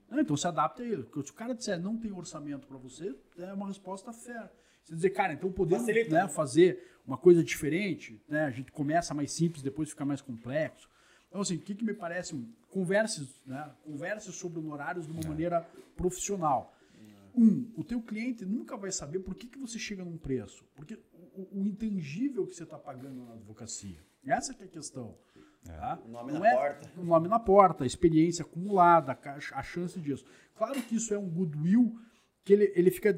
Não, 0.08 0.20
então 0.20 0.36
se 0.36 0.46
adapta 0.46 0.82
a 0.82 0.86
ele. 0.86 1.04
Porque 1.04 1.24
se 1.24 1.32
o 1.32 1.34
cara 1.34 1.54
disser 1.54 1.80
não 1.80 1.96
tem 1.96 2.12
orçamento 2.12 2.66
para 2.66 2.78
você, 2.78 3.14
é 3.36 3.52
uma 3.52 3.68
resposta 3.68 4.12
fair. 4.12 4.50
Você 4.88 4.94
dizer, 4.94 5.10
cara, 5.10 5.34
então 5.34 5.52
podemos 5.52 5.86
né, 5.86 6.28
fazer 6.28 6.82
uma 7.06 7.18
coisa 7.18 7.44
diferente, 7.44 8.22
né? 8.26 8.44
A 8.44 8.50
gente 8.50 8.72
começa 8.72 9.12
mais 9.12 9.32
simples, 9.32 9.62
depois 9.62 9.90
fica 9.90 10.04
mais 10.04 10.22
complexo. 10.22 10.88
Então, 11.28 11.42
assim, 11.42 11.56
o 11.56 11.60
que, 11.60 11.74
que 11.74 11.84
me 11.84 11.92
parece? 11.92 12.34
Converse, 12.70 13.28
né? 13.46 13.70
Converse 13.84 14.32
sobre 14.32 14.58
honorários 14.60 15.06
de 15.06 15.12
uma 15.12 15.20
é. 15.20 15.28
maneira 15.28 15.60
profissional. 15.94 16.74
Um, 17.34 17.70
o 17.76 17.84
teu 17.84 18.00
cliente 18.00 18.46
nunca 18.46 18.76
vai 18.76 18.90
saber 18.90 19.20
por 19.20 19.34
que, 19.34 19.46
que 19.46 19.58
você 19.58 19.78
chega 19.78 20.02
num 20.02 20.16
preço. 20.16 20.64
Porque 20.74 20.98
o, 21.34 21.60
o 21.60 21.66
intangível 21.66 22.46
que 22.46 22.54
você 22.54 22.64
está 22.64 22.78
pagando 22.78 23.24
na 23.26 23.34
advocacia. 23.34 24.02
Essa 24.26 24.54
que 24.54 24.62
é 24.62 24.66
a 24.66 24.70
questão. 24.70 25.14
É. 25.68 25.72
Tá? 25.72 26.00
O 26.04 26.08
nome 26.08 26.32
Não 26.32 26.40
na 26.40 26.48
é 26.48 26.54
porta. 26.56 26.92
O 26.96 27.04
nome 27.04 27.28
na 27.28 27.38
porta, 27.38 27.84
a 27.84 27.86
experiência 27.86 28.42
acumulada, 28.42 29.16
a 29.52 29.62
chance 29.62 30.00
disso. 30.00 30.24
Claro 30.56 30.82
que 30.82 30.96
isso 30.96 31.12
é 31.12 31.18
um 31.18 31.28
goodwill 31.28 31.94
que 32.44 32.54
ele, 32.54 32.72
ele 32.74 32.90
fica 32.90 33.16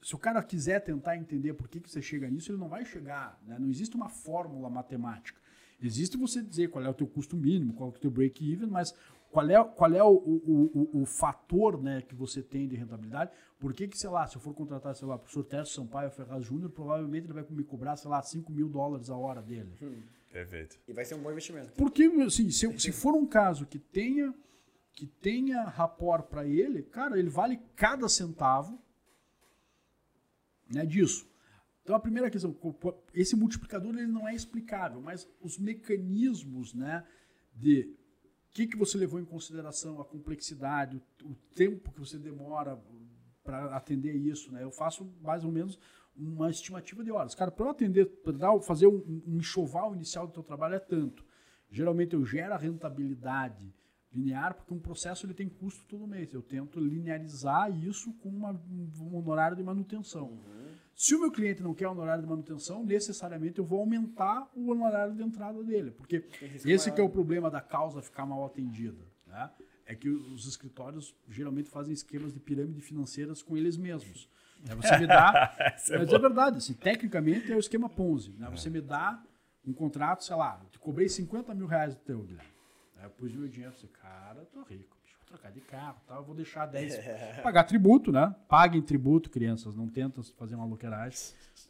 se 0.00 0.14
o 0.14 0.18
cara 0.18 0.42
quiser 0.42 0.80
tentar 0.80 1.16
entender 1.16 1.54
por 1.54 1.68
que, 1.68 1.80
que 1.80 1.90
você 1.90 2.00
chega 2.00 2.28
nisso, 2.28 2.52
ele 2.52 2.58
não 2.58 2.68
vai 2.68 2.84
chegar. 2.84 3.38
Né? 3.46 3.58
Não 3.58 3.68
existe 3.68 3.96
uma 3.96 4.08
fórmula 4.08 4.70
matemática. 4.70 5.40
Existe 5.80 6.16
você 6.16 6.42
dizer 6.42 6.68
qual 6.70 6.84
é 6.84 6.88
o 6.88 6.94
teu 6.94 7.06
custo 7.06 7.36
mínimo, 7.36 7.72
qual 7.72 7.90
é 7.90 7.92
o 7.92 7.98
teu 7.98 8.10
break-even, 8.10 8.68
mas 8.68 8.94
qual 9.30 9.48
é, 9.48 9.62
qual 9.62 9.92
é 9.92 10.02
o, 10.02 10.08
o, 10.08 10.90
o, 10.94 11.02
o, 11.02 11.06
fator 11.06 11.80
né, 11.80 12.02
que 12.02 12.14
você 12.14 12.42
tem 12.42 12.66
de 12.66 12.74
rentabilidade? 12.74 13.30
Por 13.58 13.74
que, 13.74 13.86
que, 13.86 13.98
sei 13.98 14.08
lá, 14.08 14.26
se 14.26 14.36
eu 14.36 14.40
for 14.40 14.54
contratar, 14.54 14.94
sei 14.94 15.06
lá, 15.06 15.16
o 15.16 15.18
professor 15.18 15.44
Tércio 15.44 15.74
Sampaio 15.74 16.10
Ferraz 16.10 16.44
Júnior, 16.44 16.70
provavelmente 16.70 17.26
ele 17.26 17.34
vai 17.34 17.44
me 17.50 17.62
cobrar, 17.62 17.96
sei 17.96 18.10
lá, 18.10 18.22
5 18.22 18.50
mil 18.50 18.68
dólares 18.68 19.10
a 19.10 19.16
hora 19.16 19.42
dele. 19.42 19.72
Hum. 19.82 20.02
Perfeito. 20.32 20.78
E 20.86 20.92
vai 20.92 21.04
ser 21.04 21.14
um 21.14 21.22
bom 21.22 21.30
investimento. 21.30 21.72
Porque, 21.72 22.04
assim, 22.26 22.50
se, 22.50 22.78
se 22.78 22.92
for 22.92 23.14
um 23.14 23.26
caso 23.26 23.66
que 23.66 23.78
tenha 23.78 24.34
que 24.92 25.06
tenha 25.06 25.62
rapport 25.62 26.24
para 26.24 26.44
ele, 26.44 26.82
cara, 26.82 27.16
ele 27.16 27.30
vale 27.30 27.60
cada 27.76 28.08
centavo 28.08 28.82
né, 30.68 30.84
disso. 30.84 31.28
Então 31.82 31.96
a 31.96 32.00
primeira 32.00 32.30
questão, 32.30 32.54
esse 33.14 33.34
multiplicador 33.34 33.94
ele 33.96 34.06
não 34.06 34.28
é 34.28 34.34
explicável, 34.34 35.00
mas 35.00 35.28
os 35.40 35.58
mecanismos 35.58 36.74
né, 36.74 37.04
de 37.54 37.94
o 38.50 38.54
que, 38.54 38.66
que 38.66 38.76
você 38.76 38.98
levou 38.98 39.20
em 39.20 39.24
consideração, 39.24 40.00
a 40.00 40.04
complexidade, 40.04 41.00
o, 41.24 41.28
o 41.30 41.34
tempo 41.54 41.92
que 41.92 42.00
você 42.00 42.18
demora 42.18 42.78
para 43.42 43.74
atender 43.76 44.14
isso. 44.14 44.52
Né? 44.52 44.62
Eu 44.62 44.70
faço 44.70 45.10
mais 45.22 45.44
ou 45.44 45.52
menos 45.52 45.78
uma 46.14 46.50
estimativa 46.50 47.04
de 47.04 47.10
horas. 47.10 47.34
Cara, 47.34 47.50
para 47.50 47.66
eu 47.66 47.70
atender, 47.70 48.06
para 48.06 48.60
fazer 48.60 48.86
um, 48.86 49.22
um 49.26 49.38
enxoval 49.38 49.94
inicial 49.94 50.26
do 50.26 50.32
teu 50.32 50.42
trabalho 50.42 50.74
é 50.74 50.80
tanto. 50.80 51.24
Geralmente 51.70 52.14
eu 52.14 52.24
gero 52.24 52.52
a 52.52 52.58
rentabilidade 52.58 53.72
linear, 54.12 54.54
porque 54.54 54.72
um 54.72 54.78
processo 54.78 55.26
ele 55.26 55.34
tem 55.34 55.48
custo 55.48 55.84
todo 55.86 56.06
mês. 56.06 56.32
Eu 56.32 56.42
tento 56.42 56.80
linearizar 56.80 57.70
isso 57.84 58.12
com 58.14 58.28
uma, 58.28 58.52
um 58.52 59.16
honorário 59.16 59.56
de 59.56 59.62
manutenção. 59.62 60.28
Uhum. 60.28 60.68
Se 60.94 61.14
o 61.14 61.20
meu 61.20 61.30
cliente 61.30 61.62
não 61.62 61.74
quer 61.74 61.86
honorário 61.86 62.22
de 62.22 62.28
manutenção, 62.28 62.84
necessariamente 62.84 63.58
eu 63.58 63.64
vou 63.64 63.80
aumentar 63.80 64.50
o 64.54 64.70
honorário 64.70 65.14
de 65.14 65.22
entrada 65.22 65.62
dele, 65.62 65.92
porque 65.92 66.24
esse 66.64 66.90
que 66.90 67.00
é 67.00 67.04
o 67.04 67.08
problema 67.08 67.48
da 67.50 67.60
causa 67.60 68.02
ficar 68.02 68.26
mal 68.26 68.44
atendida. 68.44 68.98
Né? 69.24 69.50
É 69.86 69.94
que 69.94 70.08
os 70.08 70.46
escritórios 70.46 71.14
geralmente 71.28 71.70
fazem 71.70 71.92
esquemas 71.92 72.32
de 72.32 72.40
pirâmide 72.40 72.80
financeiras 72.80 73.42
com 73.42 73.56
eles 73.56 73.76
mesmos. 73.76 74.28
Né? 74.66 74.74
Você 74.74 74.98
me 74.98 75.06
dá, 75.06 75.54
é 75.60 75.98
mas 75.98 76.12
é 76.12 76.18
verdade, 76.18 76.58
assim, 76.58 76.74
tecnicamente 76.74 77.52
é 77.52 77.54
o 77.54 77.60
esquema 77.60 77.88
Ponzi. 77.88 78.32
Né? 78.32 78.48
Você 78.50 78.68
me 78.68 78.80
dá 78.80 79.22
um 79.64 79.72
contrato, 79.72 80.24
sei 80.24 80.34
lá, 80.34 80.60
te 80.70 80.80
cobrei 80.80 81.08
50 81.08 81.54
mil 81.54 81.66
reais 81.66 81.94
do 81.94 82.00
teu, 82.00 82.22
Guilherme. 82.22 82.57
Aí 82.98 83.04
eu 83.04 83.10
pus 83.10 83.32
meu 83.32 83.48
dinheiro, 83.48 83.72
falei, 83.72 83.90
cara, 84.00 84.44
tô 84.52 84.62
rico, 84.62 84.96
bicho, 85.02 85.16
vou 85.18 85.26
trocar 85.26 85.52
de 85.52 85.60
carro, 85.60 85.96
eu 86.10 86.24
vou 86.24 86.34
deixar 86.34 86.66
10, 86.66 86.94
é. 86.98 87.40
pagar 87.42 87.64
tributo, 87.64 88.10
né? 88.10 88.34
Paguem 88.48 88.82
tributo, 88.82 89.30
crianças, 89.30 89.74
não 89.74 89.88
tentem 89.88 90.22
fazer 90.36 90.56
uma 90.56 90.64
loqueiragem. 90.64 91.18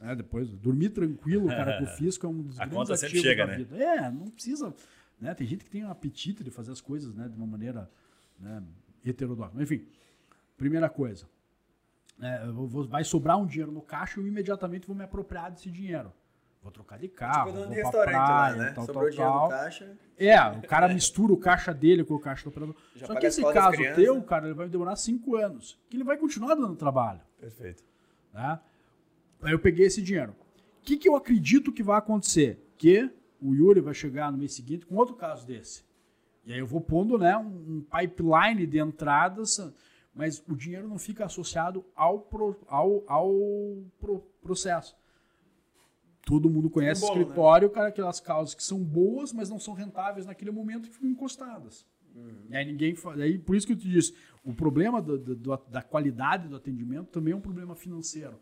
Né? 0.00 0.16
Depois, 0.16 0.48
dormir 0.48 0.90
tranquilo, 0.90 1.48
cara, 1.48 1.78
com 1.78 1.84
o 1.84 1.86
fisco 1.96 2.26
é 2.26 2.28
um 2.28 2.42
dos 2.42 2.58
A 2.58 2.64
grandes 2.64 2.88
conta 2.88 2.96
sempre 2.96 3.20
chega, 3.20 3.46
da 3.46 3.52
né? 3.52 3.58
vida. 3.58 3.76
É, 3.76 4.10
não 4.10 4.28
precisa, 4.28 4.74
né? 5.20 5.34
Tem 5.34 5.46
gente 5.46 5.64
que 5.64 5.70
tem 5.70 5.84
um 5.84 5.90
apetite 5.90 6.42
de 6.42 6.50
fazer 6.50 6.72
as 6.72 6.80
coisas, 6.80 7.14
né, 7.14 7.28
de 7.28 7.36
uma 7.36 7.46
maneira 7.46 7.90
né, 8.38 8.62
heterodoxa. 9.04 9.52
Enfim, 9.60 9.86
primeira 10.56 10.88
coisa, 10.88 11.26
é, 12.20 12.46
vou, 12.46 12.86
vai 12.86 13.04
sobrar 13.04 13.38
um 13.38 13.46
dinheiro 13.46 13.70
no 13.70 13.82
caixa 13.82 14.18
e 14.18 14.22
eu 14.22 14.26
imediatamente 14.26 14.86
vou 14.86 14.96
me 14.96 15.04
apropriar 15.04 15.50
desse 15.50 15.70
dinheiro. 15.70 16.12
Vou 16.62 16.72
trocar 16.72 16.98
de 16.98 17.08
carro. 17.08 17.52
Tipo, 17.52 17.82
vou 17.82 17.90
pra 17.90 18.02
praia, 18.02 18.18
lá, 18.18 18.56
né? 18.56 18.72
Tal, 18.72 18.84
Sobrou 18.84 19.04
tal, 19.04 19.10
dinheiro 19.10 19.32
tal. 19.32 19.48
caixa. 19.48 19.96
É, 20.18 20.40
o 20.50 20.62
cara 20.62 20.88
mistura 20.92 21.32
o 21.32 21.36
caixa 21.36 21.72
dele 21.72 22.04
com 22.04 22.14
o 22.14 22.20
caixa 22.20 22.44
do 22.44 22.48
operador. 22.48 22.76
Já 22.94 23.06
Só 23.06 23.14
que 23.14 23.26
esse 23.26 23.42
caso 23.52 23.78
teu, 23.94 24.20
cara, 24.22 24.46
ele 24.46 24.54
vai 24.54 24.68
demorar 24.68 24.96
cinco 24.96 25.36
anos. 25.36 25.78
Que 25.88 25.96
ele 25.96 26.04
vai 26.04 26.16
continuar 26.16 26.54
dando 26.54 26.74
trabalho. 26.74 27.20
Perfeito. 27.40 27.84
Né? 28.34 28.60
Aí 29.42 29.52
eu 29.52 29.58
peguei 29.58 29.86
esse 29.86 30.02
dinheiro. 30.02 30.34
O 30.80 30.82
que, 30.82 30.96
que 30.96 31.08
eu 31.08 31.14
acredito 31.14 31.72
que 31.72 31.82
vai 31.82 31.98
acontecer? 31.98 32.60
Que 32.76 33.10
o 33.40 33.54
Yuri 33.54 33.80
vai 33.80 33.94
chegar 33.94 34.32
no 34.32 34.38
mês 34.38 34.52
seguinte 34.54 34.84
com 34.84 34.96
outro 34.96 35.14
caso 35.14 35.46
desse. 35.46 35.84
E 36.44 36.52
aí 36.52 36.58
eu 36.58 36.66
vou 36.66 36.80
pondo 36.80 37.16
né, 37.18 37.36
um 37.36 37.82
pipeline 37.82 38.66
de 38.66 38.80
entradas, 38.80 39.60
mas 40.14 40.42
o 40.48 40.56
dinheiro 40.56 40.88
não 40.88 40.98
fica 40.98 41.26
associado 41.26 41.84
ao, 41.94 42.20
pro, 42.20 42.58
ao, 42.66 43.04
ao 43.06 43.30
pro, 44.00 44.20
processo 44.42 44.97
todo 46.28 46.50
mundo 46.50 46.68
conhece 46.68 47.02
o 47.02 47.06
né? 47.06 47.22
escritório, 47.22 47.68
né? 47.68 47.74
cara, 47.74 47.88
aquelas 47.88 48.20
causas 48.20 48.54
que 48.54 48.62
são 48.62 48.84
boas, 48.84 49.32
mas 49.32 49.48
não 49.48 49.58
são 49.58 49.72
rentáveis 49.72 50.26
naquele 50.26 50.50
momento 50.50 50.86
e 50.86 50.92
ficam 50.92 51.08
encostadas. 51.08 51.86
Uhum. 52.18 52.56
Aí 52.56 52.64
ninguém 52.64 52.96
aí 53.22 53.38
por 53.38 53.54
isso 53.54 53.66
que 53.66 53.72
eu 53.72 53.76
te 53.76 53.88
disse, 53.88 54.14
o 54.48 54.54
problema 54.54 55.02
do, 55.02 55.18
do, 55.18 55.60
da 55.68 55.82
qualidade 55.82 56.48
do 56.48 56.56
atendimento 56.56 57.08
também 57.08 57.34
é 57.34 57.36
um 57.36 57.40
problema 57.40 57.74
financeiro. 57.74 58.38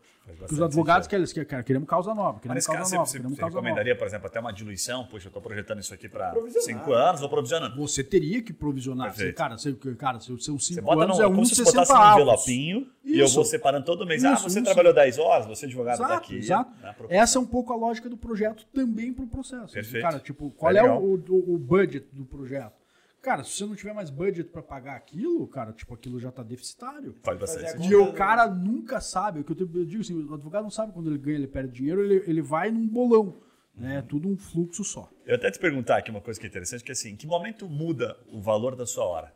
Os 0.49 0.61
advogados 0.61 1.05
querem, 1.05 1.25
querem, 1.25 1.63
queremos 1.63 1.89
causa 1.89 2.13
nova, 2.15 2.39
queremos 2.39 2.65
Mas, 2.65 2.65
causa 2.65 2.83
cara, 2.83 2.95
nova. 2.95 3.05
Você, 3.09 3.17
queremos 3.17 3.35
você 3.35 3.41
causa 3.41 3.55
recomendaria, 3.55 3.93
nova. 3.93 3.99
por 3.99 4.07
exemplo, 4.07 4.27
até 4.27 4.39
uma 4.39 4.53
diluição? 4.53 5.05
Poxa, 5.05 5.27
eu 5.27 5.29
estou 5.29 5.41
projetando 5.41 5.79
isso 5.79 5.93
aqui 5.93 6.07
para 6.07 6.33
cinco 6.61 6.93
anos, 6.93 7.19
vou 7.19 7.29
provisionando. 7.29 7.75
Você 7.75 8.03
teria 8.05 8.41
que 8.41 8.53
provisionar. 8.53 9.13
Você, 9.13 9.33
cara, 9.33 9.57
você, 9.57 9.73
cara, 9.95 10.19
seus 10.21 10.45
cinco 10.45 10.61
você 10.61 10.81
bota 10.81 11.03
anos 11.03 11.17
no, 11.17 11.23
é 11.23 11.27
um 11.27 11.33
como 11.33 11.45
se 11.45 11.61
botasse 11.61 11.91
um 11.91 12.13
envelopinho 12.13 12.87
e 13.03 13.19
eu 13.19 13.27
vou 13.27 13.43
separando 13.43 13.85
todo 13.85 14.05
mês. 14.05 14.23
Ah, 14.23 14.33
isso, 14.33 14.45
ah, 14.45 14.49
você 14.49 14.59
isso. 14.59 14.65
trabalhou 14.65 14.93
10 14.93 15.17
horas, 15.17 15.45
você 15.45 15.65
é 15.65 15.67
advogado 15.67 15.95
exato, 15.95 16.13
daqui. 16.13 16.35
Exato. 16.37 16.71
Essa 17.09 17.37
é 17.37 17.41
um 17.41 17.45
pouco 17.45 17.73
a 17.73 17.75
lógica 17.75 18.09
do 18.09 18.15
projeto 18.15 18.65
também 18.73 19.11
para 19.11 19.25
o 19.25 19.27
processo. 19.27 19.73
Perfeito. 19.73 20.03
Cara, 20.03 20.19
tipo, 20.19 20.51
qual 20.51 20.71
é, 20.71 20.79
é 20.79 20.83
o, 20.83 21.15
o, 21.15 21.55
o 21.55 21.57
budget 21.57 22.07
do 22.13 22.23
projeto? 22.23 22.86
Cara, 23.27 23.43
se 23.43 23.57
você 23.57 23.65
não 23.65 23.75
tiver 23.75 23.91
mais 23.91 24.09
budget 24.09 24.49
para 24.49 24.63
pagar 24.63 24.95
aquilo, 24.95 25.45
cara, 25.49 25.73
tipo, 25.73 25.93
aquilo 25.93 26.17
já 26.17 26.31
tá 26.31 26.41
deficitário. 26.41 27.13
Faz 27.21 27.37
bastante 27.37 27.85
E 27.85 27.93
o 27.93 28.13
cara 28.13 28.47
nunca 28.47 29.01
sabe, 29.01 29.41
o 29.41 29.43
que 29.43 29.51
eu, 29.51 29.67
digo 29.85 29.99
assim, 29.99 30.13
o 30.13 30.33
advogado 30.33 30.63
não 30.63 30.69
sabe 30.69 30.93
quando 30.93 31.09
ele 31.09 31.17
ganha, 31.17 31.35
ele 31.35 31.45
perde 31.45 31.73
dinheiro, 31.73 32.01
ele, 32.01 32.23
ele 32.25 32.41
vai 32.41 32.71
num 32.71 32.87
bolão. 32.87 33.37
Né? 33.75 33.97
É 33.97 34.01
tudo 34.01 34.29
um 34.29 34.37
fluxo 34.37 34.81
só. 34.81 35.09
Eu 35.25 35.35
até 35.35 35.51
te 35.51 35.59
perguntar 35.59 35.97
aqui 35.97 36.09
uma 36.09 36.21
coisa 36.21 36.39
que 36.39 36.45
é 36.45 36.49
interessante, 36.49 36.85
que 36.85 36.89
é 36.89 36.93
assim, 36.93 37.09
em 37.09 37.15
que 37.17 37.27
momento 37.27 37.67
muda 37.67 38.17
o 38.31 38.41
valor 38.41 38.77
da 38.77 38.85
sua 38.85 39.03
hora? 39.03 39.33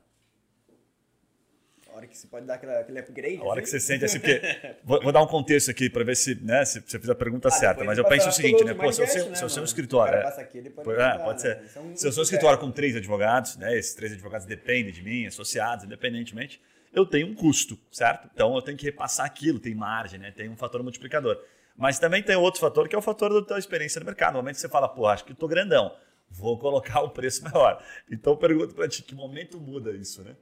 A 1.91 1.97
hora 1.97 2.07
que 2.07 2.17
você 2.17 2.25
pode 2.27 2.45
dar 2.45 2.55
aquela, 2.55 2.79
aquele 2.79 2.99
upgrade. 2.99 3.37
A 3.37 3.43
hora 3.43 3.59
assim? 3.59 3.63
que 3.63 3.69
você 3.69 3.79
sente 3.79 4.05
assim, 4.05 4.19
porque. 4.21 4.41
vou, 4.83 5.01
vou, 5.01 5.11
dar 5.11 5.21
um 5.21 5.27
contexto 5.27 5.69
aqui 5.69 5.89
para 5.89 6.03
ver 6.03 6.15
se, 6.15 6.35
né, 6.35 6.63
se 6.63 6.79
você 6.79 6.97
fiz 6.97 7.09
a 7.09 7.15
pergunta 7.15 7.49
ah, 7.49 7.51
certa. 7.51 7.83
Mas 7.83 7.97
eu 7.97 8.05
penso 8.05 8.29
o 8.29 8.31
seguinte, 8.31 8.63
né? 8.63 8.73
Pô, 8.73 8.91
se 8.91 9.01
eu, 9.01 9.07
se 9.07 9.43
eu 9.43 9.49
sou 9.49 9.61
um 9.61 9.65
escritório. 9.65 10.19
É, 10.19 10.41
aqui, 10.41 10.59
é, 10.59 11.17
pode 11.17 11.41
ser. 11.41 11.57
Né? 11.57 11.93
Se 11.95 12.07
eu 12.07 12.11
sou 12.11 12.21
um 12.21 12.23
escritório 12.23 12.57
com 12.59 12.71
três 12.71 12.95
advogados, 12.95 13.57
né? 13.57 13.77
Esses 13.77 13.93
três 13.93 14.13
advogados 14.13 14.47
dependem 14.47 14.93
de 14.93 15.03
mim, 15.03 15.25
associados, 15.25 15.83
independentemente, 15.83 16.61
eu 16.93 17.05
tenho 17.05 17.27
um 17.27 17.33
custo, 17.33 17.77
certo? 17.91 18.29
Então 18.33 18.55
eu 18.55 18.61
tenho 18.61 18.77
que 18.77 18.85
repassar 18.85 19.25
aquilo, 19.25 19.59
tem 19.59 19.75
margem, 19.75 20.19
né? 20.19 20.31
Tem 20.31 20.49
um 20.49 20.55
fator 20.55 20.81
multiplicador. 20.81 21.37
Mas 21.75 21.99
também 21.99 22.23
tem 22.23 22.35
outro 22.35 22.59
fator 22.59 22.87
que 22.87 22.95
é 22.95 22.97
o 22.97 23.01
fator 23.01 23.33
da 23.33 23.45
tua 23.45 23.59
experiência 23.59 23.99
no 23.99 24.05
mercado. 24.05 24.33
No 24.33 24.39
momento 24.39 24.55
que 24.55 24.61
você 24.61 24.69
fala, 24.69 24.87
pô, 24.87 25.07
acho 25.07 25.25
que 25.25 25.31
eu 25.31 25.35
tô 25.35 25.47
grandão, 25.47 25.93
vou 26.29 26.57
colocar 26.57 27.01
o 27.01 27.09
preço 27.09 27.43
maior. 27.49 27.83
Então 28.09 28.33
eu 28.33 28.37
pergunto 28.37 28.73
para 28.75 28.87
ti, 28.87 29.03
que 29.03 29.13
momento 29.13 29.59
muda 29.59 29.91
isso, 29.91 30.23
né? 30.23 30.35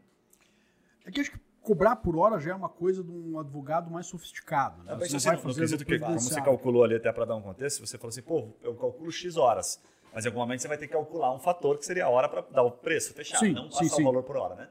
É 1.05 1.11
que 1.11 1.21
acho 1.21 1.31
que 1.31 1.39
cobrar 1.61 1.95
por 1.97 2.15
hora 2.17 2.39
já 2.39 2.51
é 2.51 2.55
uma 2.55 2.69
coisa 2.69 3.03
de 3.03 3.11
um 3.11 3.39
advogado 3.39 3.91
mais 3.91 4.07
sofisticado. 4.07 4.83
Né? 4.83 4.95
Você 4.95 5.19
vai 5.19 5.37
fazer 5.37 5.85
que, 5.85 5.99
como 5.99 6.19
você 6.19 6.41
calculou 6.41 6.83
ali 6.83 6.95
até 6.95 7.11
para 7.11 7.25
dar 7.25 7.35
um 7.35 7.41
contexto, 7.41 7.85
você 7.85 7.97
falou 7.97 8.09
assim, 8.09 8.21
pô, 8.21 8.55
eu 8.61 8.75
calculo 8.75 9.11
X 9.11 9.37
horas. 9.37 9.81
Mas 10.13 10.25
em 10.25 10.29
algum 10.29 10.39
momento 10.39 10.61
você 10.61 10.67
vai 10.67 10.77
ter 10.77 10.87
que 10.87 10.93
calcular 10.93 11.33
um 11.33 11.39
fator 11.39 11.77
que 11.77 11.85
seria 11.85 12.05
a 12.05 12.09
hora 12.09 12.27
para 12.27 12.41
dar 12.41 12.63
o 12.63 12.71
preço 12.71 13.13
fechado, 13.13 13.45
sim, 13.45 13.53
não 13.53 13.65
passar 13.69 13.83
sim, 13.83 13.89
sim. 13.89 14.01
o 14.01 14.05
valor 14.05 14.23
por 14.23 14.37
hora, 14.37 14.55
né? 14.55 14.69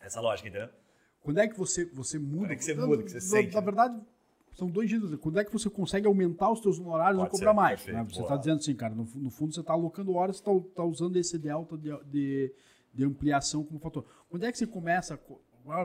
Essa 0.00 0.20
lógica, 0.20 0.48
entendeu? 0.48 0.68
Quando 1.20 1.38
é 1.38 1.48
que 1.48 1.56
você, 1.56 1.84
você 1.86 2.18
muda? 2.18 2.46
Quando 2.46 2.52
é 2.52 2.56
que 2.56 2.64
você 2.64 2.74
muda, 2.74 3.02
que 3.02 3.10
você 3.10 3.14
na, 3.16 3.20
sente? 3.20 3.54
Na 3.54 3.60
né? 3.60 3.64
verdade, 3.64 4.00
são 4.54 4.68
dois 4.68 4.88
jeitos. 4.88 5.14
Quando 5.16 5.40
é 5.40 5.44
que 5.44 5.52
você 5.52 5.68
consegue 5.68 6.06
aumentar 6.06 6.50
os 6.50 6.60
seus 6.60 6.78
honorários 6.78 7.18
Pode 7.18 7.28
e 7.28 7.30
cobrar 7.32 7.50
ser, 7.50 7.56
mais? 7.56 7.82
Perfeito, 7.82 7.96
né? 7.96 8.06
Você 8.10 8.22
está 8.22 8.36
dizendo 8.36 8.58
assim, 8.58 8.74
cara, 8.74 8.94
no, 8.94 9.04
no, 9.04 9.30
fundo 9.30 9.52
você 9.52 9.60
está 9.60 9.72
alocando 9.72 10.14
horas, 10.14 10.36
você 10.36 10.42
está 10.42 10.68
tá 10.76 10.84
usando 10.84 11.16
esse 11.16 11.38
delta 11.38 11.76
de, 11.76 11.90
de, 12.04 12.54
de 12.94 13.04
ampliação 13.04 13.64
como 13.64 13.78
fator. 13.80 14.04
Quando 14.28 14.44
é 14.44 14.52
que 14.52 14.58
você 14.58 14.66
começa 14.66 15.18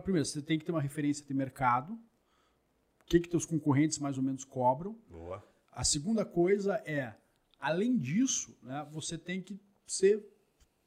primeiro, 0.04 0.26
você 0.26 0.42
tem 0.42 0.60
que 0.60 0.66
ter 0.66 0.72
uma 0.72 0.82
referência 0.82 1.26
de 1.26 1.34
mercado. 1.34 1.94
O 1.94 3.06
que 3.06 3.20
que 3.20 3.30
teus 3.30 3.46
concorrentes 3.46 3.98
mais 3.98 4.18
ou 4.18 4.24
menos 4.24 4.44
cobram? 4.44 4.98
Boa. 5.10 5.44
A 5.72 5.84
segunda 5.84 6.26
coisa 6.26 6.76
é, 6.86 7.16
além 7.60 7.98
disso, 7.98 8.58
né, 8.62 8.88
você 8.92 9.18
tem 9.18 9.42
que 9.42 9.60
ser 9.88 10.24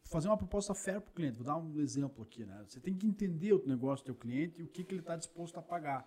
fazer 0.05 0.29
uma 0.29 0.37
proposta 0.37 0.75
fair 0.75 1.01
para 1.01 1.11
o 1.11 1.14
cliente. 1.14 1.37
Vou 1.37 1.47
dar 1.47 1.57
um 1.57 1.81
exemplo 1.81 2.23
aqui. 2.23 2.45
Né? 2.45 2.64
Você 2.68 2.79
tem 2.79 2.95
que 2.95 3.07
entender 3.07 3.55
o 3.55 3.66
negócio 3.66 4.05
do 4.05 4.07
teu 4.07 4.14
cliente 4.14 4.61
e 4.61 4.64
o 4.64 4.68
que, 4.68 4.85
que 4.85 4.93
ele 4.93 5.01
está 5.01 5.16
disposto 5.16 5.57
a 5.57 5.62
pagar. 5.62 6.07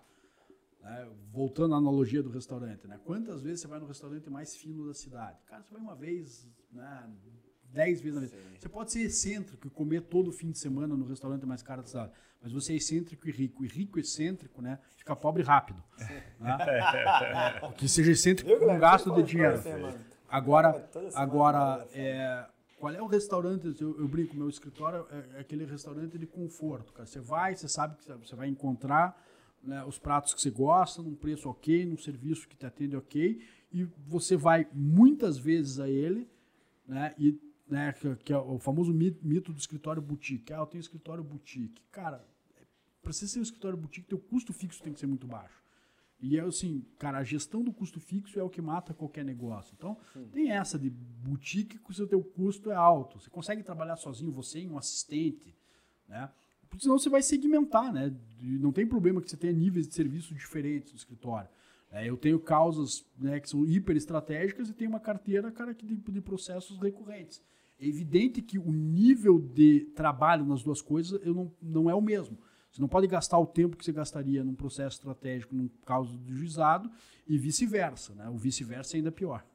Né? 0.80 1.11
Voltando 1.32 1.74
à 1.74 1.78
analogia 1.78 2.22
do 2.22 2.30
restaurante. 2.30 2.88
Né? 2.88 2.99
Quantas 3.03 3.41
vezes 3.41 3.61
você 3.61 3.68
vai 3.68 3.80
no 3.80 3.88
restaurante 3.88 4.30
mais 4.30 4.55
fino 4.55 4.86
da 4.86 4.93
cidade? 4.93 5.39
Cara, 5.47 5.63
você 5.63 5.74
vai 5.74 5.82
uma 5.82 5.95
vez, 5.95 6.47
né? 6.72 7.11
Dez 7.76 8.01
vezes 8.01 8.15
na 8.15 8.21
vez. 8.21 8.32
Sim. 8.32 8.38
Você 8.57 8.69
pode 8.69 8.91
ser 8.91 9.01
excêntrico 9.01 9.67
e 9.67 9.69
comer 9.69 10.01
todo 10.01 10.32
fim 10.32 10.49
de 10.49 10.57
semana 10.57 10.95
no 10.95 11.05
restaurante 11.05 11.45
mais 11.45 11.61
caro 11.61 11.82
da 11.82 11.88
cidade. 11.88 12.11
Mas 12.41 12.51
você 12.51 12.73
é 12.73 12.76
excêntrico 12.78 13.28
e 13.28 13.32
rico. 13.32 13.65
E 13.65 13.67
rico 13.67 13.99
e 13.99 14.01
excêntrico, 14.01 14.61
né? 14.61 14.80
Fica 14.95 15.15
pobre 15.15 15.43
rápido. 15.43 15.84
Né? 16.39 16.57
que 17.78 17.88
seja 17.88 18.11
excêntrico 18.11 18.57
com 18.57 18.80
gasto 18.80 19.13
de 19.13 19.23
dinheiro. 19.23 19.61
Agora, 20.28 20.89
agora 21.13 21.88
é, 21.93 22.45
qual 22.78 22.93
é 22.93 23.01
o 23.01 23.07
restaurante? 23.07 23.76
Eu, 23.80 23.99
eu 23.99 24.07
brinco, 24.07 24.36
meu 24.36 24.49
escritório 24.49 25.05
é, 25.11 25.38
é 25.38 25.39
aquele 25.39 25.65
restaurante 25.65 26.17
de 26.17 26.26
conforto. 26.26 26.93
Cara. 26.93 27.05
Você 27.05 27.19
vai, 27.19 27.55
você 27.55 27.67
sabe 27.67 27.97
que 27.97 28.11
você 28.11 28.36
vai 28.36 28.47
encontrar 28.47 29.19
né, 29.63 29.84
os 29.86 29.97
pratos 29.97 30.34
que 30.34 30.41
você 30.41 30.51
gosta, 30.51 31.01
num 31.01 31.15
preço 31.15 31.49
ok, 31.49 31.86
num 31.86 31.97
serviço 31.97 32.47
que 32.47 32.55
te 32.55 32.65
atende 32.65 32.95
ok, 32.95 33.41
e 33.71 33.84
você 34.07 34.38
vai 34.38 34.67
muitas 34.71 35.38
vezes 35.38 35.80
a 35.80 35.89
ele, 35.89 36.30
né, 36.88 37.13
e, 37.17 37.39
né, 37.68 37.93
que, 37.93 38.16
que 38.18 38.34
é 38.34 38.38
o 38.38 38.59
famoso 38.59 38.93
mito 38.93 39.51
do 39.51 39.59
escritório 39.59 40.01
boutique. 40.01 40.53
Ah, 40.53 40.57
eu 40.57 40.66
tenho 40.66 40.82
escritório 40.82 41.24
boutique. 41.24 41.82
Cara, 41.91 42.26
para 43.01 43.13
você 43.13 43.28
ser 43.28 43.39
um 43.39 43.43
escritório 43.43 43.78
boutique, 43.78 44.07
teu 44.07 44.20
custo 44.20 44.53
fixo 44.53 44.82
tem 44.82 44.93
que 44.93 44.99
ser 44.99 45.07
muito 45.07 45.28
baixo. 45.28 45.63
E 46.20 46.38
é 46.38 46.41
assim, 46.41 46.86
cara, 46.97 47.20
a 47.20 47.24
gestão 47.24 47.63
do 47.63 47.74
custo 47.74 47.99
fixo 47.99 48.39
é 48.39 48.43
o 48.43 48.49
que 48.49 48.61
mata 48.61 48.93
qualquer 48.93 49.24
negócio. 49.24 49.74
Então, 49.78 49.97
Sim. 50.13 50.28
tem 50.32 50.51
essa 50.51 50.80
de 50.80 50.89
boutique 50.89 51.78
que 51.78 51.91
o 51.91 51.93
seu 51.93 52.07
teu 52.07 52.24
custo 52.24 52.72
é 52.72 52.76
alto. 52.76 53.20
Você 53.20 53.30
consegue 53.30 53.61
trabalhar 53.63 53.95
sozinho, 53.97 54.32
você 54.32 54.61
e 54.61 54.68
um 54.68 54.78
assistente, 54.78 55.55
né? 56.07 56.30
Porque 56.70 56.84
senão 56.84 56.97
você 56.97 57.09
vai 57.09 57.22
segmentar, 57.22 57.93
né? 57.93 58.13
E 58.41 58.57
não 58.57 58.72
tem 58.72 58.88
problema 58.88 59.22
que 59.22 59.30
você 59.30 59.38
tenha 59.38 59.53
níveis 59.53 59.88
de 59.88 59.93
serviço 59.93 60.34
diferentes 60.34 60.91
no 60.91 60.97
escritório. 60.97 61.49
É, 61.91 62.09
eu 62.09 62.18
tenho 62.18 62.39
causas 62.39 63.05
né, 63.18 63.39
que 63.39 63.49
são 63.49 63.66
hiper 63.66 63.95
estratégicas 63.95 64.70
e 64.70 64.74
tenho 64.74 64.89
uma 64.89 64.99
carteira, 64.99 65.51
cara, 65.51 65.74
que 65.74 65.86
de, 65.86 65.95
de 65.95 66.22
processos 66.22 66.80
recorrentes. 66.80 67.41
É 67.80 67.88
evidente 67.88 68.41
que 68.41 68.57
o 68.57 68.71
nível 68.71 69.39
de 69.39 69.82
trabalho 69.95 70.45
nas 70.45 70.63
duas 70.63 70.82
coisas 70.82 71.19
eu 71.26 71.34
não, 71.34 71.51
não 71.61 71.89
é 71.89 71.95
o 71.95 72.01
mesmo. 72.01 72.38
Você 72.71 72.82
não 72.82 72.89
pode 72.89 73.07
gastar 73.07 73.39
o 73.39 73.45
tempo 73.45 73.78
que 73.78 73.86
você 73.86 73.91
gastaria 73.91 74.43
num 74.43 74.53
processo 74.53 74.97
estratégico, 74.97 75.55
num 75.55 75.69
caso 75.86 76.17
de 76.17 76.34
juizado, 76.34 76.91
e 77.26 77.38
vice-versa. 77.38 78.13
Né? 78.13 78.30
O 78.30 78.38
vice-versa 78.38 78.95
é 78.95 78.97
ainda 78.97 79.11
pior. 79.11 79.45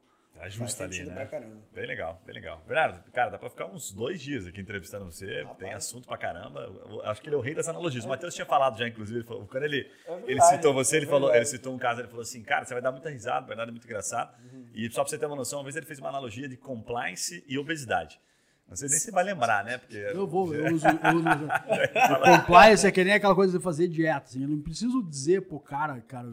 Tá 0.41 0.49
justo 0.49 0.83
ali, 0.83 1.05
né? 1.05 1.29
Bem 1.71 1.87
legal, 1.87 2.19
bem 2.25 2.35
legal. 2.35 2.65
Bernardo, 2.67 3.13
cara, 3.13 3.29
dá 3.29 3.39
pra 3.39 3.51
ficar 3.51 3.67
uns 3.67 3.93
dois 3.93 4.19
dias 4.23 4.47
aqui 4.47 4.59
entrevistando 4.59 5.05
você. 5.05 5.43
Rapaz. 5.43 5.59
Tem 5.59 5.75
assunto 5.75 6.09
pra 6.09 6.17
caramba. 6.17 6.61
Eu 6.89 7.03
acho 7.05 7.21
que 7.21 7.29
ele 7.29 7.37
é 7.37 7.39
o 7.39 7.43
rei 7.43 7.55
das 7.55 7.69
analogias. 7.69 8.07
O 8.07 8.09
Matheus 8.09 8.35
tinha 8.35 8.47
falado 8.47 8.79
já, 8.79 8.89
inclusive, 8.89 9.23
falou, 9.23 9.47
quando 9.47 9.65
ele, 9.65 9.81
é 9.81 10.09
verdade, 10.09 10.33
ele 10.33 10.41
citou 10.41 10.73
você, 10.73 10.97
ele, 10.97 11.05
é 11.05 11.09
falou, 11.11 11.35
ele 11.35 11.45
citou 11.45 11.75
um 11.75 11.79
caso, 11.79 12.01
ele 12.01 12.09
falou 12.09 12.23
assim, 12.23 12.43
cara, 12.43 12.65
você 12.65 12.73
vai 12.73 12.83
dar 12.83 12.91
muita 12.91 13.11
risada, 13.11 13.45
o 13.45 13.49
Bernardo 13.49 13.69
é 13.69 13.73
muito 13.73 13.85
engraçado. 13.85 14.35
Uhum. 14.43 14.65
E 14.73 14.91
só 14.91 15.03
pra 15.03 15.11
você 15.11 15.19
ter 15.19 15.27
uma 15.27 15.37
noção, 15.37 15.59
uma 15.59 15.65
vez 15.65 15.77
ele 15.77 15.85
fez 15.85 15.99
uma 15.99 16.09
analogia 16.09 16.49
de 16.49 16.57
compliance 16.57 17.45
e 17.47 17.59
obesidade. 17.59 18.19
Não 18.67 18.77
sei 18.77 18.89
nem 18.89 18.99
se 18.99 19.11
vai 19.11 19.25
lembrar, 19.25 19.63
né? 19.63 19.77
Porque... 19.77 19.99
Eu 19.99 20.27
vou, 20.27 20.55
eu 20.55 20.65
uso. 20.73 20.87
Eu 20.87 21.17
uso 21.17 22.39
compliance 22.39 22.87
é 22.87 22.91
que 22.91 23.05
nem 23.05 23.13
aquela 23.13 23.35
coisa 23.35 23.59
de 23.59 23.63
fazer 23.63 23.89
dieta. 23.89 24.25
Assim, 24.27 24.43
eu 24.43 24.49
não 24.49 24.63
preciso 24.63 25.03
dizer 25.03 25.43
pro 25.43 25.61
cara, 25.61 26.01
cara, 26.01 26.33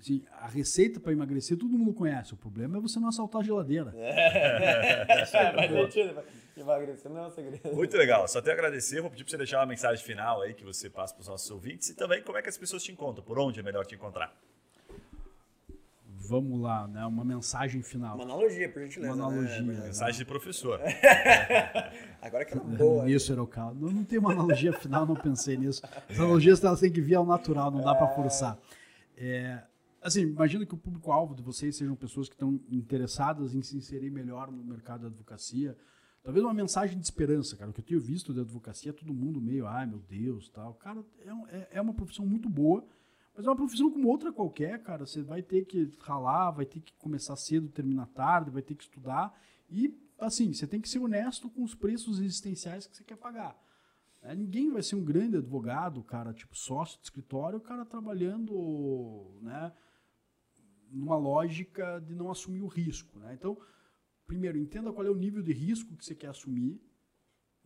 assim, 0.00 0.22
a 0.32 0.48
receita 0.48 0.98
para 0.98 1.12
emagrecer 1.12 1.56
todo 1.56 1.76
mundo 1.76 1.92
conhece. 1.92 2.34
O 2.34 2.36
problema 2.36 2.78
é 2.78 2.80
você 2.80 2.98
não 2.98 3.08
assaltar 3.08 3.42
a 3.42 3.44
geladeira. 3.44 3.92
É, 3.96 5.06
emagrecer 6.56 7.10
não 7.10 7.24
é 7.24 7.26
um 7.26 7.30
segredo. 7.30 7.74
Muito 7.74 7.96
legal. 7.96 8.26
Só 8.28 8.40
tenho 8.42 8.56
a 8.56 8.58
agradecer. 8.58 9.00
Vou 9.00 9.10
pedir 9.10 9.24
para 9.24 9.30
você 9.30 9.38
deixar 9.38 9.60
uma 9.60 9.66
mensagem 9.66 10.04
final 10.04 10.42
aí 10.42 10.54
que 10.54 10.64
você 10.64 10.90
passa 10.90 11.14
para 11.14 11.22
os 11.22 11.28
nossos 11.28 11.50
ouvintes 11.50 11.88
e 11.90 11.94
também 11.94 12.22
como 12.22 12.36
é 12.38 12.42
que 12.42 12.48
as 12.48 12.58
pessoas 12.58 12.82
te 12.82 12.92
encontram, 12.92 13.24
por 13.24 13.38
onde 13.38 13.60
é 13.60 13.62
melhor 13.62 13.86
te 13.86 13.94
encontrar 13.94 14.34
vamos 16.30 16.60
lá, 16.60 16.86
né? 16.86 17.04
Uma 17.04 17.24
mensagem 17.24 17.82
final. 17.82 18.14
Uma 18.14 18.22
analogia, 18.22 18.68
por 18.68 18.80
gentileza. 18.82 19.12
Uma 19.12 19.26
analogia. 19.26 19.62
Né? 19.62 19.86
Mensagem 19.86 20.18
de 20.18 20.24
professor. 20.24 20.80
Agora 22.22 22.44
que 22.44 22.52
era 22.52 22.62
boa. 22.62 23.04
Nisso, 23.04 23.32
era 23.32 23.42
o 23.42 23.46
caso. 23.48 23.74
Não, 23.74 23.90
não 23.90 24.04
tem 24.04 24.20
uma 24.20 24.32
analogia 24.32 24.72
final, 24.72 25.04
não 25.04 25.16
pensei 25.16 25.56
nisso. 25.56 25.82
As 26.08 26.18
analogias 26.18 26.62
elas 26.62 26.78
têm 26.78 26.92
que 26.92 27.00
vir 27.00 27.16
ao 27.16 27.26
natural, 27.26 27.72
não 27.72 27.80
dá 27.80 27.96
para 27.96 28.06
forçar. 28.14 28.56
É, 29.18 29.58
assim, 30.00 30.22
imagino 30.22 30.66
que 30.66 30.74
o 30.74 30.78
público-alvo 30.78 31.34
de 31.34 31.42
vocês 31.42 31.76
sejam 31.76 31.96
pessoas 31.96 32.28
que 32.28 32.34
estão 32.34 32.60
interessadas 32.70 33.54
em 33.54 33.62
se 33.62 33.76
inserir 33.76 34.10
melhor 34.10 34.50
no 34.50 34.64
mercado 34.64 35.02
da 35.02 35.06
advocacia. 35.08 35.76
Talvez 36.22 36.44
uma 36.44 36.54
mensagem 36.54 36.98
de 36.98 37.04
esperança, 37.04 37.56
cara. 37.56 37.70
O 37.70 37.74
que 37.74 37.80
eu 37.80 37.84
tenho 37.84 38.00
visto 38.00 38.34
da 38.34 38.42
advocacia, 38.42 38.92
todo 38.92 39.14
mundo 39.14 39.40
meio, 39.40 39.66
ai 39.66 39.86
meu 39.86 40.00
Deus, 40.00 40.48
tal. 40.50 40.74
Cara, 40.74 41.04
é, 41.20 41.56
é, 41.56 41.68
é 41.72 41.80
uma 41.80 41.94
profissão 41.94 42.26
muito 42.26 42.48
boa 42.48 42.86
mas 43.40 43.46
é 43.46 43.50
uma 43.50 43.56
profissão 43.56 43.90
como 43.90 44.06
outra 44.08 44.30
qualquer, 44.30 44.82
cara. 44.82 45.06
Você 45.06 45.22
vai 45.22 45.42
ter 45.42 45.64
que 45.64 45.90
ralar, 46.00 46.50
vai 46.50 46.66
ter 46.66 46.80
que 46.80 46.92
começar 46.94 47.36
cedo, 47.36 47.68
terminar 47.68 48.06
tarde, 48.08 48.50
vai 48.50 48.60
ter 48.60 48.74
que 48.74 48.82
estudar. 48.82 49.34
E, 49.70 49.96
assim, 50.18 50.52
você 50.52 50.66
tem 50.66 50.78
que 50.78 50.88
ser 50.88 50.98
honesto 50.98 51.48
com 51.48 51.62
os 51.62 51.74
preços 51.74 52.20
existenciais 52.20 52.86
que 52.86 52.94
você 52.94 53.02
quer 53.02 53.16
pagar. 53.16 53.58
É, 54.22 54.34
ninguém 54.34 54.70
vai 54.70 54.82
ser 54.82 54.96
um 54.96 55.02
grande 55.02 55.38
advogado, 55.38 56.02
cara, 56.04 56.34
tipo 56.34 56.54
sócio 56.54 56.98
de 56.98 57.04
escritório, 57.04 57.56
o 57.56 57.62
cara 57.62 57.86
trabalhando, 57.86 59.38
né, 59.40 59.72
numa 60.90 61.16
lógica 61.16 62.00
de 62.00 62.14
não 62.14 62.30
assumir 62.30 62.62
o 62.62 62.66
risco, 62.66 63.18
né? 63.18 63.34
Então, 63.34 63.56
primeiro, 64.26 64.58
entenda 64.58 64.92
qual 64.92 65.06
é 65.06 65.10
o 65.10 65.14
nível 65.14 65.42
de 65.42 65.52
risco 65.52 65.96
que 65.96 66.04
você 66.04 66.14
quer 66.14 66.28
assumir, 66.28 66.80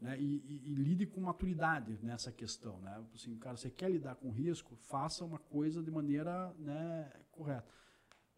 né, 0.01 0.19
e, 0.19 0.43
e, 0.47 0.73
e, 0.73 0.75
lide 0.75 1.07
com 1.07 1.21
maturidade 1.21 1.99
nessa 2.03 2.33
questão. 2.33 2.79
Né? 2.81 3.03
Assim, 3.15 3.37
cara, 3.37 3.57
você 3.57 3.71
quer 3.71 3.91
lidar 3.91 4.15
com 4.17 4.31
risco, 4.31 4.77
faça 4.77 5.25
uma 5.25 5.39
coisa 5.39 5.83
de 5.83 5.91
maneira 5.91 6.53
né, 6.59 7.11
correta. 7.31 7.67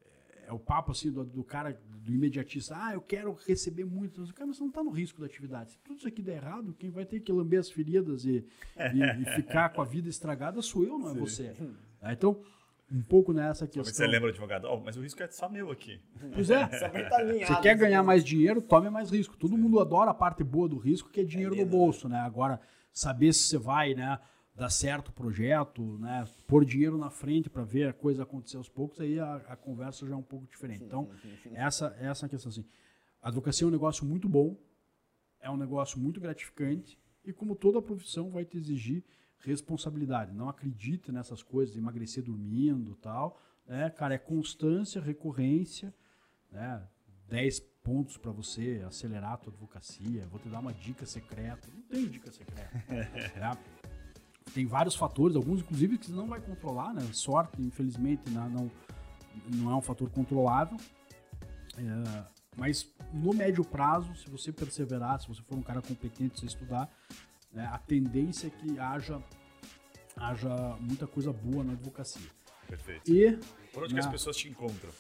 É, 0.05 0.49
é 0.49 0.53
o 0.53 0.59
papo 0.59 0.93
assim 0.93 1.11
do, 1.11 1.25
do, 1.25 1.43
cara, 1.43 1.73
do 1.73 2.13
imediatista, 2.13 2.77
ah, 2.77 2.95
eu 2.95 3.01
quero 3.01 3.33
receber 3.47 3.85
muito. 3.85 4.25
Cara, 4.35 4.47
mas 4.47 4.57
você 4.57 4.63
não 4.63 4.69
está 4.69 4.83
no 4.83 4.91
risco 4.91 5.21
da 5.21 5.27
atividade. 5.27 5.73
Se 5.73 5.79
tudo 5.79 5.99
isso 5.99 6.09
aqui 6.09 6.23
der 6.23 6.37
errado, 6.37 6.75
quem 6.75 6.91
vai 6.91 7.05
ter 7.05 7.21
que 7.21 7.33
lamber 7.33 7.59
as 7.59 7.71
feridas 7.71 8.25
e, 8.25 8.47
e, 8.77 9.25
ficar 9.35 9.71
com 9.71 9.81
a 9.81 9.85
vida 9.85 10.09
estragada 10.09 10.61
sou 10.63 10.85
eu, 10.85 10.99
não 10.99 11.11
é 11.11 11.15
Sim. 11.15 11.21
você. 11.21 11.57
É, 12.03 12.13
então, 12.13 12.41
um 12.91 13.03
pouco 13.03 13.33
nessa 13.33 13.67
questão. 13.67 13.93
Você 13.93 14.07
lembra 14.07 14.29
o 14.29 14.31
advogado, 14.31 14.69
oh, 14.71 14.81
mas 14.81 14.97
o 14.97 15.01
risco 15.01 15.23
é 15.23 15.29
só 15.29 15.49
meu 15.49 15.71
aqui. 15.71 16.01
Pois 16.33 16.51
é. 16.51 16.67
você 16.67 17.61
quer 17.61 17.77
ganhar 17.77 18.03
mais 18.03 18.25
dinheiro, 18.25 18.63
tome 18.63 18.89
mais 18.91 19.11
risco. 19.11 19.37
Todo 19.37 19.57
Sim. 19.57 19.63
mundo 19.63 19.81
adora 19.81 20.11
a 20.11 20.15
parte 20.15 20.45
boa 20.45 20.69
do 20.69 20.79
risco, 20.79 21.11
que 21.11 21.21
é 21.21 21.25
dinheiro 21.25 21.55
é 21.55 21.59
no 21.59 21.67
bolso, 21.67 22.09
né? 22.09 22.21
Agora, 22.21 22.61
saber 22.93 23.33
se 23.33 23.45
você 23.45 23.59
vai, 23.59 23.95
né, 23.95 24.19
dar 24.55 24.71
certo 24.71 25.09
o 25.09 25.13
projeto, 25.13 25.99
né, 25.99 26.25
pôr 26.47 26.65
dinheiro 26.65 26.97
na 26.97 27.11
frente 27.11 27.51
para 27.51 27.63
ver 27.63 27.89
a 27.89 27.93
coisa 27.93 28.23
acontecer 28.23 28.57
aos 28.57 28.69
poucos, 28.69 29.01
aí 29.01 29.19
a, 29.19 29.37
a, 29.49 29.57
conversa 29.57 30.07
já 30.07 30.15
é 30.15 30.17
um 30.17 30.23
pouco 30.23 30.47
diferente. 30.47 30.83
Então, 30.83 31.11
essa, 31.53 31.95
essa 32.01 32.25
é 32.25 32.27
a 32.27 32.31
questão 32.31 32.51
assim. 32.51 32.65
A 33.21 33.29
advocacia 33.29 33.67
é 33.67 33.69
um 33.69 33.73
negócio 33.73 34.07
muito 34.07 34.29
bom, 34.29 34.57
é 35.41 35.51
um 35.51 35.57
negócio 35.57 35.99
muito 35.99 36.21
gratificante, 36.21 36.99
e 37.25 37.33
como 37.33 37.55
toda 37.55 37.83
profissão 37.83 38.31
vai 38.31 38.45
te 38.45 38.57
exigir 38.57 39.05
responsabilidade. 39.41 40.33
Não 40.35 40.49
acredite 40.49 41.13
nessas 41.13 41.43
coisas, 41.43 41.77
emagrecer 41.77 42.23
dormindo 42.23 42.95
tal. 42.97 43.41
Né? 43.67 43.91
Cara, 43.91 44.15
é 44.15 44.19
constância, 44.19 45.01
recorrência, 45.01 45.95
né? 46.51 46.87
10 47.29 47.61
pontos 47.83 48.17
para 48.17 48.31
você 48.31 48.83
acelerar 48.87 49.33
a 49.33 49.37
tua 49.37 49.53
advocacia. 49.53 50.27
Vou 50.29 50.39
te 50.39 50.49
dar 50.49 50.61
uma 50.61 50.73
dica 50.73 51.05
secreta. 51.07 51.69
Não 51.75 51.83
tem 51.83 52.07
dica 52.09 52.31
secreta. 52.31 52.71
né? 52.89 53.53
Tem 54.55 54.65
vários 54.65 54.95
fatores, 54.95 55.37
alguns 55.37 55.61
inclusive 55.61 55.99
que 55.99 56.07
você 56.07 56.13
não 56.13 56.29
vai 56.29 56.41
controlar, 56.41 56.95
né? 56.95 57.03
Sorte, 57.13 57.61
infelizmente, 57.61 58.31
não, 58.31 58.49
não, 58.49 58.71
não 59.49 59.71
é 59.73 59.75
um 59.75 59.81
fator 59.81 60.09
controlável. 60.09 60.79
É, 61.77 62.25
mas 62.57 62.91
no 63.13 63.35
médio 63.35 63.65
prazo, 63.65 64.15
se 64.15 64.31
você 64.31 64.53
perseverar, 64.53 65.21
se 65.21 65.29
você 65.29 65.43
for 65.43 65.59
um 65.59 65.63
cara 65.63 65.83
competente, 65.83 66.41
se 66.41 66.47
estudar, 66.47 66.89
né, 67.57 67.67
a 67.73 67.79
tendência 67.79 68.49
é 68.49 68.51
que 68.51 68.79
haja, 68.79 69.21
haja 70.15 70.77
muita 70.79 71.07
coisa 71.07 71.33
boa 71.33 71.65
na 71.65 71.73
advocacia. 71.73 72.31
Perfeito. 72.69 73.11
E, 73.11 73.39
Por 73.73 73.85
onde 73.85 73.95
na, 73.95 74.01
que 74.01 74.07
as 74.07 74.13
pessoas 74.13 74.37
te 74.37 74.49
encontram? 74.49 74.91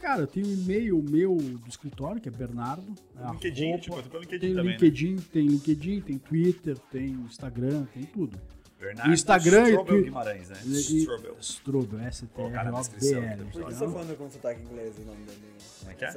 Cara, 0.00 0.22
eu 0.22 0.26
tenho 0.26 0.46
um 0.46 0.52
e-mail 0.52 1.02
meu 1.02 1.36
do 1.36 1.68
escritório, 1.68 2.20
que 2.20 2.28
é 2.28 2.32
Bernardo. 2.32 2.94
É 3.16 3.30
LinkedIn, 3.32 3.78
te 3.78 3.90
pelo 3.90 4.20
LinkedIn 4.20 4.38
tem 4.38 4.54
também, 4.54 4.72
LinkedIn, 4.72 5.14
né? 5.16 5.22
Tem 5.32 5.46
LinkedIn, 5.46 6.00
tem 6.02 6.18
Twitter, 6.18 6.78
tem 6.78 7.06
Instagram, 7.10 7.86
tem 7.86 8.04
tudo. 8.04 8.38
Bernardo 8.84 9.12
Instagram 9.12 9.64
Strobel 9.68 9.98
e 9.98 10.02
Guimarães, 10.02 10.48
né? 10.50 10.56
Strobel. 10.64 11.36
Strobel, 11.40 12.00
S-T-R-O-B-L. 12.08 13.44
Por 13.44 13.64
que 13.64 13.72
você 13.74 13.84
tá 13.84 13.90
falando 13.90 14.16
com 14.18 14.30
sotaque 14.30 14.62
inglês 14.62 14.98
o 14.98 15.02
nome 15.02 15.24
dele? 15.24 15.40
Como 15.80 15.90
é 15.90 15.94
que 15.94 16.04
é? 16.04 16.08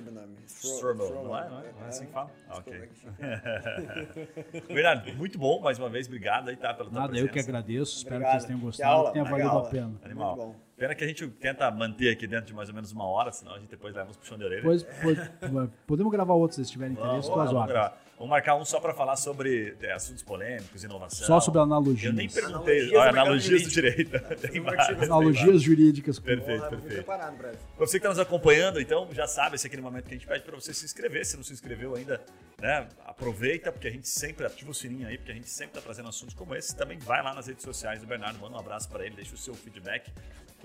Strobel, 0.47 1.23
não 1.23 1.37
é? 1.37 1.49
Não 1.49 1.59
é, 1.59 1.71
não 1.79 1.85
é 1.85 1.87
assim 1.87 2.05
que 2.05 2.11
fala? 2.11 2.31
Ah, 2.49 2.57
ok. 2.57 2.89
Bernardo, 4.73 5.13
muito 5.15 5.37
bom, 5.37 5.61
mais 5.61 5.79
uma 5.79 5.89
vez, 5.89 6.07
obrigado 6.07 6.49
aí, 6.49 6.55
tá, 6.57 6.73
pela 6.73 6.89
tua 6.89 6.99
Nada, 6.99 7.09
presença. 7.11 7.29
eu 7.29 7.33
que 7.33 7.39
agradeço, 7.39 7.97
espero 7.97 8.23
que 8.23 8.31
vocês 8.31 8.45
tenham 8.45 8.59
gostado, 8.59 9.05
que 9.05 9.11
tenha 9.13 9.25
valido 9.25 9.49
a 9.49 9.69
pena. 9.69 9.93
Animal. 10.03 10.55
Pena 10.75 10.93
que 10.93 11.03
a 11.03 11.07
gente 11.07 11.27
tenta 11.27 11.71
manter 11.71 12.11
aqui 12.11 12.27
dentro 12.27 12.45
de 12.45 12.53
mais 12.53 12.69
ou 12.69 12.75
menos 12.75 12.91
uma 12.91 13.05
hora, 13.05 13.31
senão 13.31 13.55
a 13.55 13.59
gente 13.59 13.69
depois 13.69 13.95
leva 13.95 14.09
uns 14.11 14.17
puxão 14.17 14.37
de 14.37 14.43
orelha. 14.43 14.61
Pois, 14.61 14.83
pode- 14.83 15.71
podemos 15.87 16.11
gravar 16.11 16.33
outros 16.35 16.65
se 16.67 16.71
tiverem 16.71 16.93
interesse, 16.93 17.27
duas 17.31 17.51
horas. 17.51 17.71
gravar. 17.71 18.06
Vamos 18.17 18.31
marcar 18.31 18.55
um 18.55 18.65
só 18.65 18.79
para 18.79 18.95
falar 18.95 19.15
sobre 19.15 19.77
é, 19.79 19.91
assuntos 19.93 20.23
polêmicos, 20.23 20.83
inovação. 20.83 21.27
Só 21.27 21.39
sobre 21.39 21.61
analogias. 21.61 22.03
Eu 22.05 22.13
nem 22.13 22.27
perguntei. 22.27 22.79
Analogias 22.89 22.91
mercado 23.03 23.17
analogias 23.19 23.61
do 23.63 23.69
direito. 23.69 24.19
Tem 24.41 24.51
Tem 24.53 24.61
várias, 24.61 25.03
Analogias 25.03 25.61
jurídicas. 25.61 26.17
com- 26.17 26.25
Perfeito, 26.25 26.57
Porra, 26.59 26.69
perfeito. 26.71 26.93
preparado 26.95 27.37
pra 27.37 27.51
isso. 27.51 27.59
Pra 27.77 27.85
você 27.85 27.91
que 27.91 27.97
está 27.97 28.09
nos 28.09 28.17
acompanhando, 28.19 28.81
então 28.81 29.07
já 29.11 29.27
sabe, 29.27 29.55
esse 29.55 29.65
é 29.65 29.67
aquele 29.67 29.83
momento 29.83 30.05
que 30.05 30.15
a 30.15 30.17
gente 30.17 30.25
pede 30.25 30.43
para 30.43 30.55
você 30.55 30.73
se 30.73 30.83
inscrever. 30.83 31.23
Se 31.27 31.37
não 31.37 31.43
se 31.43 31.53
inscreveu 31.53 31.95
ainda, 31.95 32.19
né, 32.59 32.87
aproveita, 33.05 33.71
porque 33.71 33.87
a 33.87 33.91
gente 33.91 34.09
sempre 34.09 34.47
ativa 34.47 34.71
o 34.71 34.73
sininho 34.73 35.07
aí, 35.07 35.17
porque 35.17 35.31
a 35.31 35.35
gente 35.35 35.49
sempre 35.49 35.77
está 35.77 35.81
trazendo 35.81 36.09
assuntos 36.09 36.33
como 36.33 36.55
esse. 36.55 36.75
Também 36.75 36.97
vai 36.97 37.21
lá 37.21 37.35
nas 37.35 37.45
redes 37.45 37.63
sociais 37.63 38.01
do 38.01 38.07
Bernardo, 38.07 38.39
manda 38.39 38.55
um 38.57 38.59
abraço 38.59 38.89
para 38.89 39.05
ele, 39.05 39.15
deixa 39.15 39.35
o 39.35 39.37
seu 39.37 39.53
feedback. 39.53 40.11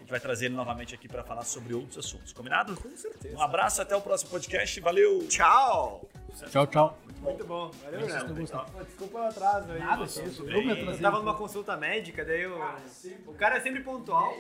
A 0.03 0.05
gente 0.05 0.11
vai 0.11 0.19
trazer 0.21 0.47
ele 0.47 0.57
novamente 0.57 0.97
aqui 0.97 1.07
para 1.07 1.23
falar 1.23 1.43
sobre 1.45 1.75
outros 1.75 1.97
assuntos. 1.97 2.33
Combinado? 2.33 2.75
Com 2.75 2.97
certeza. 2.97 3.37
Um 3.37 3.41
abraço, 3.41 3.81
até 3.81 3.95
o 3.95 4.01
próximo 4.01 4.31
podcast. 4.31 4.81
Valeu! 4.81 5.21
Tchau! 5.29 6.09
Tchau, 6.51 6.67
tchau. 6.67 6.99
Muito 7.21 7.45
bom. 7.45 7.71
Valeu, 7.85 8.01
Léo. 8.01 8.35
Desculpa 8.85 9.19
o 9.21 9.23
atraso 9.23 9.71
aí. 9.71 9.79
Nada. 9.79 10.05
Eu 10.05 10.47
me 10.47 10.67
Eu 10.67 10.73
atrasei. 10.73 11.01
tava 11.01 11.19
numa 11.21 11.37
consulta 11.37 11.77
médica, 11.77 12.25
daí 12.25 12.43
eu... 12.43 12.59
o 13.29 13.35
cara 13.35 13.59
é 13.59 13.61
sempre 13.61 13.85
pontual. 13.85 14.35